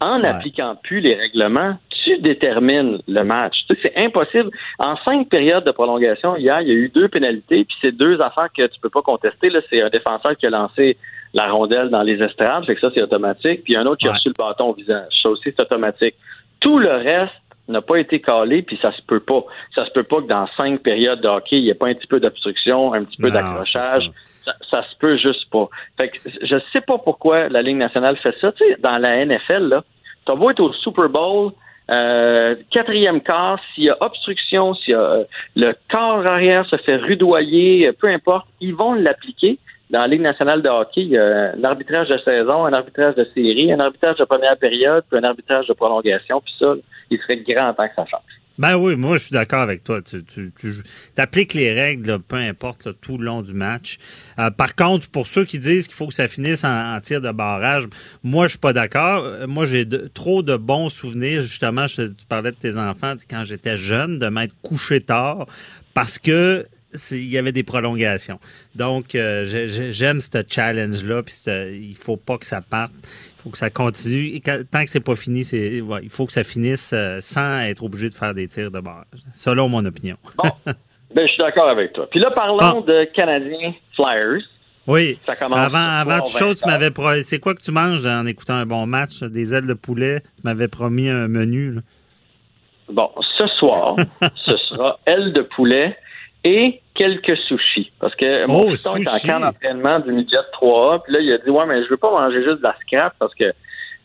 en 0.00 0.20
n'appliquant 0.20 0.76
plus 0.80 1.00
les 1.00 1.16
règlements, 1.16 1.76
tu 1.90 1.98
tu 2.08 2.18
détermines 2.18 2.98
le 3.06 3.22
match. 3.22 3.54
Tu 3.68 3.74
sais, 3.74 3.80
c'est 3.82 4.04
impossible. 4.04 4.50
En 4.78 4.96
cinq 4.96 5.28
périodes 5.28 5.64
de 5.64 5.70
prolongation, 5.70 6.36
hier, 6.36 6.60
il 6.62 6.68
y 6.68 6.70
a 6.70 6.74
eu 6.74 6.88
deux 6.88 7.08
pénalités, 7.08 7.64
puis 7.64 7.76
c'est 7.80 7.92
deux 7.92 8.20
affaires 8.20 8.48
que 8.56 8.66
tu 8.66 8.80
peux 8.80 8.90
pas 8.90 9.02
contester. 9.02 9.50
Là, 9.50 9.60
c'est 9.68 9.82
un 9.82 9.88
défenseur 9.88 10.36
qui 10.36 10.46
a 10.46 10.50
lancé 10.50 10.96
la 11.34 11.50
rondelle 11.50 11.90
dans 11.90 12.02
les 12.02 12.22
estrades, 12.22 12.64
fait 12.64 12.74
que 12.74 12.80
ça, 12.80 12.90
c'est 12.94 13.02
automatique, 13.02 13.62
puis 13.64 13.76
un 13.76 13.84
autre 13.84 13.98
qui 13.98 14.08
a 14.08 14.12
reçu 14.12 14.28
le 14.28 14.34
bâton 14.38 14.70
au 14.70 14.72
visage. 14.72 15.12
Ça 15.22 15.28
aussi, 15.28 15.42
c'est 15.44 15.60
automatique. 15.60 16.14
Tout 16.60 16.78
le 16.78 16.90
reste 16.90 17.34
n'a 17.68 17.82
pas 17.82 17.96
été 17.96 18.20
calé, 18.20 18.62
puis 18.62 18.78
ça 18.80 18.92
se 18.92 19.02
peut 19.02 19.20
pas. 19.20 19.44
Ça 19.74 19.84
se 19.84 19.90
peut 19.90 20.02
pas 20.02 20.22
que 20.22 20.26
dans 20.26 20.46
cinq 20.58 20.80
périodes 20.82 21.20
de 21.20 21.28
hockey, 21.28 21.58
il 21.58 21.64
n'y 21.64 21.70
ait 21.70 21.74
pas 21.74 21.88
un 21.88 21.94
petit 21.94 22.06
peu 22.06 22.20
d'obstruction, 22.20 22.92
un 22.94 23.04
petit 23.04 23.18
peu 23.18 23.30
d'accrochage. 23.30 24.10
Ça. 24.44 24.52
Ça, 24.70 24.82
se 24.82 24.96
peut 24.96 25.18
juste 25.18 25.50
pas. 25.50 25.68
Fait 25.98 26.08
que 26.08 26.18
je 26.42 26.56
sais 26.72 26.80
pas 26.80 26.96
pourquoi 26.96 27.50
la 27.50 27.60
Ligue 27.60 27.76
nationale 27.76 28.16
fait 28.16 28.34
ça. 28.40 28.50
Tu 28.52 28.64
sais, 28.64 28.76
dans 28.80 28.96
la 28.96 29.24
NFL, 29.26 29.68
là, 29.68 29.84
t'as 30.24 30.34
beau 30.34 30.50
être 30.50 30.60
au 30.60 30.72
Super 30.72 31.10
Bowl, 31.10 31.52
euh, 31.90 32.54
quatrième 32.70 33.20
quart, 33.20 33.60
s'il 33.74 33.84
y 33.84 33.90
a 33.90 33.96
obstruction, 34.00 34.74
s'il 34.74 34.92
y 34.92 34.94
a 34.94 35.00
euh, 35.00 35.24
le 35.54 35.74
corps 35.90 36.26
arrière 36.26 36.66
se 36.66 36.76
fait 36.76 36.96
rudoyer, 36.96 37.92
peu 37.92 38.08
importe, 38.08 38.46
ils 38.60 38.74
vont 38.74 38.94
l'appliquer 38.94 39.58
dans 39.90 40.00
la 40.00 40.06
Ligue 40.06 40.20
nationale 40.20 40.62
de 40.62 40.68
hockey, 40.68 41.02
il 41.02 41.08
y 41.08 41.18
a 41.18 41.52
un 41.52 41.64
arbitrage 41.64 42.08
de 42.08 42.18
saison, 42.18 42.66
un 42.66 42.72
arbitrage 42.72 43.14
de 43.14 43.24
série, 43.34 43.72
un 43.72 43.80
arbitrage 43.80 44.16
de 44.16 44.24
première 44.24 44.56
période, 44.58 45.04
puis 45.08 45.18
un 45.18 45.24
arbitrage 45.24 45.66
de 45.66 45.72
prolongation, 45.72 46.40
puis 46.40 46.54
ça, 46.58 46.74
il 47.10 47.18
serait 47.18 47.38
grand 47.38 47.72
temps 47.74 47.88
que 47.88 47.94
ça 47.94 48.04
change. 48.06 48.38
Ben 48.58 48.76
oui, 48.76 48.96
moi 48.96 49.18
je 49.18 49.26
suis 49.26 49.32
d'accord 49.32 49.60
avec 49.60 49.84
toi. 49.84 50.00
Tu 50.02 50.50
appliques 51.16 51.54
les 51.54 51.72
règles, 51.72 52.18
peu 52.18 52.34
importe, 52.34 52.88
tout 53.00 53.16
le 53.16 53.24
long 53.24 53.40
du 53.40 53.54
match. 53.54 53.98
Euh, 54.40 54.50
par 54.50 54.74
contre, 54.74 55.08
pour 55.08 55.28
ceux 55.28 55.44
qui 55.44 55.60
disent 55.60 55.86
qu'il 55.86 55.94
faut 55.94 56.08
que 56.08 56.14
ça 56.14 56.26
finisse 56.26 56.64
en, 56.64 56.98
tir 57.00 57.20
de 57.20 57.30
barrage, 57.30 57.84
moi 58.24 58.46
je 58.46 58.50
suis 58.50 58.58
pas 58.58 58.72
d'accord. 58.72 59.22
Euh, 59.24 59.46
moi 59.46 59.64
j'ai 59.64 59.86
trop 60.12 60.42
de 60.42 60.56
bons 60.56 60.88
souvenirs. 60.88 61.40
Justement, 61.42 61.86
je, 61.86 62.02
tu 62.02 62.26
parlais 62.28 62.50
de 62.50 62.56
tes 62.56 62.76
enfants 62.76 63.14
quand 63.30 63.44
j'étais 63.44 63.76
jeune, 63.76 64.18
de 64.18 64.26
m'être 64.26 64.56
couché 64.60 65.00
tard 65.00 65.46
parce 65.94 66.18
que 66.18 66.64
il 67.10 67.30
y 67.30 67.38
avait 67.38 67.52
des 67.52 67.62
prolongations. 67.62 68.38
Donc, 68.74 69.14
euh, 69.14 69.44
j'aime 69.44 70.20
ce 70.20 70.42
challenge-là, 70.46 71.22
puis 71.22 71.34
il 71.46 71.96
faut 71.96 72.16
pas 72.16 72.38
que 72.38 72.46
ça 72.46 72.60
parte. 72.60 72.92
Il 73.02 73.42
faut 73.42 73.50
que 73.50 73.58
ça 73.58 73.70
continue. 73.70 74.34
Et 74.34 74.40
tant 74.40 74.84
que 74.84 74.90
c'est 74.90 75.00
pas 75.00 75.16
fini, 75.16 75.44
c'est 75.44 75.82
il 76.02 76.10
faut 76.10 76.26
que 76.26 76.32
ça 76.32 76.44
finisse 76.44 76.92
euh, 76.92 77.20
sans 77.20 77.60
être 77.60 77.84
obligé 77.84 78.08
de 78.08 78.14
faire 78.14 78.34
des 78.34 78.48
tirs 78.48 78.70
de 78.70 78.80
barrage, 78.80 79.04
selon 79.34 79.68
mon 79.68 79.84
opinion. 79.84 80.16
bon, 80.36 80.50
ben, 81.14 81.26
je 81.26 81.32
suis 81.32 81.38
d'accord 81.38 81.68
avec 81.68 81.92
toi. 81.92 82.08
Puis 82.10 82.20
là, 82.20 82.30
parlons 82.30 82.80
de 82.80 83.04
Canadiens 83.14 83.74
Flyers. 83.94 84.42
Oui. 84.86 85.18
Ça 85.26 85.36
commence 85.36 85.58
avant, 85.58 85.98
avant 85.98 86.20
toute 86.20 86.38
chose, 86.38 86.60
tu 86.60 86.66
m'avais 86.66 86.90
c'est 87.22 87.38
quoi 87.38 87.54
que 87.54 87.60
tu 87.60 87.72
manges 87.72 88.06
en 88.06 88.24
écoutant 88.24 88.54
un 88.54 88.64
bon 88.64 88.86
match? 88.86 89.22
Des 89.22 89.52
ailes 89.52 89.66
de 89.66 89.74
poulet. 89.74 90.22
Tu 90.36 90.42
m'avais 90.44 90.68
promis 90.68 91.10
un 91.10 91.28
menu. 91.28 91.74
Bon, 92.90 93.10
ce 93.36 93.46
soir, 93.58 93.96
ce 94.46 94.56
sera 94.56 94.98
ailes 95.04 95.34
de 95.34 95.42
poulet 95.42 95.94
et 96.44 96.80
quelques 96.94 97.36
sushis. 97.36 97.90
Parce 98.00 98.14
que 98.14 98.46
mon 98.46 98.68
oh, 98.68 98.72
est 98.72 98.86
en 98.86 99.18
camp 99.26 99.40
d'entraînement 99.40 100.00
du 100.00 100.12
midget 100.12 100.36
3A, 100.60 101.02
puis 101.02 101.12
là, 101.12 101.20
il 101.20 101.32
a 101.32 101.38
dit 101.38 101.50
Ouais, 101.50 101.66
mais 101.66 101.82
je 101.84 101.88
veux 101.88 101.96
pas 101.96 102.10
manger 102.10 102.42
juste 102.42 102.58
de 102.58 102.62
la 102.62 102.76
scrap 102.80 103.14
parce 103.18 103.34
que 103.34 103.52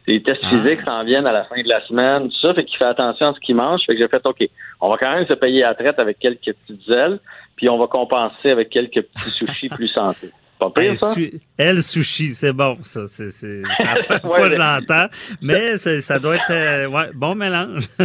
les 0.07 0.21
tests 0.21 0.41
ah. 0.43 0.49
physiques 0.49 0.81
s'en 0.81 1.03
viennent 1.03 1.27
à 1.27 1.31
la 1.31 1.45
fin 1.45 1.61
de 1.61 1.67
la 1.67 1.85
semaine, 1.85 2.29
tout 2.29 2.39
ça, 2.41 2.53
fait 2.53 2.65
qu'il 2.65 2.77
fait 2.77 2.85
attention 2.85 3.27
à 3.27 3.33
ce 3.33 3.39
qu'il 3.39 3.55
mange. 3.55 3.81
Fait 3.85 3.93
que 3.93 3.99
j'ai 3.99 4.07
fait 4.07 4.25
OK, 4.25 4.43
on 4.81 4.89
va 4.89 4.97
quand 4.97 5.13
même 5.13 5.25
se 5.25 5.33
payer 5.33 5.63
à 5.63 5.73
traite 5.73 5.99
avec 5.99 6.19
quelques 6.19 6.53
petites 6.53 6.89
ailes, 6.89 7.19
puis 7.55 7.69
on 7.69 7.77
va 7.77 7.87
compenser 7.87 8.51
avec 8.51 8.69
quelques 8.69 9.01
petits 9.01 9.29
sushis 9.29 9.69
plus 9.69 9.87
santé. 9.87 10.31
Elle 11.57 11.81
sushi, 11.81 12.29
c'est 12.29 12.53
bon, 12.53 12.77
ça. 12.81 13.07
C'est, 13.07 13.61
la 13.61 14.03
première 14.03 14.21
fois 14.21 14.39
que 14.39 14.49
je 14.49 14.55
l'entends. 14.55 15.07
Mais 15.41 15.77
ça 15.77 16.19
doit 16.19 16.35
être 16.35 16.51
euh, 16.51 16.87
ouais, 16.87 17.11
bon 17.13 17.35
mélange. 17.35 17.85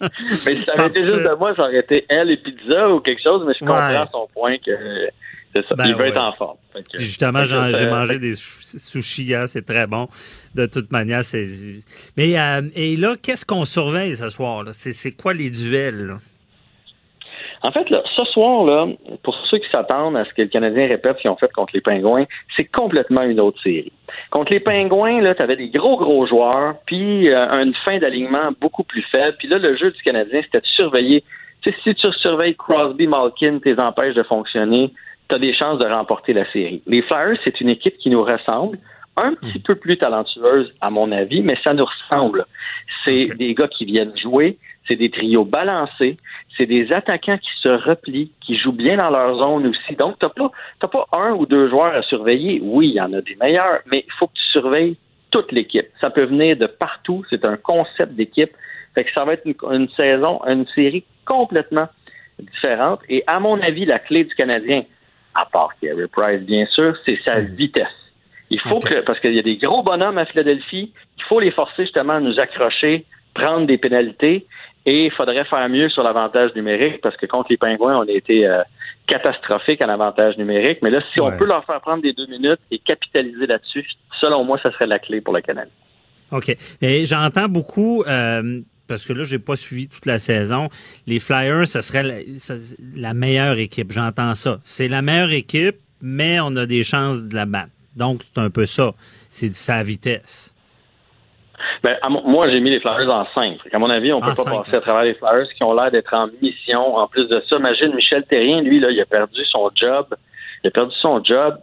mais 0.00 0.54
si 0.54 0.64
ça 0.64 0.72
avait 0.76 0.88
été 0.88 1.04
juste 1.04 1.22
de 1.22 1.38
moi, 1.38 1.54
ça 1.54 1.62
aurait 1.62 1.78
été 1.78 2.04
elle 2.08 2.30
et 2.30 2.36
pizza 2.36 2.90
ou 2.90 3.00
quelque 3.00 3.22
chose, 3.22 3.44
mais 3.46 3.54
je 3.54 3.64
comprends 3.64 4.08
son 4.12 4.28
point 4.34 4.56
que 4.58 4.72
ça. 5.62 5.74
Ben 5.74 5.86
il 5.86 5.94
veut 5.94 6.06
être 6.06 6.20
en 6.20 6.32
forme. 6.32 6.58
justement, 6.94 7.44
j'ai, 7.44 7.86
mangé 7.86 8.18
des 8.18 8.34
sushis 8.34 9.24
hier, 9.24 9.48
c'est 9.48 9.64
très 9.64 9.86
bon. 9.86 10.08
De 10.54 10.66
toute 10.66 10.90
manière, 10.90 11.24
c'est. 11.24 11.46
Mais 12.16 12.38
euh, 12.38 12.62
et 12.74 12.96
là, 12.96 13.14
qu'est-ce 13.20 13.46
qu'on 13.46 13.64
surveille 13.64 14.16
ce 14.16 14.30
soir? 14.30 14.64
C'est 14.72 15.12
quoi 15.12 15.32
les 15.32 15.50
duels? 15.50 16.06
Là? 16.06 16.14
En 17.62 17.72
fait, 17.72 17.88
là, 17.90 18.02
ce 18.04 18.24
soir, 18.24 18.88
pour 19.22 19.36
ceux 19.46 19.58
qui 19.58 19.68
s'attendent 19.70 20.16
à 20.16 20.24
ce 20.24 20.32
que 20.34 20.42
le 20.42 20.48
Canadien 20.48 20.86
répète 20.86 21.16
ce 21.16 21.22
qu'ils 21.22 21.30
ont 21.30 21.36
fait 21.36 21.52
contre 21.52 21.72
les 21.74 21.80
Pingouins, 21.80 22.26
c'est 22.56 22.64
complètement 22.64 23.22
une 23.22 23.40
autre 23.40 23.60
série. 23.62 23.92
Contre 24.30 24.52
les 24.52 24.60
Pingouins, 24.60 25.20
là, 25.20 25.34
tu 25.34 25.42
avais 25.42 25.56
des 25.56 25.68
gros, 25.68 25.96
gros 25.96 26.26
joueurs, 26.26 26.74
puis 26.86 27.28
euh, 27.28 27.62
une 27.62 27.74
fin 27.74 27.98
d'alignement 27.98 28.50
beaucoup 28.60 28.84
plus 28.84 29.02
faible. 29.02 29.36
Puis 29.38 29.48
là, 29.48 29.58
le 29.58 29.76
jeu 29.76 29.90
du 29.90 30.02
Canadien, 30.02 30.42
c'était 30.42 30.60
de 30.60 30.66
surveiller. 30.66 31.24
Tu 31.62 31.70
sais, 31.70 31.76
si 31.82 31.94
tu 31.94 32.12
surveilles 32.12 32.56
Crosby, 32.56 33.06
Malkin, 33.06 33.58
tes 33.58 33.78
empêches 33.78 34.14
de 34.14 34.22
fonctionner, 34.22 34.92
tu 35.28 35.34
as 35.34 35.38
des 35.38 35.54
chances 35.54 35.78
de 35.78 35.86
remporter 35.86 36.32
la 36.32 36.50
série. 36.52 36.82
Les 36.86 37.02
Flyers, 37.02 37.38
c'est 37.44 37.60
une 37.60 37.68
équipe 37.68 37.96
qui 37.98 38.10
nous 38.10 38.22
ressemble 38.22 38.78
un 39.16 39.34
petit 39.34 39.58
peu 39.58 39.74
plus 39.74 39.96
talentueuse, 39.96 40.72
à 40.80 40.90
mon 40.90 41.10
avis, 41.10 41.40
mais 41.42 41.56
ça 41.64 41.72
nous 41.72 41.86
ressemble. 41.86 42.44
C'est 43.02 43.34
des 43.36 43.54
gars 43.54 43.68
qui 43.68 43.86
viennent 43.86 44.16
jouer, 44.16 44.58
c'est 44.86 44.96
des 44.96 45.10
trios 45.10 45.44
balancés, 45.44 46.16
c'est 46.56 46.66
des 46.66 46.92
attaquants 46.92 47.38
qui 47.38 47.50
se 47.60 47.68
replient, 47.68 48.32
qui 48.40 48.56
jouent 48.56 48.72
bien 48.72 48.96
dans 48.96 49.10
leur 49.10 49.36
zone 49.36 49.66
aussi. 49.66 49.96
Donc, 49.96 50.18
tu 50.18 50.26
n'as 50.26 50.88
pas, 50.88 51.06
un 51.12 51.32
ou 51.32 51.46
deux 51.46 51.68
joueurs 51.68 51.94
à 51.94 52.02
surveiller. 52.02 52.60
Oui, 52.62 52.88
il 52.88 52.94
y 52.94 53.00
en 53.00 53.12
a 53.12 53.20
des 53.20 53.36
meilleurs, 53.40 53.80
mais 53.90 54.04
il 54.06 54.12
faut 54.18 54.26
que 54.28 54.34
tu 54.34 54.50
surveilles 54.52 54.96
toute 55.30 55.52
l'équipe. 55.52 55.86
Ça 56.00 56.10
peut 56.10 56.24
venir 56.24 56.56
de 56.56 56.66
partout. 56.66 57.24
C'est 57.30 57.44
un 57.44 57.56
concept 57.56 58.12
d'équipe. 58.14 58.52
Fait 58.94 59.04
que 59.04 59.12
ça 59.12 59.24
va 59.24 59.34
être 59.34 59.46
une, 59.46 59.88
saison, 59.90 60.40
une 60.46 60.66
série 60.68 61.04
complètement 61.26 61.88
différente. 62.38 63.00
Et 63.08 63.22
à 63.26 63.40
mon 63.40 63.60
avis, 63.60 63.84
la 63.84 63.98
clé 63.98 64.24
du 64.24 64.34
Canadien, 64.34 64.84
à 65.34 65.44
part 65.46 65.70
Carey 65.80 66.06
Price, 66.10 66.40
bien 66.42 66.66
sûr, 66.66 66.96
c'est 67.04 67.18
sa 67.24 67.40
hmm. 67.40 67.54
vitesse. 67.56 67.88
Il 68.48 68.60
faut 68.60 68.78
que, 68.78 69.00
parce 69.00 69.18
qu'il 69.20 69.34
y 69.34 69.38
a 69.38 69.42
des 69.42 69.56
gros 69.56 69.82
bonhommes 69.82 70.18
à 70.18 70.24
Philadelphie, 70.24 70.92
il 71.18 71.24
faut 71.24 71.40
les 71.40 71.50
forcer 71.50 71.82
justement 71.82 72.14
à 72.14 72.20
nous 72.20 72.38
accrocher, 72.38 73.04
prendre 73.34 73.66
des 73.66 73.76
pénalités. 73.76 74.46
Et 74.86 75.06
il 75.06 75.10
faudrait 75.10 75.44
faire 75.44 75.68
mieux 75.68 75.88
sur 75.88 76.02
l'avantage 76.04 76.54
numérique 76.54 77.00
parce 77.02 77.16
que 77.16 77.26
contre 77.26 77.48
les 77.50 77.56
Pingouins, 77.56 77.98
on 77.98 78.08
a 78.08 78.12
été 78.12 78.46
euh, 78.46 78.62
catastrophique 79.08 79.82
en 79.82 79.88
avantage 79.88 80.38
numérique. 80.38 80.78
Mais 80.82 80.90
là, 80.90 81.00
si 81.12 81.20
on 81.20 81.36
peut 81.36 81.44
leur 81.44 81.64
faire 81.64 81.80
prendre 81.80 82.02
des 82.02 82.12
deux 82.12 82.26
minutes 82.26 82.60
et 82.70 82.78
capitaliser 82.78 83.46
là-dessus, 83.46 83.84
selon 84.20 84.44
moi, 84.44 84.58
ça 84.62 84.70
serait 84.72 84.86
la 84.86 85.00
clé 85.00 85.20
pour 85.20 85.34
le 85.34 85.40
Canada. 85.40 85.70
OK. 86.30 86.56
Et 86.80 87.04
j'entends 87.04 87.48
beaucoup. 87.48 88.04
Euh, 88.06 88.60
parce 88.88 89.04
que 89.04 89.12
là, 89.12 89.24
j'ai 89.24 89.40
pas 89.40 89.56
suivi 89.56 89.88
toute 89.88 90.06
la 90.06 90.20
saison. 90.20 90.68
Les 91.08 91.18
Flyers, 91.18 91.66
ce 91.66 91.80
serait 91.80 92.04
la, 92.04 92.14
la 92.94 93.14
meilleure 93.14 93.58
équipe. 93.58 93.90
J'entends 93.92 94.36
ça. 94.36 94.60
C'est 94.62 94.86
la 94.86 95.02
meilleure 95.02 95.32
équipe, 95.32 95.76
mais 96.00 96.38
on 96.40 96.54
a 96.54 96.66
des 96.66 96.84
chances 96.84 97.24
de 97.24 97.34
la 97.34 97.46
battre. 97.46 97.72
Donc, 97.96 98.22
c'est 98.22 98.40
un 98.40 98.50
peu 98.50 98.66
ça. 98.66 98.92
C'est 99.30 99.52
sa 99.54 99.82
vitesse. 99.82 100.54
Ben, 101.82 101.96
moi, 102.24 102.48
j'ai 102.48 102.60
mis 102.60 102.70
les 102.70 102.80
Flyers 102.80 103.08
en 103.10 103.26
5. 103.34 103.58
À 103.72 103.78
mon 103.78 103.90
avis, 103.90 104.12
on 104.12 104.20
peut 104.20 104.34
pas 104.34 104.44
passer 104.44 104.76
à 104.76 104.80
travers 104.80 105.04
les 105.04 105.14
Flyers 105.14 105.48
qui 105.54 105.62
ont 105.62 105.74
l'air 105.74 105.90
d'être 105.90 106.12
en 106.14 106.28
mission. 106.42 106.96
En 106.96 107.06
plus 107.06 107.26
de 107.28 107.42
ça, 107.48 107.56
imagine 107.56 107.94
Michel 107.94 108.24
Terrien, 108.24 108.60
lui, 108.62 108.80
là, 108.80 108.90
il 108.90 109.00
a 109.00 109.06
perdu 109.06 109.44
son 109.46 109.70
job. 109.74 110.06
Il 110.64 110.68
a 110.68 110.70
perdu 110.70 110.94
son 111.00 111.22
job 111.22 111.58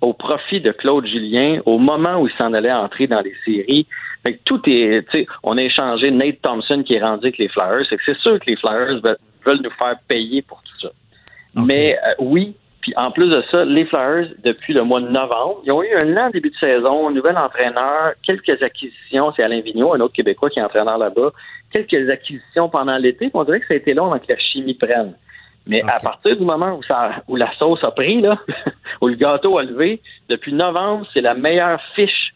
au 0.00 0.12
profit 0.12 0.60
de 0.60 0.70
Claude 0.72 1.06
Julien 1.06 1.60
au 1.64 1.78
moment 1.78 2.20
où 2.20 2.28
il 2.28 2.34
s'en 2.34 2.52
allait 2.52 2.72
entrer 2.72 3.06
dans 3.06 3.20
les 3.20 3.34
séries. 3.44 3.86
Fait 4.22 4.38
tout 4.44 4.60
est, 4.66 5.04
on 5.42 5.56
a 5.58 5.62
échangé 5.62 6.10
Nate 6.10 6.40
Thompson 6.42 6.82
qui 6.84 6.94
est 6.94 7.02
rendu 7.02 7.26
avec 7.26 7.38
les 7.38 7.48
Flyers. 7.48 7.84
C'est 7.88 8.16
sûr 8.18 8.38
que 8.38 8.46
les 8.46 8.56
Flyers 8.56 9.00
veulent 9.00 9.62
nous 9.62 9.70
faire 9.70 9.96
payer 10.08 10.42
pour 10.42 10.62
tout 10.62 10.86
ça. 10.86 10.92
Mais 11.54 11.96
euh, 12.06 12.14
oui, 12.18 12.54
puis 12.84 12.92
en 12.98 13.10
plus 13.10 13.30
de 13.30 13.42
ça, 13.50 13.64
les 13.64 13.86
Flyers, 13.86 14.28
depuis 14.44 14.74
le 14.74 14.84
mois 14.84 15.00
de 15.00 15.08
novembre, 15.08 15.62
ils 15.64 15.72
ont 15.72 15.82
eu 15.82 15.88
un 16.02 16.04
lent 16.04 16.28
début 16.28 16.50
de 16.50 16.56
saison, 16.56 17.08
un 17.08 17.12
nouvel 17.12 17.38
entraîneur, 17.38 18.12
quelques 18.22 18.62
acquisitions. 18.62 19.32
C'est 19.34 19.42
Alain 19.42 19.62
Vigneault, 19.62 19.94
un 19.94 20.00
autre 20.00 20.12
Québécois 20.12 20.50
qui 20.50 20.58
est 20.58 20.62
entraîneur 20.62 20.98
là-bas. 20.98 21.30
Quelques 21.72 22.10
acquisitions 22.10 22.68
pendant 22.68 22.98
l'été. 22.98 23.30
On 23.32 23.42
dirait 23.44 23.60
que 23.60 23.66
ça 23.68 23.72
a 23.72 23.78
été 23.78 23.94
long 23.94 24.12
avant 24.12 24.18
que 24.18 24.30
la 24.30 24.36
chimie 24.36 24.74
prenne. 24.74 25.14
Mais 25.66 25.80
à 25.80 25.96
partir 25.98 26.36
du 26.36 26.44
moment 26.44 26.76
où, 26.76 26.82
ça, 26.82 27.22
où 27.26 27.36
la 27.36 27.50
sauce 27.54 27.82
a 27.84 27.90
pris, 27.90 28.20
là, 28.20 28.38
où 29.00 29.08
le 29.08 29.14
gâteau 29.14 29.56
a 29.56 29.62
levé, 29.62 30.02
depuis 30.28 30.52
novembre, 30.52 31.06
c'est 31.14 31.22
la 31.22 31.32
meilleure 31.32 31.80
fiche 31.94 32.34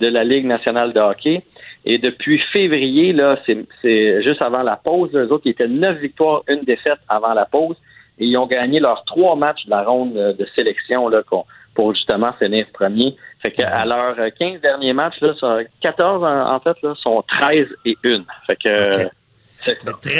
de 0.00 0.06
la 0.06 0.24
Ligue 0.24 0.46
nationale 0.46 0.94
de 0.94 1.00
hockey. 1.00 1.42
Et 1.84 1.98
depuis 1.98 2.38
février, 2.54 3.12
là, 3.12 3.36
c'est 3.44 4.22
juste 4.22 4.40
avant 4.40 4.62
la 4.62 4.76
pause, 4.76 5.10
eux 5.14 5.30
autres, 5.30 5.42
qui 5.42 5.50
étaient 5.50 5.68
neuf 5.68 5.98
victoires, 5.98 6.42
une 6.48 6.62
défaite 6.62 7.00
avant 7.06 7.34
la 7.34 7.44
pause 7.44 7.76
et 8.20 8.26
ils 8.26 8.36
ont 8.36 8.46
gagné 8.46 8.78
leurs 8.80 9.04
trois 9.04 9.34
matchs 9.34 9.64
de 9.64 9.70
la 9.70 9.82
ronde 9.82 10.12
de 10.12 10.46
sélection 10.54 11.08
là, 11.08 11.22
pour 11.74 11.94
justement 11.94 12.32
finir 12.34 12.66
premier. 12.72 13.16
Fait 13.40 13.50
que 13.50 13.64
à 13.64 13.84
leurs 13.86 14.16
15 14.38 14.60
derniers 14.60 14.92
matchs, 14.92 15.18
là, 15.20 15.62
14 15.80 16.22
en, 16.24 16.60
fait, 16.60 16.76
là, 16.82 16.94
sont 16.96 17.24
13 17.26 17.66
et 17.86 17.96
1. 18.04 18.22
Fait 18.46 18.56
que 18.56 19.08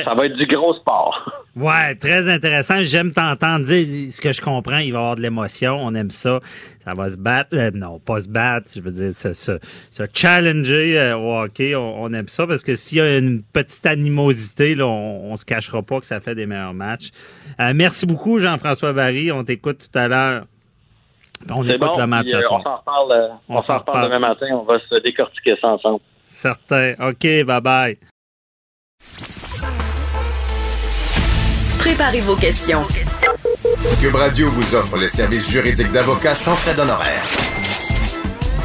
ça 0.04 0.14
va 0.14 0.26
être 0.26 0.36
du 0.36 0.46
gros 0.46 0.74
sport. 0.74 1.30
Ouais, 1.56 1.96
très 1.96 2.28
intéressant. 2.28 2.76
J'aime 2.82 3.10
t'entendre 3.10 3.66
dire 3.66 4.12
ce 4.12 4.20
que 4.20 4.32
je 4.32 4.40
comprends. 4.40 4.78
Il 4.78 4.92
va 4.92 4.98
y 4.98 5.02
avoir 5.02 5.16
de 5.16 5.20
l'émotion. 5.20 5.72
On 5.82 5.94
aime 5.96 6.10
ça. 6.10 6.38
Ça 6.84 6.94
va 6.94 7.10
se 7.10 7.16
battre. 7.16 7.50
Euh, 7.54 7.72
non, 7.74 7.98
pas 7.98 8.20
se 8.20 8.28
battre. 8.28 8.68
Je 8.74 8.80
veux 8.80 8.92
dire, 8.92 9.14
se, 9.14 9.34
se, 9.34 9.58
se 9.90 10.02
challenger 10.14 10.98
euh, 10.98 11.18
au 11.18 11.40
hockey. 11.40 11.74
On, 11.74 12.04
on, 12.04 12.12
aime 12.12 12.28
ça 12.28 12.46
parce 12.46 12.62
que 12.62 12.76
s'il 12.76 12.98
y 12.98 13.00
a 13.00 13.18
une 13.18 13.42
petite 13.42 13.84
animosité, 13.84 14.76
là, 14.76 14.86
on, 14.86 15.32
on 15.32 15.36
se 15.36 15.44
cachera 15.44 15.82
pas 15.82 15.98
que 15.98 16.06
ça 16.06 16.20
fait 16.20 16.36
des 16.36 16.46
meilleurs 16.46 16.72
matchs. 16.72 17.10
Euh, 17.58 17.72
merci 17.74 18.06
beaucoup, 18.06 18.38
Jean-François 18.38 18.92
Barry. 18.92 19.32
On 19.32 19.42
t'écoute 19.42 19.88
tout 19.90 19.98
à 19.98 20.06
l'heure. 20.06 20.44
On 21.50 21.66
écoute 21.66 21.80
bon, 21.80 21.98
le 21.98 22.06
match 22.06 22.28
ce 22.28 22.40
soir. 22.42 22.60
On 22.60 22.62
s'en 22.62 22.76
reparle, 22.76 23.30
on, 23.48 23.56
on 23.56 23.60
s'en 23.60 23.78
reparle 23.78 24.04
demain 24.04 24.20
matin. 24.20 24.46
On 24.52 24.62
va 24.62 24.78
se 24.78 24.94
décortiquer 25.02 25.56
ça 25.60 25.68
ensemble. 25.68 26.00
Certain. 26.24 26.92
OK, 27.00 27.24
bye-bye. 27.24 27.96
Préparez 31.78 32.20
vos 32.20 32.36
questions. 32.36 32.82
Cube 34.00 34.14
Radio 34.14 34.50
vous 34.50 34.74
offre 34.74 34.96
les 34.98 35.08
services 35.08 35.50
juridiques 35.50 35.90
d'avocats 35.92 36.34
sans 36.34 36.54
frais 36.54 36.74
d'honoraires. 36.74 37.24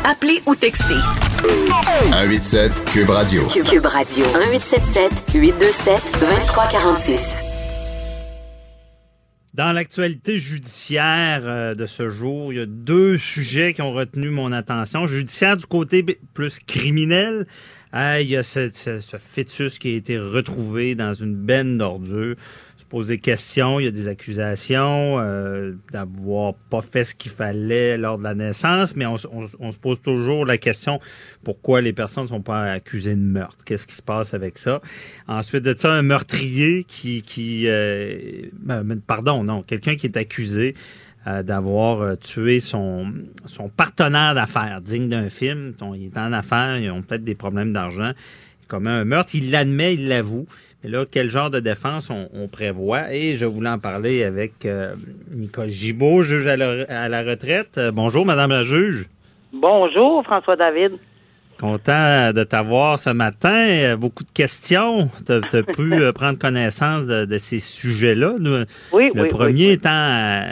Appelez 0.04 0.42
ou 0.46 0.56
textez. 0.56 1.00
187 2.12 2.86
Cube 2.86 3.10
Radio. 3.10 3.48
Cube 3.48 3.86
Radio. 3.86 4.26
1877 4.26 5.12
827 5.34 6.20
2346. 6.20 7.38
Dans 9.54 9.72
l'actualité 9.72 10.38
judiciaire 10.38 11.76
de 11.76 11.86
ce 11.86 12.10
jour, 12.10 12.52
il 12.52 12.58
y 12.58 12.62
a 12.62 12.66
deux 12.66 13.18
sujets 13.18 13.74
qui 13.74 13.82
ont 13.82 13.94
retenu 13.94 14.30
mon 14.30 14.52
attention. 14.52 15.08
Judiciaire 15.08 15.56
du 15.56 15.66
côté 15.66 16.04
plus 16.34 16.60
criminel. 16.60 17.48
Ah, 17.98 18.20
il 18.20 18.28
y 18.28 18.36
a 18.36 18.44
ce, 18.44 18.70
ce, 18.74 19.18
fœtus 19.18 19.80
qui 19.80 19.94
a 19.94 19.96
été 19.96 20.20
retrouvé 20.20 20.96
dans 20.96 21.14
une 21.14 21.34
benne 21.34 21.78
d'ordures 21.78 22.36
poser 22.96 23.18
questions, 23.18 23.80
il 23.80 23.86
y 23.86 23.88
a 23.88 23.92
des 23.92 24.08
accusations 24.08 25.20
euh, 25.20 25.74
d'avoir 25.92 26.54
pas 26.54 26.82
fait 26.82 27.04
ce 27.04 27.16
qu'il 27.16 27.32
fallait 27.32 27.98
lors 27.98 28.18
de 28.18 28.24
la 28.24 28.36
naissance, 28.36 28.96
mais 28.96 29.06
on, 29.06 29.18
se 29.18 29.78
pose 29.78 30.02
toujours 30.02 30.46
la 30.46 30.58
question 30.58 31.00
pourquoi 31.44 31.82
les 31.82 31.94
personnes 31.94 32.24
ne 32.24 32.30
sont 32.30 32.42
pas 32.42 32.72
accusées 32.72 33.16
de 33.16 33.22
meurtre? 33.22 33.64
Qu'est-ce 33.66 33.88
qui 33.88 33.96
se 33.96 34.02
passe 34.02 34.34
avec 34.34 34.58
ça? 34.58 34.82
Ensuite 35.28 35.64
de 35.64 35.76
ça, 35.78 35.92
un 35.92 36.04
meurtrier 36.04 36.84
qui... 36.86 37.64
euh, 37.68 38.44
pardon, 39.08 39.44
non, 39.44 39.62
quelqu'un 39.64 39.96
qui 39.96 40.08
est 40.08 40.18
accusé 40.18 40.74
euh, 41.28 41.44
d'avoir 41.44 42.18
tué 42.18 42.60
son, 42.60 43.12
partenaire 43.76 44.36
d'affaires, 44.36 44.82
digne 44.82 45.10
d'un 45.10 45.30
film. 45.30 45.74
Il 45.96 46.06
est 46.06 46.18
en 46.18 46.34
affaires, 46.34 46.78
ils 46.78 46.92
ont 46.92 47.02
peut-être 47.02 47.24
des 47.24 47.36
problèmes 47.36 47.74
d'argent. 47.74 48.12
Comme 48.68 48.88
un 48.88 49.06
meurtre, 49.06 49.36
il 49.36 49.52
l'admet, 49.52 49.94
il 49.94 50.08
l'avoue. 50.08 50.48
Et 50.86 50.88
là, 50.88 51.04
quel 51.10 51.32
genre 51.32 51.50
de 51.50 51.60
défense 51.60 52.12
on, 52.12 52.48
prévoit? 52.48 53.12
Et 53.12 53.34
je 53.34 53.46
voulais 53.46 53.70
en 53.70 53.80
parler 53.80 54.24
avec 54.24 54.66
euh, 54.66 54.94
Nicole 55.32 55.70
Gibault, 55.70 56.22
juge 56.22 56.46
à 56.46 56.58
la, 56.58 57.24
retraite. 57.24 57.80
Euh, 57.80 57.92
bonjour, 57.92 58.24
Madame 58.24 58.52
la 58.52 58.62
juge. 58.62 59.08
Bonjour, 59.52 60.24
François 60.24 60.56
David. 60.56 60.92
Content 61.60 62.34
de 62.34 62.44
t'avoir 62.44 63.00
ce 63.00 63.10
matin. 63.10 63.96
Beaucoup 63.98 64.24
de 64.24 64.32
questions. 64.32 65.10
Tu 65.26 65.32
as, 65.32 65.64
pu 65.76 65.94
euh, 65.94 66.12
prendre 66.12 66.38
connaissance 66.38 67.08
de, 67.08 67.26
de 67.26 67.38
ces 67.38 67.60
sujets-là. 67.60 68.34
Oui, 68.92 69.12
Le 69.14 69.24
oui, 69.24 69.28
premier 69.30 69.68
oui, 69.68 69.72
étant, 69.72 70.44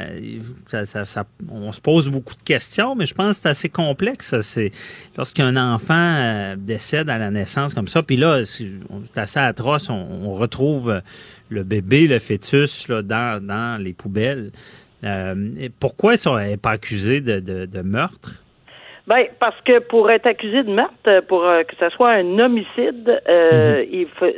ça, 0.67 0.85
ça, 0.85 1.03
ça, 1.03 1.25
on 1.51 1.71
se 1.73 1.81
pose 1.81 2.09
beaucoup 2.09 2.35
de 2.35 2.43
questions, 2.43 2.95
mais 2.95 3.05
je 3.05 3.13
pense 3.13 3.35
que 3.35 3.41
c'est 3.43 3.49
assez 3.49 3.69
complexe. 3.69 4.39
C'est 4.41 4.71
lorsqu'un 5.17 5.57
enfant 5.57 6.55
décède 6.57 7.09
à 7.09 7.17
la 7.17 7.31
naissance 7.31 7.73
comme 7.73 7.89
ça, 7.89 8.01
puis 8.01 8.15
là, 8.15 8.43
c'est 8.45 8.71
assez 9.15 9.39
atroce. 9.39 9.89
On, 9.89 10.07
on, 10.23 10.31
retrouve 10.31 11.01
le 11.49 11.63
bébé, 11.63 12.07
le 12.07 12.19
fœtus, 12.19 12.87
là, 12.87 13.01
dans, 13.01 13.45
dans 13.45 13.81
les 13.81 13.93
poubelles. 13.93 14.51
Euh, 15.03 15.69
pourquoi 15.79 16.15
ils 16.15 16.47
n'est 16.47 16.57
pas 16.57 16.71
accusé 16.71 17.21
de, 17.21 17.39
de, 17.39 17.65
de 17.65 17.81
meurtre? 17.81 18.42
Ben 19.05 19.27
parce 19.39 19.59
que 19.61 19.79
pour 19.79 20.09
être 20.11 20.27
accusé 20.27 20.63
de 20.63 20.71
meurtre, 20.71 21.19
pour 21.27 21.43
euh, 21.43 21.63
que 21.63 21.75
ce 21.77 21.89
soit 21.89 22.11
un 22.11 22.39
homicide, 22.39 23.21
euh, 23.27 23.51
mm 23.51 23.83
-hmm. 23.83 23.87
il 23.91 24.07
faut, 24.07 24.31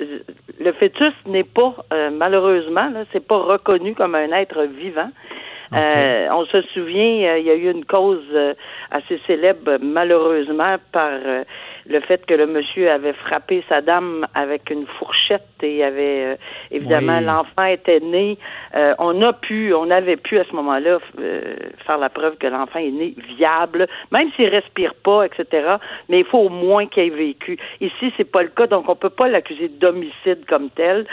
le 0.60 0.72
fœtus 0.74 1.14
n'est 1.28 1.50
pas 1.60 1.74
euh, 1.94 2.10
malheureusement, 2.12 2.90
c'est 3.12 3.28
pas 3.28 3.38
reconnu 3.38 3.94
comme 3.94 4.16
un 4.16 4.32
être 4.32 4.64
vivant. 4.64 5.12
Okay. 5.72 6.30
on 6.32 6.46
se 6.46 6.62
souvient, 6.74 7.36
il 7.38 7.46
y 7.46 7.50
a 7.50 7.56
eu 7.56 7.70
une 7.72 7.86
cause 7.86 8.30
assez 8.92 9.18
célèbre, 9.28 9.72
malheureusement, 9.82 10.76
par 10.92 11.12
le 11.88 12.00
fait 12.00 12.26
que 12.26 12.34
le 12.34 12.48
monsieur 12.48 12.90
avait 12.90 13.14
frappé 13.14 13.64
sa 13.70 13.82
dame 13.82 14.26
avec 14.34 14.70
une 14.70 14.88
fourchette 14.88 15.44
et 15.62 15.84
avait 15.84 16.26
euh, 16.26 16.36
évidemment 16.72 17.18
oui. 17.20 17.26
l'enfant 17.26 17.66
était 17.66 18.00
né. 18.00 18.38
Euh, 18.76 18.96
on 18.98 19.22
a 19.22 19.34
pu, 19.34 19.74
on 19.74 19.92
avait 19.92 20.18
pu 20.18 20.40
à 20.40 20.44
ce 20.46 20.56
moment-là 20.56 20.98
euh, 21.20 21.56
faire 21.86 21.98
la 21.98 22.10
preuve 22.10 22.38
que 22.38 22.48
l'enfant 22.48 22.80
est 22.80 22.92
né 22.92 23.14
viable, 23.38 23.88
même 24.12 24.32
s'il 24.36 24.50
respire 24.50 24.96
pas, 24.96 25.26
etc. 25.26 25.76
Mais 26.10 26.20
il 26.20 26.26
faut 26.26 26.40
au 26.40 26.50
moins 26.50 26.88
qu'il 26.88 27.04
ait 27.04 27.10
vécu. 27.10 27.58
Ici, 27.82 28.12
c'est 28.18 28.32
pas 28.32 28.42
le 28.42 28.50
cas, 28.50 28.68
donc 28.68 28.90
on 28.90 28.96
peut 28.96 29.10
pas 29.10 29.28
l'accuser 29.28 29.68
d'homicide 29.68 30.46
comme 30.48 30.70
tel. 30.72 31.06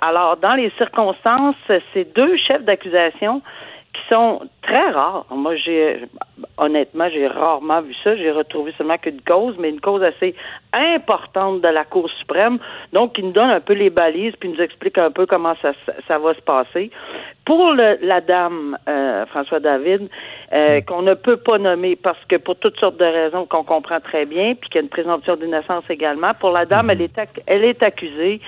alors, 0.00 0.36
dans 0.36 0.54
les 0.54 0.70
circonstances, 0.78 1.56
ces 1.92 2.04
deux 2.04 2.36
chefs 2.36 2.62
d'accusation 2.62 3.42
qui 3.92 4.02
sont 4.08 4.40
très 4.62 4.90
rares. 4.90 5.26
Moi, 5.30 5.56
j'ai 5.56 6.02
honnêtement, 6.58 7.08
j'ai 7.10 7.26
rarement 7.26 7.80
vu 7.80 7.94
ça. 8.02 8.16
J'ai 8.16 8.30
retrouvé 8.30 8.72
seulement 8.76 8.98
qu'une 8.98 9.20
cause, 9.22 9.56
mais 9.58 9.70
une 9.70 9.80
cause 9.80 10.02
assez 10.02 10.34
importante 10.72 11.60
de 11.60 11.68
la 11.68 11.84
Cour 11.84 12.08
suprême, 12.10 12.58
donc 12.92 13.14
qui 13.14 13.22
nous 13.22 13.32
donne 13.32 13.50
un 13.50 13.60
peu 13.60 13.72
les 13.72 13.90
balises, 13.90 14.34
puis 14.38 14.48
nous 14.48 14.60
explique 14.60 14.98
un 14.98 15.10
peu 15.10 15.26
comment 15.26 15.54
ça, 15.62 15.72
ça 16.06 16.18
va 16.18 16.34
se 16.34 16.40
passer. 16.40 16.90
Pour 17.44 17.72
le, 17.72 17.98
la 18.02 18.20
dame, 18.20 18.76
euh, 18.88 19.26
François 19.26 19.60
David, 19.60 20.08
euh, 20.52 20.80
qu'on 20.82 21.02
ne 21.02 21.14
peut 21.14 21.36
pas 21.36 21.58
nommer 21.58 21.96
parce 21.96 22.22
que 22.28 22.36
pour 22.36 22.56
toutes 22.56 22.78
sortes 22.78 22.98
de 22.98 23.04
raisons 23.04 23.46
qu'on 23.46 23.64
comprend 23.64 24.00
très 24.00 24.26
bien, 24.26 24.54
puis 24.54 24.68
qu'il 24.68 24.76
y 24.76 24.78
a 24.78 24.82
une 24.82 24.88
présomption 24.88 25.36
d'innocence 25.36 25.84
également, 25.88 26.32
pour 26.34 26.50
la 26.50 26.66
dame, 26.66 26.90
elle 26.90 27.02
est, 27.02 27.20
elle 27.46 27.64
est 27.64 27.82
accusée 27.82 28.40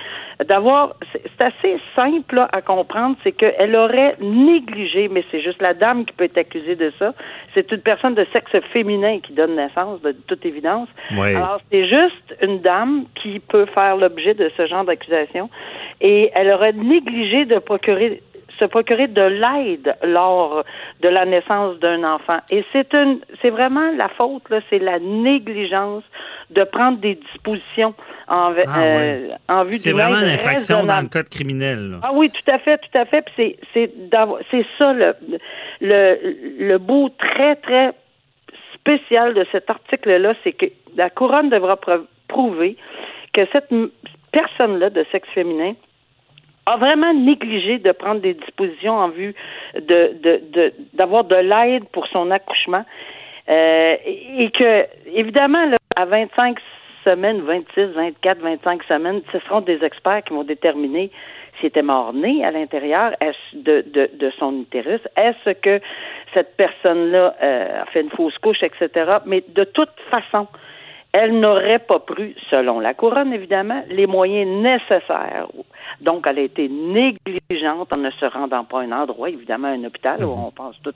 d'avoir, 0.45 0.95
c'est 1.11 1.43
assez 1.43 1.79
simple 1.95 2.35
là, 2.35 2.49
à 2.51 2.61
comprendre, 2.61 3.15
c'est 3.23 3.31
qu'elle 3.31 3.75
aurait 3.75 4.15
négligé, 4.19 5.07
mais 5.09 5.23
c'est 5.31 5.41
juste 5.41 5.61
la 5.61 5.73
dame 5.73 6.05
qui 6.05 6.13
peut 6.13 6.25
être 6.25 6.37
accusée 6.37 6.75
de 6.75 6.91
ça. 6.99 7.13
C'est 7.53 7.71
une 7.71 7.81
personne 7.83 8.15
de 8.15 8.25
sexe 8.33 8.51
féminin 8.71 9.19
qui 9.19 9.33
donne 9.33 9.55
naissance, 9.55 10.01
de 10.01 10.11
toute 10.27 10.45
évidence. 10.45 10.87
Oui. 11.11 11.35
Alors, 11.35 11.59
c'est 11.71 11.87
juste 11.87 12.35
une 12.41 12.59
dame 12.59 13.05
qui 13.21 13.39
peut 13.39 13.65
faire 13.65 13.97
l'objet 13.97 14.33
de 14.33 14.51
ce 14.57 14.67
genre 14.67 14.85
d'accusation. 14.85 15.49
Et 16.01 16.31
elle 16.33 16.49
aurait 16.49 16.73
négligé 16.73 17.45
de 17.45 17.59
procurer 17.59 18.21
se 18.49 18.65
procurer 18.65 19.07
de 19.07 19.21
l'aide 19.21 19.95
lors 20.03 20.63
de 21.01 21.09
la 21.09 21.25
naissance 21.25 21.77
d'un 21.79 22.03
enfant. 22.03 22.39
Et 22.49 22.63
c'est 22.71 22.93
une, 22.93 23.19
c'est 23.41 23.49
vraiment 23.49 23.91
la 23.91 24.09
faute, 24.09 24.49
là, 24.49 24.59
c'est 24.69 24.79
la 24.79 24.99
négligence 24.99 26.03
de 26.49 26.63
prendre 26.63 26.99
des 26.99 27.15
dispositions 27.15 27.93
en, 28.27 28.53
ah, 28.67 28.79
euh, 28.79 29.27
oui. 29.27 29.33
en 29.49 29.63
vue 29.65 29.73
C'est 29.73 29.91
vraiment 29.91 30.19
une 30.19 30.29
infraction 30.29 30.85
dans 30.85 31.01
le 31.01 31.07
code 31.07 31.29
criminel. 31.29 31.91
Là. 31.91 31.97
Ah 32.03 32.11
oui, 32.13 32.29
tout 32.29 32.51
à 32.51 32.59
fait, 32.59 32.77
tout 32.77 32.97
à 32.97 33.05
fait. 33.05 33.21
Puis 33.23 33.33
c'est, 33.35 33.57
c'est, 33.73 33.91
c'est 34.51 34.65
ça 34.77 34.93
le, 34.93 35.15
le, 35.81 36.17
le 36.59 36.77
beau, 36.77 37.09
très, 37.09 37.55
très 37.55 37.93
spécial 38.75 39.33
de 39.33 39.45
cet 39.51 39.69
article-là, 39.69 40.33
c'est 40.43 40.53
que 40.53 40.65
la 40.95 41.09
couronne 41.09 41.49
devra 41.49 41.77
prouver 42.27 42.77
que 43.33 43.41
cette 43.51 43.69
personne-là 44.31 44.89
de 44.89 45.05
sexe 45.11 45.29
féminin 45.29 45.73
a 46.65 46.77
vraiment 46.77 47.13
négligé 47.13 47.79
de 47.79 47.91
prendre 47.91 48.21
des 48.21 48.33
dispositions 48.33 48.97
en 48.97 49.09
vue 49.09 49.35
de, 49.75 50.13
de, 50.21 50.41
de 50.51 50.73
d'avoir 50.93 51.23
de 51.25 51.35
l'aide 51.35 51.83
pour 51.91 52.07
son 52.07 52.31
accouchement 52.31 52.85
euh, 53.49 53.95
et 54.05 54.49
que 54.51 54.85
évidemment 55.13 55.65
là, 55.65 55.75
à 55.95 56.05
25 56.05 56.57
semaines, 57.03 57.41
26, 57.41 57.93
24, 57.93 58.39
25 58.39 58.83
semaines, 58.83 59.21
ce 59.31 59.39
seront 59.39 59.61
des 59.61 59.83
experts 59.83 60.23
qui 60.23 60.33
vont 60.33 60.43
déterminer 60.43 61.11
s'il 61.59 61.67
était 61.67 61.81
mort-né 61.81 62.43
à 62.45 62.51
l'intérieur 62.51 63.11
de, 63.53 63.83
de, 63.93 64.09
de 64.13 64.31
son 64.39 64.61
utérus. 64.61 65.01
Est-ce 65.17 65.51
que 65.51 65.81
cette 66.33 66.55
personne-là 66.57 67.35
euh, 67.41 67.81
a 67.81 67.85
fait 67.87 68.01
une 68.01 68.09
fausse 68.09 68.37
couche, 68.39 68.63
etc. 68.63 69.17
Mais 69.25 69.43
de 69.49 69.63
toute 69.65 69.91
façon, 70.09 70.47
elle 71.13 71.39
n'aurait 71.39 71.79
pas 71.79 71.99
pris, 71.99 72.35
selon 72.49 72.79
la 72.79 72.93
couronne 72.93 73.33
évidemment, 73.33 73.83
les 73.87 74.07
moyens 74.07 74.49
nécessaires. 74.61 75.47
Donc, 76.01 76.25
elle 76.27 76.39
a 76.39 76.41
été 76.41 76.67
négligente 76.67 77.95
en 77.95 77.99
ne 77.99 78.09
se 78.11 78.25
rendant 78.25 78.63
pas 78.63 78.79
à 78.79 78.83
un 78.83 78.91
endroit, 78.91 79.29
évidemment, 79.29 79.67
à 79.67 79.71
un 79.71 79.83
hôpital, 79.83 80.25
où 80.25 80.31
on 80.31 80.51
pense 80.51 80.75
tout 80.83 80.93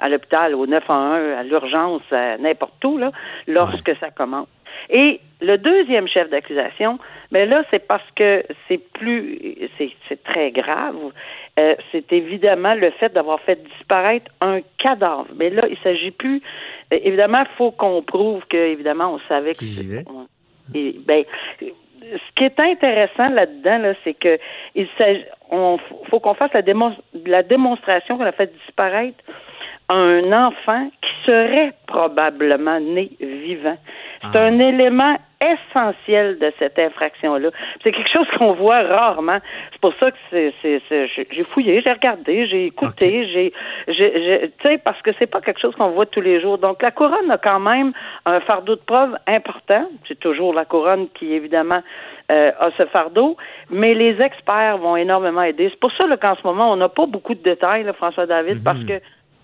à 0.00 0.08
l'hôpital, 0.08 0.54
au 0.54 0.66
911, 0.66 1.38
à 1.38 1.42
l'urgence, 1.42 2.02
n'importe 2.38 2.82
où, 2.84 2.96
là, 2.96 3.10
lorsque 3.48 3.94
ça 3.98 4.10
commence. 4.10 4.46
Et 4.90 5.20
le 5.40 5.56
deuxième 5.58 6.08
chef 6.08 6.30
d'accusation, 6.30 6.98
mais 7.30 7.44
là, 7.44 7.62
c'est 7.70 7.86
parce 7.86 8.08
que 8.14 8.42
c'est 8.68 8.80
plus, 8.92 9.68
c'est 10.08 10.22
très 10.24 10.50
grave. 10.50 10.96
Euh, 11.58 11.74
c'est 11.92 12.12
évidemment 12.12 12.74
le 12.74 12.90
fait 12.90 13.12
d'avoir 13.12 13.40
fait 13.40 13.62
disparaître 13.62 14.30
un 14.40 14.60
cadavre. 14.78 15.26
Mais 15.36 15.50
là, 15.50 15.66
il 15.68 15.78
s'agit 15.78 16.10
plus. 16.10 16.40
Évidemment, 16.90 17.40
il 17.40 17.56
faut 17.56 17.70
qu'on 17.70 18.02
prouve 18.02 18.42
que, 18.48 18.56
évidemment, 18.56 19.14
on 19.14 19.20
savait 19.28 19.54
que. 19.54 19.64
Et, 20.74 20.96
ben, 21.06 21.24
ce 22.00 22.34
qui 22.34 22.44
est 22.44 22.60
intéressant 22.60 23.28
là-dedans, 23.28 23.78
là, 23.78 23.94
c'est 24.04 24.14
que 24.14 24.38
il 24.74 24.88
on, 25.50 25.78
faut 26.10 26.20
qu'on 26.20 26.34
fasse 26.34 26.52
la, 26.52 26.62
la 27.26 27.42
démonstration 27.42 28.16
qu'on 28.16 28.24
a 28.24 28.32
fait 28.32 28.52
disparaître 28.64 29.22
un 29.88 30.32
enfant 30.32 30.90
qui 31.00 31.10
serait 31.26 31.72
probablement 31.86 32.80
né 32.80 33.10
vivant. 33.20 33.78
C'est 34.22 34.38
un 34.38 34.58
élément 34.58 35.16
essentiel 35.40 36.38
de 36.38 36.52
cette 36.58 36.78
infraction-là. 36.78 37.50
C'est 37.82 37.92
quelque 37.92 38.10
chose 38.10 38.26
qu'on 38.38 38.54
voit 38.54 38.82
rarement. 38.82 39.38
C'est 39.72 39.80
pour 39.80 39.94
ça 40.00 40.10
que 40.10 40.16
c'est, 40.30 40.54
c'est, 40.62 41.06
j'ai 41.08 41.44
fouillé, 41.44 41.82
j'ai 41.82 41.92
regardé, 41.92 42.46
j'ai 42.46 42.66
écouté, 42.66 43.28
j'ai, 43.32 43.52
j'ai, 43.86 44.50
tu 44.58 44.68
sais, 44.68 44.78
parce 44.78 45.00
que 45.02 45.10
c'est 45.18 45.26
pas 45.26 45.40
quelque 45.40 45.60
chose 45.60 45.74
qu'on 45.76 45.90
voit 45.90 46.06
tous 46.06 46.22
les 46.22 46.40
jours. 46.40 46.58
Donc 46.58 46.82
la 46.82 46.90
couronne 46.90 47.30
a 47.30 47.38
quand 47.38 47.60
même 47.60 47.92
un 48.24 48.40
fardeau 48.40 48.76
de 48.76 48.80
preuve 48.80 49.16
important. 49.26 49.88
C'est 50.08 50.18
toujours 50.18 50.54
la 50.54 50.64
couronne 50.64 51.08
qui 51.14 51.34
évidemment 51.34 51.82
euh, 52.32 52.50
a 52.58 52.70
ce 52.78 52.86
fardeau, 52.86 53.36
mais 53.70 53.94
les 53.94 54.20
experts 54.22 54.78
vont 54.78 54.96
énormément 54.96 55.42
aider. 55.42 55.68
C'est 55.70 55.80
pour 55.80 55.92
ça 55.92 56.04
qu'en 56.16 56.34
ce 56.34 56.46
moment 56.46 56.72
on 56.72 56.76
n'a 56.76 56.88
pas 56.88 57.06
beaucoup 57.06 57.34
de 57.34 57.42
détails, 57.42 57.84
là, 57.84 57.92
François 57.92 58.26
David, 58.26 58.64
parce 58.64 58.78
mhm. 58.78 58.86
que 58.86 59.00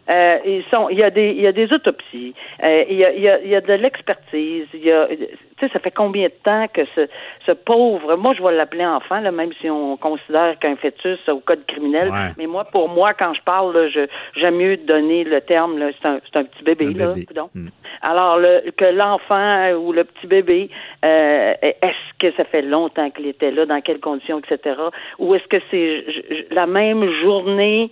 euh, 0.09 0.39
ils 0.45 0.65
sont, 0.71 0.89
il 0.89 0.99
y 0.99 1.03
a 1.03 1.11
des, 1.11 1.31
il 1.31 1.41
y 1.41 1.47
a 1.47 1.53
des 1.53 1.73
autopsies, 1.73 2.35
euh, 2.63 2.85
il, 2.89 2.97
y 2.97 3.05
a, 3.05 3.13
il, 3.13 3.23
y 3.23 3.29
a, 3.29 3.41
il 3.41 3.49
y 3.49 3.55
a 3.55 3.61
de 3.61 3.73
l'expertise. 3.75 4.67
Il 4.75 4.85
y 4.85 4.91
a, 4.91 5.07
tu 5.09 5.17
sais, 5.61 5.69
ça 5.73 5.79
fait 5.79 5.93
combien 5.93 6.27
de 6.27 6.35
temps 6.43 6.67
que 6.75 6.83
ce, 6.97 7.09
ce 7.47 7.53
pauvre, 7.53 8.17
moi 8.17 8.35
je 8.35 8.43
vais 8.43 8.53
l'appeler 8.53 8.85
enfant, 8.85 9.21
là, 9.21 9.31
même 9.31 9.53
si 9.61 9.71
on 9.71 9.97
considère 9.97 10.59
qu'un 10.59 10.77
fœtus 10.77 11.21
au 11.29 11.39
code 11.39 11.65
criminel. 11.67 12.11
Mais 12.37 12.47
moi, 12.47 12.65
pour 12.65 12.89
moi, 12.89 13.15
quand 13.15 13.33
je 13.35 13.43
parle, 13.43 13.75
là, 13.75 13.89
je, 13.89 14.07
j'aime 14.37 14.57
mieux 14.57 14.77
donner 14.77 15.25
le 15.25 15.41
terme. 15.41 15.79
Là, 15.79 15.91
c'est 16.01 16.09
un, 16.09 16.21
c'est 16.31 16.39
un 16.39 16.45
petit 16.45 16.65
bébé, 16.65 16.93
là. 16.95 17.15
Hmm. 17.55 17.69
Alors 18.03 18.39
le, 18.39 18.71
que 18.73 18.85
l'enfant 18.85 19.73
ou 19.75 19.93
le 19.93 20.05
petit 20.05 20.27
bébé, 20.27 20.71
euh, 21.05 21.55
est-ce 21.63 22.19
que 22.19 22.35
ça 22.37 22.45
fait 22.45 22.63
longtemps 22.63 23.11
qu'il 23.11 23.27
était 23.27 23.51
là, 23.51 23.67
dans 23.67 23.81
quelles 23.81 24.01
conditions, 24.01 24.41
etc. 24.41 24.77
Ou 25.19 25.35
est-ce 25.35 25.47
que 25.49 25.63
c'est 25.71 26.05
la 26.51 26.67
même 26.67 27.09
journée? 27.23 27.91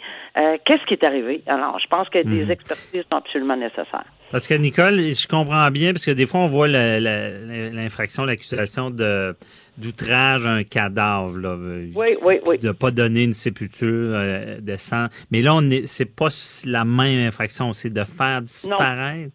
qu'est-ce 0.64 0.86
qui 0.86 0.94
est 0.94 1.04
arrivé? 1.04 1.42
Alors, 1.46 1.78
je 1.80 1.86
pense 1.88 2.08
que 2.08 2.22
des 2.22 2.44
mhm. 2.44 2.50
expertises 2.50 3.02
sont 3.10 3.16
absolument 3.16 3.56
nécessaires. 3.56 4.04
Parce 4.30 4.46
que 4.46 4.54
Nicole, 4.54 4.96
je 4.96 5.26
comprends 5.26 5.70
bien, 5.70 5.92
parce 5.92 6.06
que 6.06 6.12
des 6.12 6.24
fois 6.24 6.40
on 6.40 6.46
voit 6.46 6.68
l'infraction, 6.68 8.24
l'accusation 8.24 8.90
de 8.90 9.34
d'outrage 9.78 10.46
à 10.46 10.50
un 10.50 10.62
cadavre, 10.62 11.38
là, 11.38 11.56
oui, 11.56 12.16
oui, 12.22 12.40
oui. 12.46 12.58
de 12.58 12.70
pas 12.70 12.90
donner 12.90 13.24
une 13.24 13.32
sépulture 13.32 14.12
euh, 14.14 14.60
de 14.60 14.76
sang. 14.76 15.06
Mais 15.30 15.40
là, 15.40 15.54
on 15.54 15.68
c'est 15.86 16.14
pas 16.14 16.28
la 16.66 16.84
même 16.84 17.26
infraction, 17.26 17.72
c'est 17.72 17.90
de 17.90 18.04
faire 18.04 18.42
disparaître? 18.42 19.32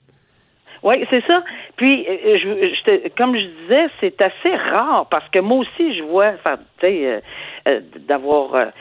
Oui, 0.86 1.06
c'est 1.10 1.26
ça. 1.26 1.44
Puis, 1.76 2.08
euh, 2.08 2.38
je, 2.38 3.10
comme 3.18 3.36
je 3.36 3.46
disais, 3.46 3.88
c'est 4.00 4.22
assez 4.22 4.56
rare 4.56 5.08
parce 5.10 5.28
que 5.30 5.40
moi 5.40 5.58
aussi, 5.58 5.94
je 5.94 6.04
vois, 6.04 6.32
tu 6.80 6.88
sais, 6.88 7.22
euh, 7.68 7.80
d'avoir 8.08 8.72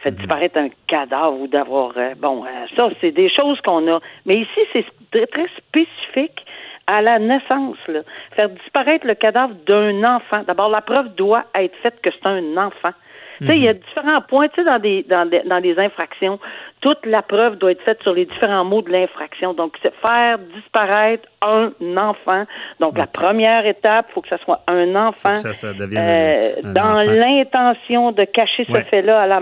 fait 0.00 0.10
disparaître 0.12 0.58
un 0.58 0.68
cadavre 0.86 1.40
ou 1.40 1.46
d'avoir 1.46 1.92
euh, 1.96 2.14
bon 2.16 2.44
euh, 2.44 2.48
ça 2.76 2.88
c'est 3.00 3.12
des 3.12 3.30
choses 3.30 3.60
qu'on 3.60 3.86
a 3.92 4.00
mais 4.26 4.36
ici 4.36 4.60
c'est 4.72 5.30
très, 5.30 5.46
spécifique 5.56 6.44
à 6.86 7.02
la 7.02 7.18
naissance 7.18 7.76
là. 7.86 8.00
faire 8.34 8.48
disparaître 8.48 9.06
le 9.06 9.14
cadavre 9.14 9.54
d'un 9.66 10.02
enfant 10.04 10.42
d'abord 10.46 10.68
la 10.68 10.80
preuve 10.80 11.14
doit 11.14 11.44
être 11.54 11.76
faite 11.76 12.00
que 12.02 12.10
c'est 12.10 12.26
un 12.26 12.56
enfant 12.56 12.92
tu 13.40 13.46
sais, 13.46 13.56
il 13.56 13.62
y 13.62 13.68
a 13.68 13.72
mhm. 13.72 13.78
différents 13.78 14.20
points, 14.22 14.48
tu 14.48 14.56
sais, 14.56 14.64
dans 14.64 14.80
des, 14.80 15.04
dans 15.04 15.24
des, 15.24 15.42
dans 15.44 15.60
des 15.60 15.78
infractions 15.78 16.40
toute 16.80 17.04
la 17.06 17.22
preuve 17.22 17.56
doit 17.56 17.72
être 17.72 17.82
faite 17.82 18.02
sur 18.02 18.12
les 18.12 18.24
différents 18.24 18.64
mots 18.64 18.82
de 18.82 18.90
l'infraction. 18.90 19.52
Donc, 19.54 19.76
c'est 19.82 19.92
faire 20.06 20.38
disparaître 20.54 21.28
un 21.42 21.72
enfant. 21.96 22.44
Donc, 22.80 22.96
la 22.96 23.06
première 23.06 23.66
étape, 23.66 24.06
il 24.10 24.12
faut 24.12 24.20
que 24.22 24.28
ce 24.28 24.36
soit 24.38 24.60
un 24.66 24.94
enfant. 24.94 25.34
Ça, 25.34 25.52
ça 25.52 25.68
euh, 25.68 26.38
dans 26.62 27.02
l'intention 27.06 28.12
de 28.12 28.24
cacher 28.24 28.64
ce 28.70 28.80
fait-là. 28.84 29.22
À 29.22 29.26
la, 29.26 29.40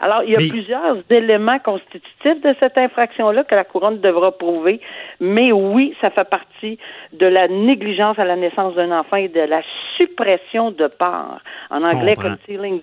alors, 0.00 0.22
il 0.24 0.30
y 0.30 0.34
a 0.34 0.50
plusieurs 0.50 0.96
éléments 1.08 1.58
constitutifs 1.58 2.40
de 2.42 2.54
cette 2.58 2.78
infraction-là 2.78 3.44
que 3.44 3.54
la 3.54 3.64
couronne 3.64 4.00
devra 4.00 4.32
prouver. 4.32 4.80
Mais 5.20 5.52
oui, 5.52 5.94
ça 6.00 6.10
fait 6.10 6.28
partie 6.28 6.78
de 7.12 7.26
la 7.26 7.48
négligence 7.48 8.18
à 8.18 8.24
la 8.24 8.36
naissance 8.36 8.74
d'un 8.74 8.90
enfant 8.98 9.16
et 9.16 9.28
de 9.28 9.40
la 9.40 9.62
suppression 9.96 10.70
de 10.70 10.86
part. 10.86 11.40
En 11.70 11.82
anglais, 11.82 12.14
concealing 12.16 12.80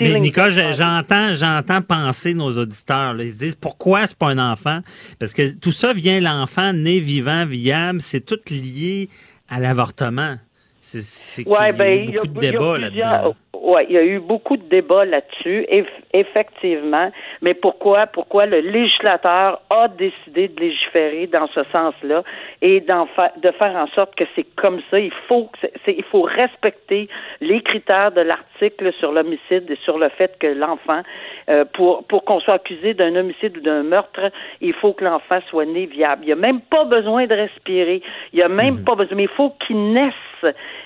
mais 0.00 0.20
Nicole, 0.20 0.50
j'entends, 0.50 1.34
j'entends 1.34 1.82
penser 1.82 2.34
nos 2.34 2.56
auditeurs. 2.56 3.20
Ils 3.20 3.32
se 3.32 3.38
disent 3.38 3.56
pourquoi 3.56 4.06
c'est 4.06 4.16
pas 4.16 4.28
un 4.28 4.52
enfant? 4.52 4.80
Parce 5.18 5.32
que 5.32 5.58
tout 5.58 5.72
ça 5.72 5.92
vient 5.92 6.20
l'enfant 6.20 6.72
né 6.72 6.98
vivant, 6.98 7.46
viable, 7.46 8.00
c'est 8.00 8.20
tout 8.20 8.40
lié 8.50 9.08
à 9.48 9.60
l'avortement. 9.60 10.36
C'est 10.80 11.46
ouais, 11.48 11.72
ben, 11.72 12.06
beaucoup 12.06 12.28
de 12.28 12.38
débats 12.38 12.78
là-dedans. 12.78 13.34
Oui, 13.68 13.82
il 13.88 13.96
y 13.96 13.98
a 13.98 14.04
eu 14.04 14.20
beaucoup 14.20 14.56
de 14.56 14.62
débats 14.62 15.04
là-dessus, 15.04 15.66
effectivement. 16.12 17.10
Mais 17.42 17.52
pourquoi, 17.52 18.06
pourquoi 18.06 18.46
le 18.46 18.60
législateur 18.60 19.60
a 19.70 19.88
décidé 19.88 20.46
de 20.46 20.60
légiférer 20.60 21.26
dans 21.26 21.48
ce 21.48 21.64
sens-là 21.72 22.22
et 22.62 22.78
d'en 22.78 23.08
de 23.42 23.50
faire 23.50 23.74
en 23.74 23.88
sorte 23.88 24.14
que 24.14 24.22
c'est 24.36 24.46
comme 24.54 24.80
ça? 24.88 25.00
Il 25.00 25.10
faut, 25.26 25.50
il 25.88 26.04
faut 26.04 26.22
respecter 26.22 27.08
les 27.40 27.60
critères 27.60 28.12
de 28.12 28.20
l'article 28.20 28.92
sur 29.00 29.10
l'homicide 29.10 29.68
et 29.68 29.78
sur 29.82 29.98
le 29.98 30.10
fait 30.10 30.38
que 30.38 30.46
l'enfant, 30.46 31.02
euh, 31.50 31.64
pour, 31.64 32.04
pour 32.04 32.24
qu'on 32.24 32.38
soit 32.38 32.54
accusé 32.54 32.94
d'un 32.94 33.16
homicide 33.16 33.56
ou 33.56 33.60
d'un 33.62 33.82
meurtre, 33.82 34.30
il 34.60 34.74
faut 34.74 34.92
que 34.92 35.02
l'enfant 35.02 35.40
soit 35.50 35.66
né 35.66 35.86
viable. 35.86 36.22
Il 36.22 36.26
n'y 36.26 36.32
a 36.34 36.36
même 36.36 36.60
pas 36.60 36.84
besoin 36.84 37.26
de 37.26 37.34
respirer. 37.34 38.00
Il 38.32 38.36
n'y 38.36 38.42
a 38.44 38.48
même 38.48 38.76
mhm. 38.76 38.84
pas 38.84 38.94
besoin, 38.94 39.16
mais 39.16 39.24
il 39.24 39.36
faut 39.36 39.50
qu'il 39.66 39.92
naisse 39.92 40.14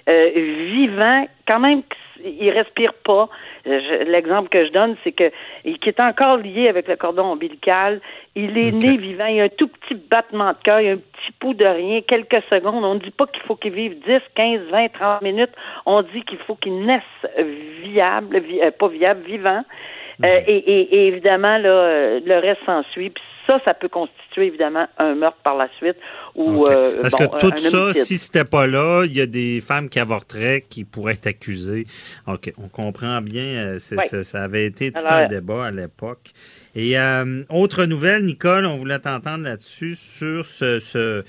euh, 0.08 0.26
vivant, 0.34 1.26
quand 1.46 1.60
même 1.60 1.82
il 2.24 2.50
respire 2.50 2.94
pas. 3.04 3.28
L'exemple 3.64 4.48
que 4.48 4.64
je 4.66 4.72
donne, 4.72 4.96
c'est 5.04 5.12
que 5.12 5.30
qui 5.64 5.88
est 5.88 6.00
encore 6.00 6.36
lié 6.38 6.68
avec 6.68 6.88
le 6.88 6.96
cordon 6.96 7.32
ombilical. 7.32 8.00
Il 8.34 8.56
est 8.56 8.72
né 8.72 8.96
vivant. 8.96 9.26
Il 9.26 9.36
y 9.36 9.40
a 9.40 9.44
un 9.44 9.48
tout 9.48 9.68
petit 9.68 9.94
battement 9.94 10.52
de 10.52 10.58
cœur, 10.62 10.80
il 10.80 10.86
y 10.86 10.90
a 10.90 10.92
un 10.92 10.96
petit 10.96 11.32
pouls 11.38 11.54
de 11.54 11.64
rien, 11.64 12.00
quelques 12.02 12.42
secondes. 12.48 12.84
On 12.84 12.94
ne 12.94 13.00
dit 13.00 13.10
pas 13.10 13.26
qu'il 13.26 13.42
faut 13.42 13.56
qu'il 13.56 13.72
vive 13.72 13.98
10, 14.06 14.20
15, 14.34 14.60
20, 14.70 14.88
30 14.92 15.22
minutes. 15.22 15.52
On 15.86 16.02
dit 16.02 16.22
qu'il 16.22 16.38
faut 16.38 16.54
qu'il 16.54 16.84
naisse 16.84 17.02
viable, 17.82 18.36
euh, 18.36 18.70
pas 18.70 18.88
viable, 18.88 19.22
vivant. 19.26 19.62
Euh, 20.24 20.40
et, 20.46 21.08
évidemment, 21.08 21.58
là, 21.58 21.68
euh, 21.68 22.20
le 22.24 22.38
reste 22.38 22.60
s'ensuit. 22.66 23.10
Puis 23.10 23.22
ça, 23.46 23.60
ça 23.64 23.74
peut 23.74 23.88
constituer 23.88 24.46
évidemment 24.46 24.86
un 24.98 25.14
meurtre 25.14 25.38
par 25.42 25.56
la 25.56 25.68
suite. 25.78 25.96
Ou, 26.34 26.64
euh, 26.66 27.00
Parce 27.00 27.14
que 27.14 27.38
tout 27.38 27.56
ça, 27.56 27.94
si 27.94 28.18
c'était 28.18 28.44
pas 28.44 28.66
là, 28.66 29.04
il 29.04 29.16
y 29.16 29.20
a 29.20 29.26
des 29.26 29.60
femmes 29.60 29.88
qui 29.88 29.98
avorteraient 29.98 30.64
qui 30.68 30.84
pourraient 30.84 31.14
être 31.14 31.26
accusées. 31.26 31.86
OK, 32.26 32.52
on 32.58 32.68
comprend 32.68 33.20
bien. 33.20 33.78
ça, 33.78 34.42
avait 34.42 34.66
été 34.66 34.92
tout 34.92 35.00
un 35.04 35.26
débat 35.26 35.66
à 35.66 35.70
l'époque. 35.70 36.30
Et 36.74 36.96
autre 37.48 37.84
nouvelle, 37.86 38.24
Nicole, 38.24 38.66
on 38.66 38.76
voulait 38.76 38.98
t'entendre 38.98 39.44
là-dessus 39.44 39.94
sur 39.96 40.46
ce, 40.46 41.24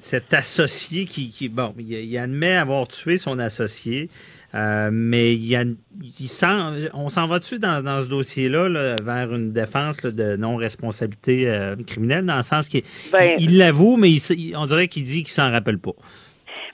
cet 0.00 0.34
associé 0.34 1.04
qui, 1.04 1.30
qui 1.30 1.48
bon, 1.48 1.74
il 1.78 2.18
admet 2.18 2.56
avoir 2.56 2.88
tué 2.88 3.16
son 3.16 3.38
associé. 3.38 4.08
Euh, 4.54 4.90
mais 4.92 5.32
il 5.32 5.46
y 5.46 5.56
a, 5.56 5.62
il 5.62 6.90
on 6.94 7.08
s'en 7.08 7.26
va 7.26 7.38
dessus 7.38 7.58
dans, 7.58 7.82
dans 7.82 8.02
ce 8.02 8.08
dossier-là 8.08 8.96
vers 9.02 9.34
une 9.34 9.52
défense 9.52 10.00
de 10.02 10.36
non-responsabilité 10.36 11.48
euh, 11.48 11.74
criminelle, 11.86 12.24
dans 12.24 12.36
le 12.36 12.42
sens 12.42 12.68
qu'il 12.68 12.82
ben, 13.12 13.34
il 13.38 13.58
l'avoue, 13.58 13.96
mais 13.96 14.10
on 14.56 14.66
dirait 14.66 14.86
qu'il 14.86 15.02
dit 15.02 15.24
qu'il 15.24 15.32
s'en 15.32 15.50
rappelle 15.50 15.78
pas. 15.78 15.92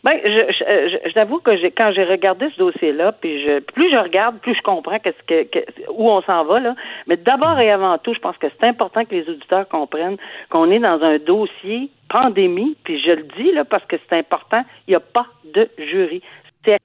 Ben, 0.03 0.19
je, 0.25 1.11
j'avoue 1.15 1.41
que 1.41 1.57
j'ai, 1.59 1.71
quand 1.71 1.93
j'ai 1.95 2.05
regardé 2.05 2.49
ce 2.55 2.59
dossier-là, 2.59 3.13
puis 3.13 3.47
je, 3.47 3.61
plus 3.61 3.91
je 3.91 3.97
regarde, 3.97 4.39
plus 4.39 4.55
je 4.55 4.63
comprends 4.63 4.99
qu'est-ce 4.99 5.23
que, 5.27 5.59
où 5.91 6.11
on 6.11 6.23
s'en 6.23 6.45
va 6.45 6.61
là. 6.61 6.75
Mais 7.07 7.19
d'abord 7.19 7.59
et 7.61 7.71
avant 7.71 7.99
tout, 7.99 8.15
je 8.15 8.19
pense 8.19 8.37
que 8.39 8.47
c'est 8.49 8.67
important 8.67 9.05
que 9.05 9.15
les 9.15 9.29
auditeurs 9.29 9.69
comprennent 9.69 10.17
qu'on 10.49 10.71
est 10.71 10.79
dans 10.79 11.03
un 11.03 11.19
dossier 11.19 11.91
pandémie, 12.09 12.77
puis 12.85 13.01
je 13.01 13.11
le 13.11 13.25
dis 13.37 13.53
là 13.53 13.65
parce 13.65 13.85
que 13.85 13.97
c'est 14.09 14.17
important. 14.17 14.65
Il 14.89 14.93
n'y 14.93 14.97
a 14.97 15.01
pas 15.01 15.27
de 15.55 15.69
jury. 15.79 16.23
C'est 16.65 16.79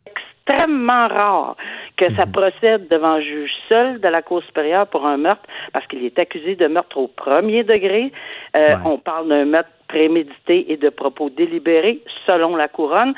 extrêmement 0.48 1.08
rare 1.08 1.56
que 1.98 2.12
ça 2.14 2.26
mhm. 2.26 2.32
procède 2.32 2.88
devant 2.90 3.14
un 3.14 3.22
juge 3.22 3.52
seul 3.70 4.00
de 4.00 4.08
la 4.08 4.22
Cour 4.22 4.44
supérieure 4.44 4.88
pour 4.88 5.06
un 5.06 5.18
meurtre, 5.18 5.44
parce 5.74 5.86
qu'il 5.88 6.04
est 6.06 6.20
accusé 6.20 6.56
de 6.56 6.68
meurtre 6.68 6.98
au 6.98 7.08
premier 7.08 7.64
degré. 7.64 8.12
Euh, 8.56 8.76
on 8.86 8.98
parle 8.98 9.30
d'un 9.30 9.46
meurtre 9.46 9.70
prémédité 9.88 10.72
et 10.72 10.78
de 10.78 10.90
propos 10.90 11.30
délibérés, 11.30 12.02
selon 12.26 12.56
la 12.56 12.68
couronne. 12.68 13.14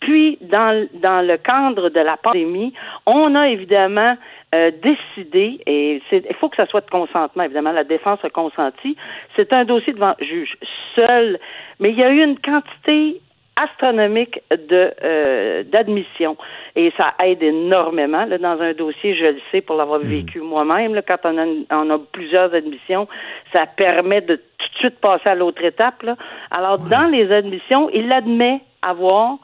Puis, 0.00 0.38
dans, 0.40 0.86
dans 0.94 1.26
le 1.26 1.36
cadre 1.36 1.90
de 1.90 2.00
la 2.00 2.16
pandémie, 2.16 2.72
on 3.04 3.34
a 3.34 3.48
évidemment 3.48 4.16
euh, 4.54 4.70
décidé, 4.82 5.60
et 5.66 6.02
il 6.10 6.34
faut 6.36 6.48
que 6.48 6.56
ça 6.56 6.66
soit 6.66 6.80
de 6.80 6.90
consentement, 6.90 7.42
évidemment, 7.42 7.72
la 7.72 7.84
défense 7.84 8.18
a 8.24 8.30
consenti, 8.30 8.96
c'est 9.36 9.52
un 9.52 9.64
dossier 9.64 9.92
devant 9.92 10.14
juge 10.20 10.56
seul, 10.94 11.38
mais 11.80 11.90
il 11.90 11.98
y 11.98 12.02
a 12.02 12.10
eu 12.10 12.22
une 12.24 12.38
quantité 12.38 13.20
astronomique 13.56 14.40
de 14.50 14.92
euh, 15.02 15.62
d'admission 15.64 16.36
et 16.76 16.92
ça 16.96 17.14
aide 17.22 17.42
énormément 17.42 18.24
là, 18.24 18.38
dans 18.38 18.60
un 18.60 18.72
dossier 18.72 19.14
je 19.14 19.24
le 19.24 19.40
sais 19.50 19.60
pour 19.60 19.76
l'avoir 19.76 20.00
hmm. 20.00 20.04
vécu 20.08 20.40
moi-même 20.40 20.94
là, 20.94 21.02
quand 21.02 21.18
on 21.24 21.36
a, 21.38 21.46
on 21.70 21.90
a 21.90 21.98
plusieurs 22.12 22.54
admissions 22.54 23.08
ça 23.52 23.66
permet 23.66 24.20
de 24.20 24.36
tout 24.36 24.68
de 24.72 24.78
suite 24.78 24.98
passer 25.00 25.28
à 25.28 25.34
l'autre 25.34 25.62
étape 25.64 26.02
là. 26.02 26.16
alors 26.50 26.78
dans 26.78 27.10
les 27.10 27.30
admissions 27.32 27.90
il 27.90 28.10
admet 28.12 28.60
avoir 28.82 29.38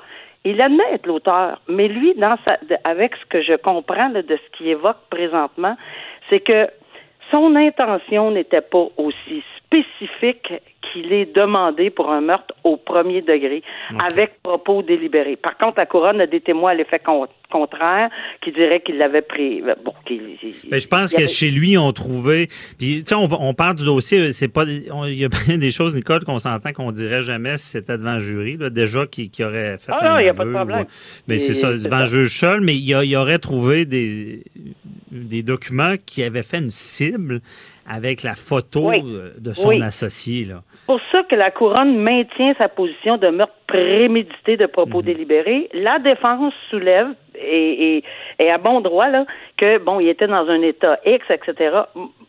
il 0.47 0.63
admet 0.63 0.85
être 0.93 1.07
l'auteur, 1.09 1.61
mais 1.67 1.89
lui, 1.89 2.15
dans 2.15 2.37
sa, 2.45 2.57
avec 2.85 3.17
ce 3.17 3.27
que 3.27 3.43
je 3.43 3.57
comprends 3.57 4.11
de 4.11 4.23
ce 4.29 4.57
qu'il 4.57 4.69
évoque 4.69 4.99
présentement, 5.11 5.77
c'est 6.31 6.39
que 6.39 6.69
son 7.33 7.57
intention 7.57 8.31
n'était 8.31 8.61
pas 8.61 8.87
aussi 8.97 9.43
spécifique 9.67 10.53
qu'il 10.93 11.13
est 11.13 11.35
demandé 11.35 11.91
pour 11.91 12.11
un 12.11 12.21
meurtre 12.21 12.55
au 12.65 12.77
premier 12.77 13.23
degré, 13.23 13.63
avec 14.11 14.41
propos 14.43 14.83
délibérés. 14.83 15.37
Par 15.37 15.57
contre, 15.59 15.79
la 15.79 15.87
couronne 15.87 16.21
a 16.21 16.27
des 16.27 16.41
témoins 16.41 16.73
à 16.73 16.75
l'effet 16.75 17.01
contraire 17.51 18.11
qui 18.43 18.53
diraient 18.53 18.81
qu'il 18.81 18.99
l'avait 18.99 19.23
pris. 19.23 19.63
Euh, 19.63 19.75
bon, 19.85 19.93
Mais 20.71 20.81
je 20.81 20.89
pense 20.89 21.13
que 21.13 21.27
chez 21.27 21.51
lui, 21.51 21.77
on 21.77 21.93
trouvait. 21.93 22.49
Puis, 22.79 23.03
tu 23.03 23.07
sais, 23.07 23.15
on, 23.15 23.55
parle 23.55 23.77
du 23.77 23.85
dossier. 23.85 24.33
C'est 24.33 24.49
pas. 24.49 24.65
Il 24.65 25.15
y 25.15 25.25
a 25.25 25.29
bien 25.47 25.59
des 25.59 25.71
choses, 25.71 25.95
Nicole, 25.95 26.25
qu'on 26.25 26.39
s'entend 26.39 26.73
qu'on 26.73 26.93
dirait 26.93 27.23
jamais 27.23 27.59
si 27.59 27.69
c'était 27.69 27.97
devant 27.97 28.15
le 28.15 28.21
jury. 28.21 28.57
Là, 28.57 28.71
déjà 28.71 29.07
qui, 29.07 29.31
qui 29.31 29.45
aurait 29.45 29.79
fait. 29.79 29.93
Ah 29.93 30.11
non, 30.11 30.19
il 30.19 30.25
n'y 30.25 30.29
a 30.29 30.35
pas 30.35 30.45
de 30.45 30.53
problème. 30.53 30.87
Mais 31.27 31.39
c'est 31.39 31.55
ça, 31.55 31.73
devant 31.73 32.01
le 32.01 32.07
juge 32.07 32.39
seul. 32.39 32.61
Mais 32.61 32.75
il 32.75 32.89
y, 32.89 33.17
aurait 33.17 33.39
trouvé 33.39 33.85
des 33.85 34.43
des 35.11 35.43
documents 35.43 35.95
qui 36.05 36.23
avaient 36.23 36.43
fait 36.43 36.59
une 36.59 36.71
cible 36.71 37.41
avec 37.89 38.23
la 38.23 38.35
photo 38.35 38.93
euh, 38.93 39.33
de 39.39 39.53
son 39.53 39.81
associé. 39.81 40.45
Là. 40.45 40.63
Pour 40.87 41.01
ça 41.13 41.23
que 41.23 41.35
la 41.35 41.51
couronne 41.51 41.97
maintient 41.97 42.55
sa 42.59 42.69
position 42.69 43.17
de 43.17 43.29
meurtre 43.29 43.55
prémédité 43.67 44.57
de 44.57 44.67
propos 44.67 44.99
mhm. 44.99 45.07
délibérés. 45.07 45.69
La 45.73 45.99
défense 45.99 46.55
soulève 46.71 47.09
et, 47.35 48.03
et, 48.39 48.51
à 48.51 48.59
bon 48.59 48.81
droit 48.81 49.09
là 49.09 49.27
que 49.57 49.79
bon, 49.79 50.01
il 50.01 50.09
était 50.09 50.27
dans 50.27 50.49
un 50.49 50.63
état 50.63 50.99
X, 51.05 51.25
etc. 51.31 51.77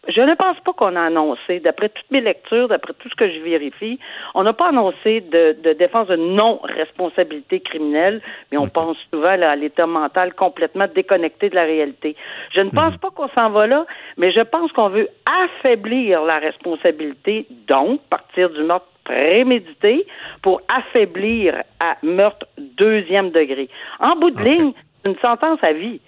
Je 0.07 0.21
ne 0.21 0.35
pense 0.35 0.57
pas 0.61 0.71
qu'on 0.73 0.95
a 0.95 1.01
annoncé, 1.01 1.59
d'après 1.59 1.89
toutes 1.89 2.09
mes 2.11 2.21
lectures, 2.21 2.69
d'après 2.69 2.93
tout 2.93 3.09
ce 3.09 3.15
que 3.15 3.29
je 3.29 3.39
vérifie, 3.39 3.99
on 4.35 4.43
n'a 4.43 4.53
pas 4.53 4.69
annoncé 4.69 5.21
de, 5.21 5.73
défense 5.73 6.07
de 6.07 6.15
non-responsabilité 6.15 7.59
criminelle, 7.59 8.21
mais 8.51 8.57
on 8.57 8.67
pense 8.67 8.97
souvent 9.11 9.29
à 9.41 9.55
l'état 9.55 9.85
mental 9.85 10.33
complètement 10.33 10.87
déconnecté 10.93 11.49
de 11.49 11.55
la 11.55 11.63
réalité. 11.63 12.15
Je 12.53 12.61
ne 12.61 12.69
pense 12.69 12.93
mhm. 12.93 12.99
pas 12.99 13.09
qu'on 13.09 13.27
s'en 13.29 13.49
va 13.49 13.67
là, 13.67 13.85
mais 14.17 14.31
je 14.31 14.41
pense 14.41 14.71
qu'on 14.71 14.89
veut 14.89 15.09
affaiblir 15.25 16.23
la 16.23 16.39
responsabilité, 16.39 17.45
donc 17.67 18.01
partir 18.09 18.49
du 18.49 18.63
meurtre 18.63 18.87
prémédité 19.03 20.05
pour 20.41 20.61
affaiblir 20.67 21.63
à 21.79 21.95
meurtre 22.03 22.45
deuxième 22.57 23.31
degré. 23.31 23.69
En 23.99 24.15
bout 24.15 24.31
de 24.31 24.41
ligne, 24.41 24.73
une 25.05 25.17
sentence 25.19 25.59
à 25.63 25.73
vie. 25.73 25.99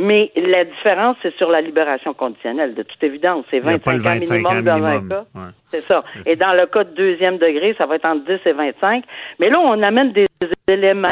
Mais 0.00 0.32
la 0.34 0.64
différence, 0.64 1.16
c'est 1.22 1.34
sur 1.36 1.50
la 1.50 1.60
libération 1.60 2.14
conditionnelle, 2.14 2.74
de 2.74 2.82
toute 2.82 3.02
évidence. 3.02 3.44
C'est 3.50 3.60
25, 3.60 4.06
ans 4.06 4.14
minimum 4.14 4.62
dans 4.62 4.84
un 4.84 5.08
cas. 5.08 5.24
C'est 5.70 5.82
ça. 5.82 6.02
Et 6.26 6.36
dans 6.36 6.54
le 6.54 6.66
cas 6.66 6.84
de 6.84 6.94
deuxième 6.94 7.36
degré, 7.36 7.74
ça 7.76 7.86
va 7.86 7.96
être 7.96 8.06
entre 8.06 8.24
10 8.24 8.40
et 8.46 8.52
25. 8.52 9.04
Mais 9.38 9.50
là, 9.50 9.60
on 9.60 9.82
amène 9.82 10.12
des 10.12 10.24
éléments. 10.68 11.08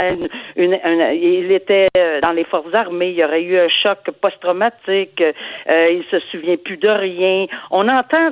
Une, 0.56 0.78
il 1.12 1.52
était 1.52 1.86
euh, 1.96 2.20
dans 2.20 2.32
les 2.32 2.44
forces 2.44 2.72
armées, 2.74 3.10
il 3.10 3.16
y 3.16 3.24
aurait 3.24 3.42
eu 3.42 3.58
un 3.58 3.68
choc 3.68 3.98
post-traumatique, 4.20 5.20
euh, 5.20 5.88
il 5.90 6.04
se 6.10 6.18
souvient 6.30 6.56
plus 6.56 6.76
de 6.76 6.88
rien. 6.88 7.46
On 7.70 7.88
entend, 7.88 8.30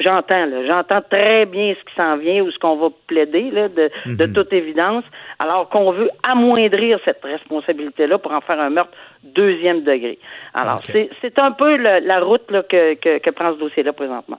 j'entends, 0.00 0.46
j'entends 0.68 1.02
très 1.10 1.46
bien 1.46 1.74
ce 1.74 1.84
qui 1.84 1.94
s'en 1.96 2.16
vient 2.16 2.42
ou 2.42 2.50
ce 2.50 2.58
qu'on 2.58 2.76
va 2.76 2.88
plaider, 3.06 3.50
là, 3.50 3.68
de, 3.68 3.90
de 4.06 4.26
mhm. 4.26 4.32
toute 4.32 4.52
évidence, 4.52 5.04
alors 5.38 5.68
qu'on 5.68 5.92
veut 5.92 6.10
amoindrir 6.22 6.98
cette 7.04 7.22
responsabilité-là 7.22 8.18
pour 8.18 8.32
en 8.32 8.40
faire 8.40 8.60
un 8.60 8.70
meurtre 8.70 8.92
deuxième 9.22 9.82
degré. 9.82 10.18
Alors, 10.54 10.80
c'est 10.84 11.38
un 11.38 11.52
peu 11.52 11.76
la 11.76 12.20
route 12.20 12.50
là, 12.50 12.62
que, 12.62 12.94
que, 12.94 13.18
que 13.18 13.30
prend 13.30 13.54
ce 13.54 13.58
dossier-là 13.58 13.92
présentement. 13.92 14.38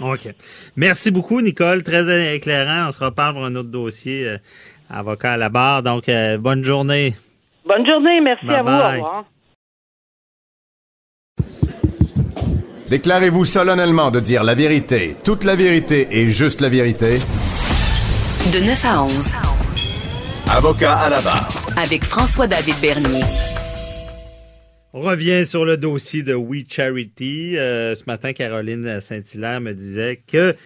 OK. 0.00 0.28
Merci 0.76 1.10
beaucoup, 1.10 1.40
Nicole. 1.40 1.82
Très 1.82 2.34
éclairant. 2.34 2.88
On 2.88 2.92
se 2.92 3.02
reparle 3.02 3.34
pour 3.34 3.44
un 3.44 3.54
autre 3.54 3.68
dossier. 3.68 4.26
Euh, 4.26 4.38
avocat 4.90 5.32
à 5.32 5.36
la 5.36 5.48
barre. 5.48 5.82
Donc, 5.82 6.08
euh, 6.08 6.38
bonne 6.38 6.64
journée. 6.64 7.14
Bonne 7.66 7.86
journée. 7.86 8.20
Merci 8.20 8.48
à 8.48 8.62
vous. 8.62 8.68
Au 8.68 8.92
revoir. 8.92 9.24
Déclarez-vous 12.88 13.44
solennellement 13.44 14.10
de 14.10 14.18
dire 14.18 14.42
la 14.42 14.56
vérité, 14.56 15.14
toute 15.24 15.44
la 15.44 15.54
vérité 15.54 16.08
et 16.10 16.28
juste 16.28 16.60
la 16.60 16.68
vérité. 16.68 17.20
De 18.52 18.66
9 18.66 18.84
à 18.84 19.04
11. 19.04 19.32
Avocat 20.50 20.96
à 20.96 21.10
la 21.10 21.20
barre. 21.20 21.48
Avec 21.76 22.02
François-David 22.02 22.74
Bernier. 22.82 23.22
On 24.92 25.02
revient 25.02 25.46
sur 25.46 25.64
le 25.64 25.76
dossier 25.76 26.24
de 26.24 26.34
We 26.34 26.64
Charity. 26.68 27.56
Euh, 27.56 27.94
ce 27.94 28.02
matin, 28.08 28.32
Caroline 28.32 29.00
Saint-Hilaire 29.00 29.60
me 29.60 29.72
disait 29.72 30.20
que 30.26 30.56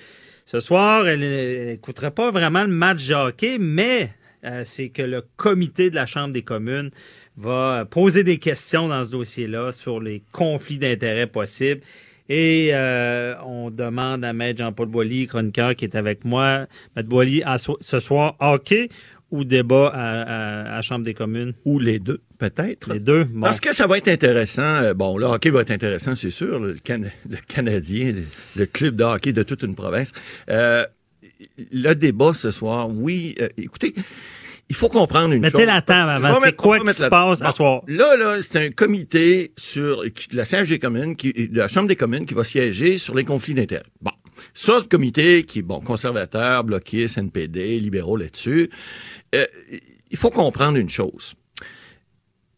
ce 0.46 0.60
soir, 0.60 1.06
elle 1.06 1.20
n'écouterait 1.20 2.10
pas 2.10 2.30
vraiment 2.30 2.62
le 2.62 2.70
match 2.70 3.06
de 3.06 3.12
hockey, 3.12 3.58
mais 3.60 4.08
euh, 4.46 4.62
c'est 4.64 4.88
que 4.88 5.02
le 5.02 5.22
comité 5.36 5.90
de 5.90 5.94
la 5.94 6.06
Chambre 6.06 6.32
des 6.32 6.40
communes 6.40 6.90
va 7.36 7.84
poser 7.84 8.24
des 8.24 8.38
questions 8.38 8.88
dans 8.88 9.04
ce 9.04 9.10
dossier-là 9.10 9.72
sur 9.72 10.00
les 10.00 10.22
conflits 10.32 10.78
d'intérêts 10.78 11.26
possibles. 11.26 11.82
Et 12.30 12.70
euh, 12.72 13.34
on 13.44 13.70
demande 13.70 14.24
à 14.24 14.32
Maître 14.32 14.60
Jean-Paul 14.60 14.88
Boilly, 14.88 15.26
chroniqueur 15.26 15.74
qui 15.74 15.84
est 15.84 15.96
avec 15.96 16.24
moi, 16.24 16.66
Maître 16.96 17.10
Boilly, 17.10 17.42
ce 17.80 18.00
soir, 18.00 18.36
hockey 18.40 18.88
ou 19.30 19.44
débat 19.44 19.90
à, 19.92 20.76
à, 20.78 20.80
Chambre 20.82 21.04
des 21.04 21.12
communes? 21.12 21.52
Ou 21.64 21.78
les 21.78 21.98
deux, 21.98 22.20
peut-être. 22.50 22.92
Les 22.92 23.00
deux, 23.00 23.26
Parce 23.40 23.60
que 23.60 23.74
ça 23.74 23.86
va 23.86 23.98
être 23.98 24.08
intéressant. 24.08 24.62
Euh, 24.62 24.94
bon, 24.94 25.16
le 25.18 25.26
hockey 25.26 25.50
va 25.50 25.60
être 25.60 25.70
intéressant, 25.70 26.14
c'est 26.14 26.30
sûr. 26.30 26.58
Le, 26.58 26.76
Canadien, 27.48 28.14
le, 28.56 28.66
club 28.66 28.96
de 28.96 29.04
hockey 29.04 29.32
de 29.32 29.42
toute 29.42 29.62
une 29.62 29.74
province. 29.74 30.12
Euh, 30.50 30.84
le 31.72 31.94
débat 31.94 32.34
ce 32.34 32.50
soir, 32.50 32.88
oui, 32.88 33.34
euh, 33.40 33.48
écoutez, 33.56 33.94
il 34.68 34.76
faut 34.76 34.88
comprendre 34.88 35.34
une 35.34 35.40
Mettez 35.40 35.58
chose. 35.58 35.66
la 35.66 35.82
table 35.82 36.10
avant. 36.10 36.40
C'est 36.42 36.56
quoi 36.56 36.80
qui 36.80 36.94
se 36.94 37.04
passe 37.04 37.40
ce 37.40 37.52
soir? 37.52 37.82
Là, 37.86 38.16
là, 38.16 38.36
c'est 38.40 38.56
un 38.56 38.70
comité 38.70 39.52
sur 39.56 40.04
la 40.32 40.44
siège 40.44 40.68
des 40.68 40.78
communes, 40.78 41.16
qui, 41.16 41.32
de 41.32 41.58
la 41.58 41.68
Chambre 41.68 41.88
des 41.88 41.96
communes 41.96 42.26
qui 42.26 42.34
va 42.34 42.44
siéger 42.44 42.98
sur 42.98 43.14
les 43.14 43.24
conflits 43.24 43.54
d'intérêts. 43.54 43.84
Bon. 44.00 44.12
Ça, 44.52 44.78
le 44.78 44.84
comité 44.84 45.44
qui 45.44 45.60
est, 45.60 45.62
bon, 45.62 45.80
conservateur, 45.80 46.64
bloquiste, 46.64 47.18
NPD, 47.18 47.78
libéraux 47.78 48.16
là-dessus, 48.16 48.70
euh, 49.34 49.44
il 50.10 50.16
faut 50.16 50.30
comprendre 50.30 50.76
une 50.76 50.90
chose. 50.90 51.34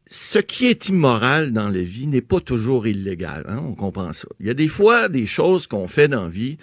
Ce 0.09 0.39
qui 0.39 0.67
est 0.67 0.89
immoral 0.89 1.53
dans 1.53 1.69
la 1.69 1.81
vie 1.81 2.07
n'est 2.07 2.21
pas 2.21 2.41
toujours 2.41 2.87
illégal. 2.87 3.45
Hein? 3.49 3.63
On 3.67 3.75
comprend 3.75 4.13
ça. 4.13 4.29
Il 4.39 4.47
y 4.47 4.51
a 4.51 4.55
des 4.55 4.69
fois 4.69 5.09
des 5.09 5.27
choses 5.27 5.67
qu'on 5.67 5.89
fait 5.89 6.09
dans 6.09 6.25
la 6.25 6.31
vie 6.31 6.59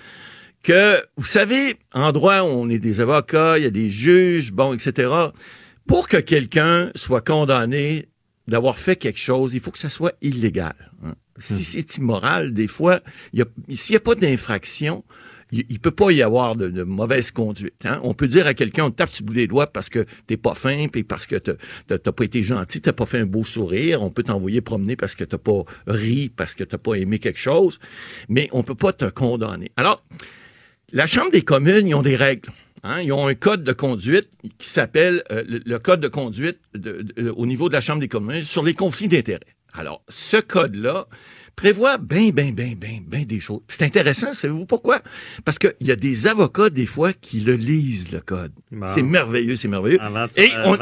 que, 0.64 1.02
vous 1.18 1.26
savez, 1.26 1.76
en 1.94 2.14
droit, 2.14 2.42
on 2.44 2.70
est 2.70 2.80
des 2.80 3.02
avocats, 3.02 3.58
il 3.58 3.66
y 3.66 3.68
a 3.68 3.70
des 3.70 3.90
juges, 3.90 4.54
bon, 4.54 4.74
etc. 4.74 5.12
Pour 5.86 6.08
que 6.08 6.18
quelqu'un 6.18 6.90
soit 6.96 7.22
condamné 7.22 8.08
d'avoir 8.48 8.78
fait 8.78 8.96
quelque 8.96 9.20
chose, 9.20 9.54
il 9.54 9.60
faut 9.60 9.72
que 9.72 9.80
ça 9.80 9.90
soit 9.90 10.14
illégal. 10.22 10.76
Hein? 11.04 11.14
Si 11.40 11.56
hmm. 11.56 11.64
c'est 11.64 11.98
immoral, 11.98 12.54
des 12.54 12.68
fois, 12.68 13.02
s'il 13.34 13.94
n'y 13.94 13.98
a 13.98 14.00
pas 14.00 14.16
d'infraction, 14.16 15.04
il, 15.54 15.74
ne 15.74 15.78
peut 15.78 15.92
pas 15.92 16.12
y 16.12 16.24
avoir 16.24 16.56
de, 16.56 16.84
mauvaise 16.84 17.32
conduite. 17.32 17.86
Hein? 17.86 18.00
On 18.04 18.14
peut 18.14 18.28
dire 18.28 18.48
à 18.48 18.54
quelqu'un, 18.54 18.86
on 18.86 18.92
te 18.92 18.96
tape 18.96 19.12
le 19.20 19.26
bout 19.26 19.34
des 19.34 19.48
doigts 19.48 19.68
parce 19.68 19.90
que 19.90 20.06
t'es 20.26 20.38
pas 20.38 20.56
fin, 20.56 20.88
puis 20.88 21.04
parce 21.04 21.28
que 21.28 21.36
t'as 21.36 21.98
pas 21.98 22.24
été 22.24 22.42
gentil, 22.42 22.82
t'as 22.82 22.94
pas 22.94 23.06
fait 23.06 23.20
un 23.20 23.26
beau 23.26 23.44
sourire. 23.44 24.02
On 24.02 24.10
peut 24.10 24.24
t'envoyer 24.24 24.62
promener 24.62 24.96
parce 24.96 25.16
que 25.16 25.24
t'as 25.24 25.38
pas 25.38 25.64
ri, 25.86 26.30
parce 26.36 26.56
que 26.56 26.64
t'as 26.64 26.80
pas 26.80 26.96
aimé 26.96 27.20
quelque 27.20 27.40
chose, 27.40 27.80
mais 28.30 28.50
on 28.52 28.64
peut 28.64 28.76
pas 28.76 28.94
te 28.94 29.06
condamner. 29.06 29.72
Alors, 29.78 30.04
la 30.92 31.08
Chambre 31.08 31.32
des 31.32 31.44
communes, 31.44 31.88
ils 31.88 31.96
ont 31.96 32.02
des 32.02 32.16
règles. 32.16 32.50
Hein? 32.84 33.02
Ils 33.02 33.12
ont 33.12 33.28
un 33.28 33.36
code 33.36 33.64
de 33.64 33.74
conduite 33.74 34.30
qui 34.58 34.70
s'appelle 34.70 35.24
euh, 35.32 35.44
le, 35.48 35.78
code 35.80 36.02
de 36.02 36.08
conduite 36.08 36.60
au 37.36 37.46
niveau 37.46 37.70
de 37.70 37.74
la 37.74 37.82
Chambre 37.82 38.00
des 38.00 38.08
communes 38.08 38.44
sur 38.44 38.64
les 38.64 38.74
conflits 38.74 39.08
d'intérêts. 39.08 39.40
Alors, 39.74 40.04
ce 40.08 40.38
code-là 40.38 41.08
prévoit 41.56 41.98
bien, 41.98 42.30
bien, 42.30 42.52
bien, 42.52 42.74
bien, 42.76 43.00
bien 43.06 43.24
des 43.24 43.40
choses. 43.40 43.62
C'est 43.68 43.84
intéressant, 43.84 44.34
savez-vous 44.34 44.66
pourquoi? 44.66 45.02
Parce 45.46 45.60
qu'il 45.60 45.74
y 45.82 45.92
a 45.92 45.96
des 45.96 46.28
avocats, 46.28 46.70
des 46.70 46.86
fois, 46.86 47.14
qui 47.14 47.42
le 47.42 47.56
lisent, 47.56 48.12
le 48.12 48.20
code. 48.20 48.54
C'est 48.88 49.02
merveilleux, 49.02 49.56
c'est 49.56 49.68
merveilleux. 49.68 50.00
Et 50.36 50.50
on, 50.66 50.78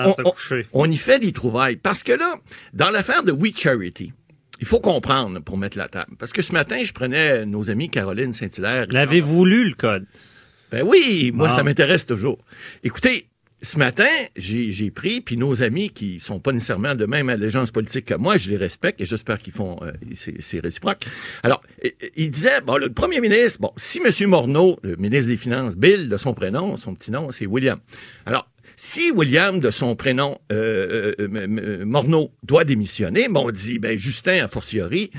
on, 0.74 0.90
y 0.90 0.98
fait 0.98 1.20
des 1.20 1.32
trouvailles. 1.34 1.76
Parce 1.76 2.04
que 2.04 2.14
là, 2.14 2.36
dans 2.74 2.90
l'affaire 2.90 3.24
de 3.24 3.32
We 3.32 3.52
Charity, 3.56 4.14
il 4.60 4.68
faut 4.68 4.80
comprendre 4.80 5.40
pour 5.40 5.58
mettre 5.58 5.78
la 5.78 5.88
table. 5.88 6.16
Parce 6.20 6.32
que 6.32 6.42
ce 6.42 6.54
matin, 6.54 6.84
je 6.84 6.94
prenais 6.94 7.46
nos 7.46 7.70
amis 7.70 7.90
Caroline 7.90 8.32
Saint-Hilaire. 8.32 8.86
L'avez-vous 8.92 9.46
lu, 9.46 9.70
le 9.70 9.76
code? 9.76 10.06
Ben 10.72 10.84
oui, 10.86 11.32
moi, 11.34 11.50
ça 11.50 11.64
m'intéresse 11.64 12.06
toujours. 12.06 12.38
Écoutez, 12.84 13.28
ce 13.62 13.78
matin, 13.78 14.10
j'ai 14.36 14.92
pris, 14.92 15.22
puis 15.22 15.38
nos 15.38 15.62
amis 15.62 15.92
qui 15.92 16.20
sont 16.20 16.40
pas 16.40 16.52
nécessairement 16.52 16.96
de 16.96 17.06
même 17.06 17.30
allégeance 17.30 17.72
politique 17.72 18.06
que 18.06 18.16
moi, 18.16 18.38
je 18.38 18.50
les 18.50 18.58
respecte 18.58 19.00
et 19.00 19.06
j'espère 19.06 19.40
qu'ils 19.40 19.54
font, 19.54 19.78
euh, 19.84 19.92
c'est 20.40 20.60
réciproque. 20.60 21.02
Alors, 21.44 21.62
il 22.16 22.32
disait, 22.32 22.62
bon, 22.62 22.78
le 22.78 22.90
premier 22.90 23.22
ministre, 23.22 23.60
bon, 23.62 23.72
si 23.78 24.00
M. 24.00 24.30
Morneau, 24.30 24.80
le 24.82 24.96
ministre 24.96 25.30
des 25.30 25.38
Finances, 25.38 25.78
Bill, 25.78 26.10
de 26.10 26.18
son 26.18 26.34
prénom, 26.34 26.76
son 26.76 26.96
petit 26.96 27.12
nom, 27.12 27.32
c'est 27.32 27.46
William. 27.46 27.80
Alors, 28.26 28.48
si 28.78 29.12
William, 29.12 29.60
de 29.60 29.70
son 29.70 29.96
prénom, 29.96 30.40
euh, 30.52 31.14
euh, 31.20 31.86
Morneau, 31.86 32.32
doit 32.42 32.64
démissionner, 32.64 33.28
bon, 33.28 33.48
on 33.48 33.52
dit, 33.52 33.78
ben, 33.78 33.96
Justin, 33.96 34.44
a 34.44 34.48
fortiori, 34.48 35.12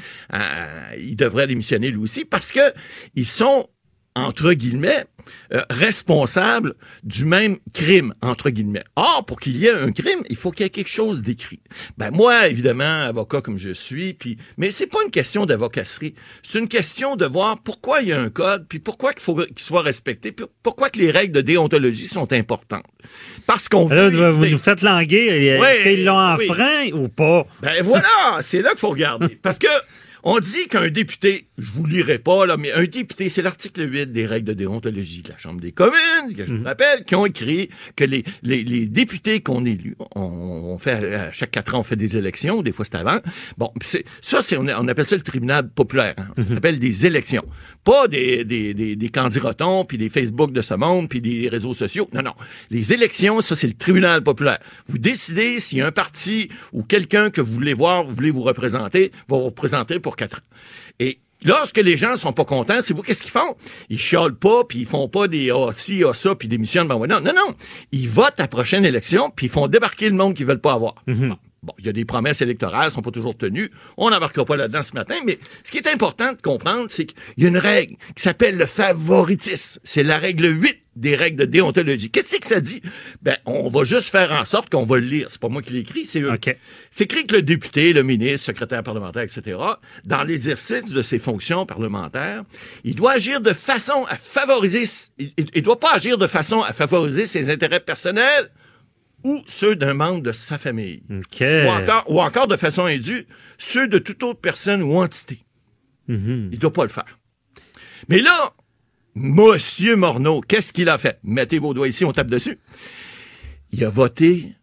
il 0.98 1.14
devrait 1.14 1.47
démissionner 1.47 1.93
lui 1.93 1.98
aussi 1.98 2.24
parce 2.24 2.51
que 2.51 2.73
ils 3.14 3.27
sont 3.27 3.69
entre 4.14 4.52
guillemets, 4.52 5.05
euh, 5.53 5.62
responsable 5.70 6.74
du 7.05 7.24
même 7.24 7.59
crime, 7.74 8.15
entre 8.23 8.51
guillemets. 8.51 8.85
Or, 8.97 9.24
pour 9.27 9.40
qu'il 9.40 9.57
y 9.57 9.66
ait 9.66 9.73
un 9.73 9.93
crime, 9.93 10.20
il 10.31 10.36
faut 10.36 10.51
qu'il 10.51 10.65
y 10.65 10.66
ait 10.66 10.70
quelque 10.70 10.89
chose 10.89 11.23
d'écrit. 11.23 11.61
Ben 11.99 12.11
moi, 12.11 12.49
évidemment, 12.49 13.03
avocat 13.03 13.40
comme 13.40 13.59
je 13.59 13.70
suis, 13.70 14.15
puis 14.15 14.36
mais 14.57 14.70
c'est 14.70 14.86
pas 14.86 14.99
une 15.05 15.11
question 15.11 15.47
d'avocasserie. 15.47 16.15
C'est 16.43 16.59
une 16.59 16.69
question 16.69 17.16
de 17.16 17.27
voir 17.27 17.59
pourquoi 17.62 18.03
il 18.03 18.09
y 18.09 18.12
a 18.12 18.20
un 18.20 18.31
code, 18.31 18.66
puis 18.69 18.78
pourquoi 18.78 19.12
il 19.16 19.20
faut 19.23 19.35
qu'il 19.35 19.59
soit 19.59 19.82
respecté, 19.82 20.32
puis 20.32 20.47
pourquoi 20.62 20.90
que 20.90 20.99
les 20.99 21.11
règles 21.11 21.35
de 21.35 21.40
déontologie 21.40 22.07
sont 22.07 22.32
importantes. 22.32 22.85
Parce 23.47 23.69
qu'on 23.69 23.89
Là, 23.89 24.09
veut 24.09 24.31
vous 24.31 24.47
nous 24.47 24.59
faites 24.59 24.82
languer. 24.82 25.27
Est-ce 25.27 25.82
qu'ils 25.82 26.05
l'ont 26.05 26.36
oui. 26.36 26.49
enfreint 26.51 26.90
ou 26.93 27.09
pas? 27.09 27.47
ben 27.62 27.82
voilà, 27.82 28.39
c'est 28.40 28.62
là 28.62 28.70
qu'il 28.70 28.78
faut 28.78 28.90
regarder. 28.90 29.28
Parce 29.43 29.59
que 29.59 29.66
on 30.23 30.39
dit 30.39 30.69
qu'un 30.69 30.89
député, 30.89 31.47
je 31.59 31.70
vous 31.73 31.85
lirai 31.85 32.19
pas, 32.19 32.47
là, 32.47 32.57
mais 32.57 32.73
un 32.73 32.85
député, 32.85 33.28
c'est 33.28 33.43
l'article 33.43 33.89
8 33.93 34.12
des 34.12 34.27
règles 34.27 34.47
de 34.49 34.53
déontologie 34.55 35.23
de 35.23 35.31
la 35.31 35.39
Chambre 35.39 35.61
des 35.61 35.73
communes, 35.73 36.35
que 36.36 36.47
je 36.47 36.55
vous 36.55 36.65
rappelle, 36.65 37.05
qui 37.05 37.15
ont 37.15 37.27
écrit 37.27 37.69
que 37.97 38.05
les, 38.05 38.23
les, 38.43 38.62
les 38.62 38.86
députés 38.86 39.40
qu'on 39.40 39.65
élu, 39.65 39.97
on, 40.15 40.23
on 40.23 40.78
fait, 40.78 41.15
à 41.15 41.32
chaque 41.32 41.51
quatre 41.51 41.74
ans, 41.74 41.81
on 41.81 41.82
fait 41.82 41.97
des 41.97 42.16
élections, 42.16 42.62
des 42.62 42.73
fois 42.73 42.85
c'est 42.85 42.97
avant. 42.97 43.20
Bon, 43.59 43.73
c'est, 43.82 44.05
ça, 44.20 44.40
c'est, 44.43 44.57
on, 44.57 44.66
on 44.66 44.89
appelle 44.89 45.07
ça 45.07 45.16
le 45.16 45.23
tribunal 45.23 45.69
populaire. 45.69 46.15
hein. 46.19 46.28
Ça 46.36 46.55
s'appelle 46.55 46.78
des 46.78 47.07
élections. 47.07 47.44
Pas 47.85 48.07
des, 48.09 48.44
des, 48.44 48.74
des, 48.74 48.97
des 48.97 49.09
candidatons, 49.09 49.85
puis 49.85 49.99
des 49.99 50.09
Facebook 50.09 50.53
de 50.53 50.62
ce 50.62 50.74
monde, 50.74 51.09
puis 51.09 51.20
des 51.20 51.49
réseaux 51.49 51.74
sociaux. 51.74 52.09
Non, 52.12 52.23
non. 52.23 52.35
Les 52.70 52.93
élections, 52.93 53.40
ça, 53.40 53.57
c'est 53.57 53.66
le 53.66 53.73
tribunal 53.74 54.23
populaire. 54.23 54.59
Vous 54.86 54.99
décidez 54.99 55.59
si 55.59 55.81
un 55.81 55.90
parti 55.90 56.49
ou 56.73 56.82
quelqu'un 56.85 57.31
que 57.31 57.40
vous 57.40 57.53
voulez 57.53 57.74
voir, 57.74 58.05
vous 58.05 58.15
voulez 58.15 58.31
vous 58.31 58.43
représenter, 58.43 59.11
va 59.28 59.36
vous 59.36 59.44
représenter 59.47 59.99
pour 59.99 60.11
Et 60.98 61.20
lorsque 61.44 61.78
les 61.78 61.97
gens 61.97 62.16
sont 62.16 62.32
pas 62.32 62.44
contents, 62.44 62.80
c'est 62.82 62.94
vous 62.94 63.02
qu'est-ce 63.02 63.22
qu'ils 63.22 63.30
font? 63.30 63.56
Ils 63.89 63.98
chiolent 63.98 64.39
pas, 64.39 64.64
puis 64.64 64.80
ils 64.80 64.86
font 64.86 65.09
pas 65.09 65.28
des 65.28 65.51
ah 65.51 65.70
ci, 65.74 66.02
ah 66.06 66.14
ça, 66.14 66.34
puis 66.34 66.48
démissionnent. 66.48 66.89
Ben, 66.89 66.97
non, 66.98 67.20
non, 67.20 67.32
non. 67.34 67.55
Ils 67.93 68.09
votent 68.09 68.39
à 68.39 68.44
la 68.44 68.48
prochaine 68.48 68.84
élection, 68.84 69.30
puis 69.30 69.47
ils 69.47 69.51
font 69.51 69.68
débarquer 69.68 70.09
le 70.09 70.16
monde 70.16 70.34
qu'ils 70.34 70.47
veulent 70.47 70.60
pas 70.60 70.74
avoir. 70.74 70.94
Bon. 71.06 71.36
Bon, 71.64 71.72
il 71.78 71.86
y 71.86 71.89
a 71.89 71.93
des 71.93 72.05
promesses 72.05 72.40
électorales, 72.40 72.86
elles 72.86 72.90
sont 72.90 73.02
pas 73.02 73.12
toujours 73.12 73.36
tenues. 73.36 73.70
On 73.97 74.10
n'embarquera 74.10 74.44
pas 74.44 74.56
là-dedans 74.56 74.82
ce 74.82 74.94
matin, 74.94 75.14
mais 75.24 75.39
ce 75.62 75.70
qui 75.70 75.78
est 75.78 75.86
important 75.86 76.32
de 76.32 76.43
comprendre, 76.43 76.86
c'est 76.89 77.05
qu'il 77.06 77.16
y 77.36 77.44
a 77.44 77.48
une 77.48 77.56
règle 77.56 77.94
qui 78.16 78.22
s'appelle 78.24 78.56
le 78.56 78.66
favoritisme. 78.66 79.78
C'est 79.84 80.02
la 80.02 80.18
règle 80.18 80.47
8 80.60 80.78
des 80.97 81.14
règles 81.14 81.39
de 81.39 81.44
déontologie. 81.44 82.10
Qu'est-ce 82.10 82.36
que 82.39 82.47
ça 82.47 82.60
dit? 82.60 82.82
Ben, 83.22 83.36
on 83.47 83.68
va 83.70 83.84
juste 83.84 84.10
faire 84.10 84.32
en 84.32 84.44
sorte 84.44 84.70
qu'on 84.70 84.84
va 84.84 84.97
le 84.97 85.06
lire. 85.06 85.28
C'est 85.30 85.40
pas 85.40 85.48
moi 85.48 85.62
qui 85.62 85.72
l'écris, 85.72 86.05
c'est 86.05 86.20
eux. 86.20 86.32
C'est 86.90 87.05
écrit 87.05 87.28
que 87.28 87.36
le 87.36 87.43
député, 87.43 87.93
le 87.93 88.02
ministre, 88.02 88.47
secrétaire 88.47 88.82
parlementaire, 88.82 89.22
etc., 89.22 89.56
dans 90.05 90.24
l'exercice 90.24 90.90
de 90.90 91.01
ses 91.02 91.20
fonctions 91.20 91.64
parlementaires, 91.64 92.43
il 92.82 92.97
doit 92.97 93.12
agir 93.12 93.40
de 93.40 93.52
façon 93.52 94.05
à 94.09 94.16
favoriser, 94.16 94.82
il, 95.18 95.32
il- 95.39 95.47
il 95.55 95.62
doit 95.62 95.78
pas 95.78 95.93
agir 95.94 96.18
de 96.18 96.26
façon 96.26 96.60
à 96.60 96.72
favoriser 96.72 97.24
ses 97.24 97.51
intérêts 97.51 97.78
personnels 97.80 98.51
ou 99.24 99.43
ceux 99.47 99.77
d'un 99.77 99.94
membre 99.94 100.23
de 100.23 100.32
sa 100.32 100.59
famille. 100.59 101.03
Ou, 101.11 101.69
encore, 101.69 102.05
ou 102.09 102.20
encore, 102.20 102.49
de 102.49 102.57
façon 102.57 102.86
indue, 102.86 103.27
ceux 103.59 103.89
de 103.89 103.99
toute 103.99 104.23
autre 104.23 104.40
personne 104.40 104.82
ou 104.82 104.97
entité. 104.97 105.44
Il 106.09 106.51
ne 106.51 106.57
doit 106.57 106.73
pas 106.73 106.82
le 106.82 106.89
faire. 106.89 107.19
Mais 108.09 108.20
là, 108.20 108.53
Monsieur 109.15 109.97
Morneau, 109.97 110.40
qu'est-ce 110.40 110.73
qu'il 110.73 110.89
a 110.89 110.99
fait? 110.99 111.19
Mettez 111.23 111.59
vos 111.59 111.74
doigts 111.74 111.89
ici, 111.89 112.05
on 112.05 112.12
tape 112.12 112.31
dessus. 112.31 112.59
Il 113.70 113.85
a 113.85 113.90
voté 113.90 114.55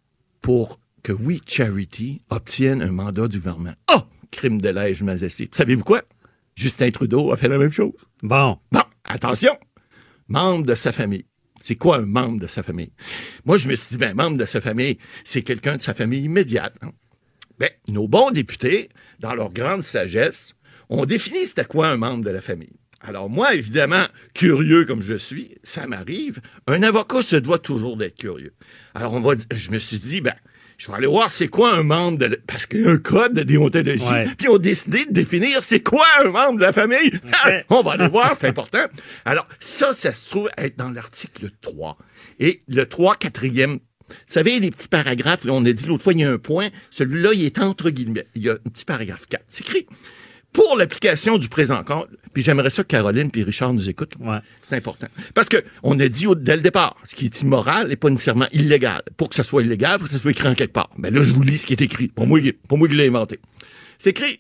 pour 0.42 0.80
que 1.04 1.12
We 1.12 1.40
Charity 1.46 2.22
obtienne 2.30 2.82
un 2.82 2.92
mandat 2.92 3.28
du 3.28 3.38
gouvernement. 3.38 3.76
Oh! 3.94 4.02
Crime 4.32 4.62
de 4.62 4.70
lège 4.70 5.02
mazessi. 5.02 5.50
Savez-vous 5.52 5.84
quoi? 5.84 6.04
Justin 6.56 6.92
Trudeau 6.92 7.32
a 7.32 7.38
fait 7.38 7.48
la 7.48 7.58
même 7.58 7.72
chose. 7.72 7.94
Bon. 8.22 8.60
Bon, 8.72 8.84
attention. 9.06 9.58
Membre 10.28 10.66
de 10.66 10.76
sa 10.76 10.92
famille. 10.92 11.26
C'est 11.62 11.76
quoi 11.76 11.98
un 11.98 12.06
membre 12.06 12.40
de 12.40 12.48
sa 12.48 12.64
famille? 12.64 12.92
Moi, 13.46 13.58
je 13.58 13.68
me 13.68 13.76
suis 13.76 13.90
dit, 13.92 13.98
ben, 13.98 14.16
membre 14.16 14.38
de 14.38 14.46
sa 14.46 14.62
famille, 14.62 14.98
c'est 15.24 15.42
quelqu'un 15.42 15.78
de 15.78 15.82
sa 15.82 15.94
famille 15.94 16.24
immédiate. 16.24 16.76
hein. 16.82 16.92
Ben, 17.60 17.70
nos 17.88 18.08
bons 18.08 18.32
députés, 18.32 18.90
dans 19.20 19.34
leur 19.36 19.52
grande 19.52 19.84
sagesse, 19.84 20.54
ont 20.90 21.06
défini 21.06 21.46
c'était 21.46 21.66
quoi 21.66 21.90
un 21.90 21.98
membre 21.98 22.24
de 22.24 22.30
la 22.30 22.42
famille. 22.42 22.80
Alors 23.02 23.30
moi, 23.30 23.54
évidemment, 23.54 24.06
curieux 24.34 24.86
comme 24.86 25.02
je 25.02 25.18
suis, 25.18 25.56
ça 25.64 25.88
m'arrive. 25.88 26.42
Un 26.68 26.84
avocat 26.84 27.22
se 27.22 27.36
doit 27.36 27.60
toujours 27.60 27.96
d'être 27.96 28.18
curieux. 28.18 28.54
Alors 28.94 29.14
on 29.14 29.22
va, 29.22 29.36
je 29.54 29.72
me 29.72 29.80
suis 29.80 30.00
dit, 30.00 30.22
ben, 30.22 30.36
je 30.80 30.88
vais 30.88 30.94
aller 30.98 31.08
voir 31.08 31.30
c'est 31.30 31.48
quoi 31.50 31.74
un 31.76 31.84
membre 31.84 32.18
de, 32.18 32.26
la- 32.26 32.38
parce 32.48 32.66
qu'il 32.66 32.82
y 32.82 32.86
a 32.86 32.90
un 32.90 32.98
code 32.98 33.34
de 33.34 33.44
déontologie. 33.44 34.02
Ouais. 34.04 34.26
Puis 34.38 34.48
on 34.48 34.56
a 34.56 34.60
décidé 34.60 35.06
de 35.06 35.12
définir 35.12 35.62
c'est 35.62 35.82
quoi 35.82 36.06
un 36.26 36.30
membre 36.32 36.56
de 36.58 36.62
la 36.64 36.74
famille. 36.74 37.12
Ah, 37.44 37.52
on 37.70 37.84
va 37.84 37.92
aller 37.92 38.08
voir, 38.08 38.34
c'est 38.34 38.48
important. 38.48 38.86
Alors 39.26 39.46
ça, 39.60 39.94
ça 39.94 40.14
se 40.14 40.30
trouve 40.30 40.50
être 40.58 40.78
dans 40.78 40.90
l'article 40.90 41.52
3. 41.62 41.98
Et 42.40 42.64
le 42.68 42.86
3, 42.88 43.16
quatrième 43.18 43.80
vous 44.10 44.16
savez, 44.26 44.60
les 44.60 44.72
petits 44.72 44.88
paragraphes, 44.88 45.44
là, 45.44 45.54
on 45.54 45.64
a 45.66 45.72
dit 45.72 45.86
l'autre 45.86 46.02
fois, 46.04 46.14
il 46.14 46.22
y 46.22 46.24
a 46.24 46.32
un 46.32 46.40
point. 46.40 46.70
Celui-là, 46.90 47.30
il 47.34 47.46
est 47.46 47.60
entre 47.60 47.92
guillemets. 47.92 48.26
Il 48.34 48.42
y 48.42 48.50
a 48.50 48.54
un 48.54 48.70
petit 48.72 48.84
paragraphe 48.84 49.28
4. 49.30 49.44
C'est 49.50 49.62
écrit. 49.64 49.86
Pour 50.52 50.76
l'application 50.78 51.38
du 51.38 51.48
présent 51.48 51.84
code, 51.84 52.10
puis 52.40 52.46
j'aimerais 52.46 52.70
ça 52.70 52.84
que 52.84 52.88
Caroline 52.88 53.30
puis 53.32 53.44
Richard 53.44 53.74
nous 53.74 53.90
écoutent. 53.90 54.14
C'est 54.62 54.76
important. 54.78 55.08
Parce 55.36 55.50
que 55.50 55.58
on 55.84 56.00
a 56.00 56.08
dit 56.08 56.26
au- 56.26 56.36
dès 56.36 56.56
le 56.56 56.62
départ, 56.62 56.96
ce 57.04 57.16
qui 57.16 57.26
est 57.26 57.42
immoral 57.42 57.90
n'est 57.90 57.98
pas 57.98 58.10
nécessairement 58.10 58.48
illégal. 58.54 59.02
Pour 59.18 59.28
que 59.28 59.36
ça 59.36 59.44
soit 59.44 59.62
illégal, 59.62 59.98
il 59.98 60.00
faut 60.00 60.06
que 60.06 60.12
ça 60.14 60.20
soit 60.20 60.32
écrit 60.32 60.48
en 60.48 60.56
quelque 60.56 60.72
part. 60.72 60.90
Mais 60.98 61.12
là, 61.12 61.22
je 61.22 61.34
vous 61.34 61.44
lis 61.44 61.58
ce 61.58 61.66
qui 61.66 61.74
est 61.74 61.82
écrit. 61.82 62.08
Pour 62.08 62.28
moi, 62.28 62.40
pour 62.70 62.78
moi 62.78 62.88
qui 62.88 62.96
l'ai 62.96 63.08
inventé. 63.08 63.40
C'est 63.98 64.12
écrit. 64.12 64.40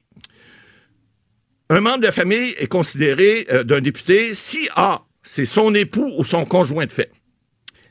Un 1.70 1.82
membre 1.82 2.00
de 2.00 2.06
la 2.06 2.12
famille 2.14 2.54
est 2.58 2.68
considéré 2.68 3.46
euh, 3.52 3.64
d'un 3.64 3.82
député 3.82 4.34
si 4.34 4.70
A, 4.78 5.04
c'est 5.24 5.46
son 5.46 5.76
époux 5.76 6.12
ou 6.18 6.24
son 6.24 6.46
conjoint 6.46 6.86
de 6.86 6.92
fait. 6.92 7.12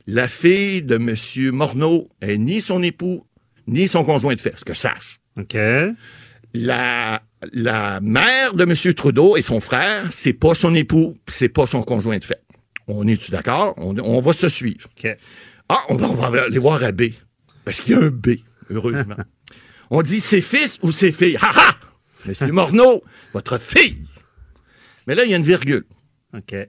La 0.07 0.27
fille 0.27 0.83
de 0.83 0.95
M. 0.97 1.15
Morneau 1.55 2.09
est 2.23 2.39
ni 2.39 2.61
son 2.63 2.83
époux, 2.83 3.27
ni 3.67 3.87
son 3.89 4.05
conjoint 4.05 4.35
de 4.35 4.41
fait, 4.41 4.59
ce 4.59 4.65
que 4.65 4.73
je 4.73 4.79
sache. 4.81 5.19
OK. 5.39 5.55
La, 6.55 7.23
la 7.53 8.01
mère 8.01 8.55
de 8.55 8.65
M. 8.65 8.95
Trudeau 8.95 9.37
et 9.37 9.43
son 9.43 9.61
frère, 9.61 10.07
c'est 10.13 10.33
pas 10.33 10.55
son 10.55 10.75
époux, 10.75 11.15
c'est 11.27 11.49
pas 11.49 11.67
son 11.67 11.83
conjoint 11.83 12.19
de 12.19 12.25
fait. 12.25 12.43
On 12.87 13.07
est-tu 13.07 13.31
d'accord? 13.31 13.75
On, 13.77 13.97
on 13.99 14.21
va 14.21 14.33
se 14.33 14.49
suivre. 14.49 14.89
Ah, 15.69 15.83
on, 15.91 15.97
va- 15.97 16.09
on 16.09 16.15
va 16.15 16.43
aller 16.45 16.59
voir 16.59 16.83
à 16.83 16.93
B. 16.93 17.03
Parce 17.65 17.81
qu'il 17.81 17.93
y 17.93 17.97
a 17.97 18.01
un 18.01 18.09
B, 18.11 18.37
heureusement. 18.71 19.17
on 19.91 20.01
dit 20.03 20.21
ses 20.21 20.41
fils 20.41 20.79
ou 20.83 20.91
ses 20.91 21.13
filles. 21.13 21.37
Ha 21.43 21.51
ha! 21.55 21.75
Monsieur 22.27 22.51
Morneau, 22.51 23.03
votre 23.35 23.59
fille. 23.59 24.07
Mais 25.07 25.15
là, 25.15 25.25
il 25.25 25.31
y 25.31 25.35
a 25.35 25.37
une 25.37 25.43
virgule. 25.45 25.85
OK. 26.35 26.53
Ben, 26.53 26.69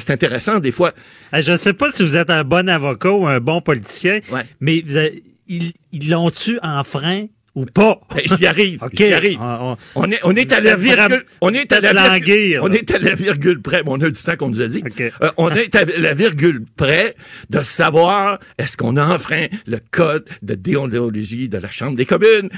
c'est 0.00 0.10
intéressant, 0.12 0.58
des 0.60 0.72
fois. 0.72 0.92
Hey, 1.32 1.42
je 1.42 1.52
ne 1.52 1.56
sais 1.58 1.74
pas 1.74 1.90
si 1.92 2.02
vous 2.02 2.16
êtes 2.16 2.30
un 2.30 2.44
bon 2.44 2.68
avocat 2.68 3.10
ou 3.12 3.26
un 3.26 3.40
bon 3.40 3.60
politicien, 3.60 4.20
mais 4.60 4.82
vous 4.86 4.96
avez- 4.96 5.22
ils 5.46 5.72
ils 5.92 6.08
l'ont-tu 6.08 6.58
enfreint 6.62 7.26
ou 7.54 7.66
pas? 7.66 8.00
Ben, 8.14 8.22
J'y 8.38 8.46
arrive. 8.46 8.80
J'y 8.92 9.12
arrive. 9.12 9.38
On, 9.40 9.76
On 9.96 10.10
est, 10.10 10.20
on 10.24 10.34
est 10.36 10.52
à 10.52 10.60
la 10.60 10.76
virgule. 10.76 11.24
On 11.40 11.52
est 11.52 11.72
à 11.72 11.80
la 11.80 11.92
virgule. 12.18 12.60
On 12.62 12.72
est 12.72 12.90
à 12.90 12.98
la 12.98 13.14
virgule 13.14 13.60
près. 13.60 13.82
Bon, 13.82 13.96
on 13.98 14.00
a 14.00 14.10
du 14.10 14.22
temps 14.22 14.36
qu'on 14.36 14.48
nous 14.50 14.60
a 14.60 14.68
dit. 14.68 14.82
Euh, 15.00 15.30
on 15.36 15.50
est 15.50 15.74
à 15.74 15.84
la 15.84 16.14
virgule 16.14 16.64
près 16.76 17.16
de 17.50 17.62
savoir 17.62 18.38
est-ce 18.58 18.76
qu'on 18.76 18.96
a 18.96 19.06
enfreint 19.14 19.46
le 19.66 19.78
code 19.90 20.26
de 20.42 20.54
déontologie 20.54 21.48
de 21.48 21.58
la 21.58 21.70
Chambre 21.70 21.96
des 21.96 22.06
communes 22.06 22.48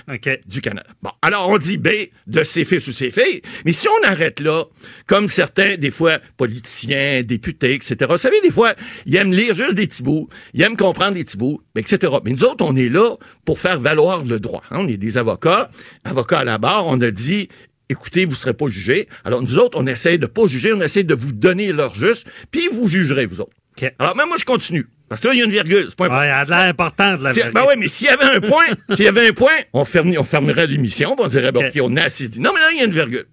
du 0.47 0.61
Canada. 0.61 0.87
Bon, 1.03 1.11
alors 1.23 1.49
on 1.49 1.59
dit 1.59 1.79
B 1.79 1.89
de 2.27 2.43
ses 2.45 2.65
fils 2.65 2.87
ou 2.89 2.93
ses 2.93 3.11
filles. 3.11 3.43
Mais 3.65 3.73
si 3.73 3.87
on 3.89 4.07
arrête 4.07 4.41
là, 4.41 4.65
comme 5.07 5.29
certains, 5.29 5.77
des 5.77 5.91
fois, 5.91 6.19
politiciens, 6.37 7.23
députés, 7.23 7.75
etc., 7.75 7.97
vous 8.09 8.17
savez, 8.17 8.41
des 8.43 8.51
fois, 8.51 8.75
ils 9.07 9.17
aiment 9.17 9.33
lire 9.33 9.55
juste 9.55 9.75
des 9.75 9.87
petits 9.87 10.03
bouts, 10.03 10.29
ils 10.55 10.63
aiment 10.63 10.77
comprendre 10.77 11.15
des 11.15 11.25
petits 11.25 11.37
bouts, 11.37 11.61
etc. 11.77 12.13
Mais 12.25 12.33
nous 12.33 12.45
autres, 12.45 12.65
on 12.65 12.77
est 12.77 12.89
là 12.89 13.17
pour 13.45 13.59
faire 13.59 13.79
valoir 13.81 14.25
le 14.25 14.39
droit. 14.39 14.63
hein. 14.71 14.82
On 14.83 14.89
est 14.89 14.97
des 14.97 15.17
avocats, 15.19 15.71
avocats 16.05 16.41
à 16.41 16.45
la 16.45 16.59
barre, 16.59 16.87
on 16.87 17.01
a 17.01 17.11
dit 17.11 17.49
écoutez, 17.89 18.25
vous 18.25 18.31
ne 18.31 18.37
serez 18.37 18.55
pas 18.55 18.69
jugés. 18.69 19.07
Alors, 19.25 19.43
nous 19.43 19.59
autres, 19.59 19.79
on 19.79 19.87
essaie 19.87 20.17
de 20.17 20.27
pas 20.27 20.47
juger, 20.47 20.73
on 20.73 20.81
essaie 20.81 21.05
de 21.05 21.15
vous 21.15 21.33
donner 21.33 21.73
l'heure 21.73 21.95
juste, 21.95 22.27
puis 22.51 22.69
vous 22.73 22.89
jugerez, 22.89 23.27
vous 23.27 23.41
autres. 23.41 23.53
Alors, 23.99 24.17
même 24.17 24.29
moi, 24.29 24.37
je 24.39 24.45
continue. 24.47 24.87
Parce 25.11 25.21
que 25.21 25.29
là, 25.29 25.35
il 25.35 25.39
y 25.41 25.43
a 25.43 25.45
une 25.45 25.51
virgule. 25.51 25.87
C'est 25.91 25.97
pas 25.97 26.09
Ouais, 26.09 26.27
elle 26.27 26.53
a 26.53 26.63
importante, 26.63 27.21
la 27.21 27.33
virgule. 27.33 27.53
Ben 27.53 27.65
ouais, 27.67 27.77
mais 27.77 27.89
s'il 27.89 28.07
y 28.07 28.11
avait 28.11 28.25
un 28.25 28.41
point, 28.41 28.65
s'il 28.95 29.05
y 29.05 29.09
avait 29.09 29.29
un 29.29 29.33
point, 29.33 29.53
on, 29.75 29.85
ferme- 29.85 30.17
on 30.19 30.25
fermerait 30.25 30.67
l'émission, 30.67 31.15
on 31.19 31.27
dirait, 31.29 31.53
bon, 31.53 31.67
OK, 31.67 31.79
on 31.83 31.95
a 31.97 32.05
assez 32.05 32.29
dit. 32.29 32.41
Non, 32.41 32.53
mais 32.55 32.61
là, 32.61 32.71
il 32.73 32.79
y 32.79 32.81
a 32.81 32.85
une 32.85 32.93
virgule. 32.95 33.27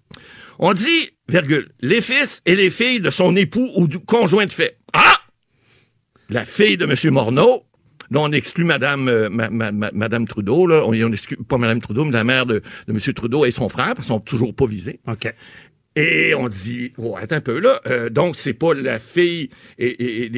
On 0.57 0.73
dit, 0.73 1.11
virgule, 1.29 1.69
les 1.79 2.01
fils 2.01 2.41
et 2.45 2.55
les 2.55 2.69
filles 2.69 2.99
de 2.99 3.11
son 3.11 3.33
époux 3.37 3.69
ou 3.75 3.87
du 3.87 3.99
conjoint 3.99 4.45
de 4.45 4.51
fait. 4.51 4.77
Ah! 4.91 5.19
La 6.29 6.43
fille 6.43 6.75
de 6.75 6.85
M. 6.85 7.13
Morneau, 7.13 7.63
Là, 8.11 8.21
on 8.21 8.31
exclut 8.31 8.63
Madame, 8.63 9.07
euh, 9.07 9.29
ma- 9.29 9.49
ma- 9.49 9.71
ma- 9.71 9.91
Madame 9.93 10.27
Trudeau, 10.27 10.65
là. 10.65 10.83
On, 10.85 10.89
on 10.93 11.11
exclut 11.11 11.37
pas 11.37 11.57
Madame 11.57 11.79
Trudeau, 11.79 12.05
mais 12.05 12.11
la 12.11 12.23
mère 12.23 12.45
de, 12.45 12.61
de 12.87 12.93
M. 12.93 12.99
Trudeau 13.13 13.45
et 13.45 13.51
son 13.51 13.69
frère, 13.69 13.87
parce 13.95 14.07
qu'ils 14.07 14.15
sont 14.15 14.19
toujours 14.19 14.53
pas 14.53 14.65
visés. 14.65 14.99
OK. 15.07 15.33
Et 15.95 16.33
on 16.35 16.47
dit, 16.47 16.93
oh, 16.97 17.17
attends 17.19 17.37
un 17.37 17.41
peu 17.41 17.59
là, 17.59 17.81
euh, 17.87 18.09
donc 18.09 18.35
c'est 18.35 18.53
pas 18.53 18.73
la 18.73 18.99
fille 18.99 19.49
et, 19.79 20.29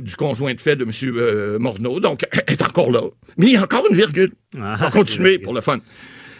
du 0.00 0.16
conjoint 0.16 0.52
de 0.54 0.60
fait 0.60 0.76
de 0.76 0.84
M. 0.84 0.90
euh, 1.16 1.58
Morneau, 1.58 1.98
donc 1.98 2.24
elle 2.32 2.54
est 2.54 2.62
encore 2.62 2.90
là. 2.90 3.00
Mais 3.36 3.46
il 3.46 3.52
y 3.54 3.56
a 3.56 3.62
encore 3.62 3.84
une 3.90 3.96
virgule. 3.96 4.32
Ah, 4.60 4.74
on 4.78 4.82
va 4.84 4.90
continuer 4.90 5.38
pour 5.38 5.54
le 5.54 5.60
fun. 5.60 5.78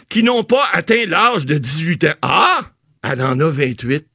Qui 0.07 0.23
n'ont 0.23 0.43
pas 0.43 0.63
atteint 0.71 1.05
l'âge 1.07 1.45
de 1.45 1.57
18 1.57 2.03
ans. 2.05 2.13
Ah! 2.21 2.61
Elle 3.03 3.21
en 3.21 3.39
a 3.39 3.49
28. 3.49 4.05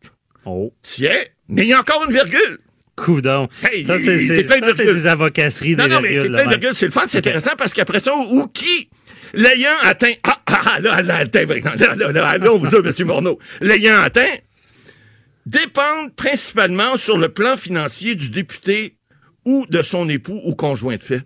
Oh. 0.47 0.73
Tiens, 0.83 1.11
mais 1.49 1.65
il 1.65 1.69
y 1.69 1.73
a 1.75 1.81
encore 1.81 2.05
une 2.07 2.13
virgule. 2.15 2.61
Coudon. 2.99 3.49
Hey, 3.63 3.85
ça, 3.85 3.99
c'est 3.99 4.17
des 4.17 5.07
avocasseries. 5.07 5.77
Non, 5.77 5.85
des 5.85 5.91
non, 5.91 6.01
mais 6.01 6.15
c'est 6.15 6.29
plein 6.29 6.45
de 6.45 6.49
virgules, 6.51 6.75
c'est 6.75 6.87
le 6.87 6.93
fun, 6.93 7.05
c'est 7.07 7.19
intéressant 7.19 7.53
parce 7.57 7.75
qu'après 7.75 8.01
ça, 8.01 8.15
ou 8.17 8.47
qui, 8.49 8.91
l'ayant 9.35 9.71
atteint, 9.83 10.13
ah, 10.25 10.41
ah, 10.47 10.61
ah, 10.65 10.81
là, 10.81 11.03
là, 11.03 11.25
là, 11.25 11.95
là, 11.97 12.13
là, 12.13 12.27
allons, 12.27 12.59
vous, 12.59 12.75
M. 12.75 13.07
Morneau, 13.07 13.39
l'ayant 13.61 14.01
atteint, 14.01 14.37
dépendent 15.47 16.15
principalement 16.15 16.97
sur 16.97 17.19
le 17.19 17.29
plan 17.29 17.57
financier 17.57 18.15
du 18.15 18.31
député 18.31 18.97
ou 19.45 19.65
de 19.71 19.83
son 19.83 20.09
époux 20.09 20.41
ou 20.45 20.55
conjoint 20.55 20.97
de 20.97 21.03
fait. 21.03 21.23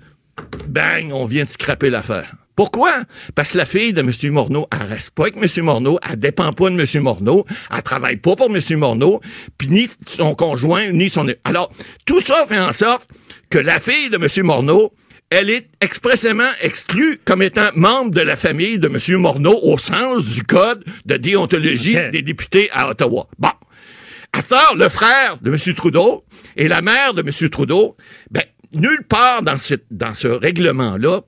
Bang, 0.69 1.11
on 1.13 1.25
vient 1.25 1.45
de 1.45 1.49
scraper 1.49 1.91
l'affaire. 1.91 2.35
Pourquoi? 2.55 2.93
Parce 3.35 3.53
que 3.53 3.59
la 3.59 3.65
fille 3.65 3.93
de 3.93 4.01
M. 4.01 4.13
Morneau, 4.33 4.67
elle 4.73 4.87
reste 4.87 5.11
pas 5.11 5.25
avec 5.25 5.37
M. 5.37 5.65
Morneau, 5.65 5.99
elle 6.09 6.19
dépend 6.19 6.53
pas 6.53 6.69
de 6.69 6.79
M. 6.79 7.03
Morneau, 7.03 7.47
elle 7.75 7.83
travaille 7.83 8.17
pas 8.17 8.37
pour 8.37 8.55
M. 8.55 8.61
Morneau, 8.79 9.21
puis 9.57 9.69
ni 9.69 9.89
son 10.07 10.35
conjoint, 10.35 10.91
ni 10.93 11.09
son... 11.09 11.27
Alors, 11.45 11.71
tout 12.05 12.21
ça 12.21 12.47
fait 12.47 12.59
en 12.59 12.73
sorte 12.73 13.09
que 13.49 13.59
la 13.59 13.79
fille 13.79 14.11
de 14.11 14.17
M. 14.17 14.47
Morneau, 14.47 14.93
elle 15.31 15.49
est 15.49 15.71
expressément 15.81 16.51
exclue 16.61 17.19
comme 17.25 17.41
étant 17.41 17.71
membre 17.75 18.11
de 18.11 18.21
la 18.21 18.37
famille 18.37 18.79
de 18.79 18.89
M. 18.89 19.19
Morneau 19.19 19.59
au 19.63 19.79
sens 19.79 20.27
du 20.27 20.43
code 20.43 20.85
de 21.07 21.17
déontologie 21.17 21.97
des 22.11 22.21
députés 22.21 22.69
à 22.73 22.91
Ottawa. 22.91 23.27
Bon. 23.39 23.49
À 24.35 24.41
cette 24.41 24.53
heure, 24.53 24.75
le 24.77 24.91
frère 24.91 25.39
de 25.41 25.51
M. 25.51 25.75
Trudeau 25.75 26.25
et 26.57 26.69
la 26.69 26.83
mère 26.83 27.15
de 27.15 27.23
M. 27.23 27.49
Trudeau, 27.49 27.97
ben, 28.31 28.43
nulle 28.75 29.05
part 29.09 29.43
dans 29.43 29.59
ce, 29.59 29.75
dans 29.91 30.13
ce 30.15 30.29
règlement-là, 30.29 31.23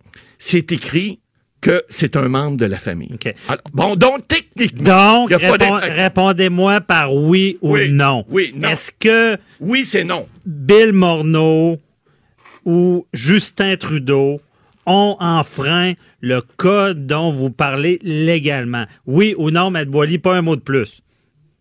c'est 0.46 0.72
écrit 0.72 1.20
que 1.62 1.82
c'est 1.88 2.16
un 2.16 2.28
membre 2.28 2.58
de 2.58 2.66
la 2.66 2.76
famille. 2.76 3.16
Alors, 3.48 3.62
bon, 3.72 3.96
donc, 3.96 4.28
techniquement, 4.28 5.26
Donc, 5.26 5.40
répond- 5.40 5.80
répondez-moi 5.82 6.82
par 6.82 7.14
oui 7.14 7.56
ou 7.62 7.72
Oui, 7.72 7.90
non. 7.90 8.26
oui, 8.28 8.52
non. 8.54 8.68
Est-ce 8.68 8.92
que 8.92 9.38
Oui, 9.60 9.84
c'est 9.84 10.04
non. 10.04 10.28
Bill 10.44 10.92
Morneau 10.92 11.78
ou 12.66 13.06
Justin 13.14 13.76
Trudeau 13.76 14.42
ont 14.84 15.16
enfreint 15.18 15.94
le 16.20 16.42
code 16.42 17.06
dont 17.06 17.30
vous 17.32 17.48
parlez 17.50 17.98
légalement? 18.02 18.84
Oui 19.06 19.34
ou 19.38 19.50
non, 19.50 19.70
Maître 19.70 19.90
Boily, 19.90 20.18
pas 20.18 20.34
un 20.34 20.42
mot 20.42 20.56
de 20.56 20.60
plus. 20.60 21.00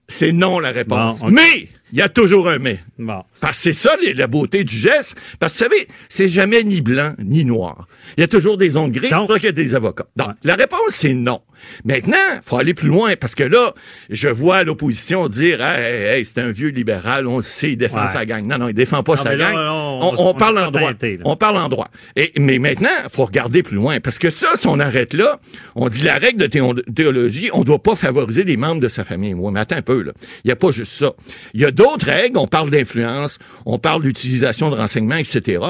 C'est 0.10 0.34
non 0.34 0.60
la 0.60 0.72
réponse. 0.72 1.22
Bon. 1.22 1.30
Mais, 1.30 1.70
il 1.94 2.00
y 2.00 2.02
a 2.02 2.10
toujours 2.10 2.50
un 2.50 2.60
mais. 2.60 2.80
Bon. 3.00 3.24
Parce 3.44 3.58
que 3.58 3.64
c'est 3.64 3.74
ça 3.74 3.98
les- 4.02 4.14
la 4.14 4.28
beauté 4.28 4.64
du 4.64 4.74
geste. 4.76 5.16
Parce 5.38 5.52
que 5.52 5.66
vous 5.66 5.70
savez, 5.72 5.88
c'est 6.08 6.30
jamais 6.30 6.64
ni 6.64 6.80
blanc 6.82 7.14
ni 7.20 7.44
noir. 7.44 7.88
Il 8.18 8.22
y 8.22 8.24
a 8.24 8.28
toujours 8.30 8.58
des 8.58 8.78
ondes 8.78 8.94
grises. 8.94 9.10
C'est 9.10 9.16
pour 9.18 9.28
ça 9.28 9.36
qu'il 9.36 9.46
y 9.48 9.50
a 9.50 9.52
des 9.52 9.76
avocats. 9.76 10.06
Donc, 10.16 10.30
la 10.46 10.56
réponse, 10.56 10.80
c'est 10.92 11.14
non. 11.14 11.42
Maintenant, 11.86 12.18
faut 12.46 12.58
aller 12.58 12.74
plus 12.74 12.88
loin 12.90 13.14
parce 13.20 13.36
que 13.36 13.44
là, 13.44 13.74
je 14.10 14.28
vois 14.28 14.64
l'opposition 14.64 15.28
dire 15.30 15.62
hey, 15.62 15.84
hey, 15.84 16.04
hey, 16.20 16.26
c'est 16.26 16.40
un 16.40 16.52
vieux 16.52 16.70
libéral, 16.70 17.26
on 17.28 17.38
le 17.38 17.44
sait, 17.44 17.72
il 17.72 17.78
défend 17.78 18.02
Ouais. 18.04 18.08
sa 18.12 18.26
gang. 18.26 18.46
Non, 18.46 18.58
non, 18.58 18.68
il 18.70 18.74
défend 18.74 19.02
pas 19.04 19.16
Non, 19.16 19.24
sa 19.24 19.36
là, 19.36 19.52
gang. 19.52 19.56
on- 19.58 20.14
on, 20.18 20.34
parle 20.34 20.58
en 20.60 20.72
droit. 20.72 20.90
teinté. 20.90 21.20
On 21.24 21.36
parle 21.38 21.58
en 21.58 21.70
droit. 21.70 21.88
Et, 22.18 22.32
mais 22.38 22.60
maintenant, 22.60 22.90
faut 23.14 23.26
regarder 23.26 23.64
plus 23.64 23.76
loin 23.78 24.00
parce 24.02 24.20
que 24.20 24.30
ça, 24.30 24.50
si 24.56 24.68
on 24.68 24.80
arrête 24.80 25.14
là, 25.14 25.40
on 25.76 25.88
dit 25.90 26.02
la 26.04 26.16
règle 26.18 26.40
de 26.42 26.48
théo- 26.48 26.76
théologie, 26.96 27.50
on 27.54 27.64
doit 27.64 27.82
pas 27.82 27.96
favoriser 27.96 28.44
des 28.44 28.58
membres 28.58 28.82
de 28.82 28.90
sa 28.90 29.04
famille. 29.06 29.34
Oui, 29.34 29.52
mais 29.54 29.62
attends 29.62 29.78
un 29.78 29.82
peu, 29.82 30.02
là. 30.02 30.12
Il 30.44 30.50
y 30.50 30.52
a 30.52 30.56
pas 30.58 30.72
juste 30.72 30.92
ça. 30.94 31.14
Il 31.54 31.62
y 31.62 31.66
a 31.66 31.72
d'autres 31.72 32.06
règles. 32.08 32.38
On 32.38 32.48
parle 32.48 32.70
d'influence, 32.72 33.33
on 33.66 33.78
parle 33.78 34.04
d'utilisation 34.04 34.70
de 34.70 34.76
renseignements, 34.76 35.16
etc. 35.16 35.64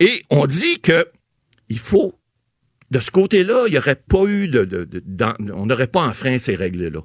Et 0.00 0.22
on 0.30 0.46
dit 0.46 0.80
que 0.80 1.06
il 1.68 1.78
faut 1.78 2.14
de 2.90 3.00
ce 3.00 3.10
côté-là, 3.10 3.64
il 3.68 3.72
n'y 3.72 3.78
aurait 3.78 3.96
pas 3.96 4.24
eu 4.26 4.48
de, 4.48 4.86
on 5.54 5.64
n'aurait 5.66 5.86
pas 5.86 6.06
enfreint 6.06 6.38
ces 6.38 6.54
règles-là. 6.54 7.00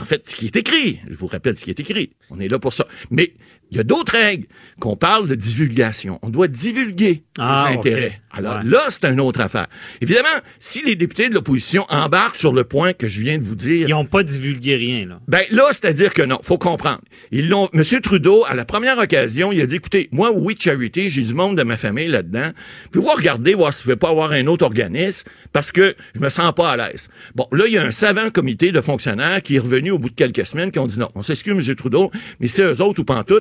En 0.00 0.04
fait, 0.04 0.28
ce 0.28 0.36
qui 0.36 0.46
est 0.46 0.56
écrit, 0.56 1.00
je 1.08 1.14
vous 1.16 1.26
répète 1.26 1.56
ce 1.56 1.64
qui 1.64 1.70
est 1.70 1.80
écrit, 1.80 2.10
on 2.30 2.38
est 2.38 2.48
là 2.48 2.60
pour 2.60 2.72
ça. 2.72 2.86
Mais 3.10 3.34
il 3.70 3.76
y 3.76 3.80
a 3.80 3.84
d'autres 3.84 4.12
règles 4.12 4.46
qu'on 4.80 4.96
parle 4.96 5.26
de 5.28 5.34
divulgation. 5.34 6.18
On 6.22 6.30
doit 6.30 6.48
divulguer 6.48 7.24
ses 7.36 7.42
Ah, 7.42 7.66
intérêts. 7.70 8.20
Alors 8.30 8.56
Ouais. 8.58 8.64
là, 8.64 8.80
c'est 8.88 9.04
une 9.06 9.20
autre 9.20 9.40
affaire. 9.40 9.66
Évidemment, 10.00 10.28
si 10.58 10.82
les 10.84 10.96
députés 10.96 11.28
de 11.28 11.34
l'opposition 11.34 11.86
embarquent 11.88 12.36
sur 12.36 12.52
le 12.52 12.64
point 12.64 12.92
que 12.92 13.06
je 13.08 13.20
viens 13.20 13.38
de 13.38 13.44
vous 13.44 13.54
dire, 13.54 13.88
Ils 13.88 13.92
n'ont 13.92 14.04
pas 14.06 14.22
divulgué 14.22 14.74
rien, 14.76 15.06
là. 15.06 15.20
ben 15.28 15.42
là, 15.50 15.64
c'est-à-dire 15.70 16.12
que 16.12 16.22
non, 16.22 16.38
faut 16.42 16.58
comprendre. 16.58 17.00
Ils 17.32 17.48
l'ont. 17.48 17.68
Monsieur 17.72 18.00
Trudeau, 18.00 18.44
à 18.48 18.54
la 18.54 18.64
première 18.64 18.98
occasion, 18.98 19.52
il 19.52 19.60
a 19.60 19.66
dit 19.66 19.76
écoutez, 19.76 20.08
moi, 20.12 20.30
oui, 20.32 20.56
charity, 20.58 21.10
j'ai 21.10 21.22
du 21.22 21.34
monde 21.34 21.56
de 21.56 21.62
ma 21.62 21.76
famille 21.76 22.08
là-dedans. 22.08 22.50
Puis 22.92 23.00
voir 23.00 23.16
regarder, 23.16 23.54
voir 23.54 23.72
s'il 23.72 23.88
ne 23.88 23.92
veut 23.92 23.98
pas 23.98 24.10
avoir 24.10 24.32
un 24.32 24.46
autre 24.46 24.64
organisme, 24.64 25.26
parce 25.52 25.70
que 25.72 25.94
je 26.14 26.20
me 26.20 26.28
sens 26.28 26.52
pas 26.54 26.70
à 26.72 26.76
l'aise. 26.76 27.08
Bon, 27.34 27.46
là, 27.52 27.64
il 27.66 27.72
y 27.72 27.78
a 27.78 27.84
un 27.84 27.90
savant 27.92 28.30
comité 28.30 28.72
de 28.72 28.80
fonctionnaires 28.80 29.42
qui 29.42 29.56
est 29.56 29.60
revenu 29.60 29.90
au 29.92 29.98
bout 29.98 30.10
de 30.10 30.14
quelques 30.14 30.46
semaines, 30.46 30.70
qui 30.70 30.78
ont 30.78 30.86
dit 30.86 30.98
non, 30.98 31.08
on 31.14 31.22
s'excuse, 31.22 31.54
Monsieur 31.54 31.74
Trudeau, 31.76 32.10
mais 32.40 32.48
c'est 32.48 32.62
eux 32.62 32.80
autres 32.80 33.00
ou 33.00 33.04
pas 33.04 33.16
en 33.16 33.24
tout. 33.24 33.40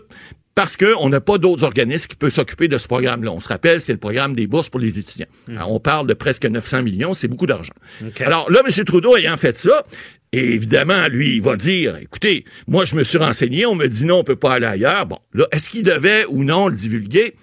Parce 0.55 0.77
qu'on 0.77 1.09
n'a 1.09 1.19
pas 1.19 1.39
d'autres 1.39 1.63
organismes 1.63 2.07
qui 2.07 2.15
peuvent 2.15 2.33
s'occuper 2.33 2.67
de 2.67 2.77
ce 2.77 2.87
programme-là. 2.87 3.31
On 3.31 3.39
se 3.39 3.47
rappelle, 3.47 3.81
c'est 3.81 3.91
le 3.91 3.97
programme 3.97 4.35
des 4.35 4.45
bourses 4.45 4.69
pour 4.69 4.79
les 4.79 4.99
étudiants. 4.99 5.25
Alors, 5.49 5.71
on 5.71 5.79
parle 5.79 6.05
de 6.05 6.13
presque 6.13 6.45
900 6.45 6.83
millions, 6.83 7.13
c'est 7.13 7.27
beaucoup 7.27 7.47
d'argent. 7.47 7.73
Alors 8.23 8.51
là, 8.51 8.61
M. 8.65 8.85
Trudeau 8.85 9.15
ayant 9.17 9.35
fait 9.37 9.57
ça, 9.57 9.83
et 10.31 10.53
évidemment, 10.53 11.07
lui, 11.09 11.35
il 11.35 11.41
va 11.41 11.55
dire, 11.55 11.95
écoutez, 11.97 12.43
moi, 12.67 12.85
je 12.85 12.95
me 12.95 13.03
suis 13.03 13.19
renseigné, 13.19 13.67
on 13.67 13.75
me 13.75 13.87
dit 13.87 14.05
non, 14.05 14.19
on 14.19 14.23
peut 14.23 14.35
pas 14.35 14.53
aller 14.53 14.65
ailleurs. 14.65 15.05
Bon, 15.05 15.19
là, 15.33 15.47
est-ce 15.51 15.69
qu'il 15.69 15.83
devait 15.83 16.25
ou 16.25 16.43
non 16.43 16.67
le 16.67 16.75
divulguer? 16.75 17.35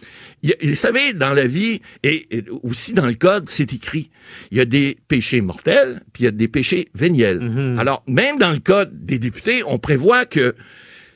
Il 0.43 0.55
Vous 0.63 0.75
savez, 0.75 1.13
dans 1.13 1.33
la 1.33 1.47
vie, 1.47 1.83
et, 2.03 2.27
et 2.37 2.45
aussi 2.63 2.93
dans 2.93 3.07
le 3.07 3.15
code, 3.15 3.49
c'est 3.49 3.73
écrit. 3.73 4.11
Il 4.51 4.59
y 4.59 4.61
a 4.61 4.65
des 4.65 4.99
péchés 5.07 5.41
mortels, 5.41 6.01
puis 6.13 6.23
il 6.23 6.27
y 6.27 6.29
a 6.29 6.33
des 6.33 6.49
péchés 6.49 6.89
véniels. 6.95 7.77
Alors, 7.79 8.03
même 8.09 8.39
dans 8.39 8.51
le 8.51 8.59
code 8.59 9.05
des 9.05 9.19
députés, 9.19 9.63
on 9.67 9.79
prévoit 9.79 10.25
que 10.25 10.55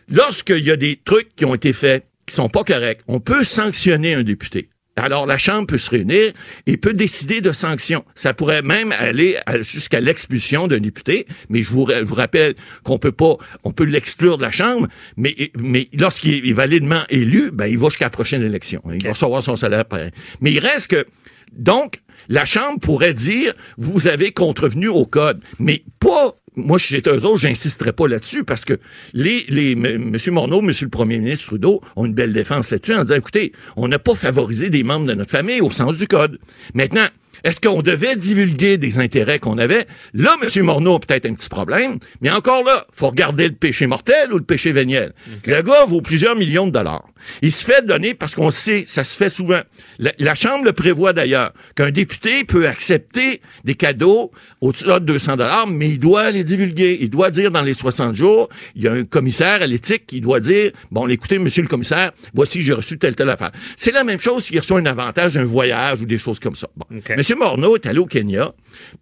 lorsqu'il 0.08 0.64
y 0.64 0.70
a 0.70 0.76
des 0.76 1.00
trucs 1.04 1.34
qui 1.36 1.44
ont 1.44 1.54
été 1.54 1.72
faits 1.72 2.06
qui 2.26 2.34
sont 2.34 2.48
pas 2.48 2.64
corrects, 2.64 3.00
on 3.08 3.20
peut 3.20 3.44
sanctionner 3.44 4.14
un 4.14 4.22
député. 4.22 4.70
Alors, 4.96 5.26
la 5.26 5.38
Chambre 5.38 5.66
peut 5.66 5.76
se 5.78 5.90
réunir 5.90 6.32
et 6.66 6.76
peut 6.76 6.92
décider 6.92 7.40
de 7.40 7.52
sanctions. 7.52 8.04
Ça 8.14 8.32
pourrait 8.32 8.62
même 8.62 8.92
aller 8.92 9.36
jusqu'à 9.62 10.00
l'expulsion 10.00 10.68
d'un 10.68 10.78
député, 10.78 11.26
mais 11.48 11.64
je 11.64 11.70
vous, 11.70 11.84
ra- 11.84 11.98
je 11.98 12.04
vous 12.04 12.14
rappelle 12.14 12.54
qu'on 12.84 12.98
peut 12.98 13.10
pas, 13.10 13.36
on 13.64 13.72
peut 13.72 13.84
l'exclure 13.84 14.38
de 14.38 14.42
la 14.42 14.52
Chambre, 14.52 14.86
mais, 15.16 15.34
mais 15.58 15.88
lorsqu'il 15.98 16.48
est 16.48 16.52
validement 16.52 17.02
élu, 17.08 17.50
ben, 17.52 17.66
il 17.66 17.76
va 17.76 17.88
jusqu'à 17.88 18.04
la 18.06 18.10
prochaine 18.10 18.42
élection. 18.42 18.80
Il 18.92 19.02
va 19.02 19.10
recevoir 19.10 19.42
son 19.42 19.56
salaire. 19.56 19.84
pareil. 19.84 20.12
Mais 20.40 20.52
il 20.52 20.60
reste 20.60 20.86
que, 20.86 21.04
donc, 21.52 22.00
la 22.28 22.44
Chambre 22.44 22.78
pourrait 22.78 23.14
dire, 23.14 23.52
vous 23.76 24.06
avez 24.06 24.30
contrevenu 24.30 24.86
au 24.86 25.04
code, 25.06 25.42
mais 25.58 25.82
pas 25.98 26.36
moi, 26.56 26.78
chez 26.78 27.02
eux 27.06 27.24
autres, 27.24 27.38
j'insisterai 27.38 27.92
pas 27.92 28.06
là-dessus 28.06 28.44
parce 28.44 28.64
que 28.64 28.78
les, 29.12 29.44
les, 29.48 29.72
M. 29.72 30.16
Morneau, 30.28 30.60
M. 30.60 30.70
le 30.80 30.88
premier 30.88 31.18
ministre 31.18 31.46
Trudeau 31.46 31.80
ont 31.96 32.04
une 32.04 32.14
belle 32.14 32.32
défense 32.32 32.70
là-dessus 32.70 32.94
en 32.94 33.04
disant, 33.04 33.16
écoutez, 33.16 33.52
on 33.76 33.88
n'a 33.88 33.98
pas 33.98 34.14
favorisé 34.14 34.70
des 34.70 34.84
membres 34.84 35.06
de 35.06 35.14
notre 35.14 35.30
famille 35.30 35.60
au 35.60 35.70
sens 35.70 35.96
du 35.96 36.06
code. 36.06 36.38
Maintenant, 36.74 37.06
est-ce 37.44 37.60
qu'on 37.60 37.82
devait 37.82 38.16
divulguer 38.16 38.78
des 38.78 38.98
intérêts 38.98 39.38
qu'on 39.38 39.58
avait? 39.58 39.86
Là, 40.14 40.34
M. 40.42 40.64
Morneau 40.64 40.94
a 40.94 41.00
peut-être 41.00 41.26
un 41.26 41.34
petit 41.34 41.50
problème, 41.50 41.98
mais 42.22 42.30
encore 42.30 42.64
là, 42.64 42.86
faut 42.90 43.08
regarder 43.08 43.48
le 43.48 43.54
péché 43.54 43.86
mortel 43.86 44.32
ou 44.32 44.38
le 44.38 44.44
péché 44.44 44.72
véniel. 44.72 45.12
Le 45.44 45.60
gars 45.60 45.84
vaut 45.84 46.00
plusieurs 46.00 46.36
millions 46.36 46.66
de 46.66 46.72
dollars. 46.72 47.04
Il 47.42 47.52
se 47.52 47.64
fait 47.64 47.84
donner, 47.84 48.14
parce 48.14 48.34
qu'on 48.34 48.50
sait, 48.50 48.84
ça 48.86 49.04
se 49.04 49.16
fait 49.16 49.28
souvent. 49.28 49.60
La, 49.98 50.12
la 50.18 50.34
Chambre 50.34 50.64
le 50.64 50.72
prévoit 50.72 51.12
d'ailleurs, 51.12 51.52
qu'un 51.74 51.90
député 51.90 52.44
peut 52.44 52.66
accepter 52.66 53.40
des 53.64 53.74
cadeaux 53.74 54.30
au-dessus 54.60 54.84
de 54.86 54.98
200 55.00 55.36
dollars, 55.36 55.66
mais 55.66 55.90
il 55.90 55.98
doit 55.98 56.30
les 56.30 56.44
divulguer. 56.44 56.98
Il 57.00 57.10
doit 57.10 57.30
dire 57.30 57.50
dans 57.50 57.62
les 57.62 57.74
60 57.74 58.14
jours, 58.14 58.48
il 58.74 58.82
y 58.82 58.88
a 58.88 58.92
un 58.92 59.04
commissaire 59.04 59.60
à 59.62 59.66
l'éthique 59.66 60.06
qui 60.06 60.20
doit 60.20 60.40
dire, 60.40 60.72
bon, 60.90 61.08
écoutez, 61.08 61.38
monsieur 61.38 61.62
le 61.62 61.68
commissaire, 61.68 62.12
voici, 62.32 62.62
j'ai 62.62 62.72
reçu 62.72 62.98
telle, 62.98 63.14
telle 63.14 63.30
affaire. 63.30 63.52
C'est 63.76 63.92
la 63.92 64.04
même 64.04 64.20
chose 64.20 64.44
s'il 64.44 64.58
reçoit 64.58 64.80
un 64.80 64.86
avantage, 64.86 65.36
un 65.36 65.44
voyage 65.44 66.00
ou 66.00 66.06
des 66.06 66.18
choses 66.18 66.38
comme 66.38 66.54
ça. 66.54 66.68
Bon. 66.76 66.86
Monsieur 67.16 67.33
Morneau 67.34 67.76
est 67.76 67.86
allé 67.86 67.98
au 67.98 68.06
Kenya 68.06 68.52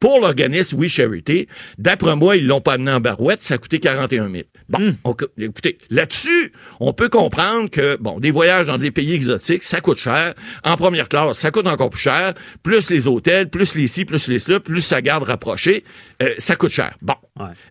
pour 0.01 0.21
l'organisme 0.21 0.79
We 0.79 0.91
Charity. 0.91 1.47
D'après 1.79 2.17
moi, 2.17 2.37
ils 2.37 2.47
l'ont 2.47 2.61
pas 2.61 2.75
amené 2.75 2.93
en 2.93 3.01
barouette, 3.01 3.43
ça 3.43 3.55
a 3.55 3.59
coûté 3.59 3.79
41 3.81 4.29
000. 4.31 4.43
Bon, 4.69 4.95
on- 5.05 5.15
écoutez, 5.39 5.79
là-dessus, 5.91 6.53
on 6.81 6.93
peut 6.93 7.09
comprendre 7.09 7.69
que, 7.71 7.97
bon, 8.01 8.21
des 8.21 8.31
voyages 8.31 8.67
dans 8.67 8.79
des 8.79 8.91
pays 8.91 9.13
exotiques, 9.15 9.63
ça 9.63 9.81
coûte 9.81 9.99
cher. 9.99 10.35
En 10.65 10.77
première 10.77 11.09
classe, 11.09 11.39
ça 11.39 11.51
coûte 11.51 11.67
encore 11.67 11.91
plus 11.91 12.01
cher. 12.01 12.35
Plus 12.63 12.91
les 12.91 13.07
hôtels, 13.07 13.49
plus 13.51 13.75
les 13.75 13.87
ci, 13.87 14.05
plus 14.05 14.29
les 14.29 14.39
cela, 14.39 14.61
plus 14.61 14.81
sa 14.81 15.03
garde 15.03 15.25
rapprochée, 15.25 15.85
euh, 16.23 16.35
ça 16.39 16.57
coûte 16.57 16.73
cher. 16.73 16.95
Bon. 17.03 17.15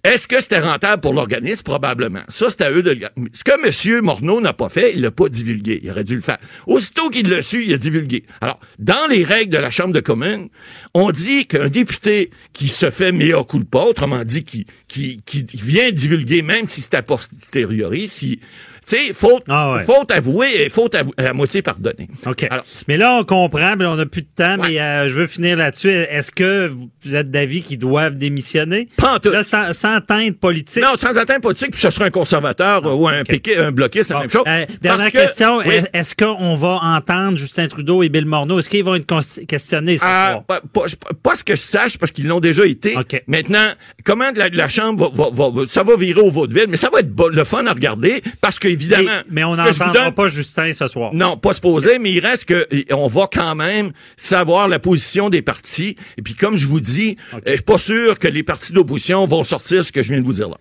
Est-ce 0.04 0.28
que 0.28 0.42
c'était 0.42 0.60
rentable 0.60 1.02
pour 1.02 1.14
l'organisme? 1.14 1.62
Probablement. 1.64 2.22
Ça, 2.30 2.50
c'est 2.50 2.62
à 2.62 2.72
eux 2.72 2.82
de 2.82 2.92
le 2.92 3.08
Ce 3.32 3.44
que 3.44 3.52
M. 3.96 4.02
Morneau 4.02 4.42
n'a 4.42 4.54
pas 4.54 4.70
fait, 4.70 4.94
il 4.94 5.02
l'a 5.02 5.12
pas 5.12 5.30
divulgué. 5.30 5.80
Il 5.84 5.92
aurait 5.92 6.04
dû 6.04 6.16
le 6.16 6.22
faire. 6.22 6.40
Aussitôt 6.66 7.10
qu'il 7.10 7.30
l'a 7.30 7.44
su, 7.44 7.64
il 7.66 7.74
a 7.74 7.78
divulgué. 7.78 8.26
Alors, 8.42 8.60
dans 8.80 9.08
les 9.10 9.24
règles 9.24 9.54
de 9.54 9.60
la 9.60 9.70
Chambre 9.70 9.94
de 9.94 10.00
communes, 10.00 10.50
on 10.96 11.12
dit 11.12 11.46
qu'un 11.46 11.70
député 11.70 12.32
qui 12.54 12.70
se 12.70 12.90
fait 12.90 13.12
mea 13.12 13.44
culpa, 13.44 13.80
autrement 13.80 14.24
dit, 14.24 14.44
qui, 14.44 14.66
qui, 14.88 15.22
qui 15.22 15.46
vient 15.54 15.92
divulguer, 15.92 16.42
même 16.42 16.66
si 16.66 16.82
c'est 16.82 16.96
a 16.96 17.04
posteriori, 17.04 18.08
si 18.10 18.40
sais, 18.86 19.14
faute, 19.14 19.44
Ah 19.48 19.74
ouais. 19.74 19.84
faute 19.84 20.12
avouée 20.12 20.64
et 20.66 20.70
faute 20.70 20.96
avou- 20.96 21.14
à 21.18 21.34
moitié 21.34 21.62
pardonnée. 21.62 22.08
OK. 22.26 22.48
mais 22.88 22.98
là, 22.98 23.14
on 23.20 23.24
comprend, 23.24 23.76
mais 23.78 23.86
on 23.86 23.96
n'a 23.96 24.06
plus 24.06 24.22
de 24.24 24.28
temps, 24.36 24.58
mais 24.58 24.80
euh, 24.80 25.08
je 25.08 25.16
veux 25.16 25.28
finir 25.28 25.58
là-dessus. 25.58 25.90
Est-ce 25.90 26.32
que 26.32 26.72
vous 27.04 27.16
êtes 27.16 27.30
d'avis 27.32 27.62
qu'ils 27.62 27.78
doivent 27.78 28.16
démissionner? 28.18 28.88
Pas 28.98 29.16
en 29.16 29.20
tout. 29.20 29.30
Là, 29.30 29.44
sans, 29.44 29.74
sans 29.74 29.96
atteinte 29.96 30.40
politique? 30.40 30.84
Non, 30.84 30.98
sans 30.98 31.18
atteinte 31.18 31.42
politique, 31.42 31.72
puis 31.72 31.80
ce 31.80 31.90
sera 31.90 32.06
un 32.06 32.10
conservateur 32.10 32.86
euh, 32.86 32.94
ou 32.94 33.08
un 33.08 33.24
piqué, 33.24 33.58
un 33.58 33.72
bloquiste, 33.72 34.08
c'est 34.08 34.14
la 34.14 34.22
même 34.22 34.30
chose. 34.30 34.44
Euh, 34.48 34.66
dernière 34.82 35.12
que- 35.12 35.18
question. 35.18 35.58
Oui. 35.60 35.76
Est-ce 35.94 36.16
qu'on 36.16 36.56
va 36.56 36.80
entendre 36.82 37.38
Justin 37.38 37.68
Trudeau 37.68 38.04
et 38.04 38.10
Bill 38.10 38.26
Morneau? 38.26 38.60
Est-ce 38.60 38.70
qu'ils 38.70 38.84
vont 38.84 38.96
être 38.96 39.46
questionnés 39.46 39.98
ce 39.98 40.04
Ah, 40.06 40.32
soir? 40.34 40.44
pas, 40.44 40.62
pas- 40.74 40.86
pas 41.22 41.36
ce 41.36 41.44
que 41.44 41.56
je 41.56 41.62
sache, 41.62 41.98
parce 41.98 42.12
qu'ils 42.12 42.28
l'ont 42.28 42.40
déjà 42.40 42.66
été. 42.66 42.96
Maintenant, 43.28 43.66
comment 44.04 44.30
la, 44.36 44.50
la 44.50 44.70
Chambre 44.70 45.12
va, 45.16 45.26
va- 45.32 45.50
va- 45.52 45.68
ça 45.68 45.84
va 45.84 45.96
virer 45.96 46.22
au 46.22 46.32
vaudeville, 46.32 46.66
mais 46.70 46.78
ça 46.78 46.90
va 46.92 47.00
être 47.00 47.12
le 47.32 47.44
fun 47.44 47.66
à 47.68 47.74
regarder, 47.74 48.22
parce 48.42 48.58
qu'évidemment... 48.72 49.12
Mais 49.30 49.44
on 49.44 49.56
je 49.56 49.62
vous 49.62 49.80
n'entendra 49.80 50.12
pas 50.12 50.28
Justin 50.28 50.74
ce 50.74 50.88
soir. 50.88 51.14
Non, 51.14 51.38
pas 51.38 51.54
se 51.54 51.62
poser, 51.62 52.00
mais 52.00 52.12
il 52.12 52.20
reste 52.20 52.46
que 52.46 52.68
on 52.94 53.08
va 53.08 53.28
quand 53.32 53.56
même 53.56 53.92
savoir 54.18 54.68
la 54.68 54.80
position 54.80 55.30
des 55.30 55.42
partis. 55.42 55.96
Et 56.18 56.22
puis, 56.22 56.34
comme 56.36 56.58
je 56.58 56.68
vous 56.68 56.80
dis, 56.80 57.18
euh, 57.34 57.40
je 57.46 57.52
suis 57.54 57.62
pas 57.62 57.78
sûr 57.78 58.20
que 58.20 58.28
les 58.28 58.44
partis 58.44 58.74
d'opposition 58.74 59.26
vont 59.26 59.44
sortir 59.44 59.86
ce 59.86 59.92
que 59.92 60.04
je 60.04 60.14
viens 60.14 60.22
de 60.22 60.26
vous 60.26 60.34
dire 60.34 60.50
là. 60.50 60.58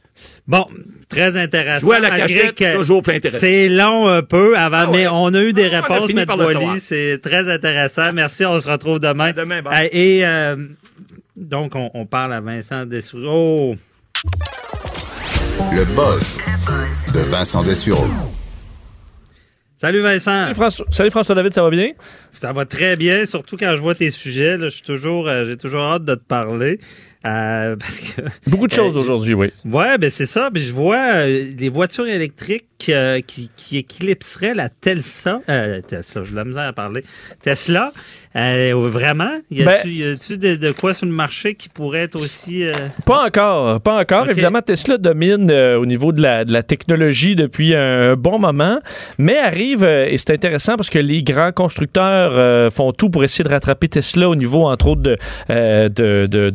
Bon, 0.47 0.66
très 1.09 1.37
intéressant. 1.37 1.91
À 1.91 2.01
la 2.01 2.11
cachette, 2.11 2.55
que 2.55 2.77
toujours 2.77 3.03
plein 3.03 3.15
intéressant. 3.15 3.41
C'est 3.41 3.69
long 3.69 4.09
un 4.09 4.23
peu 4.23 4.57
avant, 4.57 4.91
mais 4.91 5.07
on 5.09 5.32
a 5.32 5.43
eu 5.43 5.53
des 5.53 5.70
Ah, 5.73 5.82
on 5.89 5.95
réponses, 5.95 6.11
M. 6.11 6.24
Boily. 6.27 6.81
C'est 6.81 7.20
très 7.23 7.49
intéressant. 7.49 8.12
Merci, 8.12 8.45
on 8.45 8.61
se 8.61 8.69
retrouve 8.69 9.01
demain. 9.01 9.32
Euh, 9.37 9.89
Et 9.93 10.27
euh, 10.27 10.57
donc, 11.37 11.74
on, 11.74 11.91
on 11.95 12.07
parle 12.07 12.32
à 12.35 12.41
Vincent 12.41 12.85
Dessureau. 12.85 13.77
Le 15.69 15.85
buzz 15.95 16.39
de 17.12 17.20
Vincent 17.20 17.62
Dessureau. 17.62 18.07
Salut 19.77 20.01
Vincent. 20.01 20.43
Salut 20.45 20.55
François, 20.55 20.87
salut 20.91 21.11
François 21.11 21.35
David, 21.35 21.53
ça 21.55 21.62
va 21.62 21.70
bien? 21.70 21.93
Ça 22.32 22.53
va 22.53 22.65
très 22.65 22.97
bien, 22.97 23.24
surtout 23.27 23.57
quand 23.59 23.74
je 23.77 23.81
vois 23.81 23.95
tes 23.95 24.09
sujets. 24.11 24.57
là, 24.57 24.65
je 24.69 24.74
suis 24.74 24.82
toujours, 24.82 25.28
euh, 25.28 25.45
j'ai 25.45 25.57
toujours 25.59 25.82
hâte 25.82 26.05
de 26.05 26.15
te 26.15 26.24
parler. 26.24 26.81
Euh, 27.27 27.77
parce 27.81 28.01
que 28.01 28.23
Beaucoup 28.47 28.66
de 28.66 28.73
choses 28.73 28.97
Euh, 28.97 29.01
aujourd'hui, 29.01 29.35
oui. 29.35 29.53
Ouais, 29.66 29.99
ben 29.99 30.11
c'est 30.11 30.27
ça. 30.27 30.49
Ben, 30.51 30.62
je 30.62 30.73
vois 30.73 30.97
euh, 31.27 31.53
des 31.53 31.69
voitures 31.69 32.07
électriques 32.07 32.65
euh, 32.89 33.20
qui, 33.20 33.51
qui 33.57 33.77
éclipseraient 33.78 34.55
la 34.55 34.70
Tesla. 34.70 35.41
Euh, 35.51 35.81
Tesla, 35.82 36.24
j'ai 36.24 36.31
de 36.31 36.37
la 36.37 36.45
misère 36.45 36.66
à 36.69 36.73
parler. 36.73 37.05
Tesla. 37.43 37.93
Euh, 38.36 38.73
vraiment? 38.77 39.39
Y 39.51 39.65
Ben- 39.65 39.69
a-tu 39.70 40.05
a-tu 40.12 40.39
de, 40.39 40.55
de 40.55 40.70
quoi 40.70 40.94
sur 40.94 41.05
le 41.07 41.12
marché 41.12 41.55
qui 41.57 41.69
pourrait 41.69 42.02
être 42.02 42.15
aussi. 42.15 42.65
euh, 42.65 42.73
Pas 43.05 43.27
encore, 43.27 43.81
pas 43.81 44.01
encore. 44.01 44.31
Évidemment, 44.31 44.62
Tesla 44.62 44.98
domine 44.98 45.51
euh, 45.51 45.77
au 45.78 45.85
niveau 45.85 46.12
de 46.12 46.23
la, 46.23 46.44
de 46.44 46.52
la 46.52 46.62
technologie 46.62 47.35
depuis 47.35 47.74
un 47.74 48.15
bon 48.15 48.39
moment, 48.39 48.78
mais 49.19 49.36
arrive, 49.36 49.82
et 49.85 50.16
c'est 50.16 50.31
intéressant 50.32 50.77
parce 50.77 50.90
que 50.90 51.01
les 51.01 51.24
grands 51.24 51.51
constructeurs 51.51 52.73
font 52.73 52.93
tout 52.93 53.11
pour 53.11 53.24
essayer 53.24 53.43
de 53.43 53.48
rattraper 53.48 53.89
Tesla 53.89 54.28
au 54.28 54.36
niveau, 54.36 54.65
entre 54.69 54.86
autres, 54.89 55.02
de, 55.02 55.19
de- 55.89 56.51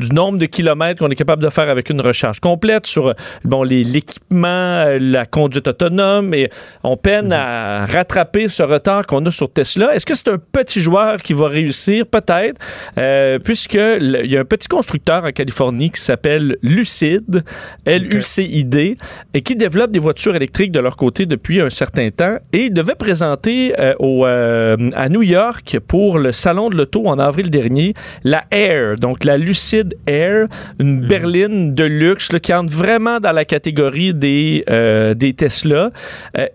du 0.00 0.14
nombre 0.14 0.38
de 0.38 0.46
kilomètres 0.46 0.98
qu'on 0.98 1.10
est 1.10 1.14
capable 1.16 1.42
de 1.42 1.48
faire 1.50 1.68
avec 1.68 1.90
une 1.90 2.00
recharge 2.00 2.40
complète 2.40 2.86
sur 2.86 3.14
bon, 3.44 3.62
l'équipement, 3.62 4.84
la 5.00 5.26
conduite 5.26 5.68
autonome, 5.68 6.34
et 6.34 6.50
on 6.82 6.96
peine 6.96 7.32
à 7.32 7.86
rattraper 7.86 8.48
ce 8.48 8.62
retard 8.62 9.06
qu'on 9.06 9.24
a 9.26 9.30
sur 9.30 9.50
Tesla. 9.50 9.94
Est-ce 9.94 10.06
que 10.06 10.14
c'est 10.14 10.28
un 10.28 10.38
petit 10.38 10.80
joueur 10.88 11.18
qui 11.18 11.34
va 11.34 11.48
réussir? 11.48 12.06
Peut-être, 12.06 12.58
euh, 12.96 13.38
puisque 13.38 13.74
il 13.74 14.30
y 14.32 14.36
a 14.36 14.40
un 14.40 14.44
petit 14.44 14.68
constructeur 14.68 15.24
en 15.24 15.32
Californie 15.32 15.90
qui 15.90 16.00
s'appelle 16.00 16.56
Lucid, 16.62 17.44
L-U-C-I-D, 17.84 18.96
et 19.34 19.40
qui 19.42 19.56
développe 19.56 19.90
des 19.90 19.98
voitures 19.98 20.34
électriques 20.34 20.72
de 20.72 20.80
leur 20.80 20.96
côté 20.96 21.26
depuis 21.26 21.60
un 21.60 21.70
certain 21.70 22.10
temps. 22.10 22.36
Et 22.52 22.64
il 22.66 22.72
devait 22.72 22.94
présenter 22.94 23.74
euh, 23.78 23.94
au, 23.98 24.26
euh, 24.26 24.76
à 24.94 25.08
New 25.08 25.22
York 25.22 25.78
pour 25.86 26.18
le 26.18 26.32
salon 26.32 26.70
de 26.70 26.76
l'auto 26.76 27.06
en 27.06 27.18
avril 27.18 27.50
dernier 27.50 27.94
la 28.24 28.44
Air, 28.50 28.96
donc 28.96 29.24
la 29.24 29.36
Lucid 29.36 29.94
Air, 30.06 30.46
une 30.78 31.06
berline 31.06 31.74
de 31.74 31.84
luxe 31.84 32.32
là, 32.32 32.40
qui 32.40 32.54
entre 32.54 32.72
vraiment 32.72 33.20
dans 33.20 33.32
la 33.32 33.44
catégorie 33.44 34.14
des, 34.14 34.64
euh, 34.70 35.14
des 35.14 35.34
Tesla. 35.34 35.90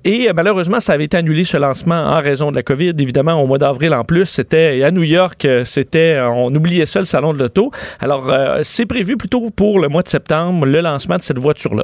Et 0.03 0.30
malheureusement, 0.34 0.80
ça 0.80 0.93
avait 0.93 1.05
été 1.05 1.18
annulé 1.18 1.43
ce 1.43 1.57
lancement 1.57 1.95
en 1.95 2.22
raison 2.22 2.51
de 2.51 2.55
la 2.55 2.64
COVID. 2.64 2.93
Évidemment, 2.99 3.41
au 3.41 3.47
mois 3.47 3.57
d'avril 3.57 3.93
en 3.93 4.03
plus, 4.03 4.23
c'était 4.26 4.84
à 4.84 4.91
New 4.91 5.04
York, 5.04 5.45
euh, 5.45 5.66
c'était 5.66 6.20
on 6.22 6.54
oubliait 6.54 6.86
ça 6.86 7.00
le 7.00 7.06
salon 7.06 7.34
de 7.34 7.40
l'auto. 7.40 7.72
Alors, 8.00 8.32
euh, 8.32 8.62
c'est 8.64 8.86
prévu 8.86 9.18
plutôt 9.18 9.50
pour 9.50 9.80
le 9.80 9.88
mois 9.88 10.04
de 10.04 10.10
septembre 10.10 10.66
le 10.66 10.82
lancement 10.82 11.18
de 11.18 11.22
cette 11.22 11.40
voiture-là. 11.40 11.84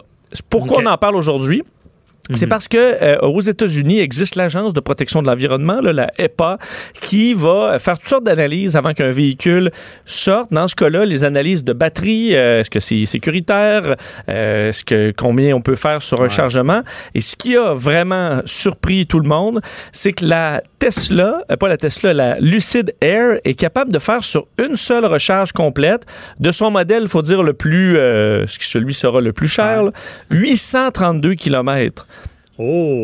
Pourquoi 0.49 0.83
on 0.83 0.85
en 0.85 0.97
parle 0.97 1.15
aujourd'hui? 1.15 1.63
C'est 2.35 2.47
parce 2.47 2.67
que 2.67 2.77
euh, 2.77 3.17
aux 3.21 3.41
États-Unis 3.41 3.99
existe 3.99 4.35
l'agence 4.35 4.73
de 4.73 4.79
protection 4.79 5.21
de 5.21 5.27
l'environnement, 5.27 5.79
la 5.81 6.11
EPA, 6.19 6.59
qui 7.01 7.33
va 7.33 7.79
faire 7.79 7.97
toutes 7.97 8.07
sortes 8.07 8.23
d'analyses 8.23 8.75
avant 8.75 8.93
qu'un 8.93 9.09
véhicule 9.09 9.71
sorte. 10.05 10.53
Dans 10.53 10.67
ce 10.67 10.75
cas-là, 10.75 11.05
les 11.05 11.23
analyses 11.23 11.63
de 11.63 11.73
batterie, 11.73 12.35
euh, 12.35 12.61
est-ce 12.61 12.69
que 12.69 12.79
c'est 12.79 13.05
sécuritaire, 13.05 13.95
euh, 14.29 14.69
est-ce 14.69 14.85
que 14.85 15.11
combien 15.17 15.55
on 15.55 15.61
peut 15.61 15.75
faire 15.75 16.01
sur 16.01 16.21
un 16.21 16.29
chargement? 16.29 16.81
Et 17.15 17.21
ce 17.21 17.35
qui 17.35 17.57
a 17.57 17.73
vraiment 17.73 18.41
surpris 18.45 19.07
tout 19.07 19.19
le 19.19 19.27
monde, 19.27 19.61
c'est 19.91 20.13
que 20.13 20.25
la 20.25 20.61
Tesla, 20.79 21.43
euh, 21.51 21.57
pas 21.57 21.67
la 21.67 21.77
Tesla, 21.77 22.13
la 22.13 22.39
Lucid 22.39 22.95
Air 23.01 23.39
est 23.43 23.53
capable 23.53 23.91
de 23.91 23.99
faire 23.99 24.23
sur 24.23 24.47
une 24.57 24.77
seule 24.77 25.05
recharge 25.05 25.51
complète 25.51 26.05
de 26.39 26.51
son 26.51 26.71
modèle, 26.71 27.03
il 27.03 27.09
faut 27.09 27.21
dire 27.21 27.43
le 27.43 27.53
plus, 27.53 27.97
euh, 27.97 28.47
ce 28.47 28.57
qui 28.57 28.65
celui 28.65 28.93
sera 28.93 29.19
le 29.19 29.33
plus 29.33 29.49
cher, 29.49 29.83
là, 29.83 29.91
832 30.31 31.35
km. 31.35 32.07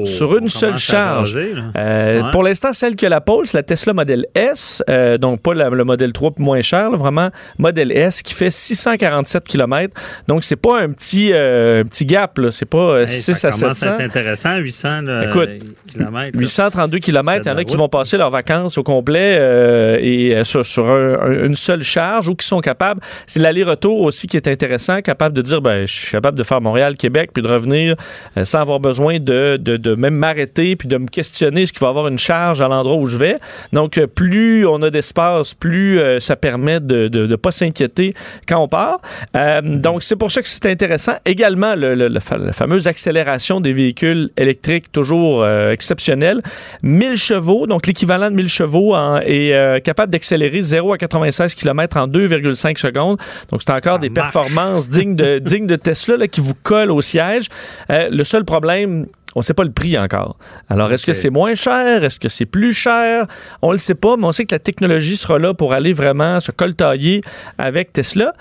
Sur 0.06 0.38
une 0.38 0.50
seule 0.50 0.78
charge. 0.78 1.36
Euh, 1.38 2.22
Ouais. 2.22 2.32
Pour 2.32 2.44
l'instant, 2.44 2.74
celle 2.74 2.96
que 2.96 3.06
la 3.06 3.22
pole, 3.22 3.48
c'est 3.48 3.58
la 3.58 3.64
Tesla 3.64 3.94
Model 3.94 4.26
S, 4.36 4.84
euh, 4.90 5.18
donc 5.18 5.42
pas 5.42 5.54
la- 5.54 5.70
le 5.70 5.84
modèle 5.84 6.12
3 6.14 6.32
moins 6.40 6.62
cher, 6.62 6.90
là, 6.92 6.98
vraiment 6.98 7.30
Model 7.58 7.92
S 7.92 8.22
qui 8.22 8.34
fait 8.34 8.50
647 8.52 9.46
km. 9.48 9.94
Donc 10.28 10.44
c'est 10.44 10.56
pas 10.56 10.82
un 10.82 10.90
petit 10.92 11.32
euh, 11.34 11.82
un 11.82 11.84
petit 11.84 12.06
gap, 12.06 12.38
là. 12.38 12.52
c'est 12.52 12.66
pas 12.66 12.78
euh, 12.78 13.02
Hey, 13.04 13.08
6 13.10 13.34
ça 13.34 13.48
à 13.48 13.52
commence 13.52 13.78
700. 13.80 13.90
à 13.92 13.96
être 13.96 14.02
intéressant, 14.10 14.58
800 14.58 15.02
là, 15.02 15.26
Écoute, 15.30 15.50
là. 15.98 16.10
832 16.34 17.00
km, 17.00 17.42
il 17.46 17.48
y 17.48 17.52
en 17.52 17.58
a 17.58 17.64
qui 17.64 17.76
vont 17.78 17.90
passer 17.90 18.18
leurs 18.18 18.30
vacances 18.32 18.78
au 18.78 18.84
complet 18.84 19.36
et 20.02 20.44
sur, 20.44 20.66
sur 20.66 20.86
un- 20.90 21.20
un- 21.22 21.46
une 21.46 21.56
seule 21.56 21.84
charge 21.84 22.28
ou 22.30 22.36
qui 22.36 22.46
sont 22.46 22.60
capables. 22.62 23.00
C'est 23.28 23.40
l'aller-retour 23.40 24.02
aussi 24.02 24.28
qui 24.28 24.38
est 24.38 24.48
intéressant, 24.48 25.02
capable 25.02 25.36
de 25.36 25.42
dire 25.42 25.62
ben, 25.62 25.86
je 25.88 25.94
suis 25.94 26.12
capable 26.12 26.38
de 26.38 26.44
faire 26.44 26.62
Montréal-Québec 26.62 27.32
puis 27.34 27.42
de 27.44 27.48
revenir 27.48 27.96
sans 28.44 28.60
avoir 28.60 28.80
besoin 28.80 29.20
de, 29.20 29.45
de, 29.58 29.78
de 29.78 29.96
même 29.96 30.16
m'arrêter 30.16 30.76
puis 30.76 30.88
de 30.88 30.98
me 30.98 31.08
questionner 31.08 31.64
est-ce 31.64 31.74
qu'il 31.74 31.82
va 31.82 31.88
y 31.88 31.90
avoir 31.90 32.08
une 32.08 32.20
charge 32.20 32.62
à 32.62 32.68
l'endroit 32.68 32.98
où 32.98 33.06
je 33.06 33.18
vais. 33.18 33.36
Donc, 33.74 33.98
euh, 33.98 34.08
plus 34.08 34.66
on 34.66 34.82
a 34.82 34.90
d'espace, 34.90 35.54
plus 35.54 36.00
euh, 36.00 36.20
ça 36.20 36.36
permet 36.36 36.80
de 36.80 37.08
ne 37.28 37.36
pas 37.36 37.52
s'inquiéter 37.52 38.14
quand 38.48 38.60
on 38.60 38.68
part. 38.68 39.00
Euh, 39.36 39.62
donc, 39.62 40.04
c'est 40.04 40.16
pour 40.16 40.32
ça 40.32 40.42
que 40.42 40.48
c'est 40.50 40.66
intéressant. 40.66 41.14
Également, 41.26 41.76
le, 41.76 41.94
la 41.96 42.20
fameuse 42.52 42.88
accélération 42.88 43.62
des 43.62 43.74
véhicules 43.74 44.30
électriques, 44.38 44.92
toujours 44.92 45.44
euh, 45.44 45.72
exceptionnelle. 45.72 46.42
1000 46.84 47.16
chevaux, 47.16 47.68
donc 47.68 47.88
l'équivalent 47.88 48.30
de 48.30 48.36
1000 48.36 48.48
chevaux 48.50 48.96
en- 48.96 49.20
est 49.20 49.82
capable 49.84 50.12
d'accélérer 50.12 50.62
0 50.62 50.94
à 50.94 50.98
96 50.98 51.56
km 51.56 51.98
en 51.98 52.08
2,5 52.08 52.78
secondes. 52.78 53.18
Donc, 53.52 53.62
c'est 53.66 53.74
encore 53.74 54.00
des 54.00 54.10
performances 54.10 54.90
dignes 54.90 55.16
de, 55.16 55.40
dignes 55.40 55.68
de 55.68 55.76
Tesla 55.76 56.18
là, 56.18 56.28
qui 56.28 56.42
vous 56.42 56.54
collent 56.64 56.92
au 56.92 57.02
siège. 57.02 57.48
Le 57.90 58.24
seul 58.24 58.46
problème, 58.46 59.06
on 59.36 59.42
ne 59.42 59.44
sait 59.44 59.54
pas 59.54 59.64
le 59.64 59.72
prix 59.72 59.98
encore. 59.98 60.38
Alors, 60.70 60.92
est-ce 60.92 61.06
que 61.06 61.14
c'est 61.14 61.30
moins 61.30 61.54
cher? 61.54 62.04
Est-ce 62.04 62.20
que 62.20 62.30
c'est 62.30 62.46
plus 62.46 62.74
cher? 62.74 63.26
On 63.62 63.68
ne 63.68 63.74
le 63.74 63.80
sait 63.80 63.96
pas, 63.96 64.16
mais 64.18 64.26
on 64.26 64.32
sait 64.32 64.46
que 64.46 64.56
la 64.56 64.60
technologie 64.60 65.18
sera 65.18 65.38
là 65.38 65.54
pour 65.54 65.74
aller 65.74 65.92
vraiment 65.92 66.40
se 66.40 66.52
coltailler 66.52 67.22
avec 67.58 67.92
Tesla. 67.92 68.34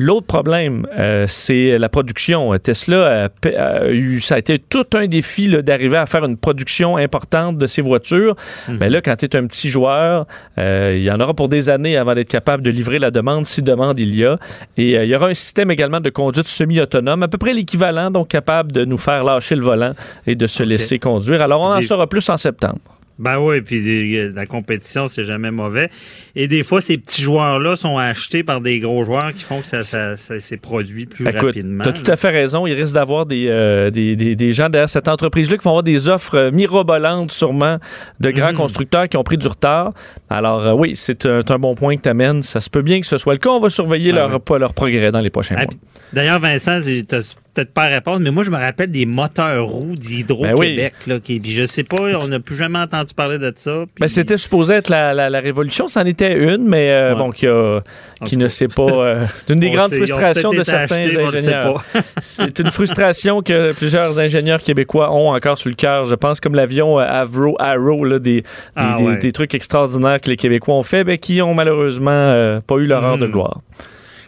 L'autre 0.00 0.26
problème, 0.26 0.86
euh, 0.96 1.24
c'est 1.26 1.76
la 1.76 1.88
production. 1.88 2.56
Tesla 2.58 3.30
a, 3.56 3.90
eu, 3.90 4.20
ça 4.20 4.36
a 4.36 4.38
été 4.38 4.60
tout 4.60 4.86
un 4.94 5.08
défi 5.08 5.48
d'arriver 5.48 5.96
à 5.96 6.06
faire 6.06 6.24
une 6.24 6.36
production 6.36 6.96
importante 6.96 7.58
de 7.58 7.66
ses 7.66 7.82
voitures. 7.82 8.36
Mais 8.68 8.90
là, 8.90 9.00
quand 9.00 9.16
tu 9.16 9.24
es 9.24 9.36
un 9.36 9.46
petit 9.48 9.68
joueur, 9.68 10.26
euh, 10.56 10.94
il 10.96 11.02
y 11.02 11.10
en 11.10 11.18
aura 11.18 11.34
pour 11.34 11.48
des 11.48 11.68
années 11.68 11.96
avant 11.96 12.14
d'être 12.14 12.28
capable 12.28 12.62
de 12.62 12.70
livrer 12.70 13.00
la 13.00 13.10
demande, 13.10 13.44
si 13.46 13.60
demande 13.60 13.98
il 13.98 14.14
y 14.14 14.24
a. 14.24 14.38
Et 14.76 14.96
euh, 14.96 15.04
il 15.04 15.10
y 15.10 15.16
aura 15.16 15.26
un 15.26 15.34
système 15.34 15.72
également 15.72 16.00
de 16.00 16.10
conduite 16.10 16.46
semi-autonome, 16.46 17.24
à 17.24 17.28
peu 17.28 17.38
près 17.38 17.52
l'équivalent, 17.52 18.12
donc 18.12 18.28
capable 18.28 18.70
de 18.70 18.84
nous 18.84 18.98
faire 18.98 19.24
lâcher 19.24 19.56
le 19.56 19.62
volant 19.62 19.94
et 20.28 20.36
de 20.36 20.46
se 20.46 20.62
laisser 20.62 21.00
conduire. 21.00 21.42
Alors, 21.42 21.60
on 21.60 21.74
en 21.74 21.82
saura 21.82 22.06
plus 22.06 22.28
en 22.28 22.36
septembre. 22.36 22.78
Ben 23.18 23.38
oui, 23.38 23.60
puis 23.62 24.30
la 24.32 24.46
compétition, 24.46 25.08
c'est 25.08 25.24
jamais 25.24 25.50
mauvais. 25.50 25.90
Et 26.36 26.46
des 26.46 26.62
fois, 26.62 26.80
ces 26.80 26.98
petits 26.98 27.20
joueurs-là 27.22 27.74
sont 27.74 27.98
achetés 27.98 28.44
par 28.44 28.60
des 28.60 28.78
gros 28.78 29.02
joueurs 29.04 29.32
qui 29.34 29.42
font 29.42 29.60
que 29.60 29.66
ça, 29.66 29.80
ça, 29.80 30.16
ça 30.16 30.38
s'est 30.38 30.56
produit 30.56 31.06
plus 31.06 31.26
Écoute, 31.26 31.40
rapidement. 31.42 31.82
tu 31.82 31.88
as 31.90 31.92
tout 31.92 32.10
à 32.10 32.14
fait 32.16 32.28
raison. 32.30 32.66
Il 32.66 32.74
risque 32.74 32.94
d'avoir 32.94 33.26
des, 33.26 33.46
euh, 33.48 33.90
des, 33.90 34.14
des- 34.14 34.36
des 34.36 34.52
gens 34.52 34.68
derrière 34.68 34.88
cette 34.88 35.08
entreprise-là 35.08 35.56
qui 35.56 35.64
vont 35.64 35.70
avoir 35.70 35.82
des 35.82 36.08
offres 36.08 36.50
mirobolantes, 36.52 37.32
sûrement, 37.32 37.78
de 38.20 38.30
grands 38.30 38.52
Mhm. 38.52 38.56
constructeurs 38.56 39.08
qui 39.08 39.16
ont 39.16 39.24
pris 39.24 39.36
du 39.38 39.48
retard. 39.48 39.92
Alors, 40.30 40.64
euh, 40.64 40.72
oui, 40.74 40.92
c'est 40.94 41.26
un, 41.26 41.40
un 41.48 41.58
bon 41.58 41.74
point 41.74 41.96
que 41.96 42.02
tu 42.02 42.08
amènes. 42.08 42.42
Ça 42.44 42.60
se 42.60 42.70
peut 42.70 42.82
bien 42.82 43.00
que 43.00 43.06
ce 43.06 43.18
soit 43.18 43.32
le 43.32 43.38
cas. 43.40 43.50
On 43.50 43.58
va 43.60 43.70
surveiller 43.70 44.12
Ben 44.12 44.28
leur, 44.28 44.58
leur 44.60 44.74
progrès 44.74 45.10
dans 45.10 45.20
les 45.20 45.30
prochains 45.30 45.56
Ah, 45.58 45.64
mois. 45.64 45.72
D'ailleurs, 46.12 46.38
Vincent, 46.38 46.80
tu 46.82 47.14
as 47.14 47.34
peut-être 47.58 47.74
pas 47.74 47.86
répondre, 47.86 48.20
mais 48.20 48.30
moi, 48.30 48.44
je 48.44 48.50
me 48.50 48.56
rappelle 48.56 48.90
des 48.90 49.04
moteurs 49.06 49.66
roues 49.66 49.96
d'Hydro-Québec. 49.96 50.94
Ben 51.06 51.20
qui, 51.20 51.40
puis 51.40 51.50
je 51.50 51.66
sais 51.66 51.82
pas, 51.82 51.96
on 52.20 52.28
n'a 52.28 52.38
plus 52.40 52.54
jamais 52.56 52.78
entendu 52.78 53.14
parler 53.14 53.38
de 53.38 53.52
ça. 53.56 53.84
puis- 53.86 54.00
Ben, 54.02 54.08
c'était 54.08 54.36
supposé 54.36 54.74
être 54.74 54.88
la, 54.88 55.12
la, 55.14 55.28
la 55.30 55.40
révolution, 55.40 55.88
c'en 55.88 56.04
était 56.04 56.34
une, 56.38 56.64
mais 56.68 56.90
euh, 56.90 57.14
bon, 57.16 57.30
qui, 57.30 57.46
a- 57.46 57.80
qui 58.24 58.36
ne 58.36 58.46
sait 58.48 58.68
pas. 58.68 58.82
euh, 58.82 59.24
c'est 59.46 59.52
une 59.52 59.60
des 59.60 59.68
On 59.68 59.72
grandes 59.72 59.90
sait, 59.90 59.96
frustrations 59.96 60.52
de 60.52 60.62
certains 60.62 60.96
achetés, 61.00 61.20
ingénieurs. 61.20 61.82
c'est 62.22 62.58
une 62.60 62.70
frustration 62.70 63.42
que 63.42 63.72
plusieurs 63.72 64.18
ingénieurs 64.18 64.62
québécois 64.62 65.12
ont 65.12 65.30
encore 65.34 65.58
sur 65.58 65.68
le 65.70 65.74
cœur. 65.76 66.06
Je 66.06 66.14
pense 66.14 66.38
comme 66.40 66.54
l'avion 66.54 67.00
euh, 67.00 67.04
Avro 67.08 67.56
Arrow, 67.58 68.04
là, 68.04 68.18
des, 68.18 68.42
des, 68.42 68.44
Ah 68.76 68.94
des- 68.98 69.04
ouais. 69.04 69.16
des 69.16 69.32
trucs 69.32 69.54
extraordinaires 69.54 70.20
que 70.20 70.28
les 70.30 70.36
Québécois 70.36 70.74
ont 70.76 70.82
fait, 70.82 71.02
mais 71.04 71.18
qui 71.18 71.42
ont 71.42 71.54
malheureusement 71.54 72.10
euh, 72.12 72.60
pas 72.60 72.76
eu 72.76 72.86
leur 72.86 73.04
heure 73.04 73.18
de 73.18 73.26
Mm. 73.26 73.32
gloire. 73.32 73.56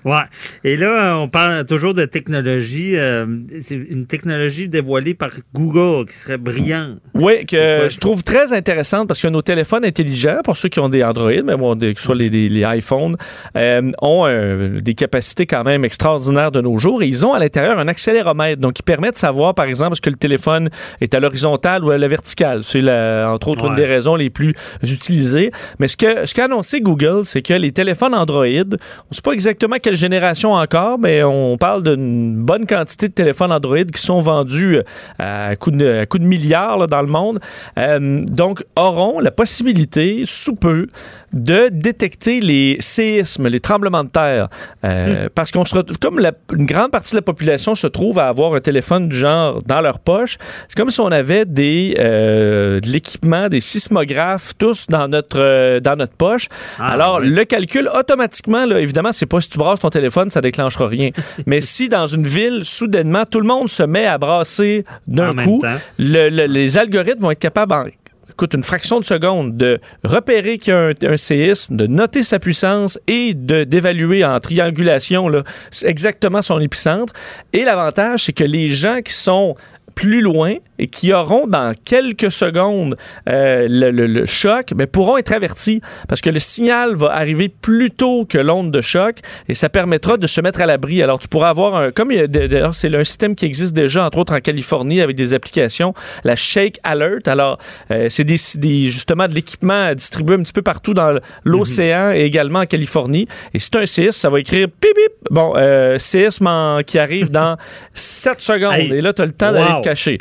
Ouais. 0.04 0.22
Et 0.64 0.76
là, 0.76 1.16
on 1.18 1.28
parle 1.28 1.64
toujours 1.66 1.94
de 1.94 2.04
technologie. 2.04 2.96
euh, 2.96 3.26
c'est 3.62 3.74
une 3.74 4.06
technologie 4.06 4.68
dévoilée 4.68 5.14
par 5.14 5.30
Google 5.54 6.06
qui 6.08 6.14
serait 6.14 6.38
brillante. 6.38 6.98
Oui, 7.14 7.44
que 7.46 7.88
je 7.88 7.98
trouve 7.98 8.22
très 8.24 8.52
intéressante 8.52 9.08
parce 9.08 9.20
que 9.22 9.28
nos 9.28 9.42
téléphones 9.42 9.84
intelligents, 9.84 10.40
pour 10.44 10.56
ceux 10.56 10.68
qui 10.68 10.80
ont 10.80 10.88
des 10.88 11.02
Android, 11.04 11.30
mais 11.44 11.56
bon, 11.56 11.76
que 11.78 11.92
ce 11.96 12.02
soit 12.02 12.14
les, 12.14 12.28
les- 12.30 12.48
les 12.48 12.62
iPhones, 12.78 13.16
euh, 13.56 13.90
ont 14.02 14.24
euh, 14.26 14.80
des 14.80 14.94
capacités 14.94 15.46
quand 15.46 15.64
même 15.64 15.84
extraordinaires 15.84 16.50
de 16.52 16.60
nos 16.60 16.78
jours 16.78 17.02
et 17.02 17.06
ils 17.08 17.24
ont 17.26 17.32
à 17.32 17.38
l'intérieur 17.38 17.78
un 17.78 17.88
accéléromètre, 17.88 18.60
donc 18.60 18.74
qui 18.74 18.82
permet 18.82 19.10
de 19.12 19.16
savoir, 19.16 19.54
par 19.54 19.66
exemple, 19.66 19.92
est-ce 19.92 20.00
que 20.00 20.10
le 20.10 20.16
téléphone 20.16 20.68
est 21.00 21.14
à 21.14 21.20
l'horizontale 21.20 21.84
ou 21.84 21.90
à 21.90 21.98
la 21.98 22.08
verticale. 22.08 22.62
C'est 22.64 22.80
entre 23.24 23.48
autres 23.48 23.64
une 23.66 23.70
Ouais. 23.70 23.76
des 23.76 23.86
raisons 23.86 24.16
les 24.16 24.30
plus 24.30 24.54
utilisées. 24.82 25.50
Mais 25.78 25.88
ce 25.88 25.96
que 25.96 26.26
ce 26.26 26.34
qu'a 26.34 26.44
annoncé 26.44 26.80
Google, 26.80 27.24
c'est 27.24 27.42
que 27.42 27.54
les 27.54 27.72
téléphones 27.72 28.14
Android, 28.14 28.44
on 28.46 28.64
ne 29.10 29.14
sait 29.14 29.22
pas 29.22 29.32
exactement 29.32 29.76
quelle 29.90 29.96
génération 29.98 30.52
encore, 30.52 31.00
mais 31.00 31.24
on 31.24 31.56
parle 31.56 31.82
d'une 31.82 32.36
bonne 32.36 32.64
quantité 32.64 33.08
de 33.08 33.12
téléphones 33.12 33.50
Android 33.50 33.82
qui 33.92 34.00
sont 34.00 34.20
vendus 34.20 34.76
euh, 35.20 35.50
à 35.50 35.56
coups 35.56 35.78
de, 35.78 36.02
à 36.02 36.06
de 36.06 36.24
milliards 36.24 36.78
là, 36.78 36.86
dans 36.86 37.02
le 37.02 37.08
monde. 37.08 37.40
Euh, 37.76 38.24
donc, 38.24 38.62
auront 38.76 39.18
la 39.18 39.32
possibilité, 39.32 40.22
sous 40.26 40.54
peu, 40.54 40.86
de 41.32 41.70
détecter 41.72 42.38
les 42.40 42.76
séismes, 42.78 43.48
les 43.48 43.58
tremblements 43.58 44.04
de 44.04 44.10
terre. 44.10 44.46
Euh, 44.84 45.28
Parce 45.34 45.50
qu'on 45.50 45.64
se 45.64 45.74
retrouve, 45.74 45.98
comme 45.98 46.20
la- 46.20 46.32
une 46.56 46.66
grande 46.66 46.92
partie 46.92 47.12
de 47.12 47.16
la 47.18 47.22
population 47.22 47.74
se 47.74 47.88
trouve 47.88 48.20
à 48.20 48.28
avoir 48.28 48.54
un 48.54 48.60
téléphone 48.60 49.08
du 49.08 49.16
genre 49.16 49.60
dans 49.64 49.80
leur 49.80 49.98
poche, 49.98 50.38
c'est 50.68 50.76
comme 50.76 50.90
si 50.92 51.00
on 51.00 51.10
avait 51.10 51.46
des, 51.46 51.96
euh, 51.98 52.78
de 52.78 52.88
l'équipement, 52.88 53.48
des 53.48 53.60
sismographes, 53.60 54.52
tous 54.56 54.86
dans 54.88 55.08
notre, 55.08 55.80
dans 55.80 55.96
notre 55.96 56.14
poche. 56.14 56.46
Alors, 56.78 57.18
le 57.18 57.44
calcul, 57.44 57.88
automatiquement, 57.92 58.64
là, 58.66 58.78
évidemment, 58.80 59.10
c'est 59.12 59.26
pas 59.26 59.40
si 59.40 59.48
tu 59.48 59.58
brasses 59.58 59.79
ton 59.80 59.90
téléphone, 59.90 60.30
ça 60.30 60.40
déclenchera 60.40 60.86
rien. 60.88 61.10
Mais 61.46 61.60
si 61.60 61.88
dans 61.88 62.06
une 62.06 62.26
ville, 62.26 62.60
soudainement, 62.64 63.24
tout 63.24 63.40
le 63.40 63.46
monde 63.46 63.68
se 63.68 63.82
met 63.82 64.06
à 64.06 64.18
brasser 64.18 64.84
d'un 65.06 65.34
coup, 65.34 65.58
temps. 65.60 65.68
le- 65.98 66.28
le- 66.28 66.46
les 66.46 66.78
algorithmes 66.78 67.22
vont 67.22 67.30
être 67.32 67.40
capables 67.40 67.72
en 67.72 67.84
écoute, 68.30 68.54
une 68.54 68.62
fraction 68.62 68.98
de 69.00 69.04
seconde 69.04 69.56
de 69.58 69.80
repérer 70.02 70.56
qu'il 70.56 70.72
y 70.72 70.76
a 70.76 70.80
un, 70.80 70.92
un 71.12 71.16
séisme, 71.18 71.76
de 71.76 71.86
noter 71.86 72.22
sa 72.22 72.38
puissance 72.38 72.98
et 73.06 73.34
de 73.34 73.64
d'évaluer 73.64 74.24
en 74.24 74.38
triangulation 74.40 75.28
là, 75.28 75.42
exactement 75.84 76.40
son 76.40 76.58
épicentre. 76.60 77.12
Et 77.52 77.64
l'avantage, 77.64 78.24
c'est 78.24 78.32
que 78.32 78.44
les 78.44 78.68
gens 78.68 79.00
qui 79.04 79.12
sont 79.12 79.56
plus 79.94 80.20
loin 80.20 80.54
et 80.78 80.86
qui 80.88 81.12
auront 81.12 81.46
dans 81.46 81.74
quelques 81.84 82.30
secondes 82.32 82.96
euh, 83.28 83.66
le, 83.68 83.90
le- 83.90 84.06
le 84.06 84.26
choc, 84.26 84.72
mais 84.76 84.86
pourront 84.86 85.18
être 85.18 85.32
avertis 85.32 85.80
parce 86.08 86.20
que 86.20 86.30
le 86.30 86.38
signal 86.40 86.94
va 86.94 87.08
arriver 87.14 87.48
plus 87.50 87.90
tôt 87.90 88.24
que 88.26 88.38
l'onde 88.38 88.70
de 88.70 88.80
choc 88.80 89.16
et 89.48 89.54
ça 89.54 89.68
permettra 89.68 90.16
de 90.16 90.26
se 90.26 90.40
mettre 90.40 90.60
à 90.62 90.66
l'abri. 90.66 91.02
Alors 91.02 91.18
tu 91.18 91.28
pourras 91.28 91.50
avoir 91.50 91.74
un, 91.76 91.90
comme 91.90 92.10
d'ailleurs 92.26 92.74
c'est 92.74 92.94
un 92.94 93.04
système 93.04 93.34
qui 93.34 93.44
existe 93.44 93.74
déjà 93.74 94.04
entre 94.06 94.18
autres 94.18 94.34
en 94.34 94.40
Californie 94.40 95.00
avec 95.00 95.16
des 95.16 95.34
applications, 95.34 95.92
la 96.24 96.34
Shake 96.36 96.78
Alert. 96.82 97.28
Alors 97.28 97.58
euh, 97.90 98.06
c'est 98.08 98.24
des, 98.24 98.36
des- 98.56 98.88
justement 98.88 99.26
de 99.28 99.34
l'équipement 99.34 99.94
distribué 99.94 100.34
un 100.36 100.42
petit 100.42 100.52
peu 100.52 100.62
partout 100.62 100.94
dans 100.94 101.18
l'océan 101.44 102.12
et 102.14 102.20
également 102.24 102.60
en 102.60 102.66
Californie. 102.66 103.28
Et 103.52 103.58
c'est 103.58 103.76
un 103.76 103.86
séisme, 103.86 104.12
ça 104.12 104.30
va 104.30 104.40
écrire 104.40 104.68
pip 104.68 104.94
pip. 104.94 105.12
Bon, 105.30 105.52
euh, 105.56 105.98
séisme 105.98 106.46
en- 106.46 106.80
qui 106.86 106.98
arrive 106.98 107.30
dans 107.30 107.56
7 107.94 108.40
secondes 108.40 108.74
Hey, 108.74 108.92
et 108.92 109.00
là 109.00 109.12
tu 109.12 109.22
as 109.22 109.26
le 109.26 109.32
temps 109.32 109.52
d'aller 109.52 109.79
Euh, 109.86 110.18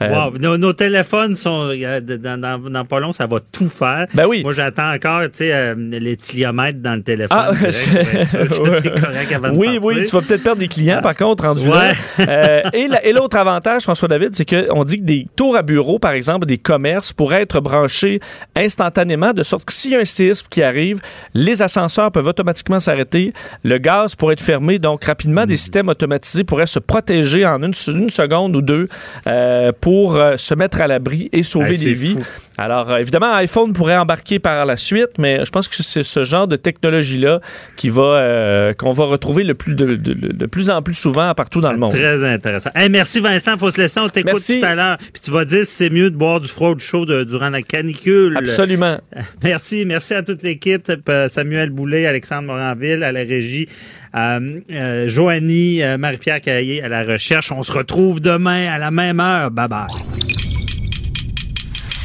Wow. 0.00 0.38
Nos, 0.38 0.56
nos 0.56 0.72
téléphones 0.72 1.36
sont 1.36 1.70
euh, 1.72 2.00
dans, 2.00 2.40
dans, 2.40 2.58
dans 2.58 2.84
pas 2.84 3.00
long, 3.00 3.12
ça 3.12 3.26
va 3.26 3.38
tout 3.52 3.68
faire. 3.68 4.06
Ben 4.14 4.26
oui. 4.26 4.42
Moi, 4.42 4.52
j'attends 4.54 4.92
encore, 4.94 5.22
tu 5.24 5.28
sais, 5.34 5.52
euh, 5.52 5.74
l'étiliomètre 5.76 6.78
dans 6.80 6.94
le 6.94 7.02
téléphone. 7.02 7.36
Ah, 7.38 7.50
direct, 7.54 8.32
ouais. 8.34 9.00
correct 9.00 9.32
avant 9.34 9.50
de 9.50 9.56
oui, 9.58 9.66
partir. 9.66 9.84
oui, 9.84 9.94
tu 10.04 10.10
vas 10.16 10.22
peut-être 10.22 10.42
perdre 10.42 10.60
des 10.60 10.68
clients, 10.68 11.00
par 11.02 11.16
contre, 11.16 11.44
rendu 11.44 11.68
Ouais. 11.68 11.74
là. 11.74 11.92
Euh, 12.30 12.62
et 12.72 12.86
la- 12.88 13.04
et 13.04 13.12
l'autre 13.12 13.36
avantage, 13.36 13.82
François 13.82 14.08
David, 14.08 14.34
c'est 14.34 14.44
qu'on 14.48 14.84
dit 14.84 14.98
que 14.98 15.04
des 15.04 15.26
tours 15.36 15.56
à 15.56 15.62
bureau, 15.62 15.98
par 15.98 16.12
exemple, 16.12 16.46
des 16.46 16.58
commerces, 16.58 17.12
pourraient 17.12 17.42
être 17.42 17.60
branchés 17.60 18.20
instantanément, 18.56 19.32
de 19.32 19.42
sorte 19.42 19.64
que 19.64 19.72
s'il 19.72 19.92
y 19.92 19.96
a 19.96 20.00
un 20.00 20.04
séisme 20.04 20.46
qui 20.50 20.62
arrive, 20.62 21.00
les 21.34 21.62
ascenseurs 21.62 22.10
peuvent 22.12 22.26
automatiquement 22.26 22.78
s'arrêter, 22.80 23.32
le 23.64 23.78
gaz 23.78 24.14
pourrait 24.14 24.34
être 24.34 24.40
fermé, 24.42 24.78
donc 24.78 25.04
rapidement, 25.04 25.42
Mm. 25.42 25.46
des 25.46 25.56
systèmes 25.56 25.88
automatisés 25.88 26.44
pourraient 26.44 26.66
se 26.66 26.78
protéger 26.78 27.44
en 27.46 27.62
une, 27.62 27.72
une 27.88 28.10
seconde 28.10 28.54
ou 28.56 28.62
deux 28.62 28.86
euh, 29.26 29.72
pour 29.80 29.89
euh, 30.16 30.36
se 30.36 30.54
mettre 30.54 30.80
à 30.80 30.86
l'abri 30.86 31.28
et 31.32 31.42
sauver 31.42 31.76
Ah, 31.80 31.84
des 31.84 31.94
vies. 31.94 32.14
fou. 32.14 32.42
Alors, 32.60 32.90
euh, 32.90 32.98
évidemment, 32.98 33.32
iPhone 33.34 33.72
pourrait 33.72 33.96
embarquer 33.96 34.38
par 34.38 34.64
la 34.66 34.76
suite, 34.76 35.18
mais 35.18 35.44
je 35.44 35.50
pense 35.50 35.66
que 35.66 35.74
c'est 35.82 36.02
ce 36.02 36.24
genre 36.24 36.46
de 36.46 36.56
technologie-là 36.56 37.40
qui 37.76 37.88
va, 37.88 38.02
euh, 38.02 38.72
qu'on 38.74 38.90
va 38.90 39.04
retrouver 39.06 39.44
le 39.44 39.54
plus, 39.54 39.74
de, 39.74 39.86
de- 39.86 40.12
de- 40.12 40.32
de 40.32 40.46
plus 40.46 40.68
en 40.70 40.82
plus 40.82 40.94
souvent 40.94 41.32
partout 41.34 41.60
dans 41.60 41.72
le 41.72 41.78
monde. 41.78 41.92
Très 41.92 42.22
intéressant. 42.24 42.70
Hey, 42.74 42.88
merci 42.90 43.20
Vincent, 43.20 43.56
faut 43.56 43.70
se 43.70 43.80
laisser, 43.80 43.98
on 44.00 44.08
t'écoute 44.08 44.32
tout 44.60 44.66
à 44.66 44.74
l'heure. 44.74 44.96
Puis 44.98 45.22
tu 45.24 45.30
vas 45.30 45.44
dire 45.44 45.64
si 45.64 45.72
c'est 45.74 45.90
mieux 45.90 46.10
de 46.10 46.16
boire 46.16 46.40
du 46.40 46.48
froid 46.48 46.70
ou 46.70 46.74
du 46.74 46.84
chaud 46.84 47.06
de- 47.06 47.24
durant 47.24 47.48
la 47.50 47.62
canicule. 47.62 48.36
Absolument. 48.36 48.98
Merci, 49.42 49.84
merci 49.86 50.12
à 50.14 50.22
toute 50.22 50.42
l'équipe. 50.42 50.86
Euh, 51.08 51.28
Samuel 51.28 51.70
Boulet, 51.70 52.06
Alexandre 52.06 52.42
Moranville 52.48 53.02
à 53.02 53.10
la 53.12 53.20
régie, 53.20 53.66
euh, 54.14 54.60
euh, 54.70 55.08
Joanie, 55.08 55.80
Marie-Pierre 55.98 56.40
Caillé 56.42 56.82
à 56.82 56.88
la 56.88 57.04
recherche. 57.04 57.52
On 57.52 57.62
se 57.62 57.72
retrouve 57.72 58.20
demain 58.20 58.68
à 58.70 58.78
la 58.78 58.90
même 58.90 59.18
heure. 59.20 59.50
Bye 59.50 59.68
bye. 59.68 60.49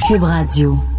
Cube 0.05 0.21
Radio. 0.21 0.94